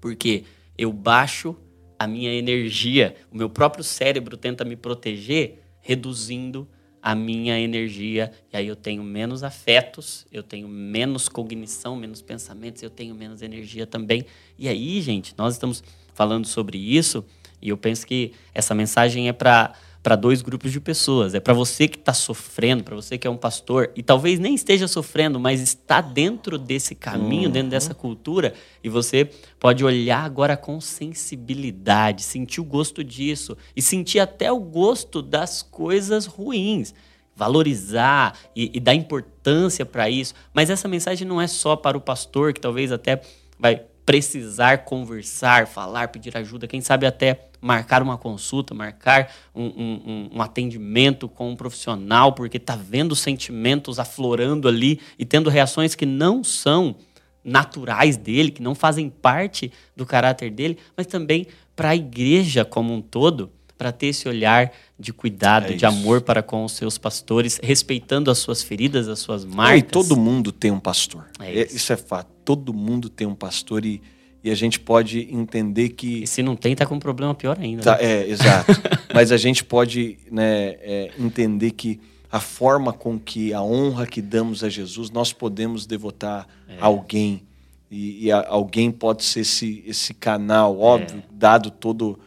Porque 0.00 0.44
eu 0.78 0.92
baixo 0.92 1.56
a 1.98 2.06
minha 2.06 2.32
energia, 2.32 3.16
o 3.32 3.36
meu 3.36 3.48
próprio 3.48 3.82
cérebro 3.82 4.36
tenta 4.36 4.64
me 4.64 4.76
proteger, 4.76 5.62
reduzindo 5.80 6.68
a 7.06 7.14
minha 7.14 7.56
energia, 7.56 8.32
e 8.52 8.56
aí 8.56 8.66
eu 8.66 8.74
tenho 8.74 9.00
menos 9.00 9.44
afetos, 9.44 10.26
eu 10.32 10.42
tenho 10.42 10.66
menos 10.66 11.28
cognição, 11.28 11.94
menos 11.94 12.20
pensamentos, 12.20 12.82
eu 12.82 12.90
tenho 12.90 13.14
menos 13.14 13.42
energia 13.42 13.86
também. 13.86 14.26
E 14.58 14.66
aí, 14.66 15.00
gente, 15.00 15.32
nós 15.38 15.54
estamos 15.54 15.84
falando 16.14 16.48
sobre 16.48 16.76
isso, 16.76 17.24
e 17.62 17.68
eu 17.68 17.76
penso 17.76 18.04
que 18.04 18.32
essa 18.52 18.74
mensagem 18.74 19.28
é 19.28 19.32
para 19.32 19.72
para 20.06 20.14
dois 20.14 20.40
grupos 20.40 20.70
de 20.70 20.78
pessoas. 20.78 21.34
É 21.34 21.40
para 21.40 21.52
você 21.52 21.88
que 21.88 21.98
está 21.98 22.14
sofrendo, 22.14 22.84
para 22.84 22.94
você 22.94 23.18
que 23.18 23.26
é 23.26 23.30
um 23.30 23.36
pastor 23.36 23.90
e 23.96 24.04
talvez 24.04 24.38
nem 24.38 24.54
esteja 24.54 24.86
sofrendo, 24.86 25.40
mas 25.40 25.60
está 25.60 26.00
dentro 26.00 26.60
desse 26.60 26.94
caminho, 26.94 27.46
uhum. 27.46 27.52
dentro 27.52 27.70
dessa 27.70 27.92
cultura, 27.92 28.54
e 28.84 28.88
você 28.88 29.28
pode 29.58 29.84
olhar 29.84 30.24
agora 30.24 30.56
com 30.56 30.80
sensibilidade, 30.80 32.22
sentir 32.22 32.60
o 32.60 32.64
gosto 32.64 33.02
disso 33.02 33.56
e 33.74 33.82
sentir 33.82 34.20
até 34.20 34.52
o 34.52 34.60
gosto 34.60 35.20
das 35.20 35.60
coisas 35.60 36.24
ruins. 36.26 36.94
Valorizar 37.34 38.38
e, 38.54 38.70
e 38.74 38.78
dar 38.78 38.94
importância 38.94 39.84
para 39.84 40.08
isso. 40.08 40.34
Mas 40.54 40.70
essa 40.70 40.86
mensagem 40.86 41.26
não 41.26 41.40
é 41.40 41.48
só 41.48 41.74
para 41.74 41.98
o 41.98 42.00
pastor, 42.00 42.52
que 42.52 42.60
talvez 42.60 42.92
até 42.92 43.20
vai 43.58 43.82
precisar 44.06 44.84
conversar, 44.84 45.66
falar, 45.66 46.08
pedir 46.08 46.36
ajuda, 46.36 46.68
quem 46.68 46.80
sabe 46.80 47.04
até 47.06 47.48
marcar 47.60 48.00
uma 48.02 48.16
consulta, 48.16 48.72
marcar 48.72 49.32
um, 49.52 49.64
um, 49.64 50.30
um 50.34 50.42
atendimento 50.42 51.28
com 51.28 51.50
um 51.50 51.56
profissional, 51.56 52.32
porque 52.32 52.56
está 52.56 52.76
vendo 52.76 53.16
sentimentos 53.16 53.98
aflorando 53.98 54.68
ali 54.68 55.00
e 55.18 55.24
tendo 55.24 55.50
reações 55.50 55.96
que 55.96 56.06
não 56.06 56.44
são 56.44 56.94
naturais 57.42 58.16
dele, 58.16 58.52
que 58.52 58.62
não 58.62 58.76
fazem 58.76 59.10
parte 59.10 59.72
do 59.96 60.06
caráter 60.06 60.50
dele, 60.50 60.78
mas 60.96 61.08
também 61.08 61.46
para 61.74 61.90
a 61.90 61.96
igreja 61.96 62.64
como 62.64 62.94
um 62.94 63.02
todo, 63.02 63.50
para 63.76 63.92
ter 63.92 64.08
esse 64.08 64.28
olhar 64.28 64.72
de 64.98 65.12
cuidado, 65.12 65.72
é 65.72 65.76
de 65.76 65.84
amor 65.84 66.22
para 66.22 66.42
com 66.42 66.64
os 66.64 66.72
seus 66.72 66.96
pastores, 66.96 67.60
respeitando 67.62 68.30
as 68.30 68.38
suas 68.38 68.62
feridas, 68.62 69.08
as 69.08 69.18
suas 69.18 69.44
marcas. 69.44 69.80
E 69.80 69.82
todo 69.82 70.16
mundo 70.16 70.50
tem 70.50 70.70
um 70.70 70.80
pastor. 70.80 71.26
É 71.40 71.62
isso. 71.62 71.76
isso. 71.76 71.92
é 71.92 71.96
fato. 71.96 72.30
Todo 72.44 72.72
mundo 72.72 73.08
tem 73.08 73.26
um 73.26 73.34
pastor 73.34 73.84
e, 73.84 74.00
e 74.42 74.50
a 74.50 74.54
gente 74.54 74.80
pode 74.80 75.28
entender 75.30 75.90
que. 75.90 76.22
E 76.22 76.26
se 76.26 76.42
não 76.42 76.56
tem, 76.56 76.74
tá 76.74 76.86
com 76.86 76.94
um 76.94 77.00
problema 77.00 77.34
pior 77.34 77.58
ainda. 77.60 77.82
Tá, 77.82 77.96
né? 77.96 78.04
É, 78.04 78.28
exato. 78.28 78.72
Mas 79.12 79.30
a 79.30 79.36
gente 79.36 79.64
pode 79.64 80.18
né, 80.30 80.76
é, 80.80 81.10
entender 81.18 81.72
que 81.72 82.00
a 82.30 82.40
forma 82.40 82.92
com 82.92 83.18
que 83.18 83.52
a 83.52 83.62
honra 83.62 84.06
que 84.06 84.22
damos 84.22 84.64
a 84.64 84.68
Jesus, 84.68 85.10
nós 85.10 85.32
podemos 85.32 85.86
devotar 85.86 86.46
é. 86.68 86.76
a 86.80 86.86
alguém. 86.86 87.42
E, 87.90 88.26
e 88.26 88.32
a, 88.32 88.46
alguém 88.48 88.90
pode 88.90 89.24
ser 89.24 89.40
esse, 89.40 89.84
esse 89.86 90.14
canal, 90.14 90.78
óbvio, 90.78 91.18
é. 91.18 91.22
dado 91.30 91.70
todo 91.70 92.18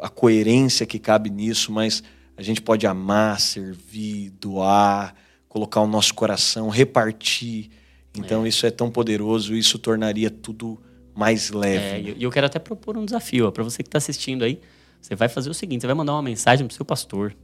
a 0.00 0.08
coerência 0.08 0.86
que 0.86 0.98
cabe 0.98 1.30
nisso, 1.30 1.72
mas 1.72 2.02
a 2.36 2.42
gente 2.42 2.60
pode 2.60 2.86
amar, 2.86 3.40
servir, 3.40 4.30
doar, 4.40 5.14
colocar 5.48 5.80
o 5.80 5.86
nosso 5.86 6.14
coração, 6.14 6.68
repartir. 6.68 7.70
Então 8.14 8.44
é. 8.44 8.48
isso 8.48 8.66
é 8.66 8.70
tão 8.70 8.90
poderoso, 8.90 9.54
isso 9.54 9.78
tornaria 9.78 10.30
tudo 10.30 10.80
mais 11.14 11.50
leve. 11.50 12.10
É, 12.10 12.14
e 12.16 12.22
eu 12.22 12.30
quero 12.30 12.46
até 12.46 12.58
propor 12.58 12.96
um 12.96 13.04
desafio 13.04 13.50
para 13.52 13.64
você 13.64 13.82
que 13.82 13.88
está 13.88 13.98
assistindo 13.98 14.44
aí. 14.44 14.60
Você 15.00 15.14
vai 15.14 15.28
fazer 15.28 15.48
o 15.50 15.54
seguinte: 15.54 15.82
você 15.82 15.86
vai 15.86 15.96
mandar 15.96 16.12
uma 16.12 16.22
mensagem 16.22 16.66
para 16.66 16.72
o 16.72 16.76
seu 16.76 16.84
pastor. 16.84 17.34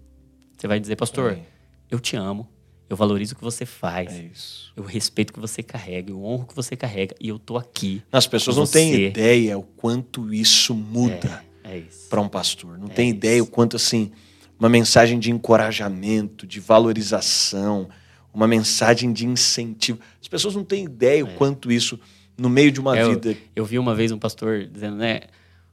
Você 0.56 0.66
vai 0.66 0.78
dizer, 0.78 0.96
pastor, 0.96 1.32
é. 1.32 1.42
eu 1.90 1.98
te 1.98 2.14
amo, 2.14 2.48
eu 2.88 2.96
valorizo 2.96 3.34
o 3.34 3.36
que 3.36 3.42
você 3.42 3.64
faz. 3.64 4.70
É 4.76 4.80
eu 4.80 4.84
respeito 4.84 5.30
o 5.30 5.32
que 5.32 5.40
você 5.40 5.62
carrega, 5.62 6.10
eu 6.10 6.22
honro 6.22 6.44
o 6.44 6.46
que 6.46 6.54
você 6.54 6.76
carrega 6.76 7.14
e 7.20 7.28
eu 7.28 7.38
tô 7.38 7.56
aqui. 7.56 8.02
As 8.12 8.26
pessoas 8.26 8.56
não 8.56 8.66
têm 8.66 9.06
ideia 9.06 9.58
o 9.58 9.62
quanto 9.62 10.32
isso 10.32 10.74
muda. 10.74 11.42
É. 11.64 11.82
Para 12.08 12.20
um 12.20 12.28
pastor. 12.28 12.78
Não 12.78 12.88
é 12.88 12.90
tem 12.90 13.08
isso. 13.08 13.16
ideia 13.16 13.42
o 13.42 13.46
quanto 13.46 13.76
assim 13.76 14.12
uma 14.58 14.68
mensagem 14.68 15.18
de 15.18 15.28
encorajamento, 15.28 16.46
de 16.46 16.60
valorização, 16.60 17.88
uma 18.32 18.46
mensagem 18.46 19.12
de 19.12 19.26
incentivo. 19.26 19.98
As 20.20 20.28
pessoas 20.28 20.54
não 20.54 20.62
têm 20.62 20.84
ideia 20.84 21.24
o 21.24 21.28
é. 21.28 21.34
quanto 21.34 21.72
isso 21.72 21.98
no 22.38 22.48
meio 22.48 22.70
de 22.70 22.80
uma 22.80 22.96
eu, 22.96 23.10
vida. 23.10 23.36
Eu 23.56 23.64
vi 23.64 23.76
uma 23.76 23.92
vez 23.92 24.12
um 24.12 24.18
pastor 24.18 24.64
dizendo, 24.66 24.96
né, 24.96 25.22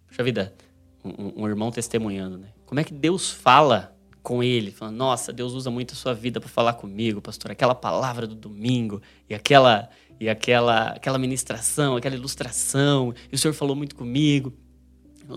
puxa 0.08 0.24
vida, 0.24 0.56
um, 1.04 1.44
um, 1.44 1.48
irmão 1.48 1.72
testemunhando, 1.72 2.40
né? 2.40 2.48
Como 2.66 2.80
é 2.80 2.84
que 2.84 2.94
Deus 2.94 3.30
fala 3.30 3.96
com 4.24 4.44
ele, 4.44 4.72
falando, 4.72 4.98
nossa, 4.98 5.32
Deus 5.32 5.54
usa 5.54 5.70
muito 5.70 5.94
a 5.94 5.96
sua 5.96 6.14
vida 6.14 6.40
para 6.40 6.50
falar 6.50 6.74
comigo, 6.74 7.22
pastor, 7.22 7.52
aquela 7.52 7.76
palavra 7.76 8.28
do 8.28 8.36
domingo 8.36 9.02
e 9.30 9.36
aquela 9.36 9.90
e 10.20 10.28
aquela 10.28 10.90
aquela 10.90 11.18
ministração, 11.18 11.96
aquela 11.96 12.16
ilustração, 12.16 13.14
e 13.32 13.36
o 13.36 13.38
senhor 13.38 13.54
falou 13.54 13.76
muito 13.76 13.96
comigo. 13.96 14.52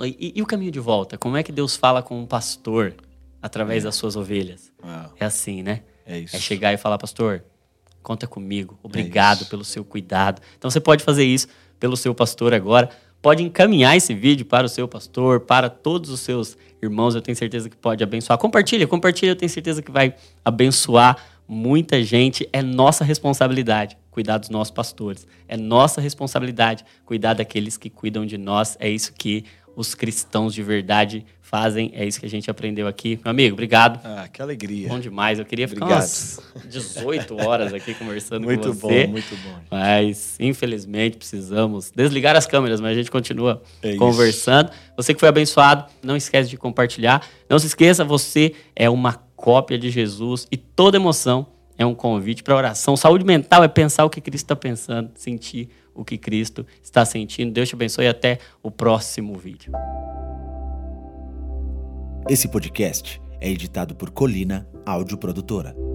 E, 0.04 0.32
e, 0.36 0.42
o 0.42 0.46
caminho 0.46 0.70
de 0.70 0.80
volta? 0.80 1.18
Como 1.18 1.36
é 1.36 1.42
que 1.42 1.52
Deus 1.52 1.76
fala 1.76 2.02
com 2.02 2.18
um 2.18 2.26
pastor 2.26 2.94
através 3.40 3.82
é. 3.82 3.86
das 3.86 3.94
suas 3.94 4.16
ovelhas? 4.16 4.72
Uau. 4.82 5.12
É 5.20 5.24
assim, 5.24 5.62
né? 5.62 5.82
É 6.06 6.18
isso. 6.18 6.34
É 6.34 6.38
chegar 6.38 6.72
e 6.72 6.76
falar, 6.76 6.98
pastor, 6.98 7.44
conta 8.02 8.26
comigo. 8.26 8.78
Obrigado 8.82 9.44
é 9.44 9.46
pelo 9.46 9.64
seu 9.64 9.84
cuidado. 9.84 10.40
Então 10.56 10.70
você 10.70 10.80
pode 10.80 11.04
fazer 11.04 11.24
isso 11.24 11.46
pelo 11.78 11.96
seu 11.96 12.14
pastor 12.14 12.54
agora. 12.54 12.88
Pode 13.20 13.42
encaminhar 13.42 13.96
esse 13.96 14.14
vídeo 14.14 14.44
para 14.44 14.66
o 14.66 14.68
seu 14.68 14.88
pastor, 14.88 15.40
para 15.40 15.70
todos 15.70 16.10
os 16.10 16.20
seus 16.20 16.56
irmãos. 16.82 17.14
Eu 17.14 17.22
tenho 17.22 17.36
certeza 17.36 17.70
que 17.70 17.76
pode 17.76 18.02
abençoar. 18.02 18.38
Compartilha, 18.38 18.86
compartilha. 18.86 19.30
Eu 19.30 19.36
tenho 19.36 19.50
certeza 19.50 19.80
que 19.80 19.90
vai 19.90 20.14
abençoar 20.44 21.16
muita 21.46 22.02
gente. 22.02 22.48
É 22.52 22.62
nossa 22.62 23.04
responsabilidade 23.04 23.96
cuidar 24.10 24.38
dos 24.38 24.50
nossos 24.50 24.70
pastores. 24.70 25.26
É 25.48 25.56
nossa 25.56 26.00
responsabilidade 26.00 26.84
cuidar 27.04 27.34
daqueles 27.34 27.76
que 27.76 27.88
cuidam 27.88 28.26
de 28.26 28.36
nós. 28.36 28.76
É 28.78 28.88
isso 28.88 29.12
que 29.12 29.44
os 29.74 29.94
cristãos 29.94 30.54
de 30.54 30.62
verdade 30.62 31.24
fazem. 31.40 31.90
É 31.94 32.06
isso 32.06 32.18
que 32.18 32.24
a 32.24 32.28
gente 32.28 32.50
aprendeu 32.50 32.86
aqui. 32.86 33.20
Meu 33.22 33.30
amigo, 33.30 33.52
obrigado. 33.52 34.00
Ah, 34.02 34.26
que 34.26 34.40
alegria. 34.40 34.88
Bom 34.88 34.98
demais. 34.98 35.38
Eu 35.38 35.44
queria 35.44 35.68
ficar 35.68 35.84
obrigado. 35.84 36.02
umas 36.02 36.40
18 36.64 37.36
horas 37.46 37.74
aqui 37.74 37.92
conversando 37.94 38.44
muito 38.44 38.68
com 38.68 38.74
você. 38.74 39.06
Muito 39.06 39.06
bom, 39.06 39.12
muito 39.12 39.36
bom. 39.36 39.60
Mas, 39.70 40.36
infelizmente, 40.40 41.18
precisamos 41.18 41.90
desligar 41.94 42.34
as 42.36 42.46
câmeras, 42.46 42.80
mas 42.80 42.92
a 42.92 42.94
gente 42.94 43.10
continua 43.10 43.62
é 43.82 43.96
conversando. 43.96 44.70
Você 44.96 45.12
que 45.12 45.20
foi 45.20 45.28
abençoado, 45.28 45.84
não 46.02 46.16
esquece 46.16 46.48
de 46.48 46.56
compartilhar. 46.56 47.22
Não 47.50 47.58
se 47.58 47.66
esqueça, 47.66 48.02
você 48.02 48.54
é 48.74 48.88
uma 48.88 49.14
cópia 49.36 49.78
de 49.78 49.90
Jesus 49.90 50.46
e 50.50 50.56
toda 50.56 50.96
emoção 50.96 51.46
é 51.76 51.84
um 51.84 51.94
convite 51.94 52.42
para 52.42 52.56
oração. 52.56 52.96
Saúde 52.96 53.24
mental 53.24 53.62
é 53.64 53.68
pensar 53.68 54.04
o 54.04 54.10
que 54.10 54.20
Cristo 54.20 54.44
está 54.44 54.56
pensando, 54.56 55.10
sentir 55.14 55.68
o 55.94 56.04
que 56.04 56.18
Cristo 56.18 56.66
está 56.82 57.04
sentindo. 57.04 57.52
Deus 57.52 57.68
te 57.68 57.74
abençoe 57.74 58.08
até 58.08 58.38
o 58.62 58.70
próximo 58.70 59.34
vídeo. 59.34 59.72
Esse 62.28 62.48
podcast 62.48 63.20
é 63.40 63.50
editado 63.50 63.94
por 63.94 64.10
Colina 64.10 64.66
Áudio 64.86 65.18
Produtora. 65.18 65.91